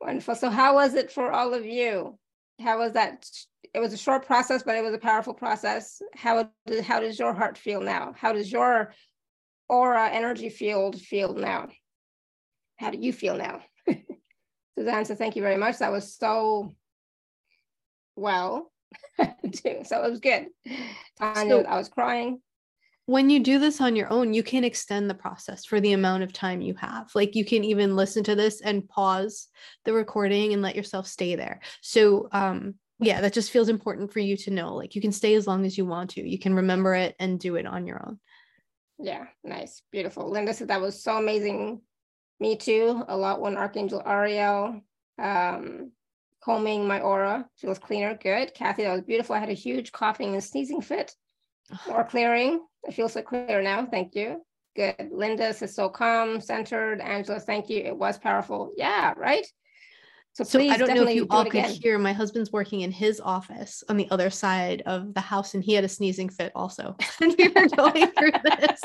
Wonderful. 0.00 0.34
So, 0.34 0.50
how 0.50 0.74
was 0.74 0.94
it 0.94 1.10
for 1.10 1.30
all 1.32 1.54
of 1.54 1.64
you? 1.64 2.18
How 2.60 2.78
was 2.78 2.92
that? 2.92 3.28
It 3.74 3.78
was 3.78 3.92
a 3.92 3.96
short 3.96 4.26
process, 4.26 4.62
but 4.62 4.76
it 4.76 4.82
was 4.82 4.94
a 4.94 4.98
powerful 4.98 5.34
process. 5.34 6.02
How 6.14 6.50
did 6.66 6.84
how 6.84 7.00
does 7.00 7.18
your 7.18 7.32
heart 7.32 7.56
feel 7.56 7.80
now? 7.80 8.12
How 8.16 8.32
does 8.32 8.50
your 8.50 8.92
aura 9.68 10.08
energy 10.10 10.48
field 10.48 11.00
feel 11.00 11.34
now? 11.34 11.68
How 12.76 12.90
do 12.90 12.98
you 12.98 13.12
feel 13.12 13.36
now? 13.36 13.62
Suzanne 14.78 15.04
said, 15.04 15.18
thank 15.18 15.36
you 15.36 15.42
very 15.42 15.56
much. 15.56 15.78
That 15.78 15.92
was 15.92 16.14
so 16.14 16.74
well. 18.16 18.70
So 19.84 20.02
it 20.04 20.10
was 20.10 20.20
good. 20.20 20.46
Tanya, 21.18 21.62
so, 21.62 21.64
I 21.64 21.76
was 21.76 21.88
crying. 21.88 22.40
When 23.12 23.28
you 23.28 23.40
do 23.40 23.58
this 23.58 23.82
on 23.82 23.94
your 23.94 24.10
own, 24.10 24.32
you 24.32 24.42
can 24.42 24.64
extend 24.64 25.10
the 25.10 25.14
process 25.14 25.66
for 25.66 25.82
the 25.82 25.92
amount 25.92 26.22
of 26.22 26.32
time 26.32 26.62
you 26.62 26.74
have. 26.76 27.10
Like 27.14 27.34
you 27.34 27.44
can 27.44 27.62
even 27.62 27.94
listen 27.94 28.24
to 28.24 28.34
this 28.34 28.62
and 28.62 28.88
pause 28.88 29.48
the 29.84 29.92
recording 29.92 30.54
and 30.54 30.62
let 30.62 30.76
yourself 30.76 31.06
stay 31.06 31.36
there. 31.36 31.60
So 31.82 32.30
um 32.32 32.76
yeah, 33.00 33.20
that 33.20 33.34
just 33.34 33.50
feels 33.50 33.68
important 33.68 34.14
for 34.14 34.20
you 34.20 34.38
to 34.38 34.50
know. 34.50 34.74
Like 34.74 34.94
you 34.94 35.02
can 35.02 35.12
stay 35.12 35.34
as 35.34 35.46
long 35.46 35.66
as 35.66 35.76
you 35.76 35.84
want 35.84 36.08
to. 36.12 36.26
You 36.26 36.38
can 36.38 36.54
remember 36.54 36.94
it 36.94 37.14
and 37.18 37.38
do 37.38 37.56
it 37.56 37.66
on 37.66 37.86
your 37.86 38.02
own. 38.02 38.18
Yeah, 38.98 39.26
nice, 39.44 39.82
beautiful. 39.92 40.30
Linda 40.30 40.54
said 40.54 40.68
that 40.68 40.80
was 40.80 41.02
so 41.02 41.18
amazing 41.18 41.82
me 42.40 42.56
too, 42.56 43.04
a 43.08 43.14
lot 43.14 43.42
when 43.42 43.58
Archangel 43.58 44.02
Ariel, 44.06 44.80
um, 45.18 45.92
combing 46.42 46.88
my 46.88 47.00
aura, 47.00 47.46
feels 47.58 47.78
cleaner, 47.78 48.16
good. 48.16 48.54
Kathy, 48.54 48.84
that 48.84 48.92
was 48.92 49.02
beautiful. 49.02 49.34
I 49.34 49.38
had 49.38 49.50
a 49.50 49.52
huge 49.52 49.92
coughing 49.92 50.32
and 50.32 50.42
sneezing 50.42 50.80
fit. 50.80 51.14
More 51.88 52.04
clearing. 52.04 52.60
I 52.86 52.92
feel 52.92 53.08
so 53.08 53.22
clear 53.22 53.62
now. 53.62 53.86
Thank 53.86 54.14
you. 54.14 54.42
Good. 54.74 55.10
Linda 55.12 55.52
says 55.52 55.74
so 55.74 55.88
calm, 55.88 56.40
centered. 56.40 57.00
Angela, 57.00 57.40
thank 57.40 57.68
you. 57.68 57.78
It 57.78 57.96
was 57.96 58.18
powerful. 58.18 58.72
Yeah, 58.76 59.12
right. 59.16 59.46
So, 60.34 60.44
so 60.44 60.60
I 60.60 60.78
don't 60.78 60.94
know 60.94 61.06
if 61.06 61.14
you 61.14 61.26
all 61.28 61.44
could 61.44 61.66
hear. 61.66 61.98
My 61.98 62.14
husband's 62.14 62.50
working 62.50 62.80
in 62.80 62.90
his 62.90 63.20
office 63.20 63.84
on 63.90 63.98
the 63.98 64.10
other 64.10 64.30
side 64.30 64.82
of 64.86 65.12
the 65.12 65.20
house, 65.20 65.52
and 65.52 65.62
he 65.62 65.74
had 65.74 65.84
a 65.84 65.88
sneezing 65.88 66.30
fit 66.30 66.52
also. 66.54 66.96
and 67.20 67.34
we 67.36 67.48
were 67.48 67.68
going 67.68 68.06
through 68.12 68.32
this. 68.42 68.80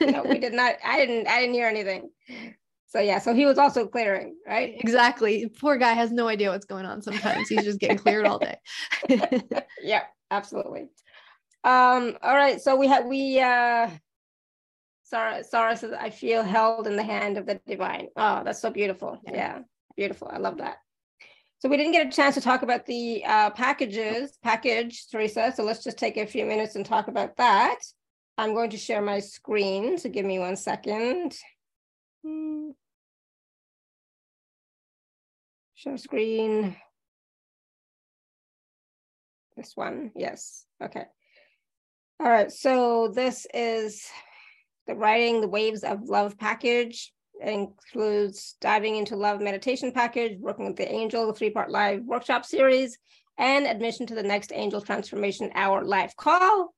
no, 0.00 0.24
we 0.24 0.38
did 0.38 0.52
not. 0.52 0.74
I 0.84 0.98
didn't. 0.98 1.28
I 1.28 1.40
didn't 1.40 1.54
hear 1.54 1.68
anything. 1.68 2.10
So 2.88 2.98
yeah, 3.00 3.18
so 3.18 3.34
he 3.34 3.46
was 3.46 3.58
also 3.58 3.86
clearing, 3.86 4.36
right? 4.46 4.74
Exactly. 4.78 5.48
Poor 5.60 5.76
guy 5.76 5.92
has 5.92 6.12
no 6.12 6.28
idea 6.28 6.50
what's 6.50 6.64
going 6.64 6.86
on 6.86 7.02
sometimes. 7.02 7.48
He's 7.48 7.64
just 7.64 7.80
getting 7.80 7.98
cleared 7.98 8.24
all 8.24 8.38
day. 8.38 8.56
yeah, 9.82 10.02
absolutely. 10.30 10.88
Um, 11.64 12.16
all 12.22 12.36
right. 12.36 12.60
So 12.60 12.76
we 12.76 12.86
have 12.88 13.06
we 13.06 13.40
uh 13.40 13.88
Sarah 15.02 15.42
Sarah 15.44 15.76
says 15.76 15.92
I 15.98 16.10
feel 16.10 16.42
held 16.42 16.86
in 16.86 16.96
the 16.96 17.02
hand 17.02 17.38
of 17.38 17.46
the 17.46 17.60
divine. 17.66 18.08
Oh, 18.16 18.42
that's 18.44 18.60
so 18.60 18.70
beautiful. 18.70 19.18
Yeah, 19.24 19.34
yeah 19.34 19.58
beautiful. 19.96 20.28
I 20.32 20.38
love 20.38 20.58
that. 20.58 20.76
So 21.58 21.68
we 21.70 21.78
didn't 21.78 21.92
get 21.92 22.06
a 22.06 22.10
chance 22.10 22.34
to 22.34 22.42
talk 22.42 22.62
about 22.62 22.84
the 22.84 23.24
uh, 23.24 23.50
packages, 23.50 24.36
package, 24.42 25.06
Theresa. 25.08 25.52
So 25.56 25.62
let's 25.62 25.82
just 25.82 25.96
take 25.96 26.18
a 26.18 26.26
few 26.26 26.44
minutes 26.44 26.76
and 26.76 26.84
talk 26.84 27.08
about 27.08 27.36
that. 27.36 27.78
I'm 28.36 28.52
going 28.52 28.70
to 28.70 28.76
share 28.76 29.00
my 29.00 29.20
screen. 29.20 29.96
So 29.96 30.10
give 30.10 30.26
me 30.26 30.38
one 30.38 30.56
second. 30.56 31.34
Share 35.74 35.96
screen. 35.96 36.76
This 39.56 39.72
one, 39.74 40.10
yes, 40.16 40.66
okay. 40.82 41.04
All 42.24 42.30
right, 42.30 42.50
so 42.50 43.08
this 43.08 43.46
is 43.52 44.08
the 44.86 44.94
Riding 44.94 45.42
the 45.42 45.48
Waves 45.48 45.84
of 45.84 46.08
Love 46.08 46.38
package. 46.38 47.12
It 47.38 47.50
includes 47.50 48.56
diving 48.62 48.96
into 48.96 49.14
love 49.14 49.42
meditation 49.42 49.92
package, 49.92 50.38
working 50.40 50.64
with 50.64 50.76
the 50.76 50.90
angel, 50.90 51.26
the 51.26 51.34
three-part 51.34 51.70
live 51.70 52.02
workshop 52.06 52.46
series, 52.46 52.96
and 53.36 53.66
admission 53.66 54.06
to 54.06 54.14
the 54.14 54.22
next 54.22 54.52
Angel 54.54 54.80
Transformation 54.80 55.50
Hour 55.54 55.84
live 55.84 56.16
call. 56.16 56.72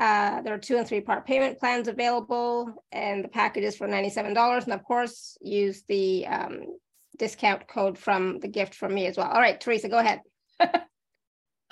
Uh, 0.00 0.42
there 0.42 0.54
are 0.54 0.58
two 0.58 0.78
and 0.78 0.88
three 0.88 1.00
part 1.00 1.26
payment 1.26 1.60
plans 1.60 1.86
available, 1.86 2.74
and 2.90 3.22
the 3.22 3.28
package 3.28 3.62
is 3.62 3.76
for 3.76 3.86
$97. 3.86 4.64
And 4.64 4.72
of 4.72 4.82
course, 4.82 5.38
use 5.40 5.84
the 5.86 6.26
um, 6.26 6.62
discount 7.20 7.68
code 7.68 7.96
from 7.96 8.40
the 8.40 8.48
gift 8.48 8.74
from 8.74 8.92
me 8.92 9.06
as 9.06 9.16
well. 9.16 9.28
All 9.28 9.40
right, 9.40 9.60
Theresa, 9.60 9.88
go 9.88 9.98
ahead. 9.98 10.22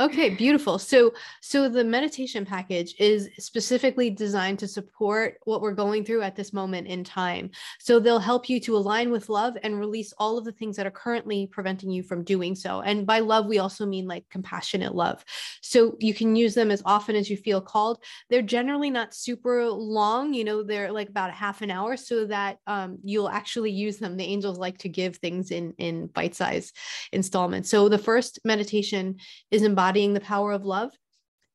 Okay, 0.01 0.31
beautiful. 0.31 0.78
So 0.78 1.12
so 1.43 1.68
the 1.68 1.85
meditation 1.85 2.47
package 2.47 2.94
is 2.98 3.28
specifically 3.39 4.09
designed 4.09 4.59
to 4.60 4.66
support 4.66 5.36
what 5.44 5.60
we're 5.60 5.74
going 5.74 6.06
through 6.06 6.22
at 6.22 6.35
this 6.35 6.55
moment 6.55 6.86
in 6.86 7.05
time. 7.05 7.51
So 7.78 8.01
they'll 8.01 8.18
help 8.18 8.48
you 8.48 8.60
to 8.60 8.78
align 8.78 9.10
with 9.10 9.28
love 9.28 9.59
and 9.62 9.78
release 9.78 10.14
all 10.16 10.39
of 10.39 10.47
the 10.47 10.52
things 10.52 10.77
that 10.77 10.86
are 10.86 10.90
currently 10.90 11.47
preventing 11.48 11.90
you 11.90 12.02
from 12.02 12.24
doing 12.24 12.55
so. 12.55 12.81
And 12.81 13.06
by 13.06 13.18
love 13.18 13.44
we 13.44 13.59
also 13.59 13.85
mean 13.85 14.09
like 14.09 14.24
compassionate 14.31 14.94
love. 14.94 15.22
So 15.60 15.97
you 15.98 16.14
can 16.14 16.35
use 16.35 16.55
them 16.55 16.70
as 16.70 16.82
often 16.86 17.14
as 17.14 17.28
you 17.28 17.36
feel 17.36 17.60
called. 17.60 18.02
They're 18.31 18.40
generally 18.40 18.89
not 18.89 19.12
super 19.12 19.68
long, 19.68 20.32
you 20.32 20.44
know, 20.44 20.62
they're 20.62 20.93
like 20.93 21.10
about 21.10 21.28
a 21.28 21.35
half 21.35 21.60
an 21.60 21.70
hour 21.70 21.98
so 21.98 22.24
that 22.24 22.56
um, 22.66 22.97
you'll 23.05 23.28
actually 23.28 23.72
use 23.72 23.98
them. 23.98 24.16
The 24.16 24.24
angels 24.24 24.56
like 24.56 24.78
to 24.78 24.89
give 24.89 25.16
things 25.16 25.51
in 25.51 25.74
in 25.77 26.06
bite-size 26.06 26.72
installments. 27.12 27.68
So 27.68 27.90
the 27.90 27.98
first 27.98 28.39
meditation 28.47 29.16
is 29.51 29.62
embodied 29.62 29.90
embodying 29.91 30.15
the 30.15 30.21
power 30.21 30.53
of 30.53 30.65
love. 30.65 30.93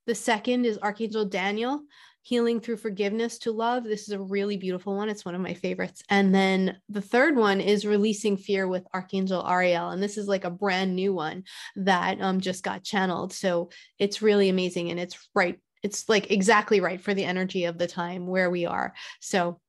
The 0.07 0.15
second 0.15 0.65
is 0.65 0.77
Archangel 0.79 1.23
Daniel, 1.23 1.79
healing 2.21 2.59
through 2.59 2.75
forgiveness 2.75 3.37
to 3.39 3.51
love. 3.53 3.85
This 3.85 4.09
is 4.09 4.09
a 4.09 4.19
really 4.19 4.57
beautiful 4.57 4.93
one. 4.97 5.07
It's 5.07 5.23
one 5.23 5.35
of 5.35 5.41
my 5.41 5.53
favorites. 5.53 6.03
And 6.09 6.35
then 6.35 6.75
the 6.89 6.99
third 6.99 7.37
one 7.37 7.61
is 7.61 7.85
releasing 7.85 8.35
fear 8.35 8.67
with 8.67 8.83
Archangel 8.93 9.47
Ariel. 9.47 9.91
And 9.91 10.03
this 10.03 10.17
is 10.17 10.27
like 10.27 10.43
a 10.43 10.49
brand 10.49 10.97
new 10.97 11.13
one 11.13 11.45
that 11.77 12.19
um, 12.19 12.41
just 12.41 12.61
got 12.61 12.83
channeled. 12.83 13.31
So 13.31 13.69
it's 13.99 14.21
really 14.21 14.49
amazing. 14.49 14.91
And 14.91 14.99
it's 14.99 15.17
right. 15.33 15.57
It's 15.81 16.09
like 16.09 16.29
exactly 16.29 16.81
right 16.81 16.99
for 16.99 17.13
the 17.13 17.23
energy 17.23 17.63
of 17.63 17.77
the 17.77 17.87
time 17.87 18.27
where 18.27 18.49
we 18.49 18.65
are. 18.65 18.93
So 19.21 19.61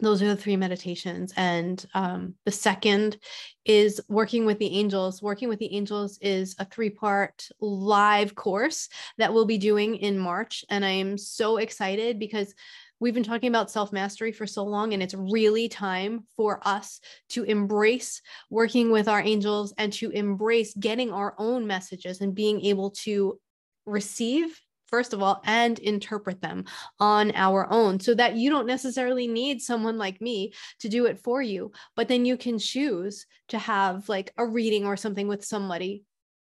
those 0.00 0.22
are 0.22 0.28
the 0.28 0.36
three 0.36 0.56
meditations. 0.56 1.32
And 1.36 1.84
um, 1.94 2.34
the 2.44 2.52
second 2.52 3.18
is 3.64 4.00
working 4.08 4.46
with 4.46 4.58
the 4.58 4.78
angels. 4.78 5.20
Working 5.22 5.48
with 5.48 5.58
the 5.58 5.74
angels 5.74 6.18
is 6.20 6.54
a 6.58 6.64
three 6.64 6.90
part 6.90 7.48
live 7.60 8.34
course 8.34 8.88
that 9.18 9.32
we'll 9.32 9.44
be 9.44 9.58
doing 9.58 9.96
in 9.96 10.18
march. 10.18 10.64
And 10.70 10.84
i 10.84 10.90
am 10.90 11.18
so 11.18 11.56
excited 11.56 12.18
because 12.18 12.54
we've 13.00 13.14
been 13.14 13.22
talking 13.22 13.48
about 13.48 13.70
self 13.70 13.92
mastery 13.92 14.32
for 14.32 14.46
so 14.46 14.64
long 14.64 14.92
and 14.92 15.02
it's 15.02 15.14
really 15.14 15.68
time 15.68 16.24
for 16.36 16.60
us 16.66 17.00
to 17.30 17.44
embrace 17.44 18.22
working 18.50 18.90
with 18.90 19.08
our 19.08 19.20
angels 19.20 19.72
and 19.78 19.92
to 19.94 20.10
embrace 20.10 20.74
getting 20.74 21.12
our 21.12 21.34
own 21.38 21.66
messages 21.66 22.20
and 22.20 22.34
being 22.34 22.60
able 22.64 22.90
to 22.90 23.38
receive 23.86 24.60
first 24.88 25.12
of 25.12 25.22
all, 25.22 25.40
and 25.44 25.78
interpret 25.78 26.40
them 26.40 26.64
on 26.98 27.32
our 27.34 27.70
own 27.70 28.00
so 28.00 28.14
that 28.14 28.36
you 28.36 28.50
don't 28.50 28.66
necessarily 28.66 29.28
need 29.28 29.60
someone 29.60 29.98
like 29.98 30.20
me 30.20 30.52
to 30.80 30.88
do 30.88 31.06
it 31.06 31.18
for 31.18 31.40
you. 31.42 31.72
But 31.96 32.08
then 32.08 32.24
you 32.24 32.36
can 32.36 32.58
choose 32.58 33.26
to 33.48 33.58
have 33.58 34.08
like 34.08 34.32
a 34.36 34.46
reading 34.46 34.84
or 34.84 34.96
something 34.96 35.28
with 35.28 35.44
somebody 35.44 36.04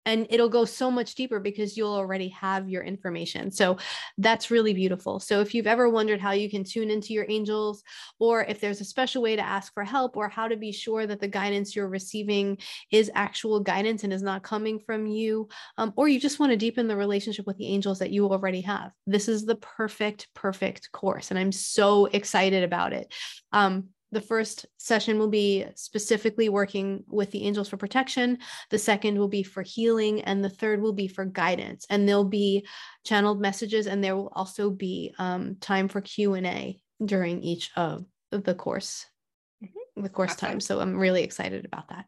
and 0.07 0.27
it'll 0.31 0.49
go 0.49 0.65
so 0.65 0.91
much 0.91 1.15
deeper 1.15 1.41
because 1.41 1.77
you'll 1.77 1.95
already 1.95 2.29
have 2.29 2.69
your 2.69 2.83
information. 2.83 3.51
So 3.51 3.77
that's 4.17 4.51
really 4.51 4.73
beautiful. 4.73 5.21
So 5.21 5.41
if 5.41 5.55
you've 5.55 5.67
ever 5.67 5.89
wondered 5.89 6.21
how 6.21 6.33
you 6.33 6.49
can 6.49 6.65
tune 6.65 6.91
into 6.91 7.13
your 7.13 7.27
angels, 7.29 7.83
or 8.19 8.43
if 8.45 8.61
there's 8.61 8.81
a 8.81 8.85
special 8.85 9.23
way 9.23 9.37
to 9.37 9.43
ask 9.43 9.73
for 9.75 9.85
help, 9.85 10.17
or 10.17 10.29
how 10.29 10.49
to 10.49 10.57
be 10.57 10.73
sure 10.73 11.07
that 11.07 11.21
the 11.21 11.29
guidance 11.29 11.77
you're 11.77 11.89
receiving 11.89 12.59
is 12.91 13.11
actual 13.15 13.61
guidance 13.61 14.05
and 14.05 14.13
is 14.13 14.23
not 14.23 14.43
coming 14.43 14.79
from 14.79 15.07
you, 15.07 15.49
um, 15.77 15.93
or 15.97 16.09
you 16.09 16.19
just 16.19 16.41
want 16.41 16.53
to 16.53 16.57
deepen 16.57 16.89
the 16.89 16.97
relationship 16.97 17.47
with 17.47 17.59
the 17.59 17.67
angels 17.67 17.99
that 17.99 18.11
you 18.11 18.27
already 18.31 18.63
have, 18.63 18.93
this 19.07 19.29
is 19.29 19.45
the 19.45 19.57
perfect, 19.57 20.29
perfect 20.35 20.91
course. 20.93 21.31
And 21.31 21.39
I'm 21.39 21.53
so 21.53 22.07
excited 22.07 22.65
about 22.65 22.93
it. 22.93 23.13
Um, 23.53 23.89
the 24.11 24.21
first 24.21 24.67
session 24.79 25.19
will 25.19 25.29
be 25.29 25.67
specifically 25.75 26.49
working 26.49 27.05
with 27.09 27.31
the 27.31 27.45
angels 27.45 27.69
for 27.69 27.77
protection. 27.77 28.39
The 28.71 28.79
second 28.79 29.19
will 29.19 29.29
be 29.29 29.43
for 29.43 29.63
healing 29.63 30.23
and 30.23 30.43
the 30.43 30.51
third 30.51 30.81
will 30.81 30.93
be 30.93 31.09
for 31.09 31.25
guidance. 31.25 31.87
And 31.91 32.09
there'll 32.09 32.25
be 32.25 32.67
channeled 33.05 33.41
messages 33.41 33.87
and 33.87 34.03
there 34.03 34.17
will 34.17 34.33
also 34.35 34.71
be 34.71 35.15
um, 35.19 35.57
time 35.61 35.89
for 35.89 36.01
q&a 36.01 36.81
during 37.05 37.43
each 37.43 37.71
of 37.77 38.07
the 38.31 38.55
course 38.55 39.07
the 40.03 40.09
course 40.09 40.33
awesome. 40.33 40.49
time. 40.49 40.61
So 40.61 40.81
I'm 40.81 40.97
really 40.97 41.23
excited 41.23 41.65
about 41.65 41.89
that. 41.89 42.07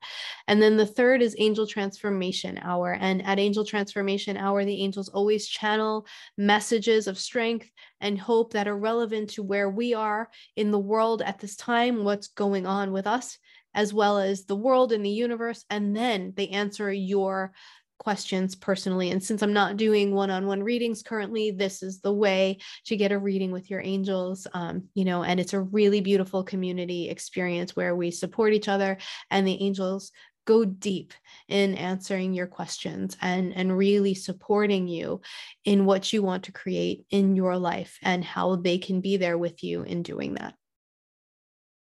And 0.48 0.60
then 0.60 0.76
the 0.76 0.86
third 0.86 1.22
is 1.22 1.36
Angel 1.38 1.66
Transformation 1.66 2.58
Hour. 2.62 2.96
And 3.00 3.24
at 3.24 3.38
Angel 3.38 3.64
Transformation 3.64 4.36
Hour, 4.36 4.64
the 4.64 4.82
angels 4.82 5.08
always 5.08 5.46
channel 5.46 6.06
messages 6.36 7.06
of 7.06 7.18
strength 7.18 7.70
and 8.00 8.18
hope 8.18 8.52
that 8.52 8.68
are 8.68 8.76
relevant 8.76 9.30
to 9.30 9.42
where 9.42 9.70
we 9.70 9.94
are 9.94 10.28
in 10.56 10.70
the 10.70 10.78
world 10.78 11.22
at 11.22 11.38
this 11.38 11.56
time, 11.56 12.04
what's 12.04 12.28
going 12.28 12.66
on 12.66 12.92
with 12.92 13.06
us, 13.06 13.38
as 13.74 13.94
well 13.94 14.18
as 14.18 14.44
the 14.44 14.56
world 14.56 14.92
and 14.92 15.04
the 15.04 15.10
universe. 15.10 15.64
And 15.70 15.96
then 15.96 16.32
they 16.36 16.48
answer 16.48 16.92
your 16.92 17.52
questions 18.00 18.56
personally. 18.56 19.10
And 19.10 19.22
since 19.22 19.42
I'm 19.42 19.52
not 19.52 19.76
doing 19.76 20.12
one 20.14 20.30
on 20.30 20.46
one 20.46 20.62
readings 20.62 21.02
currently, 21.02 21.50
this 21.50 21.82
is 21.82 22.00
the 22.00 22.12
way 22.12 22.58
to 22.86 22.96
get 22.96 23.12
a 23.12 23.18
reading 23.18 23.52
with 23.52 23.70
your 23.70 23.82
angels. 23.82 24.46
Um, 24.54 24.88
you 24.94 25.04
know, 25.04 25.22
and 25.22 25.38
it's 25.38 25.52
a 25.52 25.60
really 25.60 26.00
beautiful 26.00 26.42
community 26.42 27.10
experience 27.10 27.76
where 27.76 27.94
we 27.94 28.10
support 28.10 28.54
each 28.54 28.68
other 28.68 28.96
and 29.30 29.46
the 29.46 29.62
angels 29.62 30.12
go 30.46 30.64
deep 30.64 31.12
in 31.48 31.74
answering 31.74 32.32
your 32.32 32.46
questions 32.46 33.16
and 33.20 33.54
and 33.54 33.76
really 33.76 34.14
supporting 34.14 34.88
you 34.88 35.20
in 35.66 35.84
what 35.84 36.12
you 36.12 36.22
want 36.22 36.44
to 36.44 36.52
create 36.52 37.04
in 37.10 37.36
your 37.36 37.58
life 37.58 37.98
and 38.02 38.24
how 38.24 38.56
they 38.56 38.78
can 38.78 39.02
be 39.02 39.18
there 39.18 39.36
with 39.36 39.62
you 39.62 39.82
in 39.82 40.02
doing 40.02 40.34
that 40.34 40.54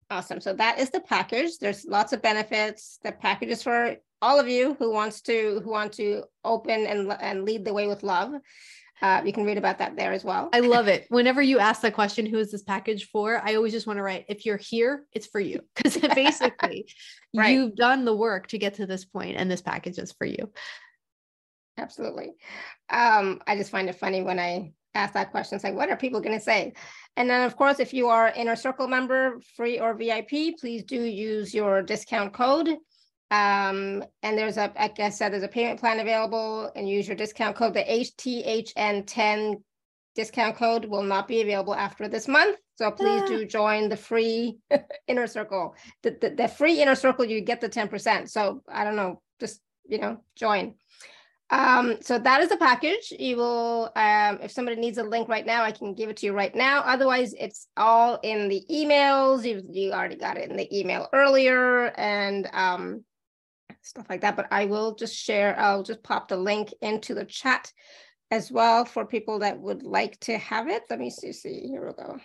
awesome 0.09 0.41
so 0.41 0.51
that 0.51 0.79
is 0.79 0.89
the 0.89 0.99
package 0.99 1.59
there's 1.59 1.85
lots 1.85 2.11
of 2.11 2.23
benefits 2.23 2.97
the 3.03 3.11
package 3.11 3.49
is 3.49 3.61
for 3.61 3.95
all 4.21 4.39
of 4.39 4.47
you 4.47 4.75
who 4.79 4.91
wants 4.91 5.21
to 5.21 5.61
who 5.63 5.69
want 5.69 5.93
to 5.93 6.23
open 6.43 6.85
and 6.85 7.11
and 7.21 7.45
lead 7.45 7.65
the 7.65 7.73
way 7.73 7.87
with 7.87 8.03
love. 8.03 8.33
Uh, 9.01 9.21
you 9.23 9.31
can 9.31 9.45
read 9.45 9.57
about 9.57 9.77
that 9.77 9.95
there 9.95 10.11
as 10.11 10.25
well. 10.25 10.49
I 10.51 10.59
love 10.59 10.89
it. 10.89 11.05
Whenever 11.07 11.41
you 11.41 11.57
ask 11.57 11.81
the 11.81 11.91
question, 11.91 12.25
who 12.25 12.37
is 12.37 12.51
this 12.51 12.63
package 12.63 13.09
for? 13.09 13.41
I 13.41 13.55
always 13.55 13.71
just 13.71 13.87
want 13.87 13.95
to 13.95 14.03
write, 14.03 14.25
if 14.27 14.45
you're 14.45 14.57
here, 14.57 15.05
it's 15.13 15.27
for 15.27 15.39
you. 15.39 15.61
Because 15.75 15.97
basically, 16.15 16.93
right. 17.33 17.53
you've 17.53 17.75
done 17.75 18.03
the 18.03 18.15
work 18.15 18.47
to 18.47 18.57
get 18.57 18.73
to 18.75 18.85
this 18.85 19.05
point, 19.05 19.37
and 19.37 19.49
this 19.49 19.61
package 19.61 19.97
is 19.99 20.11
for 20.11 20.25
you. 20.25 20.51
Absolutely. 21.77 22.33
Um, 22.89 23.41
I 23.47 23.55
just 23.55 23.71
find 23.71 23.87
it 23.87 23.95
funny 23.95 24.21
when 24.21 24.37
I 24.37 24.73
ask 24.95 25.13
that 25.13 25.31
question. 25.31 25.55
It's 25.55 25.63
like, 25.63 25.75
what 25.75 25.89
are 25.89 25.95
people 25.95 26.19
going 26.19 26.37
to 26.37 26.43
say? 26.43 26.73
And 27.15 27.29
then, 27.29 27.45
of 27.45 27.55
course, 27.55 27.79
if 27.79 27.93
you 27.93 28.09
are 28.09 28.33
inner 28.35 28.57
circle 28.57 28.87
member, 28.89 29.39
free 29.55 29.79
or 29.79 29.93
VIP, 29.93 30.57
please 30.59 30.83
do 30.83 31.01
use 31.01 31.53
your 31.53 31.81
discount 31.81 32.33
code 32.33 32.75
um, 33.31 34.03
and 34.23 34.37
there's 34.37 34.57
a, 34.57 34.71
like 34.75 34.99
I 34.99 35.09
said, 35.09 35.33
there's 35.33 35.43
a 35.43 35.47
payment 35.47 35.79
plan 35.79 35.99
available 35.99 36.71
and 36.75 36.89
use 36.89 37.07
your 37.07 37.15
discount 37.15 37.55
code. 37.55 37.75
The 37.75 37.83
HTHN10 37.83 39.61
discount 40.15 40.55
code 40.55 40.85
will 40.85 41.03
not 41.03 41.27
be 41.27 41.41
available 41.41 41.75
after 41.75 42.07
this 42.07 42.27
month. 42.27 42.57
So 42.75 42.89
please 42.91 43.21
do 43.23 43.45
join 43.45 43.89
the 43.89 43.97
free 43.97 44.57
inner 45.07 45.27
circle. 45.27 45.75
The, 46.01 46.17
the, 46.19 46.29
the, 46.31 46.47
free 46.47 46.81
inner 46.81 46.95
circle, 46.95 47.25
you 47.25 47.41
get 47.41 47.61
the 47.61 47.69
10%. 47.69 48.29
So 48.29 48.63
I 48.67 48.83
don't 48.83 48.95
know, 48.95 49.21
just, 49.39 49.61
you 49.87 49.99
know, 49.99 50.23
join. 50.35 50.75
Um, 51.51 51.97
so 52.01 52.17
that 52.19 52.41
is 52.41 52.49
the 52.49 52.57
package. 52.57 53.11
You 53.17 53.37
will, 53.37 53.91
um, 53.95 54.39
if 54.41 54.51
somebody 54.51 54.79
needs 54.79 54.97
a 54.97 55.03
link 55.03 55.27
right 55.27 55.45
now, 55.45 55.63
I 55.63 55.71
can 55.71 55.93
give 55.93 56.09
it 56.09 56.17
to 56.17 56.25
you 56.25 56.33
right 56.33 56.55
now. 56.55 56.81
Otherwise, 56.81 57.33
it's 57.37 57.67
all 57.75 58.19
in 58.23 58.49
the 58.49 58.63
emails. 58.71 59.43
You, 59.43 59.61
you 59.69 59.91
already 59.91 60.15
got 60.15 60.37
it 60.37 60.49
in 60.49 60.57
the 60.57 60.79
email 60.79 61.09
earlier. 61.11 61.87
And 61.97 62.49
um, 62.53 63.03
stuff 63.81 64.07
like 64.09 64.21
that. 64.21 64.35
But 64.35 64.47
I 64.51 64.65
will 64.65 64.95
just 64.95 65.15
share, 65.15 65.57
I'll 65.59 65.83
just 65.83 66.03
pop 66.03 66.27
the 66.27 66.37
link 66.37 66.73
into 66.81 67.13
the 67.13 67.25
chat 67.25 67.71
as 68.31 68.51
well 68.51 68.85
for 68.85 69.05
people 69.05 69.39
that 69.39 69.59
would 69.59 69.83
like 69.83 70.19
to 70.21 70.37
have 70.37 70.67
it. 70.67 70.83
Let 70.89 70.99
me 70.99 71.09
see, 71.09 71.31
see, 71.33 71.67
here 71.67 71.85
we 71.85 71.93
go. 71.93 72.19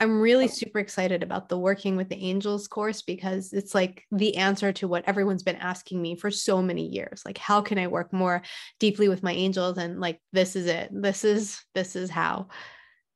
I'm 0.00 0.20
really 0.20 0.44
oh. 0.44 0.48
super 0.48 0.78
excited 0.78 1.22
about 1.22 1.48
the 1.48 1.58
working 1.58 1.96
with 1.96 2.08
the 2.08 2.22
angels 2.22 2.68
course 2.68 3.02
because 3.02 3.52
it's 3.52 3.74
like 3.74 4.04
the 4.12 4.36
answer 4.36 4.72
to 4.74 4.86
what 4.86 5.04
everyone's 5.08 5.42
been 5.42 5.56
asking 5.56 6.00
me 6.00 6.14
for 6.14 6.30
so 6.30 6.62
many 6.62 6.86
years. 6.86 7.22
Like, 7.24 7.38
how 7.38 7.60
can 7.62 7.78
I 7.78 7.88
work 7.88 8.12
more 8.12 8.42
deeply 8.78 9.08
with 9.08 9.24
my 9.24 9.32
angels? 9.32 9.76
And 9.76 9.98
like, 9.98 10.20
this 10.32 10.54
is 10.54 10.66
it. 10.66 10.90
This 10.92 11.24
is, 11.24 11.60
this 11.74 11.96
is 11.96 12.10
how. 12.10 12.48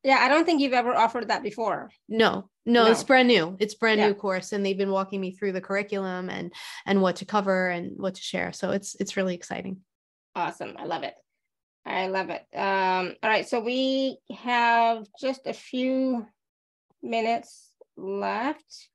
Yeah, 0.05 0.19
I 0.21 0.29
don't 0.29 0.45
think 0.45 0.61
you've 0.61 0.73
ever 0.73 0.95
offered 0.95 1.29
that 1.29 1.43
before. 1.43 1.91
No, 2.09 2.49
no, 2.67 2.85
no. 2.85 2.91
it's 2.91 3.05
brand 3.05 3.29
new. 3.29 3.57
It's 3.61 3.75
brand 3.75 4.01
yeah. 4.01 4.09
new 4.09 4.15
course, 4.15 4.53
and 4.53 4.67
they've 4.67 4.77
been 4.77 4.91
walking 4.91 5.21
me 5.21 5.31
through 5.31 5.53
the 5.53 5.61
curriculum 5.61 6.29
and 6.29 6.53
and 6.87 7.01
what 7.01 7.17
to 7.17 7.25
cover 7.25 7.69
and 7.69 7.93
what 7.99 8.17
to 8.17 8.21
share. 8.21 8.53
So 8.53 8.71
it's 8.71 8.97
it's 8.97 9.17
really 9.17 9.35
exciting. 9.35 9.79
Awesome, 10.35 10.75
I 10.79 10.85
love 10.87 11.05
it. 11.05 11.15
I 11.85 12.09
love 12.09 12.31
it. 12.31 12.45
Um, 12.57 13.15
all 13.23 13.31
right, 13.31 13.49
so 13.49 13.61
we 13.61 14.19
have 14.37 15.07
just 15.21 15.47
a 15.47 15.53
few 15.53 16.27
minutes 17.03 17.71
left. 17.97 18.89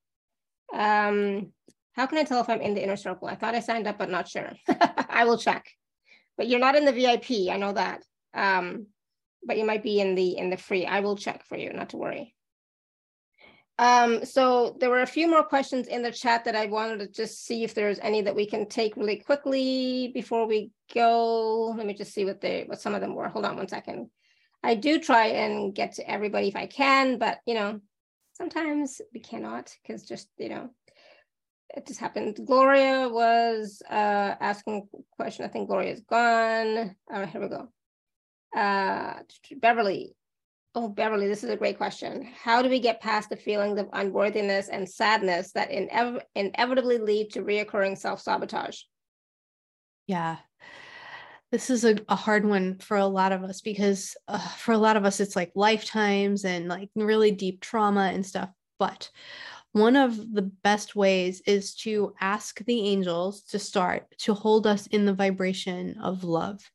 Um, 0.74 1.54
how 1.94 2.06
can 2.06 2.18
I 2.18 2.24
tell 2.24 2.42
if 2.42 2.50
I'm 2.50 2.62
in 2.62 2.74
the 2.74 2.84
inner 2.84 2.96
circle? 2.96 3.28
I 3.28 3.36
thought 3.36 3.56
I 3.56 3.60
signed 3.60 3.88
up, 3.88 3.98
but 3.98 4.10
not 4.10 4.28
sure. 4.28 4.52
I 5.10 5.26
will 5.26 5.38
check. 5.38 5.66
But 6.38 6.48
you're 6.48 6.60
not 6.60 6.76
in 6.76 6.86
the 6.86 6.92
VIP. 6.92 7.50
I 7.52 7.58
know 7.58 7.74
that. 7.74 8.04
Um, 8.34 8.88
but 9.44 9.58
you 9.58 9.66
might 9.66 9.84
be 9.84 10.00
in 10.00 10.16
the 10.16 10.38
in 10.38 10.50
the 10.50 10.58
free. 10.58 10.86
I 10.86 11.00
will 11.00 11.16
check 11.16 11.46
for 11.46 11.58
you, 11.58 11.72
not 11.74 11.90
to 11.90 11.98
worry. 11.98 12.36
Um, 13.80 14.26
so 14.26 14.76
there 14.80 14.90
were 14.90 15.02
a 15.02 15.08
few 15.08 15.28
more 15.28 15.44
questions 15.44 15.88
in 15.88 16.02
the 16.02 16.12
chat 16.12 16.46
that 16.46 16.56
I 16.56 16.66
wanted 16.66 17.00
to 17.00 17.08
just 17.08 17.46
see 17.46 17.64
if 17.64 17.76
there's 17.76 18.00
any 18.00 18.22
that 18.24 18.36
we 18.36 18.48
can 18.48 18.68
take 18.68 18.98
really 18.98 19.18
quickly 19.18 20.10
before 20.14 20.48
we 20.48 20.72
go. 20.94 21.76
Let 21.78 21.86
me 21.86 21.94
just 21.94 22.14
see 22.14 22.26
what 22.26 22.42
they 22.42 22.64
what 22.66 22.82
some 22.82 22.96
of 22.96 23.02
them 23.02 23.14
were. 23.14 23.30
Hold 23.30 23.46
on 23.46 23.56
one 23.56 23.68
second. 23.68 24.10
I 24.64 24.74
do 24.74 25.00
try 25.00 25.28
and 25.28 25.76
get 25.76 25.94
to 25.94 26.10
everybody 26.10 26.48
if 26.48 26.56
I 26.56 26.66
can, 26.66 27.20
but 27.20 27.40
you 27.46 27.54
know, 27.54 27.80
sometimes 28.34 29.00
we 29.14 29.20
cannot 29.20 29.72
because 29.84 30.04
just 30.04 30.28
you 30.40 30.50
know, 30.50 30.72
it 31.76 31.86
just 31.86 32.00
happened. 32.00 32.40
Gloria 32.46 33.08
was 33.10 33.84
uh, 33.88 34.36
asking 34.40 34.90
a 34.94 34.98
question. 35.12 35.46
I 35.46 35.50
think 35.50 35.68
Gloria's 35.68 36.02
gone. 36.02 36.96
All 37.12 37.20
right, 37.20 37.30
here 37.30 37.42
we 37.42 37.50
go. 37.50 37.70
Uh, 38.58 39.20
Beverly. 39.58 40.16
Oh, 40.74 40.90
Beverly, 40.90 41.28
this 41.28 41.44
is 41.44 41.52
a 41.52 41.56
great 41.56 41.78
question. 41.78 42.28
How 42.44 42.64
do 42.64 42.70
we 42.70 42.80
get 42.80 43.02
past 43.02 43.30
the 43.30 43.36
feelings 43.36 43.80
of 43.80 43.88
unworthiness 43.94 44.68
and 44.70 44.90
sadness 44.90 45.52
that 45.52 45.70
inev 45.70 46.22
inevitably 46.34 46.98
lead 46.98 47.32
to 47.34 47.44
reoccurring 47.44 47.98
self-sabotage? 47.98 48.80
Yeah, 50.08 50.38
this 51.52 51.70
is 51.70 51.86
a, 51.86 51.98
a 52.10 52.16
hard 52.16 52.46
one 52.46 52.80
for 52.80 52.98
a 52.98 53.06
lot 53.06 53.32
of 53.32 53.44
us 53.44 53.62
because 53.62 54.18
uh, 54.28 54.40
for 54.40 54.72
a 54.72 54.78
lot 54.78 54.98
of 54.98 55.06
us, 55.06 55.20
it's 55.20 55.36
like 55.36 55.52
lifetimes 55.54 56.44
and 56.44 56.68
like 56.68 56.90
really 56.96 57.30
deep 57.30 57.62
trauma 57.62 58.12
and 58.12 58.26
stuff. 58.26 58.50
But 58.80 59.12
one 59.72 59.96
of 59.96 60.34
the 60.34 60.42
best 60.64 60.96
ways 60.96 61.44
is 61.46 61.76
to 61.76 62.14
ask 62.20 62.64
the 62.66 62.82
angels 62.82 63.44
to 63.44 63.60
start 63.60 64.08
to 64.20 64.34
hold 64.34 64.66
us 64.66 64.88
in 64.88 65.06
the 65.06 65.14
vibration 65.14 65.98
of 66.02 66.24
love 66.24 66.72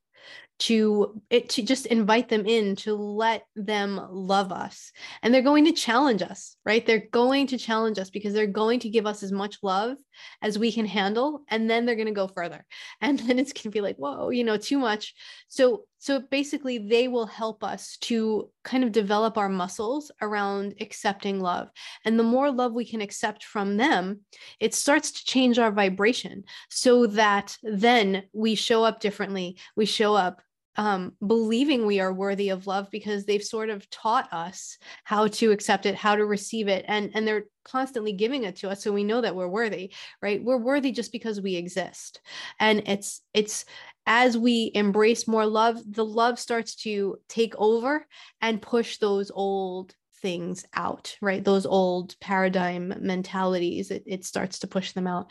to 0.67 1.21
it 1.31 1.49
to 1.51 1.63
just 1.63 1.87
invite 1.87 2.29
them 2.29 2.47
in 2.47 2.77
to 2.77 2.95
let 2.95 3.47
them 3.57 4.01
love 4.11 4.53
us. 4.53 4.93
And 5.23 5.33
they're 5.33 5.43
going 5.43 5.65
to 5.67 5.73
challenge 5.73 6.23
us 6.23 6.57
right? 6.65 6.87
They're 6.87 7.09
going 7.11 7.49
to 7.49 7.59
challenge 7.59 7.99
us 7.99 8.11
because 8.11 8.35
they're 8.35 8.47
going 8.47 8.81
to 8.81 8.89
give 8.89 9.07
us 9.07 9.23
as 9.23 9.33
much 9.33 9.59
love 9.63 9.97
as 10.43 10.59
we 10.59 10.71
can 10.71 10.87
handle 10.87 11.43
and 11.49 11.69
then 11.69 11.85
they're 11.85 11.97
going 11.97 12.07
to 12.07 12.13
go 12.13 12.29
further. 12.29 12.65
And 13.01 13.19
then 13.19 13.39
it's 13.39 13.53
going 13.53 13.65
to 13.65 13.71
be 13.71 13.81
like 13.81 13.97
whoa 13.97 14.31
you 14.31 14.45
know 14.45 14.57
too 14.57 14.79
much. 14.79 15.15
So 15.49 15.85
so 15.99 16.21
basically 16.21 16.79
they 16.79 17.09
will 17.09 17.27
help 17.27 17.63
us 17.63 17.97
to 18.03 18.51
kind 18.65 18.85
of 18.85 18.93
develop 18.93 19.37
our 19.37 19.49
muscles 19.49 20.11
around 20.21 20.75
accepting 20.81 21.41
love. 21.41 21.69
And 22.05 22.19
the 22.19 22.25
more 22.25 22.51
love 22.51 22.73
we 22.73 22.85
can 22.85 23.01
accept 23.01 23.45
from 23.45 23.77
them 23.77 24.21
it 24.61 24.75
starts 24.75 25.11
to 25.13 25.25
change 25.25 25.59
our 25.59 25.73
vibration 25.73 26.45
so 26.71 27.07
that 27.09 27.57
then 27.63 28.25
we 28.33 28.55
show 28.55 28.85
up 28.85 29.01
differently 29.01 29.57
we 29.77 29.85
show 29.85 30.15
up 30.15 30.43
um, 30.77 31.13
believing 31.27 31.87
we 31.87 32.01
are 32.01 32.13
worthy 32.13 32.49
of 32.49 32.67
love 32.67 32.89
because 32.91 33.25
they've 33.25 33.43
sort 33.43 33.71
of 33.71 33.89
taught 33.91 34.33
us 34.33 34.79
how 35.05 35.27
to 35.29 35.51
accept 35.51 35.87
it, 35.87 35.95
how 35.95 36.17
to 36.17 36.25
receive 36.25 36.69
it, 36.69 36.85
and 36.89 37.11
and 37.15 37.27
they're 37.27 37.45
constantly 37.65 38.13
giving 38.13 38.45
it 38.45 38.57
to 38.57 38.71
us, 38.71 38.83
so 38.83 38.93
we 38.93 39.05
know 39.05 39.21
that 39.21 39.37
we're 39.37 39.49
worthy, 39.49 39.93
right? 40.21 40.43
We're 40.43 40.57
worthy 40.59 40.93
just 40.93 41.13
because 41.13 41.41
we 41.41 41.57
exist, 41.57 42.21
and 42.59 42.83
it's 42.87 43.21
it's 43.35 43.65
as 44.07 44.37
we 44.37 44.73
embrace 44.75 45.29
more 45.29 45.47
love, 45.47 45.79
the 45.87 46.05
love 46.05 46.39
starts 46.39 46.75
to 46.77 47.19
take 47.29 47.55
over 47.57 48.07
and 48.41 48.61
push 48.61 48.99
those 48.99 49.31
old 49.33 49.95
things 50.23 50.65
out, 50.75 51.17
right? 51.21 51.45
Those 51.45 51.67
old 51.67 52.19
paradigm 52.21 52.95
mentalities, 53.01 53.91
it, 53.91 54.05
it 54.07 54.25
starts 54.25 54.61
to 54.61 54.67
push 54.67 54.93
them 54.93 55.07
out. 55.07 55.27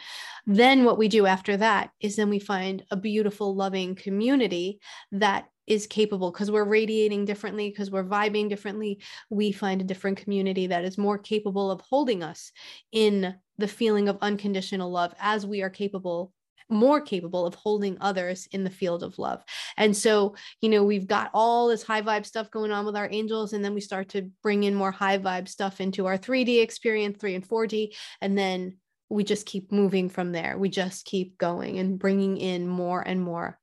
Then 0.46 0.84
what 0.84 0.98
we 0.98 1.08
do 1.08 1.26
after 1.26 1.58
that 1.58 1.92
is 2.00 2.16
then 2.16 2.30
we 2.30 2.40
find 2.40 2.84
a 2.92 2.98
beautiful, 2.98 3.56
loving 3.56 3.96
community 3.96 4.80
that 5.14 5.48
is 5.68 5.88
capable 5.88 6.32
because 6.32 6.52
we're 6.52 6.66
radiating 6.66 7.24
differently, 7.24 7.70
because 7.70 7.90
we're 7.90 8.04
vibing 8.04 8.50
differently. 8.50 9.00
We 9.30 9.54
find 9.54 9.80
a 9.80 9.86
different 9.86 10.18
community 10.18 10.68
that 10.68 10.84
is 10.84 10.98
more 10.98 11.18
capable 11.18 11.72
of 11.72 11.82
holding 11.82 12.24
us 12.24 12.52
in 12.92 13.36
the 13.58 13.68
feeling 13.68 14.10
of 14.10 14.18
unconditional 14.22 14.92
love 14.92 15.14
as 15.20 15.46
we 15.46 15.62
are 15.62 15.70
capable 15.70 16.34
more 16.72 17.02
capable 17.02 17.45
of 17.45 17.56
holding 17.56 17.98
others 18.02 18.48
in 18.52 18.64
the 18.64 18.69
field 18.69 19.03
of 19.03 19.19
love. 19.19 19.43
And 19.77 19.95
so, 19.95 20.35
you 20.61 20.69
know, 20.69 20.84
we've 20.84 21.07
got 21.07 21.30
all 21.34 21.68
this 21.68 21.84
high 21.84 22.02
vibe 22.02 22.26
stuff 22.26 22.49
going 22.49 22.72
on 22.72 22.85
with 22.85 22.95
our 22.95 23.10
angels, 23.11 23.53
and 23.53 23.64
then 23.64 23.73
we 23.73 23.81
start 23.81 24.10
to 24.10 24.30
bring 24.41 24.64
in 24.64 24.73
more 24.73 24.91
high 24.91 25.18
vibe 25.18 25.48
stuff 25.48 25.81
into 25.81 26.06
our 26.06 26.18
3D 26.18 26.61
experience, 26.61 27.18
3 27.19 27.35
and 27.35 27.48
4D, 27.48 27.95
and 28.22 28.38
then 28.38 28.77
we 29.10 29.23
just 29.26 29.45
keep 29.45 29.72
moving 29.72 30.10
from 30.10 30.31
there. 30.31 30.57
We 30.57 30.69
just 30.69 31.06
keep 31.06 31.38
going 31.38 31.80
and 31.80 31.99
bringing 31.99 32.38
in 32.38 32.68
more 32.68 33.02
and 33.02 33.22
more 33.22 33.60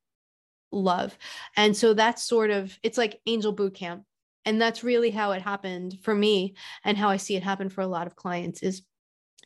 love. 0.70 1.16
And 1.56 1.74
so 1.74 1.94
that's 1.94 2.22
sort 2.22 2.50
of 2.50 2.78
it's 2.82 2.98
like 2.98 3.20
angel 3.26 3.52
boot 3.52 3.74
camp. 3.74 4.04
And 4.44 4.60
that's 4.60 4.84
really 4.84 5.10
how 5.10 5.32
it 5.32 5.42
happened 5.42 5.98
for 6.02 6.14
me 6.14 6.54
and 6.84 6.96
how 6.96 7.08
I 7.08 7.16
see 7.16 7.36
it 7.36 7.42
happen 7.42 7.68
for 7.68 7.80
a 7.80 7.86
lot 7.86 8.06
of 8.06 8.16
clients 8.16 8.62
is 8.62 8.82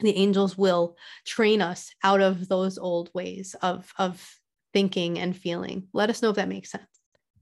the 0.01 0.17
angels 0.17 0.57
will 0.57 0.97
train 1.27 1.63
us 1.63 1.93
out 2.03 2.21
of 2.21 2.49
those 2.49 2.79
old 2.79 3.11
ways 3.15 3.55
of 3.63 3.93
of 3.99 4.35
thinking 4.73 5.19
and 5.19 5.37
feeling. 5.37 5.89
Let 5.93 6.11
us 6.11 6.23
know 6.23 6.31
if 6.31 6.37
that 6.37 6.49
makes 6.49 6.71
sense. 6.71 6.85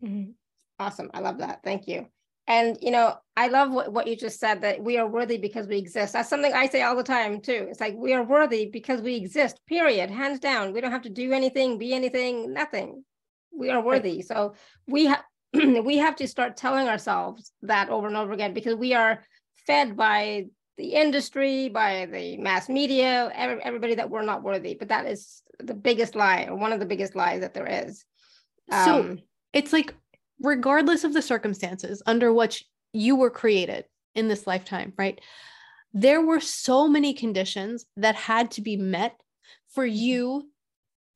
Mm-hmm. 0.03 0.33
awesome. 0.79 1.11
I 1.15 1.21
love 1.21 1.39
that. 1.39 1.61
Thank 1.63 1.87
you. 1.87 2.07
And 2.47 2.77
you 2.81 2.91
know 2.91 3.15
i 3.37 3.47
love 3.47 3.71
what, 3.71 3.93
what 3.93 4.09
you 4.09 4.17
just 4.17 4.41
said 4.41 4.63
that 4.63 4.83
we 4.83 4.99
are 4.99 5.07
worthy 5.07 5.39
because 5.39 5.67
we 5.67 5.77
exist. 5.77 6.13
That's 6.13 6.29
something 6.29 6.53
i 6.53 6.67
say 6.67 6.83
all 6.83 6.97
the 6.97 7.03
time 7.03 7.41
too. 7.41 7.69
It's 7.71 7.81
like 7.81 7.95
we 7.97 8.13
are 8.13 8.25
worthy 8.25 8.67
because 8.67 9.01
we 9.01 9.15
exist 9.15 9.61
period 9.67 10.11
hands 10.11 10.41
down. 10.41 10.73
We 10.73 10.81
don't 10.81 10.91
have 10.91 11.03
to 11.03 11.11
do 11.11 11.33
anything 11.33 11.79
be 11.79 11.93
anything 11.95 12.53
nothing. 12.53 13.05
We 13.53 13.71
are 13.71 13.83
worthy. 13.83 14.17
Right. 14.17 14.27
so 14.27 14.55
we 14.89 15.07
have 15.07 15.23
we 15.53 15.99
have 15.99 16.17
to 16.17 16.29
start 16.29 16.57
telling 16.57 16.89
ourselves 16.89 17.53
that 17.63 17.89
over 17.91 18.09
and 18.09 18.17
over 18.17 18.33
again 18.33 18.55
because 18.55 18.75
we 18.75 18.95
are 18.95 19.25
fed 19.67 19.97
by 19.97 20.47
the 20.81 20.95
industry, 20.95 21.69
by 21.69 22.07
the 22.07 22.39
mass 22.39 22.69
media, 22.69 23.31
every, 23.35 23.63
everybody 23.63 23.95
that 23.97 24.09
we're 24.09 24.23
not 24.23 24.43
worthy. 24.43 24.75
But 24.75 24.89
that 24.89 25.07
is 25.07 25.43
the 25.59 25.75
biggest 25.75 26.15
lie, 26.15 26.47
or 26.49 26.57
one 26.57 26.73
of 26.73 26.81
the 26.81 26.87
biggest 26.87 27.15
lies 27.15 27.43
that 27.43 27.53
there 27.53 27.67
is. 27.67 28.05
Um, 28.73 28.85
so 28.85 29.17
it's 29.53 29.75
like, 29.75 29.95
regardless 30.41 31.05
of 31.05 31.13
the 31.13 31.21
circumstances 31.21 32.03
under 32.07 32.33
which 32.33 32.65
you 32.95 33.17
were 33.17 33.31
created 33.31 33.85
in 34.15 34.29
this 34.29 34.47
lifetime, 34.47 34.95
right? 34.97 35.21
There 35.93 36.23
were 36.23 36.41
so 36.41 36.89
many 36.89 37.13
conditions 37.13 37.85
that 37.99 38.15
had 38.15 38.53
to 38.53 38.63
be 38.63 38.79
met 38.79 39.21
for 39.75 39.85
mm-hmm. 39.85 39.97
you 39.97 40.51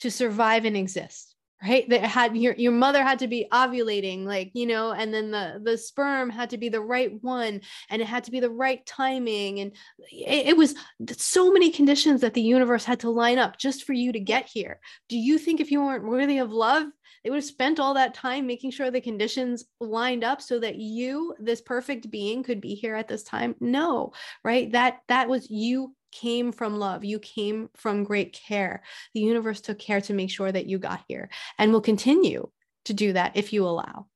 to 0.01 0.11
survive 0.11 0.66
and 0.66 0.77
exist 0.77 1.34
right? 1.65 1.89
That 1.89 2.03
had 2.03 2.36
your 2.36 2.55
your 2.55 2.73
mother 2.73 3.03
had 3.03 3.19
to 3.20 3.28
be 3.28 3.47
ovulating 3.53 4.24
like 4.24 4.51
you 4.55 4.66
know 4.66 4.93
and 4.93 5.12
then 5.12 5.31
the 5.31 5.61
the 5.62 5.78
sperm 5.78 6.28
had 6.28 6.51
to 6.51 6.59
be 6.59 6.69
the 6.69 6.81
right 6.81 7.11
one 7.23 7.62
and 7.89 8.03
it 8.03 8.07
had 8.07 8.24
to 8.24 8.31
be 8.31 8.41
the 8.41 8.51
right 8.51 8.85
timing 8.85 9.61
and 9.61 9.73
it, 10.12 10.49
it, 10.49 10.57
was 10.57 10.74
so 11.16 11.51
many 11.51 11.70
conditions 11.70 12.20
that 12.20 12.35
the 12.35 12.43
universe 12.43 12.85
had 12.85 13.01
to 13.01 13.11
line 13.11 13.39
up 13.39 13.59
just 13.59 13.85
for 13.85 13.95
you 13.95 14.12
to 14.12 14.20
get 14.20 14.47
here. 14.47 14.81
Do 15.09 15.16
you 15.16 15.39
think 15.39 15.61
if 15.61 15.70
you 15.70 15.81
weren't 15.81 16.05
worthy 16.05 16.39
of 16.39 16.53
love 16.53 16.86
they 17.23 17.31
would 17.31 17.36
have 17.36 17.45
spent 17.45 17.81
all 17.81 17.95
that 17.95 18.12
time 18.12 18.47
making 18.47 18.70
sure 18.70 18.91
the 18.91 19.01
conditions 19.01 19.65
lined 19.81 20.24
up 20.24 20.43
so 20.43 20.59
that 20.59 20.77
you 20.77 21.35
this 21.39 21.62
perfect 21.62 22.11
being 22.11 22.43
could 22.43 22.61
be 22.61 22.74
here 22.74 22.95
at 22.95 23.09
this 23.09 23.23
time? 23.23 23.55
No 23.61 24.12
right? 24.45 24.70
That 24.73 24.99
that 25.09 25.28
was 25.28 25.51
you 25.51 25.95
came 26.15 26.53
from 26.53 26.78
love. 26.78 27.05
You 27.05 27.19
came 27.19 27.69
from 27.77 28.05
great 28.05 28.32
care. 28.32 28.82
The 29.12 29.20
universe 29.20 29.61
took 29.61 29.78
care 29.78 30.01
to 30.03 30.15
make 30.15 30.31
sure 30.31 30.51
that 30.51 30.66
you 30.66 30.78
got 30.78 31.05
here 31.09 31.28
and 31.59 31.73
will 31.73 31.81
continue 31.81 32.49
to 32.86 32.95
do 32.95 33.12
that 33.12 33.32
if 33.36 33.53
you 33.53 33.66
allow. 33.66 34.07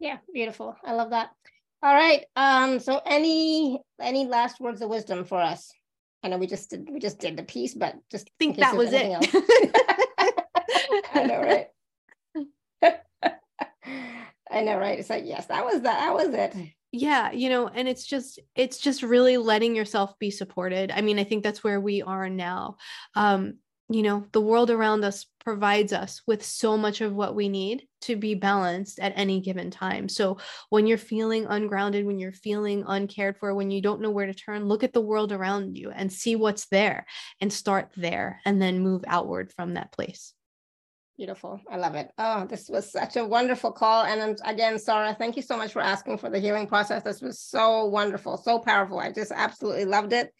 Yeah, 0.00 0.18
beautiful. 0.32 0.76
I 0.84 0.94
love 0.94 1.10
that. 1.10 1.30
All 1.82 1.94
right. 1.94 2.24
Um, 2.34 2.80
so 2.80 3.00
any 3.04 3.80
any 4.00 4.26
last 4.26 4.60
words 4.60 4.82
of 4.82 4.88
wisdom 4.88 5.24
for 5.24 5.40
us? 5.40 5.72
I 6.24 6.28
know 6.28 6.38
we 6.38 6.46
just 6.46 6.70
did 6.70 6.88
we 6.90 6.98
just 6.98 7.18
did 7.18 7.36
the 7.36 7.42
piece, 7.42 7.74
but 7.74 7.96
just 8.10 8.28
I 8.28 8.32
think 8.38 8.56
that 8.58 8.76
was 8.76 8.90
it. 8.92 9.02
I 11.14 11.24
know, 11.24 11.40
right? 11.40 11.68
I 14.50 14.62
know, 14.62 14.78
right? 14.78 14.98
It's 14.98 15.10
like, 15.10 15.24
yes, 15.26 15.46
that 15.46 15.64
was 15.64 15.82
that. 15.82 15.98
That 16.00 16.14
was 16.14 16.34
it 16.34 16.72
yeah 16.92 17.32
you 17.32 17.48
know 17.48 17.68
and 17.68 17.88
it's 17.88 18.04
just 18.04 18.38
it's 18.54 18.78
just 18.78 19.02
really 19.02 19.38
letting 19.38 19.74
yourself 19.74 20.18
be 20.18 20.30
supported. 20.30 20.90
I 20.90 21.00
mean 21.00 21.18
i 21.18 21.24
think 21.24 21.42
that's 21.42 21.64
where 21.64 21.80
we 21.80 22.02
are 22.02 22.28
now. 22.28 22.76
Um 23.14 23.54
you 23.88 24.02
know 24.02 24.24
the 24.32 24.40
world 24.40 24.70
around 24.70 25.04
us 25.04 25.26
provides 25.40 25.92
us 25.92 26.22
with 26.26 26.42
so 26.44 26.78
much 26.78 27.00
of 27.00 27.14
what 27.14 27.34
we 27.34 27.48
need 27.48 27.86
to 28.02 28.14
be 28.16 28.34
balanced 28.34 28.98
at 29.00 29.12
any 29.16 29.40
given 29.40 29.70
time. 29.70 30.08
So 30.08 30.38
when 30.70 30.86
you're 30.86 30.98
feeling 30.98 31.46
ungrounded 31.46 32.06
when 32.06 32.18
you're 32.18 32.32
feeling 32.32 32.84
uncared 32.86 33.38
for 33.38 33.54
when 33.54 33.70
you 33.70 33.82
don't 33.82 34.00
know 34.00 34.10
where 34.10 34.26
to 34.26 34.34
turn 34.34 34.66
look 34.66 34.84
at 34.84 34.92
the 34.92 35.00
world 35.00 35.32
around 35.32 35.76
you 35.76 35.90
and 35.90 36.12
see 36.12 36.36
what's 36.36 36.66
there 36.66 37.06
and 37.40 37.52
start 37.52 37.90
there 37.96 38.40
and 38.44 38.60
then 38.60 38.80
move 38.80 39.02
outward 39.06 39.52
from 39.52 39.74
that 39.74 39.92
place 39.92 40.34
Beautiful. 41.22 41.60
I 41.70 41.76
love 41.76 41.94
it. 41.94 42.10
Oh, 42.18 42.46
this 42.46 42.68
was 42.68 42.90
such 42.90 43.14
a 43.14 43.24
wonderful 43.24 43.70
call. 43.70 44.02
And 44.02 44.36
again, 44.44 44.76
Sarah, 44.76 45.14
thank 45.16 45.36
you 45.36 45.42
so 45.42 45.56
much 45.56 45.72
for 45.72 45.80
asking 45.80 46.18
for 46.18 46.28
the 46.28 46.40
healing 46.40 46.66
process. 46.66 47.04
This 47.04 47.22
was 47.22 47.38
so 47.38 47.84
wonderful, 47.84 48.36
so 48.36 48.58
powerful. 48.58 48.98
I 48.98 49.12
just 49.12 49.30
absolutely 49.30 49.84
loved 49.84 50.12
it. 50.12 50.34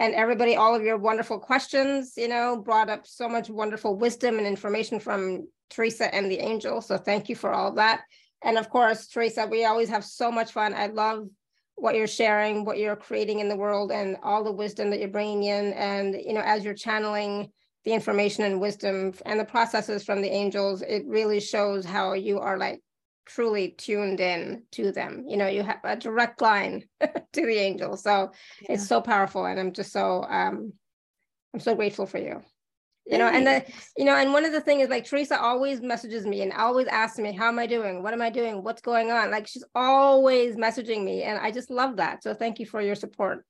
And 0.00 0.12
everybody, 0.12 0.56
all 0.56 0.74
of 0.74 0.82
your 0.82 0.98
wonderful 0.98 1.38
questions, 1.38 2.14
you 2.16 2.26
know, 2.26 2.60
brought 2.60 2.90
up 2.90 3.06
so 3.06 3.28
much 3.28 3.48
wonderful 3.48 3.96
wisdom 3.96 4.38
and 4.38 4.44
information 4.44 4.98
from 4.98 5.46
Theresa 5.70 6.12
and 6.12 6.28
the 6.28 6.40
angel. 6.40 6.80
So 6.80 6.98
thank 6.98 7.28
you 7.28 7.36
for 7.36 7.52
all 7.52 7.70
that. 7.74 8.00
And 8.42 8.58
of 8.58 8.68
course, 8.68 9.06
Theresa, 9.06 9.46
we 9.48 9.64
always 9.64 9.88
have 9.88 10.04
so 10.04 10.32
much 10.32 10.50
fun. 10.50 10.74
I 10.74 10.88
love 10.88 11.28
what 11.76 11.94
you're 11.94 12.08
sharing, 12.08 12.64
what 12.64 12.78
you're 12.78 12.96
creating 12.96 13.38
in 13.38 13.48
the 13.48 13.56
world, 13.56 13.92
and 13.92 14.16
all 14.24 14.42
the 14.42 14.50
wisdom 14.50 14.90
that 14.90 14.98
you're 14.98 15.08
bringing 15.10 15.44
in. 15.44 15.74
And, 15.74 16.12
you 16.12 16.32
know, 16.32 16.42
as 16.44 16.64
you're 16.64 16.74
channeling, 16.74 17.52
the 17.84 17.92
information 17.92 18.44
and 18.44 18.60
wisdom 18.60 19.12
and 19.26 19.38
the 19.38 19.44
processes 19.44 20.04
from 20.04 20.22
the 20.22 20.30
angels, 20.30 20.82
it 20.82 21.04
really 21.06 21.40
shows 21.40 21.84
how 21.84 22.14
you 22.14 22.40
are 22.40 22.58
like 22.58 22.80
truly 23.26 23.74
tuned 23.76 24.20
in 24.20 24.62
to 24.72 24.92
them. 24.92 25.24
You 25.28 25.36
know, 25.36 25.48
you 25.48 25.62
have 25.62 25.80
a 25.84 25.96
direct 25.96 26.40
line 26.40 26.84
to 27.00 27.10
the 27.34 27.56
angels. 27.56 28.02
So 28.02 28.32
yeah. 28.62 28.72
it's 28.72 28.86
so 28.86 29.00
powerful. 29.00 29.44
And 29.44 29.60
I'm 29.60 29.72
just 29.72 29.92
so 29.92 30.24
um 30.24 30.72
I'm 31.52 31.60
so 31.60 31.74
grateful 31.74 32.06
for 32.06 32.18
you. 32.18 32.42
You 33.06 33.18
know, 33.18 33.28
and 33.28 33.46
the 33.46 33.62
you 33.98 34.06
know, 34.06 34.16
and 34.16 34.32
one 34.32 34.46
of 34.46 34.52
the 34.52 34.62
things 34.62 34.84
is 34.84 34.88
like 34.88 35.04
Theresa 35.04 35.38
always 35.38 35.82
messages 35.82 36.26
me 36.26 36.40
and 36.40 36.54
always 36.54 36.86
asks 36.86 37.18
me, 37.18 37.32
How 37.32 37.48
am 37.48 37.58
I 37.58 37.66
doing? 37.66 38.02
What 38.02 38.14
am 38.14 38.22
I 38.22 38.30
doing? 38.30 38.64
What's 38.64 38.80
going 38.80 39.10
on? 39.10 39.30
Like 39.30 39.46
she's 39.46 39.64
always 39.74 40.56
messaging 40.56 41.04
me. 41.04 41.22
And 41.22 41.38
I 41.38 41.50
just 41.50 41.70
love 41.70 41.96
that. 41.96 42.22
So 42.22 42.32
thank 42.32 42.58
you 42.58 42.64
for 42.64 42.80
your 42.80 42.94
support 42.94 43.44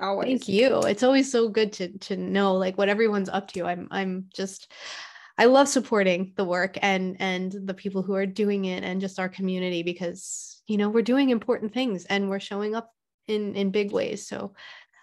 always. 0.00 0.28
Thank 0.28 0.48
you. 0.48 0.80
It's 0.80 1.02
always 1.02 1.30
so 1.30 1.48
good 1.48 1.72
to 1.74 1.98
to 1.98 2.16
know 2.16 2.54
like 2.54 2.78
what 2.78 2.88
everyone's 2.88 3.28
up 3.28 3.48
to. 3.52 3.64
I'm 3.64 3.88
i'm 3.90 4.26
just 4.34 4.72
i 5.38 5.46
love 5.46 5.68
supporting 5.68 6.32
the 6.36 6.44
work 6.44 6.78
and 6.82 7.16
and 7.18 7.52
the 7.64 7.74
people 7.74 8.02
who 8.02 8.14
are 8.14 8.26
doing 8.26 8.66
it 8.66 8.84
and 8.84 9.00
just 9.00 9.18
our 9.18 9.28
community 9.28 9.82
because 9.82 10.62
you 10.66 10.76
know 10.76 10.90
we're 10.90 11.02
doing 11.02 11.30
important 11.30 11.72
things 11.72 12.04
and 12.04 12.28
we're 12.28 12.40
showing 12.40 12.74
up 12.74 12.90
in 13.28 13.54
in 13.54 13.70
big 13.70 13.92
ways. 13.92 14.26
So 14.26 14.54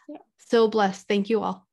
yeah. 0.07 0.17
so 0.37 0.67
blessed. 0.67 1.07
Thank 1.07 1.29
you 1.29 1.41
all 1.41 1.68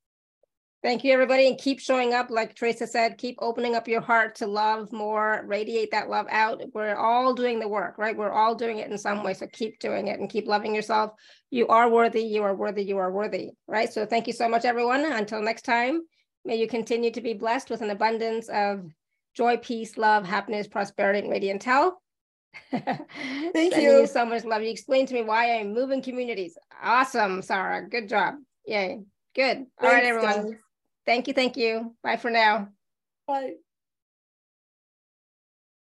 Thank 0.82 1.04
you, 1.04 1.12
everybody, 1.12 1.48
and 1.48 1.58
keep 1.58 1.80
showing 1.80 2.12
up. 2.12 2.30
Like 2.30 2.54
Theresa 2.54 2.86
said, 2.86 3.18
keep 3.18 3.36
opening 3.40 3.74
up 3.74 3.88
your 3.88 4.02
heart 4.02 4.36
to 4.36 4.46
love 4.46 4.92
more, 4.92 5.42
radiate 5.46 5.90
that 5.90 6.08
love 6.08 6.26
out. 6.30 6.62
We're 6.74 6.94
all 6.94 7.34
doing 7.34 7.58
the 7.58 7.66
work, 7.66 7.98
right? 7.98 8.16
We're 8.16 8.30
all 8.30 8.54
doing 8.54 8.78
it 8.78 8.90
in 8.90 8.98
some 8.98 9.24
way. 9.24 9.34
So 9.34 9.46
keep 9.52 9.78
doing 9.80 10.08
it 10.08 10.20
and 10.20 10.30
keep 10.30 10.46
loving 10.46 10.74
yourself. 10.74 11.12
You 11.50 11.66
are 11.68 11.88
worthy, 11.88 12.22
you 12.22 12.42
are 12.42 12.54
worthy, 12.54 12.84
you 12.84 12.98
are 12.98 13.10
worthy, 13.10 13.50
right? 13.66 13.92
So 13.92 14.06
thank 14.06 14.26
you 14.26 14.32
so 14.32 14.48
much, 14.48 14.64
everyone. 14.64 15.04
Until 15.04 15.42
next 15.42 15.62
time, 15.62 16.02
may 16.44 16.56
you 16.56 16.68
continue 16.68 17.10
to 17.10 17.20
be 17.20 17.32
blessed 17.32 17.70
with 17.70 17.80
an 17.80 17.90
abundance 17.90 18.48
of 18.48 18.84
joy, 19.34 19.56
peace, 19.56 19.96
love, 19.96 20.26
happiness, 20.26 20.68
prosperity, 20.68 21.20
and 21.20 21.30
radiant 21.30 21.64
health. 21.64 21.94
thank 22.70 23.76
you. 23.76 24.00
you 24.00 24.06
so 24.06 24.24
much 24.24 24.44
love. 24.44 24.62
You 24.62 24.70
explained 24.70 25.08
to 25.08 25.14
me 25.14 25.22
why 25.22 25.58
I'm 25.58 25.74
moving 25.74 26.02
communities. 26.02 26.56
Awesome, 26.82 27.42
Sarah. 27.42 27.88
Good 27.88 28.08
job. 28.08 28.34
Yay. 28.66 29.00
Good. 29.34 29.58
All 29.58 29.64
Thanks, 29.80 29.94
right, 29.94 30.04
everyone. 30.04 30.50
Guys. 30.52 30.60
Thank 31.06 31.28
you. 31.28 31.34
Thank 31.34 31.56
you. 31.56 31.96
Bye 32.02 32.16
for 32.16 32.30
now. 32.30 32.68
Bye. 33.26 33.54